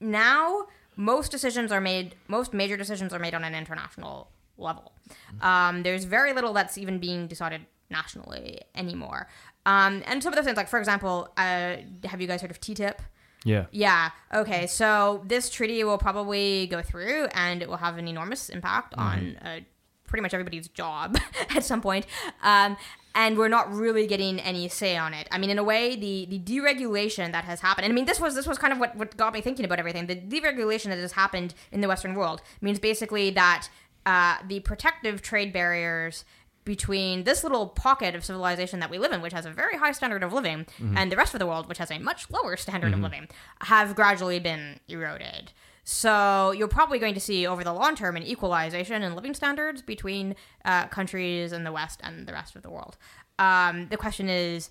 now 0.00 0.66
most 0.96 1.30
decisions 1.30 1.70
are 1.70 1.80
made, 1.80 2.16
most 2.26 2.52
major 2.52 2.76
decisions 2.76 3.12
are 3.12 3.18
made 3.18 3.34
on 3.34 3.44
an 3.44 3.54
international 3.54 4.30
level. 4.56 4.92
Um, 5.40 5.82
there's 5.82 6.04
very 6.04 6.32
little 6.32 6.52
that's 6.52 6.76
even 6.76 6.98
being 6.98 7.28
decided 7.28 7.66
nationally 7.90 8.60
anymore. 8.74 9.28
Um, 9.66 10.02
and 10.06 10.22
some 10.22 10.32
of 10.32 10.36
those 10.36 10.44
things, 10.44 10.56
like 10.56 10.68
for 10.68 10.78
example, 10.78 11.28
uh, 11.36 11.76
have 12.04 12.20
you 12.20 12.26
guys 12.26 12.40
heard 12.42 12.50
of 12.50 12.60
TTIP? 12.60 12.96
Yeah. 13.44 13.66
Yeah. 13.70 14.10
Okay. 14.34 14.66
So 14.66 15.22
this 15.26 15.48
treaty 15.50 15.84
will 15.84 15.98
probably 15.98 16.66
go 16.66 16.82
through, 16.82 17.26
and 17.34 17.62
it 17.62 17.68
will 17.68 17.76
have 17.76 17.96
an 17.96 18.08
enormous 18.08 18.48
impact 18.48 18.94
on 18.96 19.36
uh, 19.42 19.60
pretty 20.08 20.22
much 20.22 20.34
everybody's 20.34 20.68
job 20.68 21.16
at 21.56 21.64
some 21.64 21.80
point. 21.80 22.06
Um, 22.42 22.76
and 23.14 23.36
we're 23.36 23.48
not 23.48 23.72
really 23.72 24.06
getting 24.06 24.38
any 24.40 24.68
say 24.68 24.96
on 24.96 25.12
it. 25.12 25.28
I 25.32 25.38
mean, 25.38 25.50
in 25.50 25.58
a 25.58 25.64
way, 25.64 25.96
the 25.96 26.26
the 26.26 26.38
deregulation 26.38 27.32
that 27.32 27.44
has 27.44 27.60
happened. 27.60 27.84
And 27.84 27.92
I 27.92 27.94
mean, 27.94 28.04
this 28.04 28.20
was 28.20 28.34
this 28.34 28.46
was 28.46 28.58
kind 28.58 28.72
of 28.72 28.78
what 28.78 28.96
what 28.96 29.16
got 29.16 29.32
me 29.32 29.40
thinking 29.40 29.64
about 29.64 29.78
everything. 29.78 30.06
The 30.06 30.16
deregulation 30.16 30.86
that 30.86 30.98
has 30.98 31.12
happened 31.12 31.54
in 31.72 31.80
the 31.80 31.88
Western 31.88 32.14
world 32.14 32.42
means 32.60 32.78
basically 32.78 33.30
that 33.30 33.68
uh, 34.06 34.36
the 34.46 34.60
protective 34.60 35.20
trade 35.20 35.52
barriers 35.52 36.24
between 36.64 37.24
this 37.24 37.42
little 37.42 37.66
pocket 37.66 38.14
of 38.14 38.22
civilization 38.24 38.78
that 38.78 38.90
we 38.90 38.98
live 38.98 39.10
in, 39.10 39.22
which 39.22 39.32
has 39.32 39.46
a 39.46 39.50
very 39.50 39.78
high 39.78 39.90
standard 39.90 40.22
of 40.22 40.34
living, 40.34 40.66
and 40.96 41.10
the 41.10 41.16
rest 41.16 41.32
of 41.34 41.40
the 41.40 41.46
world, 41.46 41.66
which 41.66 41.78
has 41.78 41.90
a 41.90 41.98
much 41.98 42.30
lower 42.30 42.58
standard 42.58 42.92
of 42.92 43.00
living, 43.00 43.26
have 43.62 43.96
gradually 43.96 44.38
been 44.38 44.78
eroded. 44.86 45.50
So 45.90 46.50
you're 46.50 46.68
probably 46.68 46.98
going 46.98 47.14
to 47.14 47.20
see 47.20 47.46
over 47.46 47.64
the 47.64 47.72
long 47.72 47.96
term 47.96 48.14
an 48.14 48.22
equalization 48.22 49.02
in 49.02 49.14
living 49.14 49.32
standards 49.32 49.80
between 49.80 50.36
uh, 50.66 50.86
countries 50.88 51.50
in 51.50 51.64
the 51.64 51.72
West 51.72 52.00
and 52.04 52.26
the 52.28 52.34
rest 52.34 52.56
of 52.56 52.62
the 52.62 52.68
world. 52.68 52.98
Um, 53.38 53.88
the 53.88 53.96
question 53.96 54.28
is, 54.28 54.68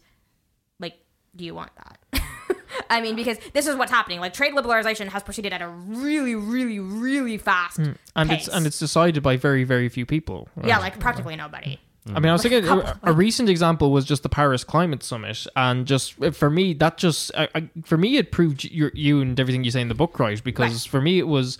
like, 0.80 0.94
do 1.36 1.44
you 1.44 1.56
want 1.56 1.72
that? 1.76 2.22
I 2.92 3.02
mean, 3.02 3.16
because 3.16 3.40
this 3.52 3.66
is 3.66 3.76
what's 3.76 3.90
happening. 3.90 4.20
Like 4.20 4.34
trade 4.34 4.54
liberalization 4.54 5.08
has 5.08 5.24
proceeded 5.24 5.54
at 5.54 5.62
a 5.64 5.68
really, 5.68 6.36
really, 6.36 6.80
really 6.80 7.40
fast 7.40 7.80
and 7.80 7.98
pace. 8.30 8.46
it's 8.46 8.56
and 8.56 8.68
it's 8.68 8.78
decided 8.78 9.24
by 9.24 9.38
very 9.38 9.64
very 9.64 9.90
few 9.90 10.06
people. 10.06 10.50
right? 10.56 10.68
yeah, 10.68 10.78
like 10.78 11.00
practically 11.00 11.36
nobody. 11.36 11.80
I 12.16 12.20
mean, 12.20 12.30
I 12.30 12.34
was 12.34 12.44
Like, 12.44 12.52
thinking 12.52 12.70
a, 12.70 13.00
a 13.04 13.14
recent 13.14 13.50
example 13.50 13.92
was 13.92 14.06
just 14.06 14.24
the 14.24 14.30
Paris 14.30 14.64
Climate 14.64 15.04
Summit, 15.04 15.46
and 15.56 15.86
just 15.86 16.14
for 16.34 16.50
me, 16.50 16.74
that 16.76 16.98
just 16.98 17.32
I, 17.36 17.50
I, 17.56 17.70
for 17.84 17.98
me 17.98 18.18
it 18.18 18.32
proved 18.32 18.64
you, 18.64 18.92
you 18.94 19.22
and 19.22 19.40
everything 19.40 19.64
you 19.64 19.72
say 19.72 19.82
in 19.82 19.88
the 19.88 19.96
book 19.96 20.20
right 20.20 20.42
because 20.44 20.86
for 20.86 21.02
me 21.02 21.20
it 21.20 21.28
was 21.28 21.58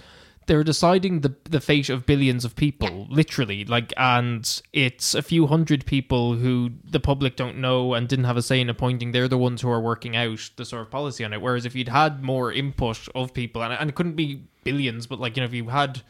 they're 0.48 0.64
deciding 0.64 1.22
the 1.22 1.36
the 1.44 1.60
fate 1.60 1.90
of 1.90 2.06
billions 2.06 2.44
of 2.46 2.56
people, 2.56 3.06
literally, 3.10 3.66
like, 3.66 3.94
and 3.98 4.62
it's 4.74 5.14
a 5.14 5.22
few 5.22 5.46
hundred 5.48 5.86
people 5.86 6.36
who 6.36 6.72
the 6.90 7.02
public 7.02 7.36
don't 7.36 7.58
know 7.58 7.94
and 7.94 8.08
didn't 8.08 8.26
have 8.26 8.38
a 8.38 8.42
say 8.42 8.60
in 8.60 8.70
appointing. 8.70 9.12
They're 9.12 9.28
the 9.28 9.38
ones 9.38 9.62
who 9.62 9.70
are 9.70 9.82
working 9.82 10.16
out 10.16 10.50
the 10.56 10.66
sort 10.66 10.82
of 10.82 10.90
policy 10.90 11.24
on 11.26 11.34
it. 11.34 11.42
Whereas 11.42 11.66
if 11.66 11.76
you'd 11.76 11.90
had 11.90 12.24
more 12.24 12.52
input 12.52 13.08
of 13.14 13.34
people, 13.34 13.62
and, 13.62 13.74
and 13.74 13.90
it 13.90 13.96
couldn't 13.96 14.16
be 14.16 14.44
billions, 14.64 15.06
but 15.06 15.20
like 15.20 15.36
you 15.36 15.42
know, 15.42 15.48
if 15.48 15.54
you 15.54 15.68
had 15.68 16.02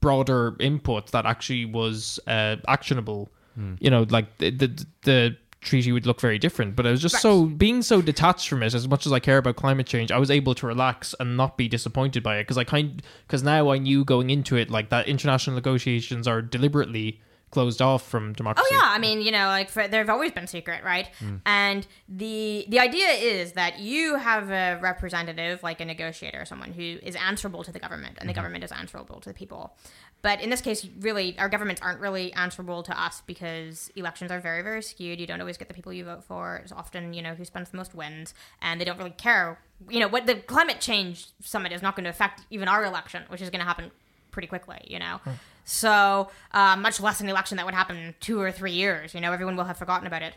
broader 0.00 0.54
input 0.60 1.10
that 1.12 1.24
actually 1.24 1.64
was 1.64 2.20
uh, 2.26 2.56
actionable, 2.68 3.30
Hmm. 3.54 3.74
you 3.80 3.90
know, 3.90 4.06
like 4.08 4.38
the, 4.38 4.50
the 4.50 4.86
the 5.02 5.36
treaty 5.62 5.92
would 5.92 6.06
look 6.06 6.20
very 6.20 6.38
different. 6.38 6.76
But 6.76 6.86
I 6.86 6.90
was 6.90 7.00
just 7.00 7.20
so 7.20 7.46
being 7.46 7.82
so 7.82 8.02
detached 8.02 8.48
from 8.48 8.62
it. 8.62 8.74
As 8.74 8.86
much 8.86 9.06
as 9.06 9.12
I 9.12 9.20
care 9.20 9.38
about 9.38 9.56
climate 9.56 9.86
change, 9.86 10.12
I 10.12 10.18
was 10.18 10.30
able 10.30 10.54
to 10.56 10.66
relax 10.66 11.14
and 11.18 11.36
not 11.36 11.56
be 11.56 11.68
disappointed 11.68 12.22
by 12.22 12.38
it 12.38 12.42
because 12.42 12.58
I 12.58 12.64
kind 12.64 13.02
because 13.26 13.42
now 13.42 13.70
I 13.70 13.78
knew 13.78 14.04
going 14.04 14.30
into 14.30 14.56
it 14.56 14.70
like 14.70 14.90
that 14.90 15.08
international 15.08 15.56
negotiations 15.56 16.28
are 16.28 16.42
deliberately 16.42 17.20
closed 17.52 17.82
off 17.82 18.08
from 18.08 18.32
democracy. 18.32 18.66
Oh 18.72 18.74
yeah, 18.76 18.90
I 18.90 18.98
mean, 18.98 19.20
you 19.20 19.30
know, 19.30 19.46
like 19.46 19.68
for, 19.68 19.86
they've 19.86 20.08
always 20.08 20.32
been 20.32 20.46
secret, 20.46 20.82
right? 20.82 21.08
Hmm. 21.18 21.36
And 21.46 21.86
the 22.08 22.64
the 22.68 22.80
idea 22.80 23.10
is 23.10 23.52
that 23.52 23.78
you 23.78 24.16
have 24.16 24.50
a 24.50 24.80
representative, 24.82 25.62
like 25.62 25.80
a 25.80 25.84
negotiator, 25.84 26.40
or 26.40 26.44
someone 26.44 26.72
who 26.72 26.98
is 27.02 27.14
answerable 27.14 27.62
to 27.62 27.70
the 27.70 27.78
government, 27.78 28.16
and 28.18 28.28
the 28.28 28.32
mm-hmm. 28.32 28.40
government 28.40 28.64
is 28.64 28.72
answerable 28.72 29.20
to 29.20 29.28
the 29.28 29.34
people. 29.34 29.76
But 30.22 30.40
in 30.40 30.50
this 30.50 30.60
case, 30.60 30.86
really, 31.00 31.36
our 31.38 31.48
governments 31.48 31.82
aren't 31.82 32.00
really 32.00 32.32
answerable 32.34 32.84
to 32.84 33.00
us 33.00 33.22
because 33.26 33.90
elections 33.96 34.30
are 34.30 34.38
very, 34.38 34.62
very 34.62 34.80
skewed. 34.80 35.18
You 35.18 35.26
don't 35.26 35.40
always 35.40 35.56
get 35.56 35.66
the 35.66 35.74
people 35.74 35.92
you 35.92 36.04
vote 36.04 36.22
for. 36.22 36.56
It's 36.62 36.70
often, 36.70 37.12
you 37.12 37.22
know, 37.22 37.34
who 37.34 37.44
spends 37.44 37.70
the 37.70 37.76
most 37.76 37.92
wins, 37.92 38.32
and 38.60 38.80
they 38.80 38.84
don't 38.84 38.96
really 38.98 39.10
care. 39.10 39.58
You 39.90 39.98
know, 39.98 40.08
what 40.08 40.26
the 40.26 40.36
climate 40.36 40.80
change 40.80 41.26
summit 41.42 41.72
is 41.72 41.82
not 41.82 41.96
going 41.96 42.04
to 42.04 42.10
affect 42.10 42.42
even 42.50 42.68
our 42.68 42.84
election, 42.84 43.24
which 43.28 43.42
is 43.42 43.50
going 43.50 43.60
to 43.60 43.66
happen 43.66 43.90
pretty 44.30 44.46
quickly. 44.46 44.78
You 44.86 45.00
know, 45.00 45.20
so 45.64 46.28
uh, 46.52 46.76
much 46.76 47.00
less 47.00 47.20
an 47.20 47.28
election 47.28 47.56
that 47.56 47.66
would 47.66 47.74
happen 47.74 47.96
in 47.96 48.14
two 48.20 48.40
or 48.40 48.52
three 48.52 48.72
years. 48.72 49.14
You 49.14 49.20
know, 49.20 49.32
everyone 49.32 49.56
will 49.56 49.64
have 49.64 49.76
forgotten 49.76 50.06
about 50.06 50.22
it. 50.22 50.34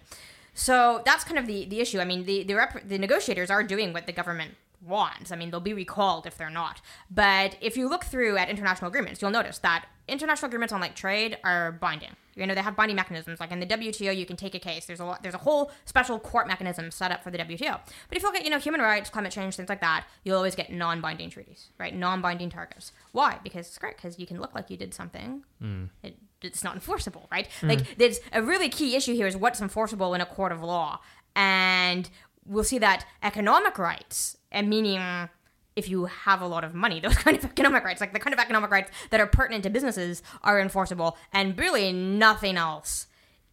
So 0.55 1.03
that's 1.05 1.23
kind 1.23 1.38
of 1.38 1.45
the, 1.45 1.65
the 1.65 1.79
issue. 1.79 1.99
I 1.99 2.05
mean, 2.05 2.25
the 2.25 2.43
the, 2.43 2.55
rep- 2.55 2.88
the 2.88 2.97
negotiators 2.97 3.51
are 3.51 3.61
doing 3.61 3.93
what 3.93 4.07
the 4.07 4.13
government 4.13 4.55
wants. 4.86 5.31
I 5.31 5.36
mean, 5.36 5.51
they'll 5.51 5.59
be 5.59 5.73
recalled 5.73 6.25
if 6.25 6.38
they're 6.38 6.49
not. 6.49 6.81
But 7.09 7.57
if 7.61 7.77
you 7.77 7.89
look 7.89 8.05
through 8.05 8.38
at 8.38 8.49
international 8.49 8.89
agreements, 8.89 9.21
you'll 9.21 9.31
notice 9.31 9.57
that 9.59 9.86
international 10.07 10.47
agreements 10.47 10.73
on 10.73 10.81
like 10.81 10.95
trade 10.95 11.38
are 11.43 11.71
binding. 11.71 12.11
You 12.36 12.45
know, 12.45 12.53
they 12.53 12.61
have 12.61 12.75
binding 12.75 12.97
mechanisms. 12.97 13.39
Like 13.39 13.51
in 13.51 13.59
the 13.61 13.65
WTO, 13.65 14.15
you 14.15 14.25
can 14.25 14.36
take 14.36 14.53
a 14.55 14.59
case. 14.59 14.86
There's 14.86 14.99
a 14.99 15.05
lot, 15.05 15.23
there's 15.23 15.33
a 15.33 15.39
whole 15.39 15.71
special 15.86 16.19
court 16.19 16.47
mechanism 16.47 16.91
set 16.91 17.11
up 17.11 17.23
for 17.23 17.31
the 17.31 17.38
WTO. 17.38 17.79
But 18.09 18.17
if 18.17 18.21
you 18.21 18.29
look 18.29 18.36
at 18.36 18.43
you 18.43 18.49
know 18.49 18.59
human 18.59 18.81
rights, 18.81 19.09
climate 19.09 19.31
change, 19.31 19.55
things 19.55 19.69
like 19.69 19.81
that, 19.81 20.05
you'll 20.23 20.36
always 20.36 20.55
get 20.55 20.71
non-binding 20.71 21.29
treaties, 21.29 21.69
right? 21.79 21.95
Non-binding 21.95 22.49
targets. 22.49 22.91
Why? 23.13 23.39
Because 23.43 23.67
it's 23.67 23.77
great 23.77 23.95
because 23.95 24.19
you 24.19 24.27
can 24.27 24.39
look 24.41 24.53
like 24.53 24.69
you 24.69 24.75
did 24.75 24.93
something. 24.93 25.43
Mm. 25.63 25.89
It, 26.03 26.17
it's 26.41 26.63
not 26.63 26.75
enforceable, 26.75 27.27
right? 27.31 27.47
Mm. 27.61 27.69
Like 27.69 27.97
there's 27.97 28.19
a 28.33 28.41
really 28.41 28.67
key 28.67 28.95
issue 28.95 29.15
here 29.15 29.27
is 29.27 29.38
what's 29.38 29.61
enforceable 29.61 30.13
in 30.13 30.19
a 30.19 30.25
court 30.25 30.51
of 30.51 30.61
law, 30.61 30.99
and 31.38 32.09
we'll 32.45 32.63
see 32.65 32.79
that 32.79 33.05
economic 33.23 33.77
rights, 33.77 34.38
and 34.56 34.70
meaning 34.70 35.30
if 35.76 35.89
you 35.89 36.06
have 36.06 36.41
a 36.41 36.47
lot 36.47 36.64
of 36.64 36.74
money, 36.74 36.99
those 37.01 37.16
kind 37.16 37.38
of 37.38 37.45
economic 37.45 37.84
rights, 37.84 38.01
like 38.01 38.14
the 38.14 38.20
kind 38.20 38.34
of 38.34 38.39
economic 38.39 38.72
rights 38.72 38.91
that 39.12 39.20
are 39.20 39.28
pertinent 39.28 39.64
to 39.66 39.70
businesses, 39.70 40.24
are 40.41 40.60
enforceable, 40.60 41.18
and 41.32 41.60
really 41.60 41.91
nothing 41.91 42.58
else 42.58 43.08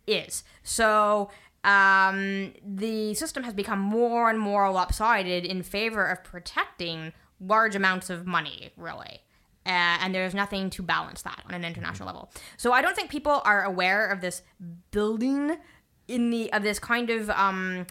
is. 0.06 0.44
So 0.62 1.30
um, 1.64 2.54
the 2.64 3.14
system 3.14 3.42
has 3.42 3.54
become 3.54 3.80
more 3.80 4.30
and 4.30 4.38
more 4.38 4.70
lopsided 4.70 5.44
in 5.44 5.62
favor 5.62 6.06
of 6.06 6.24
protecting 6.24 7.12
large 7.40 7.74
amounts 7.74 8.08
of 8.08 8.26
money, 8.26 8.70
really. 8.76 9.20
Uh, 9.64 9.98
and 10.00 10.12
there's 10.12 10.34
nothing 10.34 10.70
to 10.70 10.82
balance 10.82 11.22
that 11.22 11.40
on 11.46 11.54
an 11.54 11.64
international 11.64 12.06
level. 12.06 12.32
So 12.56 12.72
I 12.72 12.82
don't 12.82 12.96
think 12.96 13.10
people 13.10 13.42
are 13.44 13.62
aware 13.62 14.08
of 14.08 14.20
this 14.20 14.42
building 14.90 15.56
in 16.08 16.30
the 16.30 16.52
of 16.52 16.64
this 16.64 16.80
kind 16.80 17.10
of 17.10 17.30
um, 17.30 17.86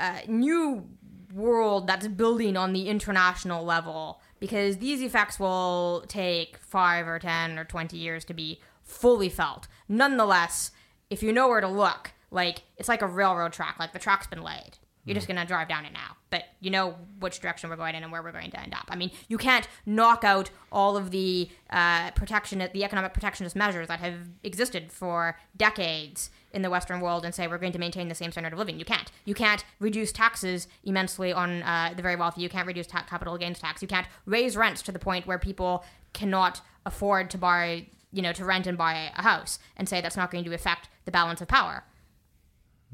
uh, 0.00 0.18
new 0.26 0.88
world 1.36 1.86
that's 1.86 2.08
building 2.08 2.56
on 2.56 2.72
the 2.72 2.88
international 2.88 3.64
level 3.64 4.20
because 4.40 4.78
these 4.78 5.02
effects 5.02 5.38
will 5.38 6.04
take 6.08 6.56
five 6.58 7.06
or 7.06 7.18
ten 7.18 7.58
or 7.58 7.64
twenty 7.64 7.98
years 7.98 8.24
to 8.24 8.34
be 8.34 8.60
fully 8.82 9.28
felt. 9.28 9.68
Nonetheless, 9.88 10.70
if 11.10 11.22
you 11.22 11.32
know 11.32 11.48
where 11.48 11.60
to 11.60 11.68
look, 11.68 12.12
like 12.30 12.62
it's 12.76 12.88
like 12.88 13.02
a 13.02 13.06
railroad 13.06 13.52
track, 13.52 13.76
like 13.78 13.92
the 13.92 13.98
track's 13.98 14.26
been 14.26 14.42
laid. 14.42 14.78
You're 15.04 15.14
just 15.14 15.28
gonna 15.28 15.46
drive 15.46 15.68
down 15.68 15.84
it 15.84 15.92
now, 15.92 16.16
but 16.30 16.44
you 16.60 16.70
know 16.70 16.96
which 17.20 17.38
direction 17.38 17.70
we're 17.70 17.76
going 17.76 17.94
in 17.94 18.02
and 18.02 18.10
where 18.10 18.22
we're 18.22 18.32
going 18.32 18.50
to 18.50 18.60
end 18.60 18.74
up. 18.74 18.86
I 18.88 18.96
mean, 18.96 19.12
you 19.28 19.38
can't 19.38 19.68
knock 19.84 20.24
out 20.24 20.50
all 20.72 20.96
of 20.96 21.12
the 21.12 21.48
uh, 21.70 22.10
protection, 22.12 22.58
the 22.58 22.82
economic 22.82 23.12
protectionist 23.12 23.54
measures 23.54 23.86
that 23.86 24.00
have 24.00 24.16
existed 24.42 24.90
for 24.90 25.38
decades 25.56 26.30
in 26.56 26.62
the 26.62 26.70
Western 26.70 27.00
world 27.02 27.24
and 27.26 27.34
say 27.34 27.46
we're 27.46 27.58
going 27.58 27.72
to 27.72 27.78
maintain 27.78 28.08
the 28.08 28.14
same 28.14 28.32
standard 28.32 28.54
of 28.54 28.58
living. 28.58 28.78
You 28.78 28.86
can't. 28.86 29.12
You 29.26 29.34
can't 29.34 29.62
reduce 29.78 30.10
taxes 30.10 30.66
immensely 30.84 31.30
on 31.30 31.62
uh, 31.62 31.92
the 31.94 32.02
very 32.02 32.16
wealthy. 32.16 32.40
You 32.40 32.48
can't 32.48 32.66
reduce 32.66 32.86
ta- 32.86 33.04
capital 33.08 33.36
gains 33.36 33.58
tax. 33.58 33.82
You 33.82 33.88
can't 33.88 34.06
raise 34.24 34.56
rents 34.56 34.80
to 34.82 34.92
the 34.92 34.98
point 34.98 35.26
where 35.26 35.38
people 35.38 35.84
cannot 36.14 36.62
afford 36.86 37.30
to 37.30 37.38
buy, 37.38 37.86
you 38.10 38.22
know, 38.22 38.32
to 38.32 38.44
rent 38.44 38.66
and 38.66 38.78
buy 38.78 39.10
a 39.14 39.22
house 39.22 39.58
and 39.76 39.86
say 39.86 40.00
that's 40.00 40.16
not 40.16 40.30
going 40.30 40.44
to 40.44 40.54
affect 40.54 40.88
the 41.04 41.12
balance 41.12 41.42
of 41.42 41.48
power 41.48 41.84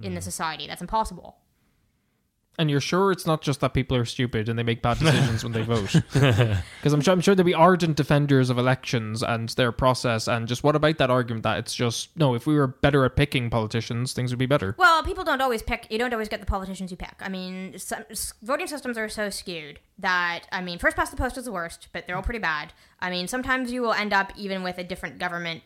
in 0.03 0.15
the 0.15 0.21
society. 0.21 0.67
That's 0.67 0.81
impossible. 0.81 1.37
And 2.59 2.71
you're 2.71 2.81
sure 2.83 3.11
it's 3.13 3.27
not 3.27 3.41
just 3.41 3.61
that 3.61 3.73
people 3.73 3.97
are 3.97 4.05
stupid 4.05 4.49
and 4.49 4.59
they 4.59 4.63
make 4.63 4.83
bad 4.83 4.99
decisions 5.01 5.43
when 5.43 5.53
they 5.53 5.63
vote? 5.63 5.95
Because 6.13 6.93
I'm 6.93 7.01
sure, 7.01 7.13
I'm 7.13 7.21
sure 7.21 7.35
there'll 7.35 7.47
be 7.47 7.55
ardent 7.55 7.97
defenders 7.97 8.51
of 8.51 8.59
elections 8.59 9.23
and 9.23 9.49
their 9.51 9.73
process. 9.73 10.29
And 10.29 10.47
just 10.47 10.63
what 10.63 10.77
about 10.77 10.99
that 10.99 11.11
argument 11.11 11.45
that 11.45 11.59
it's 11.59 11.75
just, 11.75 12.15
no, 12.17 12.35
if 12.35 12.47
we 12.47 12.55
were 12.55 12.67
better 12.67 13.05
at 13.05 13.17
picking 13.17 13.49
politicians, 13.51 14.13
things 14.13 14.31
would 14.33 14.39
be 14.39 14.47
better? 14.47 14.75
Well, 14.79 15.03
people 15.03 15.25
don't 15.25 15.41
always 15.41 15.63
pick. 15.63 15.87
You 15.91 15.99
don't 15.99 16.13
always 16.13 16.29
get 16.29 16.41
the 16.41 16.47
politicians 16.47 16.91
you 16.91 16.97
pick. 16.97 17.15
I 17.21 17.29
mean, 17.29 17.79
some, 17.79 18.05
s- 18.11 18.35
voting 18.43 18.67
systems 18.67 18.99
are 18.99 19.09
so 19.09 19.31
skewed 19.31 19.79
that 19.99 20.41
I 20.53 20.61
mean, 20.61 20.79
first 20.79 20.97
past 20.97 21.11
the 21.11 21.17
post 21.17 21.39
is 21.39 21.45
the 21.47 21.53
worst, 21.53 21.89
but 21.93 22.07
they're 22.07 22.17
all 22.17 22.23
pretty 22.23 22.39
bad. 22.41 22.73
I 23.01 23.09
mean, 23.11 23.29
sometimes 23.29 23.73
you 23.73 23.81
will 23.83 23.93
end 23.95 24.13
up 24.13 24.33
even 24.37 24.63
with 24.63 24.77
a 24.79 24.85
different 24.85 25.19
government 25.19 25.63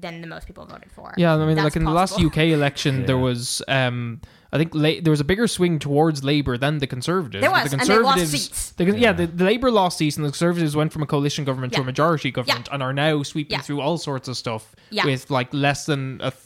than 0.00 0.20
the 0.20 0.26
most 0.26 0.46
people 0.46 0.64
voted 0.66 0.90
for. 0.92 1.12
Yeah, 1.16 1.34
I 1.34 1.38
mean, 1.46 1.56
That's 1.56 1.64
like 1.64 1.76
in 1.76 1.84
the 1.84 1.90
last. 1.90 2.20
UK 2.20 2.38
election, 2.38 3.06
there 3.06 3.18
was, 3.18 3.62
um, 3.68 4.20
I 4.52 4.58
think, 4.58 4.74
la- 4.74 5.00
there 5.02 5.10
was 5.10 5.20
a 5.20 5.24
bigger 5.24 5.46
swing 5.48 5.78
towards 5.78 6.22
Labour 6.24 6.56
than 6.58 6.78
the 6.78 6.86
Conservatives. 6.86 7.42
There 7.42 7.50
was, 7.50 7.70
the 7.70 7.78
and 7.78 7.86
they 7.88 7.98
lost 7.98 8.26
seats. 8.28 8.70
the 8.72 8.86
con- 8.86 8.98
yeah, 8.98 9.12
the, 9.12 9.26
the 9.26 9.44
Labour 9.44 9.70
lost 9.70 9.98
seats, 9.98 10.16
and 10.16 10.24
the 10.24 10.30
Conservatives 10.30 10.74
went 10.76 10.92
from 10.92 11.02
a 11.02 11.06
coalition 11.06 11.44
government 11.44 11.72
to 11.74 11.80
a 11.80 11.84
majority 11.84 12.30
government, 12.30 12.68
and 12.72 12.82
are 12.82 12.92
now 12.92 13.22
sweeping 13.22 13.56
Yeah. 13.58 13.62
through 13.62 13.80
all 13.80 13.98
sorts 13.98 14.28
of 14.28 14.36
stuff 14.36 14.74
Yeah. 14.90 15.04
with 15.04 15.30
like 15.30 15.52
less 15.52 15.86
than 15.86 16.20
a, 16.22 16.30
th- 16.30 16.42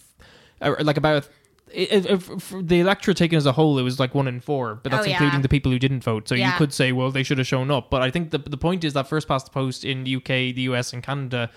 or 0.61 0.77
like 0.83 0.97
about. 0.97 1.29
If, 1.75 2.05
if, 2.05 2.29
if 2.29 2.55
the 2.69 2.81
electorate 2.81 3.17
taken 3.17 3.39
as 3.39 3.47
a 3.47 3.53
whole, 3.53 3.79
it 3.79 3.83
was 3.83 3.99
like 3.99 4.15
one 4.15 4.29
in 4.29 4.41
four, 4.41 4.75
but 4.75 4.93
that's 4.93 5.07
Oh, 5.07 5.09
yeah. 5.09 5.15
including 5.15 5.41
the 5.41 5.49
people 5.49 5.73
who 5.73 5.79
didn't 5.79 6.05
vote. 6.05 6.29
So 6.29 6.35
you 6.35 6.51
could 6.59 6.71
say, 6.71 6.93
well, 6.93 7.11
they 7.11 7.23
should 7.23 7.39
have 7.39 7.47
shown 7.47 7.71
up. 7.71 7.89
But 7.89 8.03
I 8.03 8.11
think 8.11 8.31
the 8.31 8.37
the 8.37 8.59
point 8.59 8.85
is 8.85 8.93
that 8.93 9.09
first 9.09 9.27
past 9.27 9.47
the 9.47 9.53
post 9.53 9.83
in 9.83 10.05
the 10.05 10.17
UK, 10.17 10.53
the 10.55 10.63
US, 10.69 10.93
and 10.93 11.03
Canada, 11.03 11.49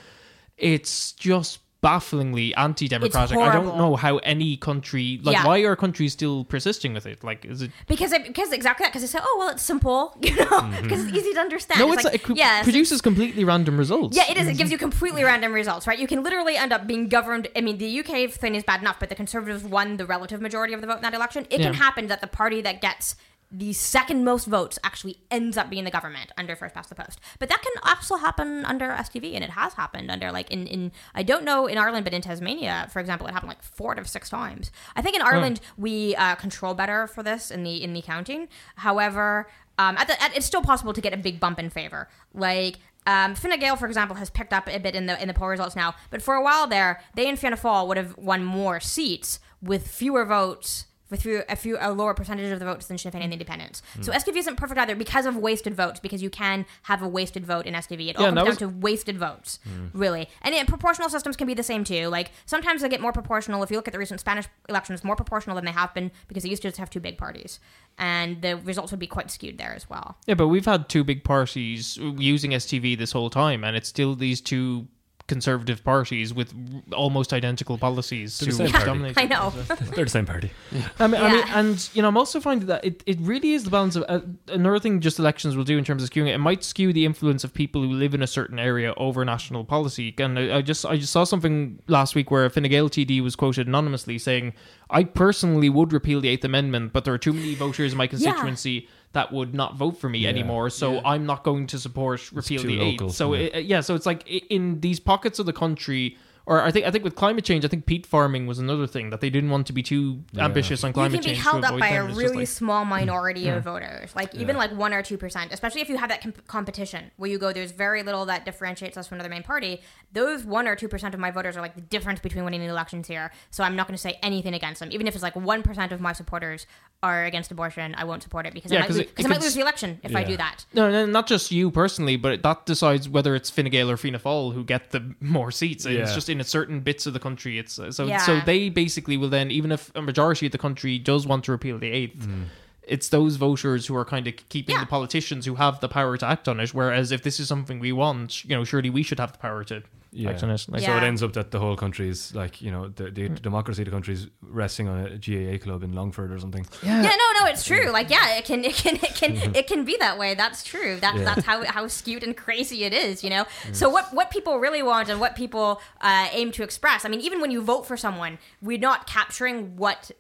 it's 0.58 1.12
just 1.14 1.60
bafflingly 1.82 2.56
anti-democratic. 2.56 3.38
I 3.38 3.54
don't 3.54 3.78
know 3.78 3.96
how 3.96 4.18
any 4.18 4.58
country 4.58 5.20
like 5.22 5.34
Yeah. 5.34 5.46
why 5.46 5.60
are 5.60 5.76
countries 5.76 6.14
still 6.14 6.44
persisting 6.46 6.94
with 6.94 7.06
it? 7.06 7.24
Like, 7.24 7.46
is 7.46 7.62
it? 7.62 7.72
because 7.88 8.12
it, 8.12 8.26
because 8.26 8.52
exactly 8.52 8.84
that 8.86 8.92
because 8.92 9.04
they 9.04 9.08
say, 9.08 9.20
oh 9.22 9.36
well, 9.40 9.50
it's 9.50 9.62
simple, 9.62 10.18
you 10.22 10.36
know, 10.36 10.72
because 10.82 11.06
it's 11.06 11.16
easy 11.16 11.34
to 11.34 11.40
understand. 11.40 11.80
Mm-hmm. 11.80 11.88
No, 11.88 11.94
it's, 11.94 12.04
like, 12.04 12.14
like, 12.14 12.30
it 12.32 12.38
yes, 12.38 12.64
produces 12.64 13.02
completely 13.02 13.44
random 13.44 13.78
results. 13.78 14.18
Yeah, 14.18 14.30
it 14.30 14.38
is. 14.38 14.48
It 14.48 14.58
gives 14.58 14.72
you 14.72 14.78
completely 14.78 15.24
random 15.24 15.54
results, 15.54 15.86
right? 15.86 16.00
You 16.00 16.08
can 16.08 16.24
literally 16.24 16.58
end 16.58 16.74
up 16.74 16.88
being 16.88 17.08
governed. 17.08 17.50
I 17.56 17.62
mean, 17.62 17.78
the 17.78 18.00
UK 18.00 18.32
thing 18.32 18.56
is 18.56 18.64
bad 18.64 18.82
enough, 18.82 19.00
but 19.00 19.10
the 19.10 19.16
Conservatives 19.16 19.64
won 19.64 19.98
the 19.98 20.06
relative 20.06 20.42
majority 20.42 20.74
of 20.74 20.82
the 20.82 20.88
vote 20.88 20.98
in 20.98 21.02
that 21.04 21.14
election. 21.14 21.46
It 21.50 21.60
can 21.60 21.76
happen 21.76 22.08
that 22.08 22.22
the 22.22 22.28
party 22.28 22.62
that 22.62 22.82
gets 22.82 23.16
the 23.52 23.74
second 23.74 24.24
most 24.24 24.46
votes 24.46 24.78
actually 24.84 25.18
ends 25.32 25.58
up 25.58 25.70
being 25.70 25.84
the 25.84 25.92
government 25.92 26.32
under 26.38 26.56
first 26.56 26.74
past 26.74 26.90
the 26.90 26.96
post. 26.96 27.20
But 27.40 27.50
that 27.50 27.62
can 27.62 27.74
also 27.84 28.18
happen 28.18 28.66
under 28.66 28.88
STV, 28.90 29.34
and 29.36 29.44
it 29.44 29.52
has 29.52 29.74
happened 29.74 30.12
under 30.12 30.32
like 30.32 30.52
in, 30.52 30.68
in 30.68 30.92
I 31.14 31.24
don't 31.24 31.46
know 31.46 31.68
in 31.68 31.78
Ireland, 31.78 32.04
but 32.04 32.14
in 32.14 32.22
Tasmania, 32.22 32.88
for 32.92 33.00
example, 33.00 33.28
it 33.28 33.34
happened 33.34 33.50
like 33.50 33.64
four 33.64 33.96
to 33.96 34.06
six 34.06 34.30
times. 34.30 34.72
I 34.96 35.02
think 35.02 35.16
in 35.16 35.22
Ireland 35.22 35.62
we 35.78 36.16
uh, 36.16 36.36
control 36.36 36.74
better 36.74 37.08
for 37.08 37.24
this 37.24 37.52
in 37.52 37.64
the 37.64 37.84
in 37.84 37.94
the 37.94 38.02
counting. 38.02 38.48
However, 38.78 39.48
um, 39.78 39.98
at 39.98 40.08
the, 40.08 40.22
at, 40.22 40.36
it's 40.36 40.46
still 40.46 40.62
possible 40.62 40.94
to 40.94 41.02
get 41.02 41.14
a 41.14 41.18
big 41.18 41.40
bump 41.40 41.60
in 41.60 41.70
favor. 41.70 42.10
Like 42.34 42.78
um, 43.08 43.36
Fine 43.36 43.60
Gael, 43.60 43.76
for 43.76 43.86
example, 43.86 44.16
has 44.16 44.30
picked 44.30 44.54
up 44.54 44.68
a 44.68 44.80
bit 44.80 44.96
in 44.96 45.06
the 45.06 45.22
in 45.22 45.28
the 45.28 45.34
poll 45.34 45.48
results 45.48 45.76
now, 45.76 45.96
but 46.10 46.22
for 46.22 46.34
a 46.34 46.42
while 46.42 46.68
there, 46.68 47.02
they 47.14 47.30
and 47.30 47.38
Fianna 47.38 47.58
Fáil 47.58 47.88
would 47.88 47.98
have 47.98 48.18
won 48.18 48.44
more 48.44 48.80
seats 48.80 49.40
with 49.62 49.88
fewer 49.88 50.26
votes. 50.26 50.86
With 51.10 51.22
few, 51.22 51.44
a 51.48 51.56
few 51.56 51.78
a 51.80 51.92
lower 51.92 52.14
percentage 52.16 52.52
of 52.52 52.58
the 52.60 52.66
votes 52.66 52.88
than 52.88 52.98
Sinn 52.98 53.12
Féin 53.12 53.22
and 53.22 53.32
the 53.32 53.36
Independents. 53.36 53.84
Hmm. 53.96 54.02
So 54.02 54.12
STV 54.12 54.38
isn't 54.38 54.56
perfect 54.56 54.80
either 54.80 54.96
because 54.96 55.26
of 55.28 55.36
wasted 55.38 55.76
votes. 55.76 56.00
Because 56.00 56.24
you 56.24 56.30
can 56.32 56.66
have 56.84 57.04
a 57.04 57.08
wasted 57.08 57.46
vote 57.46 57.66
in 57.68 57.76
STV. 57.76 58.10
It 58.10 58.16
all 58.18 58.24
Yeah, 58.24 58.30
comes 58.30 58.36
down 58.38 58.46
was- 58.48 58.58
to 58.58 58.70
wasted 58.70 59.18
votes, 59.18 59.60
hmm. 59.64 59.88
really. 59.98 60.28
And 60.42 60.56
it, 60.56 60.68
proportional 60.68 61.10
systems 61.10 61.36
can 61.38 61.46
be 61.46 61.54
the 61.54 61.64
same 61.64 61.84
too. 61.84 62.08
Like 62.08 62.32
sometimes 62.46 62.82
they 62.82 62.90
get 62.90 63.02
more 63.02 63.14
proportional. 63.14 63.62
If 63.62 63.70
you 63.70 63.78
look 63.78 63.88
at 63.88 63.92
the 63.94 64.00
recent 64.00 64.20
Spanish 64.20 64.46
elections, 64.68 65.04
more 65.04 65.16
proportional 65.16 65.56
than 65.56 65.66
they 65.66 65.72
have 65.72 65.94
been 65.94 66.12
because 66.28 66.44
they 66.44 66.50
used 66.50 66.64
to 66.64 66.70
just 66.70 66.80
have 66.80 66.90
two 66.90 67.00
big 67.00 67.18
parties, 67.18 67.60
and 67.98 68.42
the 68.42 68.58
results 68.58 68.92
would 68.92 69.00
be 69.00 69.08
quite 69.08 69.30
skewed 69.30 69.58
there 69.58 69.74
as 69.76 69.90
well. 69.90 70.18
Yeah, 70.26 70.34
but 70.36 70.48
we've 70.48 70.66
had 70.66 70.90
two 70.90 71.04
big 71.04 71.24
parties 71.24 71.98
using 71.98 72.52
STV 72.52 72.98
this 72.98 73.12
whole 73.12 73.30
time, 73.30 73.64
and 73.64 73.78
it's 73.78 73.88
still 73.90 74.16
these 74.16 74.42
two 74.42 74.88
conservative 75.28 75.84
parties 75.84 76.34
with 76.34 76.54
almost 76.94 77.34
identical 77.34 77.78
policies 77.80 78.38
They're 78.38 78.52
the 78.52 78.52
to 78.52 78.58
same 78.58 78.72
party. 78.72 78.86
dominate. 78.86 79.18
I 79.18 79.26
know. 79.26 79.50
They're 79.96 80.06
the 80.06 80.10
same 80.12 80.26
party. 80.28 80.52
I 81.00 81.08
mean, 81.08 81.20
I 81.20 81.32
mean, 81.32 81.44
and 81.48 81.90
you 81.94 82.02
know, 82.04 82.08
I'm 82.10 82.18
also 82.18 82.40
finding 82.40 82.68
that 82.68 82.86
it, 82.86 83.02
it 83.08 83.18
really 83.20 83.54
is 83.54 83.64
the 83.64 83.72
balance 83.72 83.96
of 83.96 84.04
uh, 84.08 84.20
another 84.50 84.78
thing. 84.80 85.00
Just 85.00 85.18
elections 85.18 85.56
will 85.56 85.64
do 85.64 85.78
in 85.80 85.84
terms 85.84 86.04
of 86.04 86.12
skewing 86.12 86.28
it. 86.28 86.36
It 86.36 86.40
might 86.40 86.64
skew 86.64 86.94
the 86.94 87.06
influence 87.06 87.44
of 87.44 87.54
people 87.54 87.82
who 87.82 87.90
live 87.90 88.14
in 88.14 88.22
a 88.22 88.28
certain 88.28 88.60
area 88.60 88.94
over 88.98 89.26
national 89.26 89.64
policy. 89.66 90.14
And 90.20 90.38
I, 90.38 90.58
I 90.58 90.62
just 90.62 90.86
I 90.86 90.98
just 90.98 91.12
saw 91.12 91.24
something 91.24 91.80
last 91.88 92.14
week 92.14 92.30
where 92.30 92.46
a 92.46 92.50
Fine 92.50 92.70
Gael 92.70 92.90
TD 92.90 93.24
was 93.24 93.36
quoted 93.36 93.68
anonymously 93.68 94.20
saying, 94.20 94.54
"I 94.92 95.06
personally 95.06 95.70
would 95.70 95.92
repeal 95.92 96.22
the 96.22 96.30
Eighth 96.30 96.46
Amendment, 96.46 96.94
but 96.94 97.04
there 97.04 97.14
are 97.16 97.18
too 97.18 97.34
many 97.34 97.56
voters 97.56 97.94
in 97.94 97.98
my 97.98 98.08
constituency." 98.08 98.88
That 99.16 99.32
would 99.32 99.54
not 99.54 99.76
vote 99.76 99.96
for 100.02 100.10
me 100.10 100.20
Yeah. 100.20 100.30
anymore, 100.36 100.70
so 100.70 101.00
I'm 101.04 101.26
not 101.26 101.44
going 101.44 101.68
to 101.68 101.80
support 101.80 102.20
repeal 102.34 102.62
the 102.64 102.78
local, 102.78 103.08
eighth. 103.08 103.16
So 103.16 103.34
yeah. 103.34 103.40
it, 103.60 103.66
yeah, 103.66 103.82
so 103.82 103.96
it's 103.96 104.06
like 104.06 104.22
in 104.56 104.82
these 104.82 105.00
pockets 105.00 105.40
of 105.40 105.46
the 105.46 105.54
country 105.54 106.18
or 106.48 106.62
I 106.62 106.70
think 106.70 106.86
I 106.86 106.92
think 106.92 107.04
with 107.04 107.16
climate 107.16 107.44
change, 107.44 107.66
I 107.66 107.70
think 107.70 107.88
peat 107.88 108.06
farming 108.06 108.46
was 108.46 108.60
another 108.60 108.86
thing 108.86 109.10
that 109.10 109.20
they 109.20 109.32
didn't 109.32 109.50
want 109.50 109.66
to 109.66 109.74
be 109.74 109.82
too 109.82 110.22
Yeah. 110.32 110.46
ambitious 110.46 110.84
on 110.84 110.94
climate 110.94 111.24
change. 111.24 111.38
you 111.38 111.42
climate 111.42 111.64
can 111.64 111.72
be 111.72 111.72
change. 111.72 111.72
held 111.72 111.74
up 111.74 111.80
by 111.80 111.90
them. 111.96 112.06
a 112.06 112.10
It's 112.10 112.18
really 112.24 112.38
like- 112.46 112.48
small 112.62 112.86
minority 112.86 113.42
Yeah. 113.48 113.56
of 113.56 113.64
voters, 113.64 114.16
like 114.16 114.36
even 114.36 114.56
like 114.56 114.72
one 114.86 114.94
or 114.94 115.02
two 115.02 115.18
percent. 115.18 115.52
Especially 115.52 115.82
if 115.82 115.90
you 115.90 115.98
have 115.98 116.10
that 116.10 116.22
comp- 116.22 116.46
competition 116.46 117.10
where 117.18 117.32
you 117.32 117.40
go, 117.40 117.52
there's 117.52 117.72
very 117.72 118.04
little 118.04 118.26
that 118.28 118.46
differentiates 118.46 118.96
us 118.96 119.08
from 119.08 119.16
another 119.16 119.30
main 119.36 119.42
party. 119.42 119.82
Those 120.14 120.44
one 120.46 120.68
or 120.68 120.76
two 120.76 120.88
percent 120.88 121.16
of 121.16 121.20
my 121.20 121.32
voters 121.32 121.58
are 121.58 121.62
like 121.62 121.74
the 121.74 121.82
difference 121.96 122.20
between 122.20 122.44
winning 122.46 122.60
the 122.62 122.68
elections 122.68 123.08
here. 123.08 123.32
So 123.50 123.64
I'm 123.64 123.76
not 123.76 123.88
going 123.88 123.98
to 123.98 124.02
say 124.08 124.20
anything 124.22 124.54
against 124.54 124.82
them, 124.82 124.90
even 124.92 125.08
if 125.08 125.16
it's 125.16 125.24
like 125.24 125.36
one 125.36 125.64
percent 125.64 125.92
of 125.92 126.00
my 126.00 126.14
supporters 126.14 126.68
are 127.06 127.26
against 127.26 127.52
abortion. 127.52 127.94
I 127.98 128.04
won't 128.04 128.24
support 128.24 128.46
it 128.48 128.54
because 128.54 128.72
Yeah, 128.72 128.80
I 128.80 128.82
might, 128.82 128.88
'cause 128.88 128.96
lo- 128.98 129.02
it- 129.04 129.16
'cause 129.16 129.26
it 129.26 129.28
I 129.28 129.30
might 129.30 129.36
could 129.36 129.44
lose 129.44 129.54
the 129.54 129.62
election 129.62 130.00
if 130.04 130.16
I 130.16 130.24
do 130.24 130.38
that. 130.38 130.66
No, 130.74 130.90
no, 130.92 131.06
not 131.06 131.28
just 131.28 131.52
you 131.52 131.70
personally, 131.72 132.16
but 132.18 132.42
that 132.44 132.66
decides 132.66 133.08
whether 133.08 133.36
it's 133.36 133.50
Fine 133.50 133.70
Gael 133.70 133.90
or 133.92 133.98
Fianna 133.98 134.20
Fáil 134.20 134.54
who 134.54 134.64
get 134.64 134.92
the 134.92 135.14
more 135.20 135.52
seats. 135.52 135.86
And 135.86 135.96
It's 135.96 136.14
just 136.16 136.30
in 136.30 136.40
a 136.42 136.44
certain 136.44 136.80
bits 136.82 137.06
of 137.06 137.14
the 137.14 137.20
country. 137.20 137.60
It's 137.60 137.78
uh, 137.80 137.92
so 137.92 138.06
Yeah. 138.06 138.18
so 138.20 138.42
they 138.46 138.70
basically 138.70 139.18
will 139.18 139.30
then, 139.30 139.52
even 139.52 139.72
if 139.72 139.92
a 139.96 140.02
majority 140.02 140.46
of 140.48 140.52
the 140.52 140.58
country 140.58 140.98
does 140.98 141.26
want 141.28 141.46
to 141.46 141.52
repeal 141.52 141.78
the 141.78 141.92
eighth. 141.92 142.28
Mm. 142.28 142.46
It's 142.88 143.10
those 143.10 143.36
voters 143.38 143.88
who 143.88 143.96
are 143.96 144.06
kind 144.06 144.28
of 144.28 144.34
keeping 144.50 144.76
Yeah. 144.76 144.82
the 144.82 144.86
politicians 144.88 145.46
who 145.48 145.56
have 145.56 145.80
the 145.80 145.88
power 145.90 146.18
to 146.18 146.26
act 146.26 146.48
on 146.48 146.60
it. 146.60 146.72
Whereas 146.74 147.12
if 147.12 147.24
this 147.24 147.40
is 147.40 147.48
something 147.48 147.80
we 147.80 147.92
want, 147.92 148.44
you 148.46 148.56
know, 148.56 148.64
surely 148.64 148.90
we 148.92 149.02
should 149.04 149.20
have 149.20 149.32
the 149.32 149.40
power 149.40 149.64
to 149.66 149.82
Yeah. 150.16 150.30
act 150.32 150.44
on 150.44 150.50
it. 150.50 150.66
Like, 150.70 150.82
So 150.84 150.96
it 150.96 151.04
ends 151.04 151.22
up 151.22 151.34
that 151.34 151.52
the 151.52 151.60
whole 151.60 151.76
country 151.76 152.08
is 152.10 152.34
like 152.34 152.62
you 152.62 152.72
know 152.72 152.88
the, 152.88 153.12
the 153.12 153.30
democracy 153.30 153.82
of 153.82 153.86
the 153.86 153.92
country 153.92 154.14
is 154.14 154.28
resting 154.42 154.88
on 154.88 154.98
a 155.06 155.18
GAA 155.18 155.58
club 155.64 155.84
in 155.84 155.92
Longford 155.94 156.32
or 156.32 156.40
something. 156.40 156.66
Yeah, 156.82 157.02
yeah 157.04 157.10
no, 157.24 157.28
no, 157.40 157.46
it's 157.52 157.64
true. 157.66 157.90
Like, 157.92 158.10
yeah, 158.10 158.38
it 158.38 158.46
can, 158.46 158.64
it 158.64 158.76
can, 158.76 158.96
it 158.96 159.16
can, 159.16 159.32
it 159.60 159.68
can 159.68 159.84
be 159.86 159.98
that 160.00 160.18
way. 160.18 160.34
That's 160.36 160.64
true. 160.64 160.98
That, 161.02 161.16
Yeah. 161.16 161.24
that's 161.26 161.46
how 161.46 161.66
how 161.66 161.88
skewed 161.88 162.24
and 162.24 162.36
crazy 162.36 162.84
it 162.86 162.94
is. 162.94 163.24
You 163.24 163.30
know. 163.30 163.46
So 163.74 163.90
what 163.90 164.14
what 164.14 164.32
people 164.32 164.58
really 164.60 164.84
want 164.84 165.10
and 165.10 165.20
what 165.20 165.36
people 165.36 165.82
uh, 166.02 166.28
aim 166.32 166.52
to 166.54 166.64
express. 166.64 167.06
I 167.06 167.10
mean, 167.10 167.22
even 167.22 167.42
when 167.42 167.52
you 167.52 167.62
vote 167.62 167.86
for 167.86 167.98
someone, 167.98 168.38
we're 168.62 168.78
not 168.80 169.08
capturing 169.08 169.76
what 169.76 170.12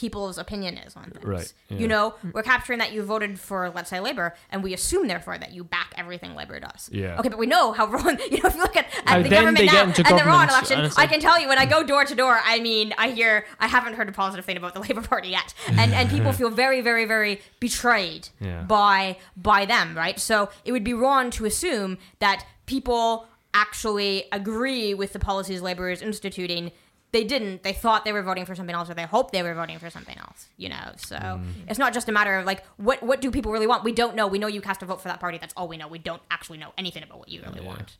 people's 0.00 0.38
opinion 0.38 0.78
is 0.78 0.96
on 0.96 1.10
things. 1.10 1.24
Right, 1.24 1.52
yeah. 1.68 1.76
You 1.78 1.86
know, 1.86 2.14
we're 2.32 2.42
capturing 2.42 2.78
that 2.78 2.92
you 2.92 3.02
voted 3.02 3.38
for, 3.38 3.70
let's 3.70 3.90
say, 3.90 4.00
Labour, 4.00 4.34
and 4.50 4.62
we 4.62 4.72
assume 4.72 5.08
therefore 5.08 5.36
that 5.36 5.52
you 5.52 5.62
back 5.62 5.92
everything 5.98 6.34
Labour 6.34 6.58
does. 6.58 6.88
Yeah. 6.90 7.18
Okay, 7.18 7.28
but 7.28 7.38
we 7.38 7.46
know 7.46 7.72
how 7.72 7.86
wrong. 7.92 8.18
You 8.30 8.38
know, 8.42 8.48
if 8.48 8.54
you 8.54 8.62
look 8.62 8.76
at, 8.76 8.86
at 9.04 9.16
And 9.16 9.24
the 9.26 9.28
government 9.28 9.66
now 9.66 9.82
and 9.82 9.98
on 9.98 10.04
government, 10.18 10.50
election, 10.50 10.90
I 10.96 11.06
can 11.06 11.20
tell 11.20 11.38
you 11.38 11.48
when 11.48 11.58
I 11.58 11.66
go 11.66 11.82
door 11.82 12.06
to 12.06 12.14
door, 12.14 12.40
I 12.42 12.60
mean, 12.60 12.94
I 12.96 13.10
hear 13.10 13.44
I 13.58 13.66
haven't 13.66 13.94
heard 13.94 14.08
a 14.08 14.12
positive 14.12 14.46
thing 14.46 14.56
about 14.56 14.72
the 14.72 14.80
Labour 14.86 15.02
Party 15.02 15.28
yet, 15.28 15.52
and 15.68 15.92
and 15.92 16.08
people 16.08 16.32
feel 16.40 16.48
very, 16.50 16.80
very, 16.80 17.04
very 17.04 17.42
betrayed 17.60 18.30
Yeah. 18.40 18.62
by 18.62 19.18
by 19.36 19.66
them, 19.66 19.94
right? 19.94 20.18
So 20.18 20.48
it 20.64 20.72
would 20.72 20.84
be 20.84 20.94
wrong 20.94 21.30
to 21.32 21.44
assume 21.44 21.98
that 22.20 22.46
people 22.64 23.26
actually 23.52 24.24
agree 24.32 24.94
with 24.94 25.12
the 25.12 25.18
policies 25.18 25.60
Labour 25.60 25.90
is 25.90 26.00
instituting. 26.00 26.70
They 27.12 27.24
didn't. 27.24 27.62
They 27.64 27.72
thought 27.72 28.04
they 28.04 28.12
were 28.12 28.22
voting 28.22 28.46
for 28.46 28.54
something 28.54 28.74
else, 28.74 28.88
or 28.88 28.94
they 28.94 29.02
hoped 29.02 29.32
they 29.32 29.42
were 29.42 29.54
voting 29.54 29.78
for 29.80 29.90
something 29.90 30.16
else. 30.18 30.46
You 30.56 30.68
know, 30.68 30.92
so 30.96 31.16
Mm. 31.16 31.44
it's 31.68 31.78
not 31.78 31.92
just 31.92 32.08
a 32.08 32.12
matter 32.12 32.36
of 32.38 32.46
like 32.46 32.64
what 32.76 33.02
what 33.02 33.20
do 33.20 33.30
people 33.30 33.50
really 33.50 33.66
want. 33.66 33.82
We 33.84 33.92
don't 33.92 34.14
know. 34.14 34.26
We 34.28 34.38
know 34.38 34.46
you 34.46 34.60
cast 34.60 34.82
a 34.82 34.86
vote 34.86 35.00
for 35.00 35.08
that 35.08 35.18
party. 35.20 35.38
That's 35.38 35.54
all 35.56 35.66
we 35.66 35.76
know. 35.76 35.88
We 35.88 35.98
don't 35.98 36.22
actually 36.30 36.58
know 36.58 36.72
anything 36.78 37.02
about 37.02 37.18
what 37.18 37.28
you 37.28 37.42
really 37.42 37.60
Yeah. 37.62 37.66
want. 37.66 37.96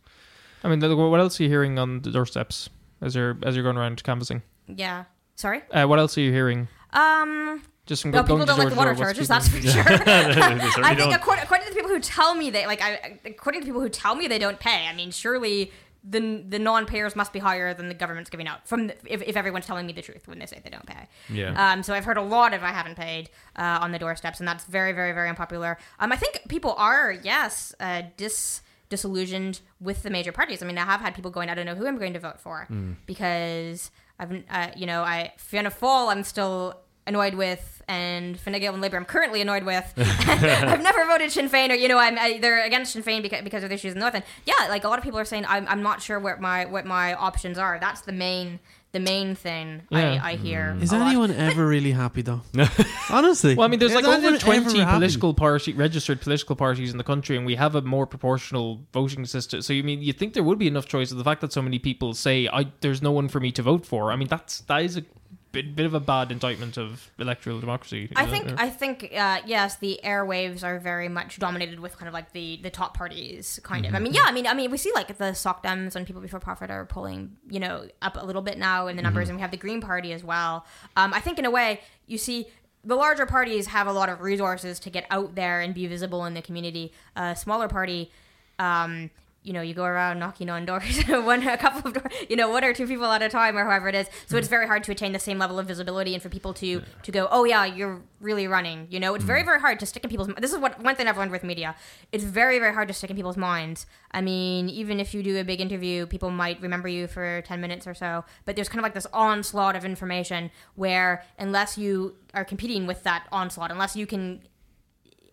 I 0.63 0.69
mean, 0.69 0.81
what 1.11 1.19
else 1.21 1.41
are 1.41 1.43
you 1.43 1.49
hearing 1.49 1.79
on 1.79 2.03
the 2.03 2.11
doorsteps 2.11 2.69
as 3.01 3.15
you're 3.17 3.37
as 3.43 3.57
you're 3.57 3.65
going 3.65 3.77
around 3.77 4.03
canvassing? 4.05 4.43
Yeah. 4.69 5.05
Sorry. 5.37 5.63
Uh, 5.73 5.87
what 5.87 5.99
else 5.99 6.17
are 6.17 6.21
you 6.21 6.31
hearing? 6.33 6.69
Um. 6.93 7.63
Just 7.87 8.03
from 8.03 8.13
No, 8.13 8.23
people 8.23 8.45
don't 8.45 8.59
like 8.59 8.69
the 8.69 8.77
water 8.77 8.95
charges. 8.95 9.27
That's 9.27 9.49
for 9.49 9.61
sure. 9.63 9.83
I 9.89 10.95
think 10.95 11.13
according, 11.13 11.43
according 11.43 11.67
to 11.67 11.73
the 11.73 11.75
people 11.77 11.91
who 11.91 11.99
tell 11.99 12.35
me 12.37 12.51
they 12.51 12.65
like, 12.67 12.81
I 12.81 13.19
according 13.25 13.63
to 13.63 13.65
the 13.65 13.69
people 13.69 13.81
who 13.81 13.89
tell 13.89 14.15
me 14.15 14.29
they 14.29 14.39
don't 14.39 14.61
pay. 14.61 14.87
I 14.87 14.95
mean, 14.95 15.11
surely 15.11 15.73
the 16.03 16.45
the 16.49 16.59
non-payers 16.59 17.15
must 17.15 17.33
be 17.33 17.39
higher 17.39 17.75
than 17.75 17.89
the 17.89 17.95
government's 17.95 18.31
giving 18.31 18.49
out. 18.49 18.67
From 18.67 18.89
the, 18.89 18.97
if 19.05 19.23
if 19.23 19.37
everyone's 19.37 19.67
telling 19.67 19.87
me 19.87 19.93
the 19.93 20.03
truth 20.03 20.27
when 20.29 20.39
they 20.39 20.47
say 20.47 20.61
they 20.63 20.71
don't 20.71 20.87
pay. 20.87 21.09
Yeah. 21.29 21.73
Um. 21.73 21.83
So 21.83 21.95
I've 21.95 22.05
heard 22.05 22.17
a 22.17 22.23
lot 22.23 22.55
of 22.55 22.63
I 22.63 22.69
haven't 22.69 22.97
paid 22.97 23.31
uh, 23.57 23.79
on 23.83 23.93
the 23.93 23.99
doorsteps, 23.99 24.39
and 24.39 24.49
that's 24.49 24.65
very 24.65 24.93
very 24.93 25.13
very 25.13 25.29
unpopular. 25.29 25.79
Um. 25.99 26.13
I 26.13 26.17
think 26.17 26.43
people 26.49 26.75
are 26.79 27.13
yes 27.13 27.75
uh, 27.81 28.03
dis 28.17 28.63
disillusioned 28.89 29.61
with 29.81 30.03
the 30.03 30.11
major 30.11 30.33
parties. 30.33 30.63
I 30.63 30.67
mean, 30.67 30.77
I 30.77 30.85
have 30.85 31.01
had 31.01 31.15
people 31.15 31.31
going, 31.31 31.49
I 31.49 31.55
don't 31.55 31.65
know 31.65 31.77
who 31.77 31.87
I'm 31.87 31.97
going 31.97 32.13
to 32.15 32.19
vote 32.19 32.41
for 32.41 32.67
because 33.07 33.91
I've 34.19 34.33
uh, 34.51 34.69
you 34.77 34.87
know 34.87 35.03
I 35.03 35.33
Fianna 35.37 35.71
Fáil 35.71 36.11
I'm 36.11 36.25
still 36.25 36.81
annoyed 37.11 37.35
with 37.35 37.83
and 37.89 38.39
Fine 38.39 38.61
Gael 38.61 38.73
and 38.73 38.81
Labour 38.81 38.97
I'm 38.97 39.05
currently 39.05 39.41
annoyed 39.41 39.65
with. 39.65 39.85
I've 39.97 40.83
never 40.83 41.05
voted 41.07 41.31
Sinn 41.33 41.51
Féin 41.51 41.71
or 41.71 41.75
you 41.75 41.89
know 41.89 41.99
I'm 41.99 42.17
either 42.19 42.59
against 42.59 42.93
Sinn 42.93 43.03
Féin 43.03 43.21
because, 43.21 43.43
because 43.43 43.63
of 43.63 43.69
the 43.69 43.75
issues 43.75 43.93
in 43.93 43.99
the 43.99 44.05
north 44.05 44.15
and 44.15 44.25
yeah 44.47 44.69
like 44.69 44.85
a 44.85 44.89
lot 44.89 44.99
of 44.99 45.05
people 45.05 45.19
are 45.19 45.25
saying 45.25 45.45
I'm, 45.47 45.67
I'm 45.69 45.83
not 45.83 46.01
sure 46.01 46.19
what 46.19 46.41
my 46.41 46.65
what 46.65 46.87
my 46.87 47.15
options 47.15 47.59
are. 47.59 47.79
That's 47.81 48.03
the 48.03 48.13
main 48.13 48.61
the 48.93 49.01
main 49.01 49.37
thing 49.37 49.83
Yeah. 49.91 50.21
I, 50.23 50.31
I 50.31 50.37
hear. 50.37 50.75
Mm. 50.77 50.83
Is 50.83 50.93
a 50.93 50.99
lot. 50.99 51.09
anyone 51.09 51.31
ever 51.31 51.67
really 51.67 51.93
happy 51.93 52.23
though? 52.23 52.43
Honestly. 53.11 53.55
Well, 53.55 53.65
I 53.65 53.69
mean, 53.69 53.79
there's 53.79 53.95
like 53.95 54.05
over 54.05 54.37
20 54.37 54.85
political 54.85 55.33
party 55.33 55.73
registered 55.73 56.21
political 56.21 56.57
parties 56.57 56.91
in 56.91 56.99
the 56.99 57.05
country, 57.05 57.37
and 57.37 57.47
we 57.47 57.55
have 57.55 57.75
a 57.77 57.83
more 57.83 58.07
proportional 58.07 58.81
voting 58.93 59.25
system. 59.27 59.63
So, 59.63 59.73
you 59.73 59.85
mean 59.85 60.03
you 60.03 60.13
think 60.13 60.35
there 60.35 60.43
would 60.43 60.59
be 60.59 60.67
enough 60.67 60.87
choice? 60.87 61.11
The 61.11 61.25
fact 61.25 61.41
that 61.43 61.53
so 61.53 61.63
many 61.63 61.79
people 61.79 62.15
say, 62.15 62.49
"I 62.53 62.67
there's 62.81 63.01
no 63.01 63.13
one 63.13 63.29
for 63.29 63.39
me 63.39 63.53
to 63.53 63.63
vote 63.63 63.87
for," 63.87 64.11
I 64.11 64.17
mean, 64.17 64.29
that's 64.29 64.61
that 64.63 64.83
is 64.83 64.97
a 64.97 65.05
bit, 65.53 65.75
bit 65.75 65.87
of 65.87 65.95
a 65.95 66.01
bad 66.01 66.31
indictment 66.31 66.77
of 66.77 67.11
electoral 67.19 67.61
democracy. 67.61 68.11
I 68.17 68.25
know? 68.25 68.31
think 68.31 68.61
I 68.61 68.71
think 68.71 69.13
uh, 69.17 69.41
yes, 69.45 69.77
the 69.77 70.01
airwaves 70.05 70.63
are 70.65 70.79
very 70.79 71.09
much 71.09 71.39
dominated 71.39 71.81
with 71.81 71.97
kind 71.97 72.09
of 72.09 72.15
like 72.15 72.33
the 72.33 72.61
the 72.63 72.71
top 72.71 72.97
parties, 72.97 73.61
kind 73.63 73.87
of. 73.87 73.95
I 73.95 73.99
mean, 73.99 74.13
yeah, 74.13 74.25
I 74.25 74.33
mean, 74.33 74.47
I 74.47 74.55
mean, 74.55 74.71
we 74.71 74.79
see 74.79 74.93
like 74.95 75.17
the 75.19 75.35
Soc 75.35 75.63
Dems 75.63 75.97
and 75.97 76.07
People 76.07 76.23
Before 76.23 76.41
Profit 76.41 76.71
are 76.71 76.85
pulling, 76.87 77.37
you 77.49 77.61
know, 77.61 77.87
up 78.03 78.17
a 78.21 78.25
little 78.25 78.43
bit 78.43 78.59
now 78.59 78.87
in 78.87 78.97
the 78.97 79.03
numbers, 79.03 79.29
and 79.29 79.37
we 79.37 79.43
have 79.43 79.51
the 79.51 79.57
Green 79.57 79.81
Party 79.81 80.13
as 80.13 80.25
well. 80.25 80.67
Um, 80.97 81.13
I 81.13 81.21
think 81.21 81.39
in 81.39 81.45
a 81.45 81.51
way, 81.51 81.81
you 82.07 82.19
see. 82.19 82.47
The 82.83 82.95
larger 82.95 83.27
parties 83.27 83.67
have 83.67 83.89
a 83.89 83.93
lot 83.93 84.09
of 84.09 84.23
resources 84.23 84.81
to 84.81 84.89
get 84.89 85.05
out 85.11 85.35
there 85.35 85.61
and 85.61 85.75
be 85.75 85.87
visible 85.87 86.25
in 86.25 86.33
the 86.33 86.41
community. 86.41 86.95
A 87.15 87.37
smaller 87.37 87.69
party, 87.69 88.11
um, 88.59 89.11
you 89.43 89.55
know, 89.55 89.63
you 89.63 89.73
go 89.73 89.85
around 89.85 90.19
knocking 90.19 90.51
on 90.51 90.67
doors, 90.67 91.03
one 91.09 91.47
a 91.47 91.57
couple 91.57 91.89
of 91.89 91.95
doors, 91.95 92.13
you 92.29 92.37
know, 92.37 92.51
one 92.51 92.63
or 92.63 92.75
two 92.75 92.87
people 92.87 93.07
at 93.07 93.23
a 93.23 93.29
time, 93.29 93.57
or 93.57 93.65
however 93.65 93.89
it 93.89 93.95
is. 93.95 94.07
So 94.27 94.37
it's 94.37 94.49
very 94.49 94.67
hard 94.67 94.85
to 94.85 94.93
attain 94.93 95.13
the 95.13 95.19
same 95.19 95.39
level 95.39 95.59
of 95.59 95.67
visibility, 95.67 96.13
and 96.13 96.23
for 96.23 96.29
people 96.29 96.53
to 96.55 96.83
to 97.03 97.13
go, 97.13 97.27
oh 97.31 97.45
yeah, 97.45 97.65
you're 97.65 98.03
really 98.21 98.47
running. 98.47 98.87
You 98.91 99.01
know, 99.01 99.15
it's 99.15 99.25
very 99.25 99.43
mm. 99.43 99.47
very 99.47 99.61
hard 99.61 99.81
to 99.81 99.87
stick 99.87 100.05
in 100.05 100.11
people's. 100.11 100.29
This 100.39 100.53
is 100.53 100.59
what 100.59 100.83
one 100.83 100.95
thing 100.95 101.09
I've 101.09 101.17
learned 101.17 101.31
with 101.31 101.43
media. 101.43 101.75
It's 102.13 102.25
very 102.25 102.59
very 102.59 102.75
hard 102.75 102.89
to 102.89 102.95
stick 102.95 103.09
in 103.09 103.17
people's 103.17 103.39
minds. 103.39 103.87
I 104.13 104.21
mean, 104.21 104.69
even 104.69 105.01
if 105.01 105.15
you 105.15 105.23
do 105.23 105.39
a 105.39 105.45
big 105.45 105.61
interview, 105.61 106.07
people 106.07 106.31
might 106.31 106.61
remember 106.61 106.89
you 106.89 107.07
for 107.07 107.43
ten 107.43 107.61
minutes 107.63 107.87
or 107.87 107.95
so, 107.95 108.25
but 108.45 108.57
there's 108.57 108.69
kind 108.69 108.81
of 108.81 108.83
like 108.83 108.95
this 108.95 109.07
onslaught 109.13 109.75
of 109.75 109.87
information 109.87 110.51
where 110.75 111.25
unless 111.39 111.79
you 111.79 112.17
are 112.35 112.45
competing 112.45 112.87
with 112.87 113.05
that 113.05 113.27
onslaught, 113.33 113.71
unless 113.71 113.97
you 113.97 114.07
can 114.07 114.43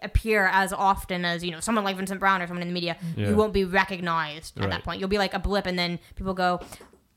appear 0.02 0.48
as 0.52 0.72
often 0.74 1.26
as 1.26 1.44
you 1.44 1.52
know 1.52 1.60
someone 1.60 1.84
like 1.84 1.96
Vincent 1.98 2.20
Browne 2.20 2.42
or 2.42 2.48
someone 2.48 2.62
in 2.62 2.68
the 2.68 2.74
media, 2.74 2.98
Yeah. 3.16 3.30
you 3.30 3.36
won't 3.36 3.54
be 3.54 3.66
recognized 3.66 4.58
at 4.58 4.62
Right. 4.64 4.70
that 4.72 4.84
point. 4.84 5.00
You'll 5.00 5.10
be 5.10 5.18
like 5.18 5.34
a 5.34 5.40
blip, 5.40 5.66
and 5.66 5.78
then 5.78 6.00
people 6.16 6.34
go, 6.36 6.62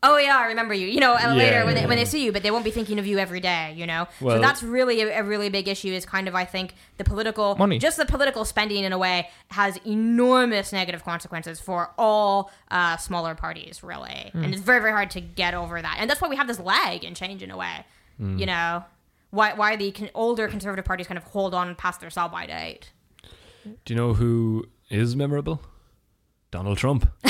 "Oh 0.03 0.17
yeah, 0.17 0.39
I 0.39 0.47
remember 0.47 0.73
you." 0.73 0.87
You 0.87 0.99
know, 1.01 1.13
Yeah, 1.13 1.35
later 1.35 1.67
when 1.67 1.75
they, 1.75 1.85
when 1.85 1.99
they 1.99 2.07
see 2.07 2.25
you, 2.25 2.33
but 2.33 2.43
they 2.43 2.51
won't 2.51 2.65
be 2.65 2.71
thinking 2.71 2.99
of 2.99 3.07
you 3.07 3.19
every 3.19 3.41
day. 3.41 3.75
You 3.77 3.87
know, 3.87 4.07
so 4.19 4.39
that's 4.39 4.63
really 4.63 5.03
a, 5.03 5.21
a 5.21 5.23
really 5.23 5.51
big 5.51 5.69
issue. 5.69 5.89
Is 5.93 6.07
kind 6.07 6.27
of 6.27 6.35
I 6.35 6.47
think 6.47 6.73
the 6.97 7.05
political 7.05 7.55
Money. 7.57 7.79
just 7.79 7.99
the 7.99 8.07
political 8.07 8.47
spending 8.47 8.83
in 8.85 8.93
a 8.95 8.99
way 8.99 9.29
has 9.49 9.79
enormous 9.87 10.73
negative 10.73 11.05
consequences 11.05 11.61
for 11.61 11.91
all 11.99 12.51
uh, 12.71 12.97
smaller 12.97 13.35
parties, 13.35 13.83
really, 13.83 14.31
Hmm. 14.33 14.45
and 14.45 14.55
it's 14.55 14.63
very 14.63 14.81
very 14.81 14.93
hard 14.93 15.11
to 15.13 15.21
get 15.21 15.53
over 15.53 15.81
that. 15.83 15.97
And 16.01 16.09
that's 16.09 16.21
why 16.23 16.29
we 16.29 16.37
have 16.37 16.47
this 16.47 16.59
lag 16.61 17.05
in 17.05 17.15
change 17.15 17.43
in 17.43 17.51
a 17.51 17.57
way. 17.57 17.85
Hmm. 18.19 18.39
You 18.39 18.47
know. 18.47 18.85
Why, 19.31 19.53
why 19.55 19.77
the 19.77 19.93
con- 19.93 20.11
older 20.15 20.49
conservative 20.49 20.85
parties 20.85 21.07
kind 21.07 21.19
of 21.19 21.25
hold 21.25 21.55
on 21.55 21.75
past 21.77 22.01
their 22.01 22.11
sell 22.11 22.29
by 22.29 22.47
date? 22.47 22.91
Do 23.65 23.93
you 23.93 23.97
know 23.97 24.15
who 24.15 24.65
is 24.89 25.15
memorable? 25.15 25.63
Donald 26.51 26.79
Trump. 26.79 27.09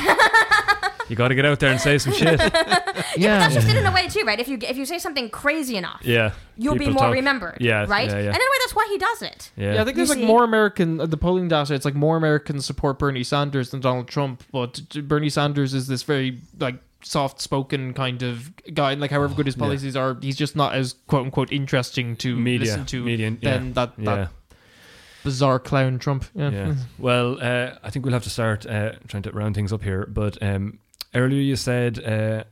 you 1.09 1.16
got 1.16 1.28
to 1.28 1.34
get 1.34 1.44
out 1.44 1.61
there 1.61 1.70
and 1.72 1.80
say 1.80 1.98
some 1.98 2.12
shit. 2.12 2.38
yeah, 3.16 3.38
That's 3.40 3.55
just 3.55 3.68
it 3.68 3.76
in 3.76 3.84
a 3.84 3.92
way 3.92 4.09
too, 4.09 4.22
right? 4.24 4.38
If 4.40 4.48
you 4.48 4.57
if 4.62 4.76
you 4.78 4.86
say 4.86 4.98
something 4.98 5.28
crazy 5.28 5.76
enough, 5.76 6.01
Yeah. 6.05 6.32
you'll 6.57 6.74
be 6.74 6.80
People 6.86 6.94
more 6.94 7.05
talk- 7.09 7.14
remembered. 7.14 7.59
Yeah, 7.61 7.84
right. 7.88 8.09
yeah, 8.09 8.14
yeah. 8.14 8.18
And 8.18 8.26
in 8.28 8.32
a 8.34 8.34
way, 8.34 8.57
that's 8.64 8.74
why 8.74 8.86
he 8.90 8.96
does 8.98 9.22
it. 9.22 9.51
Yeah. 9.57 9.74
Yeah, 9.74 9.82
I 9.82 9.84
think 9.84 9.96
there's 9.96 10.09
You 10.09 10.14
like 10.14 10.22
see? 10.22 10.26
more 10.26 10.44
American 10.44 11.01
uh, 11.01 11.07
the 11.07 11.16
polling 11.18 11.48
data. 11.48 11.74
It's 11.74 11.84
like 11.84 11.94
more 11.94 12.16
Americans 12.16 12.64
support 12.64 12.98
Bernie 12.98 13.24
Sanders 13.24 13.70
than 13.70 13.80
Donald 13.80 14.09
Trump. 14.09 14.42
But 14.53 14.80
Bernie 15.07 15.28
Sanders 15.30 15.74
is 15.74 15.86
this 15.88 16.03
very 16.05 16.40
like 16.59 16.76
soft-spoken 17.03 17.94
kind 17.94 18.22
of 18.22 18.53
guy. 18.74 18.92
And 18.92 19.01
like 19.01 19.11
however 19.11 19.34
good 19.34 19.46
his 19.46 19.57
Yeah. 19.57 19.61
policies 19.64 19.96
are, 19.96 20.16
he's 20.20 20.36
just 20.36 20.57
not 20.57 20.74
as 20.74 20.94
quote 21.07 21.24
unquote 21.24 21.53
interesting 21.53 22.16
to 22.16 22.36
Media. 22.36 22.61
listen 22.66 22.86
to 22.86 23.05
Media, 23.05 23.30
yeah. 23.40 23.59
than 23.59 23.72
that 23.74 23.92
yeah. 23.98 24.05
that 24.16 24.30
bizarre 25.24 25.59
clown 25.59 25.98
Trump. 25.98 26.24
Yeah. 26.34 26.51
Yeah. 26.51 26.74
Well, 26.98 27.38
uh, 27.40 27.74
I 27.82 27.90
think 27.90 28.05
we'll 28.05 28.14
have 28.14 28.24
to 28.24 28.30
start 28.30 28.66
uh, 28.66 28.92
trying 29.09 29.22
to 29.24 29.30
round 29.32 29.55
things 29.55 29.72
up 29.72 29.82
here. 29.82 30.07
But 30.07 30.42
um, 30.42 30.78
earlier 31.14 31.40
you 31.42 31.57
said 31.57 31.98
uh, 32.05 32.44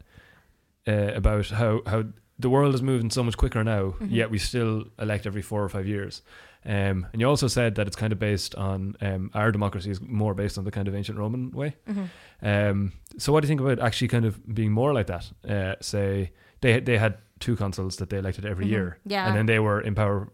uh, 0.87 1.13
about 1.15 1.49
how 1.51 1.81
how 1.87 2.05
the 2.39 2.49
world 2.51 2.75
is 2.75 2.83
moving 2.83 3.11
so 3.11 3.23
much 3.25 3.37
quicker 3.37 3.65
now, 3.65 3.95
Mhm. 4.01 4.11
yet 4.11 4.31
we 4.31 4.39
still 4.39 4.85
elect 4.99 5.27
every 5.27 5.43
four 5.43 5.63
or 5.65 5.69
five 5.69 5.87
years. 5.89 6.23
Um, 6.65 7.07
and 7.13 7.21
you 7.21 7.29
also 7.29 7.49
said 7.49 7.77
that 7.77 7.87
it's 7.87 7.97
kind 7.97 8.13
of 8.13 8.19
based 8.19 8.55
on 8.55 8.97
um, 9.01 9.31
our 9.33 9.51
democracy 9.51 9.91
is 9.91 10.01
more 10.01 10.35
based 10.35 10.59
on 10.59 10.65
the 10.65 10.71
kind 10.71 10.87
of 10.89 10.95
ancient 10.95 11.19
Roman 11.19 11.51
way. 11.53 11.75
Mhm. 11.89 12.09
Um, 12.43 12.93
so 13.19 13.33
what 13.33 13.41
do 13.43 13.47
you 13.47 13.49
think 13.49 13.61
about 13.61 13.79
actually 13.85 14.09
kind 14.09 14.25
of 14.25 14.55
being 14.55 14.73
more 14.73 14.93
like 14.95 15.07
that? 15.09 15.31
Uh, 15.49 15.75
say 15.81 16.33
they 16.61 16.81
they 16.81 16.99
had 16.99 17.19
two 17.41 17.55
consuls 17.57 17.97
that 17.97 18.09
they 18.11 18.19
elected 18.19 18.45
every 18.45 18.65
Mhm. 18.67 18.71
year, 18.71 18.99
Yeah. 19.05 19.27
and 19.29 19.37
then 19.37 19.47
they 19.47 19.59
were 19.59 19.81
in 19.81 19.95
power 19.95 20.29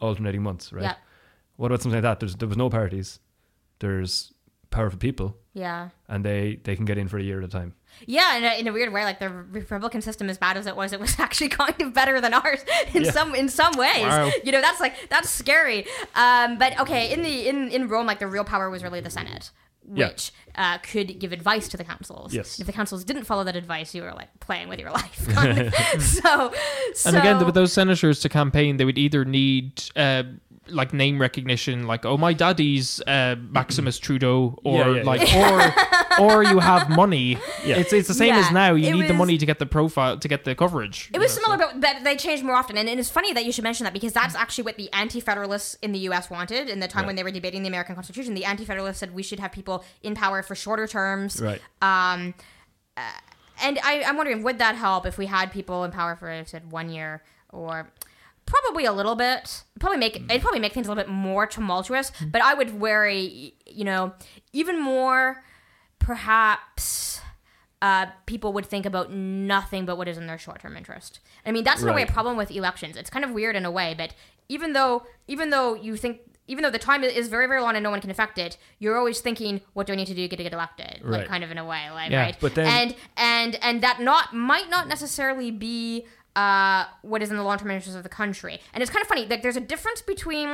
alternating 0.00 0.42
months, 0.42 0.72
right? 0.72 0.82
Yeah. 0.82 0.94
What 1.56 1.66
about 1.70 1.82
something 1.82 1.96
like 1.96 2.02
that? 2.02 2.20
There's, 2.20 2.36
there 2.36 2.48
was 2.48 2.56
no 2.56 2.68
parties. 2.70 3.18
There's 3.80 4.32
powerful 4.70 4.98
people, 4.98 5.36
Yeah. 5.54 5.88
and 6.08 6.24
they 6.24 6.60
they 6.64 6.76
can 6.76 6.84
get 6.84 6.98
in 6.98 7.08
for 7.08 7.18
a 7.18 7.22
year 7.22 7.38
at 7.38 7.44
a 7.44 7.48
time. 7.48 7.74
Yeah, 8.06 8.36
in 8.36 8.44
a, 8.44 8.60
in 8.60 8.68
a 8.68 8.72
weird 8.72 8.92
way, 8.92 9.04
like 9.04 9.18
the 9.18 9.30
Republican 9.30 10.02
system, 10.02 10.28
as 10.28 10.36
bad 10.38 10.56
as 10.56 10.66
it 10.66 10.76
was, 10.76 10.92
it 10.92 11.00
was 11.00 11.18
actually 11.26 11.48
kind 11.48 11.80
of 11.80 11.92
better 11.94 12.20
than 12.20 12.34
ours 12.34 12.64
in 12.94 13.02
Yeah. 13.04 13.10
some 13.12 13.34
in 13.34 13.48
some 13.48 13.72
ways. 13.76 14.02
Wow. 14.06 14.30
You 14.44 14.52
know, 14.52 14.60
that's 14.60 14.80
like 14.80 14.94
that's 15.08 15.30
scary. 15.30 15.86
Um, 16.14 16.58
but 16.58 16.78
okay, 16.80 17.12
in 17.12 17.22
the 17.22 17.48
in 17.48 17.68
in 17.70 17.88
Rome, 17.88 18.06
like 18.06 18.18
the 18.18 18.26
real 18.28 18.44
power 18.44 18.68
was 18.70 18.82
really 18.82 19.00
the 19.00 19.10
Senate, 19.10 19.50
Yeah. 19.92 20.08
which 20.08 20.32
uh, 20.54 20.78
could 20.78 21.18
give 21.18 21.32
advice 21.32 21.68
to 21.68 21.76
the 21.76 21.84
consuls. 21.84 22.34
Yes. 22.34 22.58
If 22.60 22.66
the 22.66 22.72
consuls 22.72 23.04
didn't 23.04 23.24
follow 23.24 23.44
that 23.44 23.56
advice, 23.56 23.94
you 23.94 24.02
were 24.02 24.12
like 24.12 24.28
playing 24.40 24.68
with 24.68 24.78
your 24.80 24.90
life. 25.00 25.16
so, 26.00 26.52
so 26.94 27.08
And 27.08 27.16
again, 27.16 27.44
with 27.44 27.54
those 27.54 27.72
senators 27.72 28.20
to 28.20 28.28
campaign, 28.28 28.76
they 28.76 28.84
would 28.84 28.98
either 28.98 29.24
need 29.24 29.82
uh, 29.96 30.24
like 30.70 30.92
name 30.92 31.20
recognition, 31.20 31.86
like 31.86 32.04
"Oh, 32.04 32.16
my 32.16 32.32
daddy's 32.32 33.00
uh, 33.06 33.36
Maximus 33.50 33.98
Trudeau," 33.98 34.58
or 34.64 34.78
Yeah, 34.78 34.94
yeah, 34.96 35.02
like, 35.02 35.34
or 36.20 36.24
or 36.24 36.44
you 36.44 36.58
have 36.58 36.88
money. 36.90 37.38
Yeah. 37.64 37.76
It's 37.76 37.92
it's 37.92 38.08
the 38.08 38.14
same 38.14 38.28
Yeah, 38.34 38.40
as 38.40 38.50
now. 38.52 38.74
You 38.74 38.88
it 38.88 38.92
need 38.96 39.08
the 39.08 39.14
money 39.14 39.38
to 39.38 39.46
get 39.46 39.58
the 39.58 39.66
profile 39.66 40.18
to 40.18 40.28
get 40.28 40.44
the 40.44 40.54
coverage. 40.54 41.10
It 41.12 41.18
was 41.18 41.36
you 41.36 41.42
know, 41.42 41.56
similar, 41.56 41.72
but 41.72 41.80
that 41.82 42.04
they 42.04 42.16
changed 42.16 42.44
more 42.44 42.56
often. 42.56 42.76
And, 42.76 42.88
and 42.88 42.98
it's 43.00 43.10
funny 43.10 43.32
that 43.32 43.44
you 43.44 43.52
should 43.52 43.64
mention 43.64 43.84
that 43.84 43.92
because 43.92 44.12
that's 44.12 44.34
actually 44.34 44.64
what 44.64 44.76
the 44.76 44.92
Anti-Federalists 44.92 45.74
in 45.82 45.92
the 45.92 45.98
U.S. 46.00 46.30
wanted 46.30 46.68
in 46.68 46.80
the 46.80 46.88
time 46.88 47.02
Right. 47.02 47.06
when 47.08 47.16
they 47.16 47.22
were 47.22 47.30
debating 47.30 47.62
the 47.62 47.68
American 47.68 47.94
Constitution. 47.94 48.34
The 48.34 48.44
Anti-Federalists 48.44 48.98
said 48.98 49.14
we 49.14 49.22
should 49.22 49.38
have 49.40 49.52
people 49.52 49.84
in 50.02 50.14
power 50.14 50.42
for 50.42 50.54
shorter 50.54 50.86
terms. 50.86 51.40
Right. 51.40 51.60
Um, 51.82 52.34
uh, 52.96 53.00
and 53.62 53.78
I, 53.84 54.02
I'm 54.02 54.16
wondering, 54.16 54.42
would 54.42 54.58
that 54.58 54.74
help 54.76 55.06
if 55.06 55.18
we 55.18 55.26
had 55.26 55.50
people 55.52 55.84
in 55.84 55.90
power 55.90 56.16
for, 56.16 56.28
I 56.30 56.44
said, 56.44 56.70
one 56.72 56.90
year 56.90 57.22
or 57.50 57.90
probably 58.48 58.84
a 58.86 58.92
little 58.92 59.14
bit? 59.14 59.62
Probably 59.78 59.98
make 59.98 60.16
it'd 60.16 60.40
probably 60.42 60.60
make 60.60 60.72
things 60.72 60.86
a 60.86 60.90
little 60.90 61.04
bit 61.04 61.10
more 61.12 61.46
tumultuous. 61.46 62.10
But 62.26 62.42
I 62.42 62.54
would 62.54 62.80
worry, 62.80 63.54
you 63.66 63.84
know, 63.84 64.14
even 64.52 64.80
more, 64.80 65.44
perhaps. 65.98 67.20
Uh, 67.80 68.06
people 68.26 68.52
would 68.52 68.66
think 68.66 68.84
about 68.84 69.12
nothing 69.12 69.86
but 69.86 69.96
what 69.96 70.08
is 70.08 70.18
in 70.18 70.26
their 70.26 70.36
short-term 70.36 70.76
interest. 70.76 71.20
I 71.46 71.52
mean, 71.52 71.62
that's 71.62 71.80
in 71.80 71.88
a 71.88 71.92
way 71.92 72.02
a 72.02 72.06
problem 72.06 72.36
with 72.36 72.50
elections. 72.50 72.96
It's 72.96 73.08
kind 73.08 73.24
of 73.24 73.30
weird 73.30 73.54
in 73.54 73.64
a 73.64 73.70
way, 73.70 73.94
but 73.96 74.14
even 74.48 74.72
though 74.72 75.06
even 75.28 75.50
though 75.50 75.74
you 75.74 75.96
think 75.96 76.18
even 76.48 76.62
though 76.64 76.70
the 76.70 76.78
time 76.80 77.04
is 77.04 77.28
very 77.28 77.46
very 77.46 77.60
long 77.60 77.76
and 77.76 77.84
no 77.84 77.90
one 77.90 78.00
can 78.00 78.10
affect 78.10 78.36
it, 78.36 78.56
you're 78.80 78.98
always 78.98 79.20
thinking, 79.20 79.60
what 79.74 79.86
do 79.86 79.92
I 79.92 79.96
need 79.96 80.08
to 80.08 80.14
do 80.14 80.26
to 80.26 80.36
get 80.36 80.52
elected? 80.52 81.02
Like 81.04 81.20
Right. 81.20 81.28
kind 81.28 81.44
of 81.44 81.52
in 81.52 81.58
a 81.58 81.64
way, 81.64 81.88
like 81.92 82.10
Yeah, 82.10 82.22
right. 82.22 82.36
but 82.40 82.56
then- 82.56 82.66
and 82.66 82.96
and 83.16 83.54
and 83.62 83.80
that 83.84 84.00
not 84.00 84.34
might 84.34 84.68
not 84.68 84.88
necessarily 84.88 85.52
be 85.52 86.04
uh, 86.38 86.84
what 87.02 87.22
is 87.22 87.30
in 87.30 87.36
the 87.36 87.42
long 87.42 87.58
term 87.58 87.70
interest 87.70 87.96
of 87.96 88.02
the 88.02 88.08
country. 88.22 88.60
And 88.72 88.82
it's 88.82 88.90
kind 88.94 89.02
of 89.02 89.08
funny. 89.08 89.26
Like 89.26 89.42
there's 89.42 89.56
a 89.56 89.66
difference 89.74 90.00
between 90.02 90.48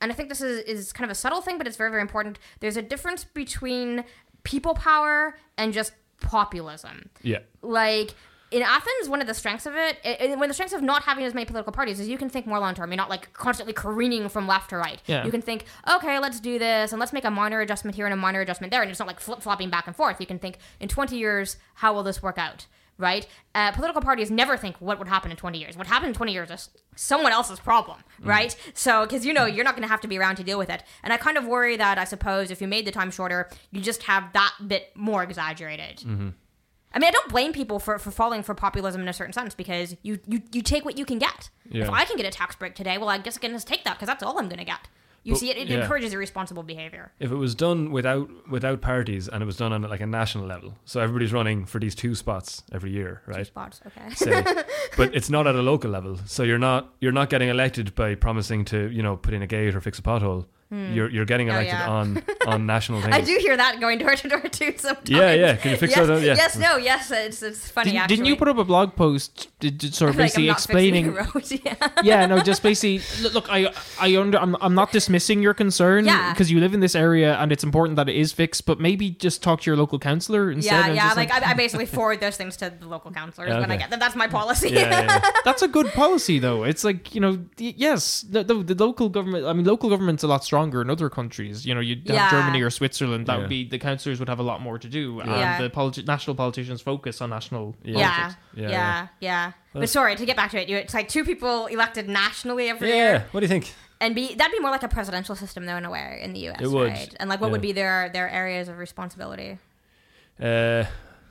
and 0.00 0.12
I 0.12 0.14
think 0.14 0.28
this 0.28 0.40
is, 0.40 0.60
is 0.64 0.92
kind 0.92 1.04
of 1.04 1.10
a 1.10 1.14
subtle 1.24 1.40
thing, 1.40 1.58
but 1.58 1.66
it's 1.66 1.76
very, 1.76 1.90
very 1.90 2.02
important. 2.02 2.38
There's 2.60 2.76
a 2.76 2.82
difference 2.82 3.24
between 3.24 4.04
people 4.44 4.74
power 4.74 5.36
and 5.56 5.72
just 5.72 5.92
populism 6.20 7.10
Yeah. 7.22 7.38
like 7.62 8.14
in 8.50 8.62
Athens, 8.62 9.10
one 9.10 9.20
of 9.20 9.26
the 9.26 9.34
strengths 9.34 9.66
of 9.66 9.74
it, 9.76 9.98
one 10.30 10.44
of 10.44 10.48
the 10.48 10.54
strengths 10.54 10.72
of 10.72 10.80
not 10.80 11.02
having 11.02 11.24
as 11.24 11.34
many 11.34 11.44
political 11.44 11.70
parties 11.72 12.00
is 12.00 12.08
you 12.08 12.16
can 12.16 12.30
think 12.30 12.46
more 12.46 12.58
long 12.58 12.74
term. 12.74 12.90
You're 12.90 12.96
not 12.96 13.10
like 13.10 13.30
constantly 13.34 13.74
careening 13.74 14.28
from 14.30 14.46
left 14.46 14.70
to 14.70 14.78
right. 14.78 15.02
Yeah. 15.06 15.22
You 15.26 15.30
can 15.30 15.42
think, 15.42 15.64
okay, 15.96 16.18
let's 16.18 16.40
do 16.40 16.58
this 16.58 16.92
and 16.92 16.98
let's 16.98 17.12
make 17.12 17.26
a 17.26 17.30
minor 17.30 17.60
adjustment 17.60 17.94
here 17.94 18.06
and 18.06 18.14
a 18.14 18.16
minor 18.16 18.40
adjustment 18.40 18.70
there, 18.70 18.80
and 18.82 18.90
it's 18.90 18.98
not 19.00 19.06
like 19.08 19.20
flip 19.20 19.42
flopping 19.42 19.68
back 19.68 19.86
and 19.86 19.94
forth. 19.94 20.18
You 20.18 20.26
can 20.26 20.38
think 20.38 20.56
in 20.80 20.88
20 20.88 21.14
years, 21.18 21.56
how 21.74 21.92
will 21.92 22.02
this 22.02 22.22
work 22.22 22.38
out? 22.38 22.66
Right? 22.98 23.26
Uh, 23.54 23.70
political 23.72 24.02
parties 24.02 24.28
never 24.30 24.56
think 24.56 24.76
what 24.80 24.98
would 24.98 25.06
happen 25.08 25.30
in 25.30 25.36
20 25.36 25.56
years. 25.58 25.76
What 25.76 25.86
happened 25.86 26.08
in 26.08 26.14
20 26.14 26.32
years 26.32 26.50
is 26.50 26.68
someone 26.96 27.30
else's 27.32 27.60
problem, 27.60 27.98
right? 28.24 28.56
So, 28.74 29.06
because 29.06 29.24
you 29.24 29.32
know, 29.32 29.46
you're 29.46 29.64
not 29.64 29.74
going 29.76 29.86
to 29.86 29.88
have 29.88 30.00
to 30.00 30.08
be 30.08 30.18
around 30.18 30.34
to 30.36 30.42
deal 30.44 30.58
with 30.58 30.68
it. 30.68 30.82
And 31.04 31.12
I 31.12 31.16
kind 31.16 31.36
of 31.38 31.46
worry 31.46 31.76
that, 31.76 31.96
I 31.96 32.04
suppose, 32.04 32.50
if 32.50 32.60
you 32.60 32.66
made 32.66 32.84
the 32.86 32.90
time 32.90 33.12
shorter, 33.12 33.48
you 33.70 33.80
just 33.80 34.02
have 34.02 34.32
that 34.32 34.52
bit 34.66 34.90
more 34.96 35.22
exaggerated. 35.22 36.02
I 36.92 36.98
mean, 36.98 37.08
I 37.08 37.10
don't 37.10 37.28
blame 37.28 37.52
people 37.52 37.78
for, 37.78 37.98
for 37.98 38.10
falling 38.10 38.42
for 38.42 38.54
populism 38.54 39.00
in 39.02 39.08
a 39.08 39.12
certain 39.12 39.32
sense 39.32 39.54
because 39.54 39.94
you, 40.02 40.18
you, 40.26 40.42
you 40.52 40.62
take 40.62 40.84
what 40.84 40.98
you 40.98 41.04
can 41.04 41.18
get. 41.18 41.50
Yeah. 41.70 41.84
If 41.84 41.90
I 41.90 42.04
can 42.04 42.16
get 42.16 42.26
a 42.26 42.30
tax 42.30 42.56
break 42.56 42.74
today, 42.74 42.98
well, 42.98 43.10
I 43.10 43.18
guess 43.18 43.36
I 43.36 43.40
can 43.40 43.52
just 43.52 43.68
take 43.68 43.84
that 43.84 43.94
because 43.94 44.06
that's 44.08 44.22
all 44.22 44.38
I'm 44.38 44.48
going 44.48 44.58
to 44.58 44.64
get. 44.64 44.88
You 45.24 45.32
But- 45.34 45.40
see, 45.40 45.50
it, 45.50 45.56
it 45.58 45.68
yeah. 45.68 45.80
encourages 45.80 46.12
irresponsible 46.14 46.62
behavior. 46.62 47.12
If 47.18 47.30
it 47.30 47.34
was 47.36 47.54
done 47.54 47.90
without 47.90 48.30
without 48.48 48.80
parties 48.80 49.28
and 49.28 49.42
it 49.42 49.46
was 49.46 49.56
done 49.56 49.72
on 49.72 49.82
like 49.82 50.00
a 50.00 50.06
national 50.06 50.46
level, 50.46 50.76
so 50.84 51.00
everybody's 51.00 51.32
running 51.32 51.66
for 51.66 51.78
these 51.78 51.94
two 51.94 52.14
spots 52.14 52.62
every 52.72 52.90
year, 52.92 53.22
right? 53.26 53.38
Two 53.38 53.44
spots, 53.44 53.80
okay. 53.86 54.14
Say, 54.14 54.42
but 54.96 55.14
it's 55.14 55.28
not 55.28 55.46
at 55.46 55.54
a 55.54 55.62
local 55.62 55.90
level, 55.90 56.18
so 56.26 56.42
you're 56.44 56.58
not 56.58 56.94
you're 57.00 57.12
not 57.12 57.28
getting 57.30 57.48
elected 57.48 57.94
by 57.94 58.14
promising 58.14 58.64
to 58.66 58.90
you 58.90 59.02
know 59.02 59.16
put 59.16 59.34
in 59.34 59.42
a 59.42 59.46
gate 59.46 59.74
or 59.74 59.80
fix 59.80 59.98
a 59.98 60.02
pothole. 60.02 60.46
Hmm. 60.70 60.92
You're 60.92 61.08
you're 61.08 61.24
getting 61.24 61.48
Oh, 61.48 61.54
elected 61.54 61.72
yeah. 61.78 61.88
on 61.88 62.22
on 62.46 62.66
national 62.66 63.00
things. 63.00 63.14
I 63.14 63.22
do 63.22 63.38
hear 63.40 63.56
that 63.56 63.80
going 63.80 63.96
door 63.98 64.14
to 64.14 64.28
door 64.28 64.40
too 64.40 64.74
sometimes. 64.76 65.08
Yeah, 65.08 65.32
yeah. 65.32 65.56
Can 65.56 65.70
you 65.70 65.76
fix 65.78 65.96
yes, 65.96 66.06
that? 66.06 66.20
Yeah. 66.22 66.34
Yes, 66.34 66.56
no, 66.58 66.76
yes. 66.76 67.10
It's, 67.10 67.42
it's 67.42 67.70
funny, 67.70 67.92
Didn't, 67.92 68.02
actually. 68.02 68.16
didn't 68.16 68.26
you 68.26 68.36
put 68.36 68.48
up 68.48 68.58
a 68.58 68.64
blog 68.64 68.94
post 68.94 69.48
did, 69.60 69.78
did 69.78 69.94
sort 69.94 70.10
of 70.10 70.16
Like, 70.16 70.24
I'm 70.24 70.24
basically 70.26 70.46
not 70.48 70.56
explaining? 70.58 71.14
road, 71.14 71.50
yeah. 71.64 71.74
yeah, 72.02 72.26
no, 72.26 72.40
just 72.42 72.62
basically. 72.62 73.00
look, 73.22 73.32
Look, 73.32 73.46
I, 73.50 73.72
I 73.98 74.14
under, 74.18 74.36
I'm, 74.38 74.56
I'm 74.60 74.74
not 74.74 74.92
dismissing 74.92 75.40
your 75.42 75.54
concern 75.54 76.04
Yeah. 76.04 76.32
because 76.34 76.50
you 76.50 76.60
live 76.60 76.74
in 76.74 76.80
this 76.80 76.94
area 76.94 77.36
and 77.38 77.50
it's 77.50 77.64
important 77.64 77.96
that 77.96 78.08
it 78.10 78.16
is 78.16 78.32
fixed. 78.32 78.66
But 78.66 78.78
maybe 78.78 79.10
just 79.10 79.42
talk 79.42 79.62
to 79.62 79.70
your 79.70 79.76
local 79.78 79.98
councillor 79.98 80.50
instead. 80.50 80.88
Yeah, 80.88 80.92
yeah. 80.92 81.04
just 81.06 81.16
Like, 81.16 81.32
I, 81.32 81.52
I 81.52 81.54
basically 81.54 81.86
forward 81.86 82.20
those 82.20 82.36
things 82.36 82.58
to 82.58 82.70
the 82.78 82.86
local 82.86 83.10
councillors 83.10 83.54
when 83.58 83.70
I 83.70 83.76
get 83.78 83.88
them. 83.88 84.00
That's 84.00 84.16
my 84.16 84.26
policy. 84.28 84.68
yeah, 84.68 84.80
yeah, 84.90 85.02
yeah. 85.22 85.30
that's 85.46 85.62
a 85.62 85.68
good 85.68 85.86
policy, 85.92 86.38
though. 86.38 86.64
It's 86.64 86.84
like 86.84 87.14
you 87.14 87.22
know, 87.22 87.38
y- 87.58 87.72
yes, 87.76 88.20
the, 88.28 88.44
the, 88.44 88.54
the 88.62 88.74
local 88.84 89.08
government. 89.08 89.46
I 89.46 89.54
mean, 89.54 89.64
local 89.64 89.88
government's 89.88 90.22
a 90.24 90.28
lot 90.28 90.44
stronger 90.44 90.57
in 90.62 90.90
other 90.90 91.08
countries. 91.10 91.64
You 91.66 91.74
know, 91.74 91.80
you'd 91.80 92.06
have 92.08 92.14
Yeah. 92.16 92.30
Germany 92.30 92.60
or 92.62 92.70
Switzerland. 92.70 93.26
That 93.26 93.34
Yeah. 93.34 93.38
would 93.40 93.48
be 93.48 93.68
the 93.68 93.78
councillors 93.78 94.18
would 94.18 94.28
have 94.28 94.38
a 94.38 94.42
lot 94.42 94.60
more 94.60 94.78
to 94.78 94.88
do, 94.88 95.22
Yeah. 95.24 95.56
and 95.56 95.64
the 95.64 95.70
politi- 95.70 96.06
national 96.06 96.36
politicians 96.36 96.80
focus 96.80 97.20
on 97.20 97.30
national. 97.30 97.76
Yeah. 97.82 97.98
yeah, 97.98 98.10
politics. 98.10 98.36
yeah, 98.54 98.68
Yeah, 98.70 99.06
yeah. 99.20 99.52
Well, 99.74 99.82
But 99.82 99.88
sorry 99.90 100.16
to 100.16 100.26
get 100.26 100.36
back 100.36 100.50
to 100.52 100.60
it. 100.60 100.68
It's 100.70 100.94
like 100.94 101.08
two 101.08 101.24
people 101.24 101.66
elected 101.66 102.08
nationally 102.08 102.68
every 102.68 102.88
Yeah, 102.88 102.94
year, 102.94 103.26
What 103.32 103.40
do 103.40 103.44
you 103.44 103.48
think? 103.48 103.72
and 104.00 104.14
be 104.14 104.34
that'd 104.34 104.52
be 104.52 104.60
more 104.60 104.70
like 104.70 104.82
a 104.82 104.88
presidential 104.88 105.34
system 105.34 105.66
though 105.66 105.76
in 105.76 105.84
a 105.84 105.90
way 105.90 106.20
in 106.22 106.32
the 106.32 106.40
U.S. 106.40 106.60
It 106.60 106.68
would, 106.70 106.90
right? 106.92 107.14
And 107.20 107.28
like, 107.30 107.40
what 107.40 107.48
yeah. 107.48 107.52
would 107.52 107.60
be 107.62 107.72
their 107.72 108.08
their 108.10 108.28
areas 108.30 108.68
of 108.68 108.78
responsibility? 108.78 109.58
Uh, 110.40 110.84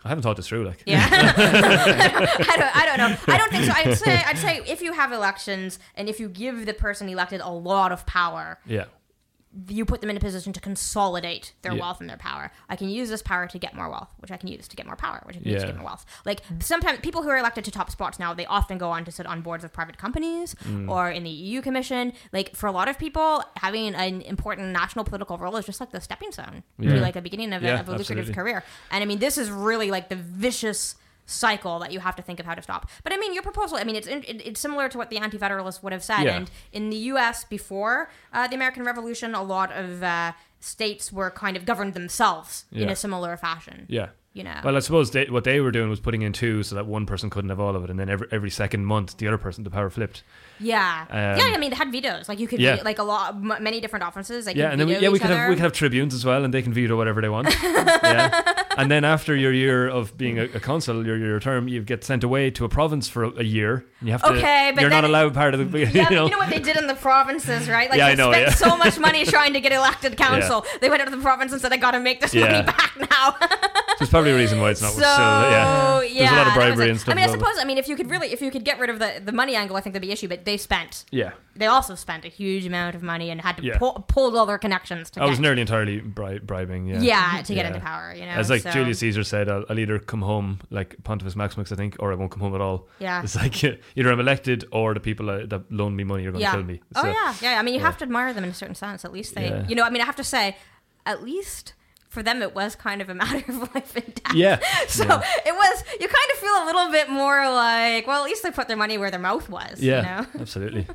I 0.05 0.09
haven't 0.09 0.21
thought 0.21 0.37
this 0.37 0.47
through. 0.47 0.65
Like, 0.65 0.83
Yeah, 0.85 1.05
I 1.11 2.55
don't. 2.57 2.75
I 2.75 2.85
don't 2.85 2.97
know. 2.97 3.17
I 3.33 3.37
don't 3.37 3.51
think 3.51 3.65
so. 3.65 3.71
I'd 3.75 3.97
say. 3.97 4.23
I'd 4.25 4.37
say 4.37 4.61
if 4.67 4.81
you 4.81 4.93
have 4.93 5.11
elections 5.11 5.79
and 5.95 6.07
if 6.07 6.19
you 6.19 6.29
give 6.29 6.65
the 6.65 6.73
person 6.73 7.09
elected 7.09 7.41
a 7.41 7.49
lot 7.49 7.91
of 7.91 8.05
power, 8.05 8.57
yeah, 8.65 8.85
you 9.67 9.85
put 9.85 10.01
them 10.01 10.09
in 10.09 10.17
a 10.17 10.19
position 10.19 10.53
to 10.53 10.59
consolidate 10.59 11.53
their 11.61 11.73
Yeah. 11.73 11.81
wealth 11.81 11.99
and 12.01 12.09
their 12.09 12.17
power. 12.17 12.51
I 12.69 12.75
can 12.75 12.89
use 12.89 13.09
this 13.09 13.21
power 13.21 13.47
to 13.47 13.57
get 13.59 13.73
more 13.75 13.89
wealth, 13.89 14.09
which 14.19 14.31
I 14.31 14.37
can 14.37 14.47
use 14.49 14.67
to 14.67 14.75
get 14.75 14.85
more 14.85 14.95
power, 14.95 15.21
which 15.25 15.35
I 15.37 15.39
can 15.39 15.51
use 15.51 15.61
to 15.61 15.67
get 15.67 15.75
more 15.75 15.85
wealth. 15.85 16.05
Like 16.25 16.41
sometimes 16.59 16.99
people 16.99 17.23
who 17.23 17.29
are 17.29 17.37
elected 17.37 17.63
to 17.65 17.71
top 17.71 17.89
spots 17.91 18.19
now, 18.19 18.33
they 18.33 18.45
often 18.45 18.77
go 18.77 18.89
on 18.91 19.05
to 19.05 19.11
sit 19.11 19.25
on 19.25 19.41
boards 19.41 19.63
of 19.63 19.73
private 19.73 19.97
companies 19.97 20.55
Mm. 20.65 20.89
or 20.89 21.09
in 21.09 21.23
the 21.23 21.29
EU 21.29 21.61
Commission. 21.61 22.13
Like 22.31 22.55
for 22.55 22.67
a 22.67 22.71
lot 22.71 22.87
of 22.87 22.97
people, 22.99 23.43
having 23.57 23.95
an 23.95 24.21
important 24.21 24.67
national 24.73 25.05
political 25.05 25.37
role 25.37 25.55
is 25.57 25.65
just 25.65 25.79
like 25.79 25.91
the 25.91 26.01
stepping 26.01 26.31
stone 26.31 26.63
to 26.81 26.99
like 27.01 27.13
the 27.13 27.21
beginning 27.21 27.53
of, 27.53 27.63
a, 27.63 27.79
of 27.79 27.87
a 27.87 27.91
lucrative 27.91 28.29
absolutely. 28.29 28.33
career. 28.33 28.63
And 28.91 29.01
I 29.03 29.05
mean, 29.07 29.19
this 29.19 29.37
is 29.37 29.49
really 29.49 29.91
like 29.91 30.09
the 30.09 30.15
vicious 30.15 30.95
cycle 31.27 31.77
that 31.79 31.91
you 31.91 31.99
have 31.99 32.15
to 32.15 32.23
think 32.23 32.39
of 32.39 32.45
how 32.47 32.55
to 32.55 32.61
stop. 32.63 32.89
But 33.03 33.13
I 33.13 33.17
mean, 33.17 33.33
your 33.33 33.43
proposal, 33.43 33.77
I 33.77 33.83
mean, 33.83 33.95
it's 33.95 34.07
it, 34.07 34.25
it's 34.27 34.59
similar 34.59 34.89
to 34.89 34.97
what 34.97 35.11
the 35.11 35.17
anti-federalists 35.17 35.83
would 35.83 35.93
have 35.93 36.03
said. 36.03 36.23
Yeah. 36.23 36.37
And 36.37 36.49
in 36.71 36.89
the 36.89 36.97
U.S. 37.11 37.43
before 37.43 38.09
uh, 38.33 38.47
the 38.47 38.55
American 38.55 38.83
Revolution, 38.83 39.35
a 39.35 39.43
lot 39.43 39.71
of 39.71 40.01
uh, 40.01 40.31
states 40.59 41.13
were 41.13 41.29
kind 41.29 41.55
of 41.55 41.65
governed 41.65 41.93
themselves 41.93 42.65
in 42.71 42.89
a 42.89 42.95
similar 42.95 43.37
fashion. 43.37 43.85
yeah. 43.87 44.09
You 44.33 44.43
know. 44.43 44.61
Well, 44.63 44.75
I 44.75 44.81
suppose 44.81 45.09
they, 45.09 45.25
what 45.25 45.45
they 45.45 45.59
were 45.61 45.71
doing 45.71 45.89
was 45.89 45.99
putting 45.99 46.21
in 46.21 46.31
two, 46.31 46.61
so 46.61 46.75
that 46.75 46.85
one 46.85 47.07
person 47.07 47.31
couldn't 47.31 47.49
have 47.49 47.59
all 47.59 47.75
of 47.75 47.83
it, 47.83 47.89
and 47.89 47.99
then 47.99 48.07
every 48.07 48.27
every 48.31 48.51
second 48.51 48.85
month, 48.85 49.17
the 49.17 49.27
other 49.27 49.39
person, 49.39 49.63
the 49.63 49.71
power 49.71 49.89
flipped. 49.89 50.21
Yeah. 50.59 51.05
Um, 51.09 51.17
yeah. 51.17 51.53
I 51.53 51.57
mean, 51.57 51.69
they 51.69 51.75
had 51.75 51.91
vetoes. 51.91 52.27
Like 52.29 52.39
you 52.39 52.47
could, 52.47 52.59
Yeah. 52.59 52.81
like 52.83 52.99
a 52.99 53.03
lot, 53.03 53.35
m- 53.35 53.61
many 53.61 53.79
different 53.81 54.03
offices. 54.03 54.45
They 54.45 54.53
yeah, 54.55 54.71
and 54.71 54.79
then 54.79 54.87
we, 54.87 54.97
yeah, 54.97 55.09
we 55.09 55.19
could 55.19 55.29
have 55.29 55.49
we 55.49 55.55
could 55.55 55.61
have 55.63 55.73
tribunes 55.73 56.13
as 56.13 56.25
well, 56.25 56.43
and 56.43 56.53
they 56.53 56.61
can 56.61 56.73
veto 56.73 56.95
whatever 56.97 57.21
they 57.21 57.29
want. 57.29 57.47
yeah, 57.63 58.53
and 58.77 58.89
then 58.91 59.03
after 59.03 59.35
your 59.35 59.53
year 59.53 59.87
of 59.87 60.17
being 60.17 60.39
a, 60.39 60.43
a 60.43 60.59
consul, 60.59 61.05
your 61.05 61.17
your 61.17 61.39
term, 61.39 61.67
you 61.67 61.81
get 61.81 62.03
sent 62.03 62.23
away 62.23 62.49
to 62.51 62.65
a 62.65 62.69
province 62.69 63.07
for 63.07 63.23
a, 63.23 63.29
a 63.39 63.43
year. 63.43 63.85
And 63.99 64.07
you 64.09 64.11
have 64.11 64.21
to. 64.23 64.33
Okay, 64.33 64.71
but 64.73 64.81
you're 64.81 64.89
not 64.89 65.03
allowed 65.03 65.33
part 65.33 65.53
of 65.53 65.71
the. 65.71 65.77
You 65.97 66.03
but 66.03 66.11
know. 66.11 66.25
you 66.25 66.31
know 66.31 66.37
what 66.37 66.49
they 66.49 66.59
did 66.59 66.77
in 66.77 66.87
the 66.87 66.95
provinces, 66.95 67.69
right? 67.69 67.89
Like 67.89 67.97
Yeah, 67.97 68.07
I 68.07 68.15
they 68.15 68.23
know, 68.23 68.31
spent 68.31 68.47
yeah. 68.47 68.53
so 68.53 68.77
much 68.77 68.99
money 68.99 69.25
trying 69.25 69.53
to 69.53 69.59
get 69.61 69.71
elected 69.71 70.17
consul. 70.17 70.65
They 70.81 70.89
went 70.89 71.01
out 71.01 71.05
to 71.05 71.15
the 71.15 71.21
province 71.21 71.51
and 71.51 71.61
said, 71.61 71.71
"I 71.73 71.77
got 71.77 71.91
to 71.91 71.99
make 71.99 72.21
this 72.21 72.33
money 72.33 72.63
back 72.63 72.93
now." 72.99 73.35
There's 73.99 74.09
probably 74.11 74.31
a 74.31 74.35
reason 74.35 74.59
why 74.61 74.69
it's 74.71 74.81
not 74.81 74.91
so 74.91 74.99
still. 74.99 75.09
Yeah. 75.09 76.01
yeah, 76.01 76.19
There's 76.19 76.31
a 76.31 76.35
lot 76.35 76.47
of 76.47 76.53
bribery 76.53 76.89
and 76.91 76.99
stuff 76.99 77.13
I 77.13 77.15
mean, 77.15 77.27
I 77.27 77.31
suppose. 77.31 77.55
I 77.59 77.63
mean, 77.65 77.79
if 77.79 77.87
you 77.87 77.95
could 77.95 78.11
really, 78.11 78.31
if 78.31 78.41
you 78.41 78.51
could 78.51 78.63
get 78.63 78.79
rid 78.79 78.91
of 78.91 78.99
the, 78.99 79.21
the 79.25 79.31
money 79.31 79.55
angle, 79.55 79.75
I 79.75 79.81
think 79.81 79.93
that'd 79.93 80.07
be 80.07 80.11
issue. 80.11 80.27
But 80.27 80.45
they 80.47 80.57
spent, 80.57 81.05
Yeah. 81.11 81.31
they 81.55 81.67
also 81.67 81.93
spent 81.93 82.23
a 82.25 82.29
huge 82.29 82.65
amount 82.65 82.95
of 82.95 83.03
money 83.03 83.29
and 83.29 83.41
had 83.41 83.57
to 83.57 83.63
Yeah. 83.63 83.77
pull, 83.77 84.05
pulled 84.07 84.35
all 84.37 84.45
their 84.45 84.57
connections 84.57 85.09
to 85.11 85.21
I 85.21 85.25
was 85.25 85.39
nearly 85.39 85.61
entirely 85.61 85.99
bri- 85.99 86.39
bribing. 86.39 86.87
Yeah. 86.87 87.01
yeah, 87.01 87.41
to 87.43 87.53
get 87.53 87.63
Yeah. 87.63 87.67
into 87.67 87.79
power. 87.81 88.13
You 88.15 88.21
know, 88.27 88.31
As 88.41 88.49
like 88.49 88.61
so, 88.61 88.71
Julius 88.71 88.99
Caesar 88.99 89.23
said, 89.23 89.49
I'll, 89.49 89.65
I'll 89.69 89.77
either 89.77 89.99
come 89.99 90.21
home 90.21 90.59
like 90.71 90.95
Pontifex 91.03 91.35
Maximus, 91.35 91.71
I 91.71 91.75
think, 91.75 91.97
or 91.99 92.11
I 92.13 92.15
won't 92.15 92.31
come 92.31 92.39
home 92.41 92.55
at 92.55 92.61
all. 92.61 92.87
Yeah. 92.99 93.21
It's 93.21 93.35
like 93.35 93.61
either 93.97 94.11
I'm 94.11 94.19
elected 94.21 94.65
or 94.71 94.93
the 94.93 94.99
people 95.01 95.29
uh, 95.29 95.45
that 95.47 95.69
loan 95.71 95.95
me 95.95 96.03
money 96.05 96.25
are 96.25 96.31
going 96.31 96.39
to 96.43 96.47
yeah. 96.49 96.53
kill 96.53 96.63
me. 96.63 96.81
oh 96.95 97.01
So, 97.03 97.07
yeah, 97.09 97.33
yeah. 97.41 97.59
I 97.59 97.63
mean, 97.63 97.73
you 97.75 97.81
have 97.81 97.97
to 97.99 98.03
admire 98.03 98.33
them 98.33 98.43
in 98.45 98.49
a 98.49 98.53
certain 98.55 98.75
sense. 98.75 99.03
At 99.05 99.11
least 99.11 99.35
they, 99.35 99.49
Yeah. 99.49 99.67
you 99.67 99.75
know. 99.75 99.83
I 99.83 99.89
mean, 99.89 100.01
I 100.01 100.05
have 100.05 100.15
to 100.15 100.23
say, 100.23 100.55
at 101.05 101.23
least 101.23 101.73
for 102.09 102.23
them, 102.23 102.41
it 102.41 102.55
was 102.55 102.75
kind 102.75 103.01
of 103.01 103.09
a 103.09 103.13
matter 103.21 103.43
of 103.51 103.75
life 103.75 103.95
and 103.95 104.13
death. 104.15 104.33
Yeah. 104.33 104.59
So 104.87 105.03
yeah. 105.05 105.21
it 105.45 105.53
was. 105.53 105.83
You 105.99 106.07
kind 106.07 106.31
of 106.33 106.37
feel 106.39 106.63
a 106.63 106.65
little 106.65 106.91
bit 106.91 107.09
more 107.09 107.49
like, 107.49 108.07
well, 108.07 108.23
at 108.23 108.25
least 108.29 108.43
they 108.43 108.51
put 108.51 108.67
their 108.67 108.77
money 108.77 108.97
where 108.97 109.11
their 109.11 109.19
mouth 109.19 109.49
was. 109.49 109.81
Yeah, 109.81 109.97
You 109.97 110.21
know? 110.23 110.27
absolutely. 110.41 110.87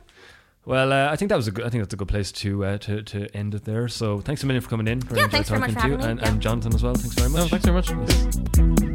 Well, 0.64 0.92
uh, 0.92 1.10
I 1.10 1.16
think 1.16 1.28
that 1.30 1.36
was 1.36 1.48
a 1.48 1.50
good. 1.50 1.64
I 1.66 1.70
think 1.70 1.82
that's 1.82 1.92
a 1.94 1.96
good 1.96 2.08
place 2.08 2.30
to 2.32 2.64
uh, 2.64 2.78
to 2.78 3.02
to 3.02 3.26
end 3.36 3.54
it 3.54 3.64
there. 3.64 3.88
So 3.88 4.20
thanks 4.20 4.42
a 4.44 4.46
million 4.46 4.62
for 4.62 4.70
coming 4.70 4.86
in. 4.88 5.00
Very 5.00 5.18
Yeah, 5.20 5.24
enjoyed 5.24 5.32
thanks 5.32 5.48
very 5.48 5.60
much 5.60 5.74
talking 5.74 5.82
for 5.82 5.88
to 5.88 5.92
you, 5.94 5.98
having 6.00 6.16
me. 6.16 6.22
and, 6.22 6.34
and 6.34 6.40
Jonathan 6.42 6.74
as 6.74 6.82
well. 6.84 6.94
Thanks 6.94 7.16
very 7.16 7.28
much. 7.30 7.40
No, 7.40 7.48
thanks 7.48 7.64
very 7.66 7.74
much. 7.74 8.92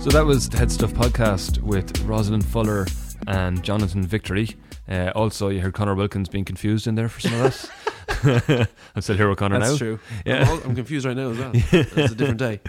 So 0.00 0.12
that 0.12 0.24
was 0.24 0.48
the 0.48 0.58
Headstuff 0.58 0.92
podcast 0.92 1.58
with 1.62 2.00
Roslyn 2.02 2.40
Fuller 2.42 2.86
and 3.26 3.62
Jonathan 3.64 4.06
Victory. 4.06 4.50
Uh, 4.88 5.10
also, 5.14 5.48
you 5.48 5.60
heard 5.60 5.74
Conor 5.74 5.94
Wilkins 5.94 6.28
being 6.28 6.44
confused 6.44 6.86
in 6.86 6.94
there 6.94 7.08
for 7.08 7.20
some 7.20 7.34
of 7.34 7.40
us. 7.42 7.68
I'm 8.94 9.02
still 9.02 9.16
here 9.16 9.28
with 9.28 9.38
Conor 9.38 9.58
That's 9.58 9.72
now. 9.72 9.78
true. 9.78 10.00
Yeah. 10.24 10.42
I'm, 10.42 10.48
all, 10.48 10.60
I'm 10.64 10.74
confused 10.74 11.04
right 11.06 11.16
now 11.16 11.30
as 11.30 11.38
well. 11.38 11.52
It's 11.72 12.12
a 12.12 12.14
different 12.14 12.38
day. 12.38 12.60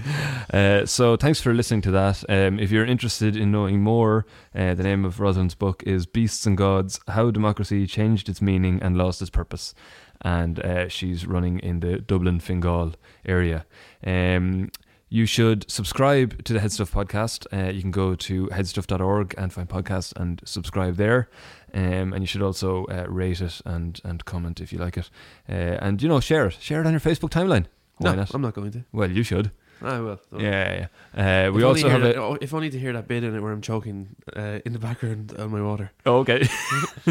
Uh, 0.51 0.85
so 0.85 1.15
thanks 1.15 1.39
for 1.41 1.53
listening 1.53 1.81
to 1.81 1.91
that. 1.91 2.23
Um, 2.29 2.59
if 2.59 2.71
you're 2.71 2.85
interested 2.85 3.35
in 3.35 3.51
knowing 3.51 3.81
more, 3.81 4.25
uh, 4.55 4.73
the 4.73 4.83
name 4.83 5.05
of 5.05 5.19
Roslyn's 5.19 5.55
book 5.55 5.83
is 5.85 6.05
Beasts 6.05 6.45
and 6.45 6.57
Gods: 6.57 6.99
How 7.07 7.31
Democracy 7.31 7.85
Changed 7.87 8.29
Its 8.29 8.41
Meaning 8.41 8.81
and 8.81 8.97
Lost 8.97 9.21
Its 9.21 9.29
Purpose, 9.29 9.73
and 10.21 10.59
uh, 10.59 10.87
she's 10.89 11.25
running 11.25 11.59
in 11.59 11.79
the 11.81 11.99
Dublin 11.99 12.39
Fingal 12.39 12.93
area. 13.25 13.65
Um, 14.05 14.71
you 15.09 15.25
should 15.25 15.69
subscribe 15.69 16.43
to 16.43 16.53
the 16.53 16.59
Headstuff 16.59 16.91
podcast. 16.91 17.47
Uh, 17.51 17.71
you 17.71 17.81
can 17.81 17.91
go 17.91 18.15
to 18.15 18.47
headstuff.org 18.47 19.35
and 19.37 19.53
find 19.53 19.69
podcasts 19.69 20.13
and 20.15 20.41
subscribe 20.43 20.97
there. 20.97 21.29
Um, 21.73 22.13
and 22.13 22.19
you 22.19 22.27
should 22.27 22.41
also 22.41 22.85
uh, 22.85 23.05
rate 23.07 23.41
it 23.41 23.61
and, 23.65 23.99
and 24.03 24.25
comment 24.25 24.59
if 24.59 24.73
you 24.73 24.79
like 24.79 24.97
it. 24.97 25.09
Uh, 25.47 25.53
and, 25.81 26.01
you 26.01 26.09
know, 26.09 26.19
share 26.19 26.47
it. 26.47 26.57
Share 26.59 26.81
it 26.81 26.87
on 26.87 26.91
your 26.93 26.99
Facebook 26.99 27.29
timeline. 27.29 27.65
Why 27.97 28.11
No, 28.11 28.15
not? 28.15 28.33
I'm 28.33 28.41
not 28.41 28.53
going 28.53 28.71
to. 28.71 28.83
Well, 28.91 29.09
you 29.09 29.23
should. 29.23 29.51
I 29.81 29.99
will. 29.99 30.19
Yeah, 30.37 30.39
yeah. 30.39 30.87
yeah. 31.15 31.47
Uh, 31.47 31.51
we 31.51 31.63
also 31.63 31.89
have 31.89 32.01
that- 32.01 32.15
a. 32.15 32.21
oh, 32.21 32.37
if 32.41 32.53
only 32.53 32.69
to 32.69 32.79
hear 32.79 32.93
that 32.93 33.07
bit 33.07 33.23
in 33.23 33.35
it 33.35 33.41
where 33.41 33.51
I'm 33.51 33.61
choking 33.61 34.15
uh, 34.35 34.59
in 34.65 34.73
the 34.73 34.79
background 34.79 35.35
on 35.37 35.51
my 35.51 35.61
water. 35.61 35.91
Oh, 36.05 36.17
okay. 36.19 36.47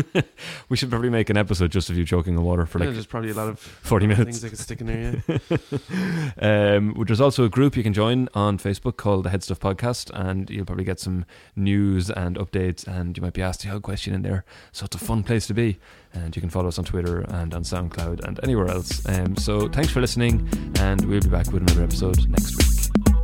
we 0.68 0.76
should 0.76 0.90
probably 0.90 1.10
make 1.10 1.30
an 1.30 1.36
episode 1.36 1.70
just 1.70 1.90
of 1.90 1.96
you 1.96 2.04
choking 2.04 2.36
on 2.36 2.44
water 2.44 2.66
for 2.66 2.78
like. 2.78 2.86
Yeah, 2.86 2.92
there's 2.92 3.06
probably 3.06 3.30
a 3.30 3.34
lot 3.34 3.48
of 3.48 3.58
40 3.58 4.06
minutes. 4.06 4.40
things 4.40 4.44
I 4.44 4.48
could 4.48 4.58
stick 4.58 4.80
in 4.80 4.86
there. 4.86 5.22
Yeah. 6.38 6.74
um, 6.76 6.94
which 6.94 7.08
there's 7.08 7.20
also 7.20 7.44
a 7.44 7.48
group 7.48 7.76
you 7.76 7.82
can 7.82 7.92
join 7.92 8.28
on 8.34 8.58
Facebook 8.58 8.96
called 8.96 9.24
the 9.24 9.30
Headstuff 9.30 9.58
Podcast, 9.58 10.10
and 10.14 10.50
you'll 10.50 10.66
probably 10.66 10.84
get 10.84 10.98
some 11.00 11.24
news 11.54 12.10
and 12.10 12.36
updates, 12.36 12.86
and 12.86 13.16
you 13.16 13.22
might 13.22 13.32
be 13.34 13.42
asked 13.42 13.62
the 13.62 13.70
odd 13.70 13.82
question 13.82 14.14
in 14.14 14.22
there. 14.22 14.44
So 14.72 14.84
it's 14.86 14.96
a 14.96 14.98
fun 14.98 15.22
place 15.22 15.46
to 15.46 15.54
be. 15.54 15.78
And 16.16 16.34
you 16.34 16.40
can 16.40 16.50
follow 16.50 16.68
us 16.68 16.78
on 16.78 16.84
Twitter 16.84 17.20
and 17.28 17.54
on 17.54 17.62
SoundCloud 17.62 18.24
and 18.26 18.40
anywhere 18.42 18.68
else. 18.68 19.04
Um, 19.06 19.36
so 19.36 19.68
thanks 19.68 19.92
for 19.92 20.00
listening, 20.00 20.48
and 20.78 21.04
we'll 21.04 21.20
be 21.20 21.28
back 21.28 21.52
with 21.52 21.62
another 21.62 21.84
episode 21.84 22.28
next 22.28 22.56
week. 22.56 23.15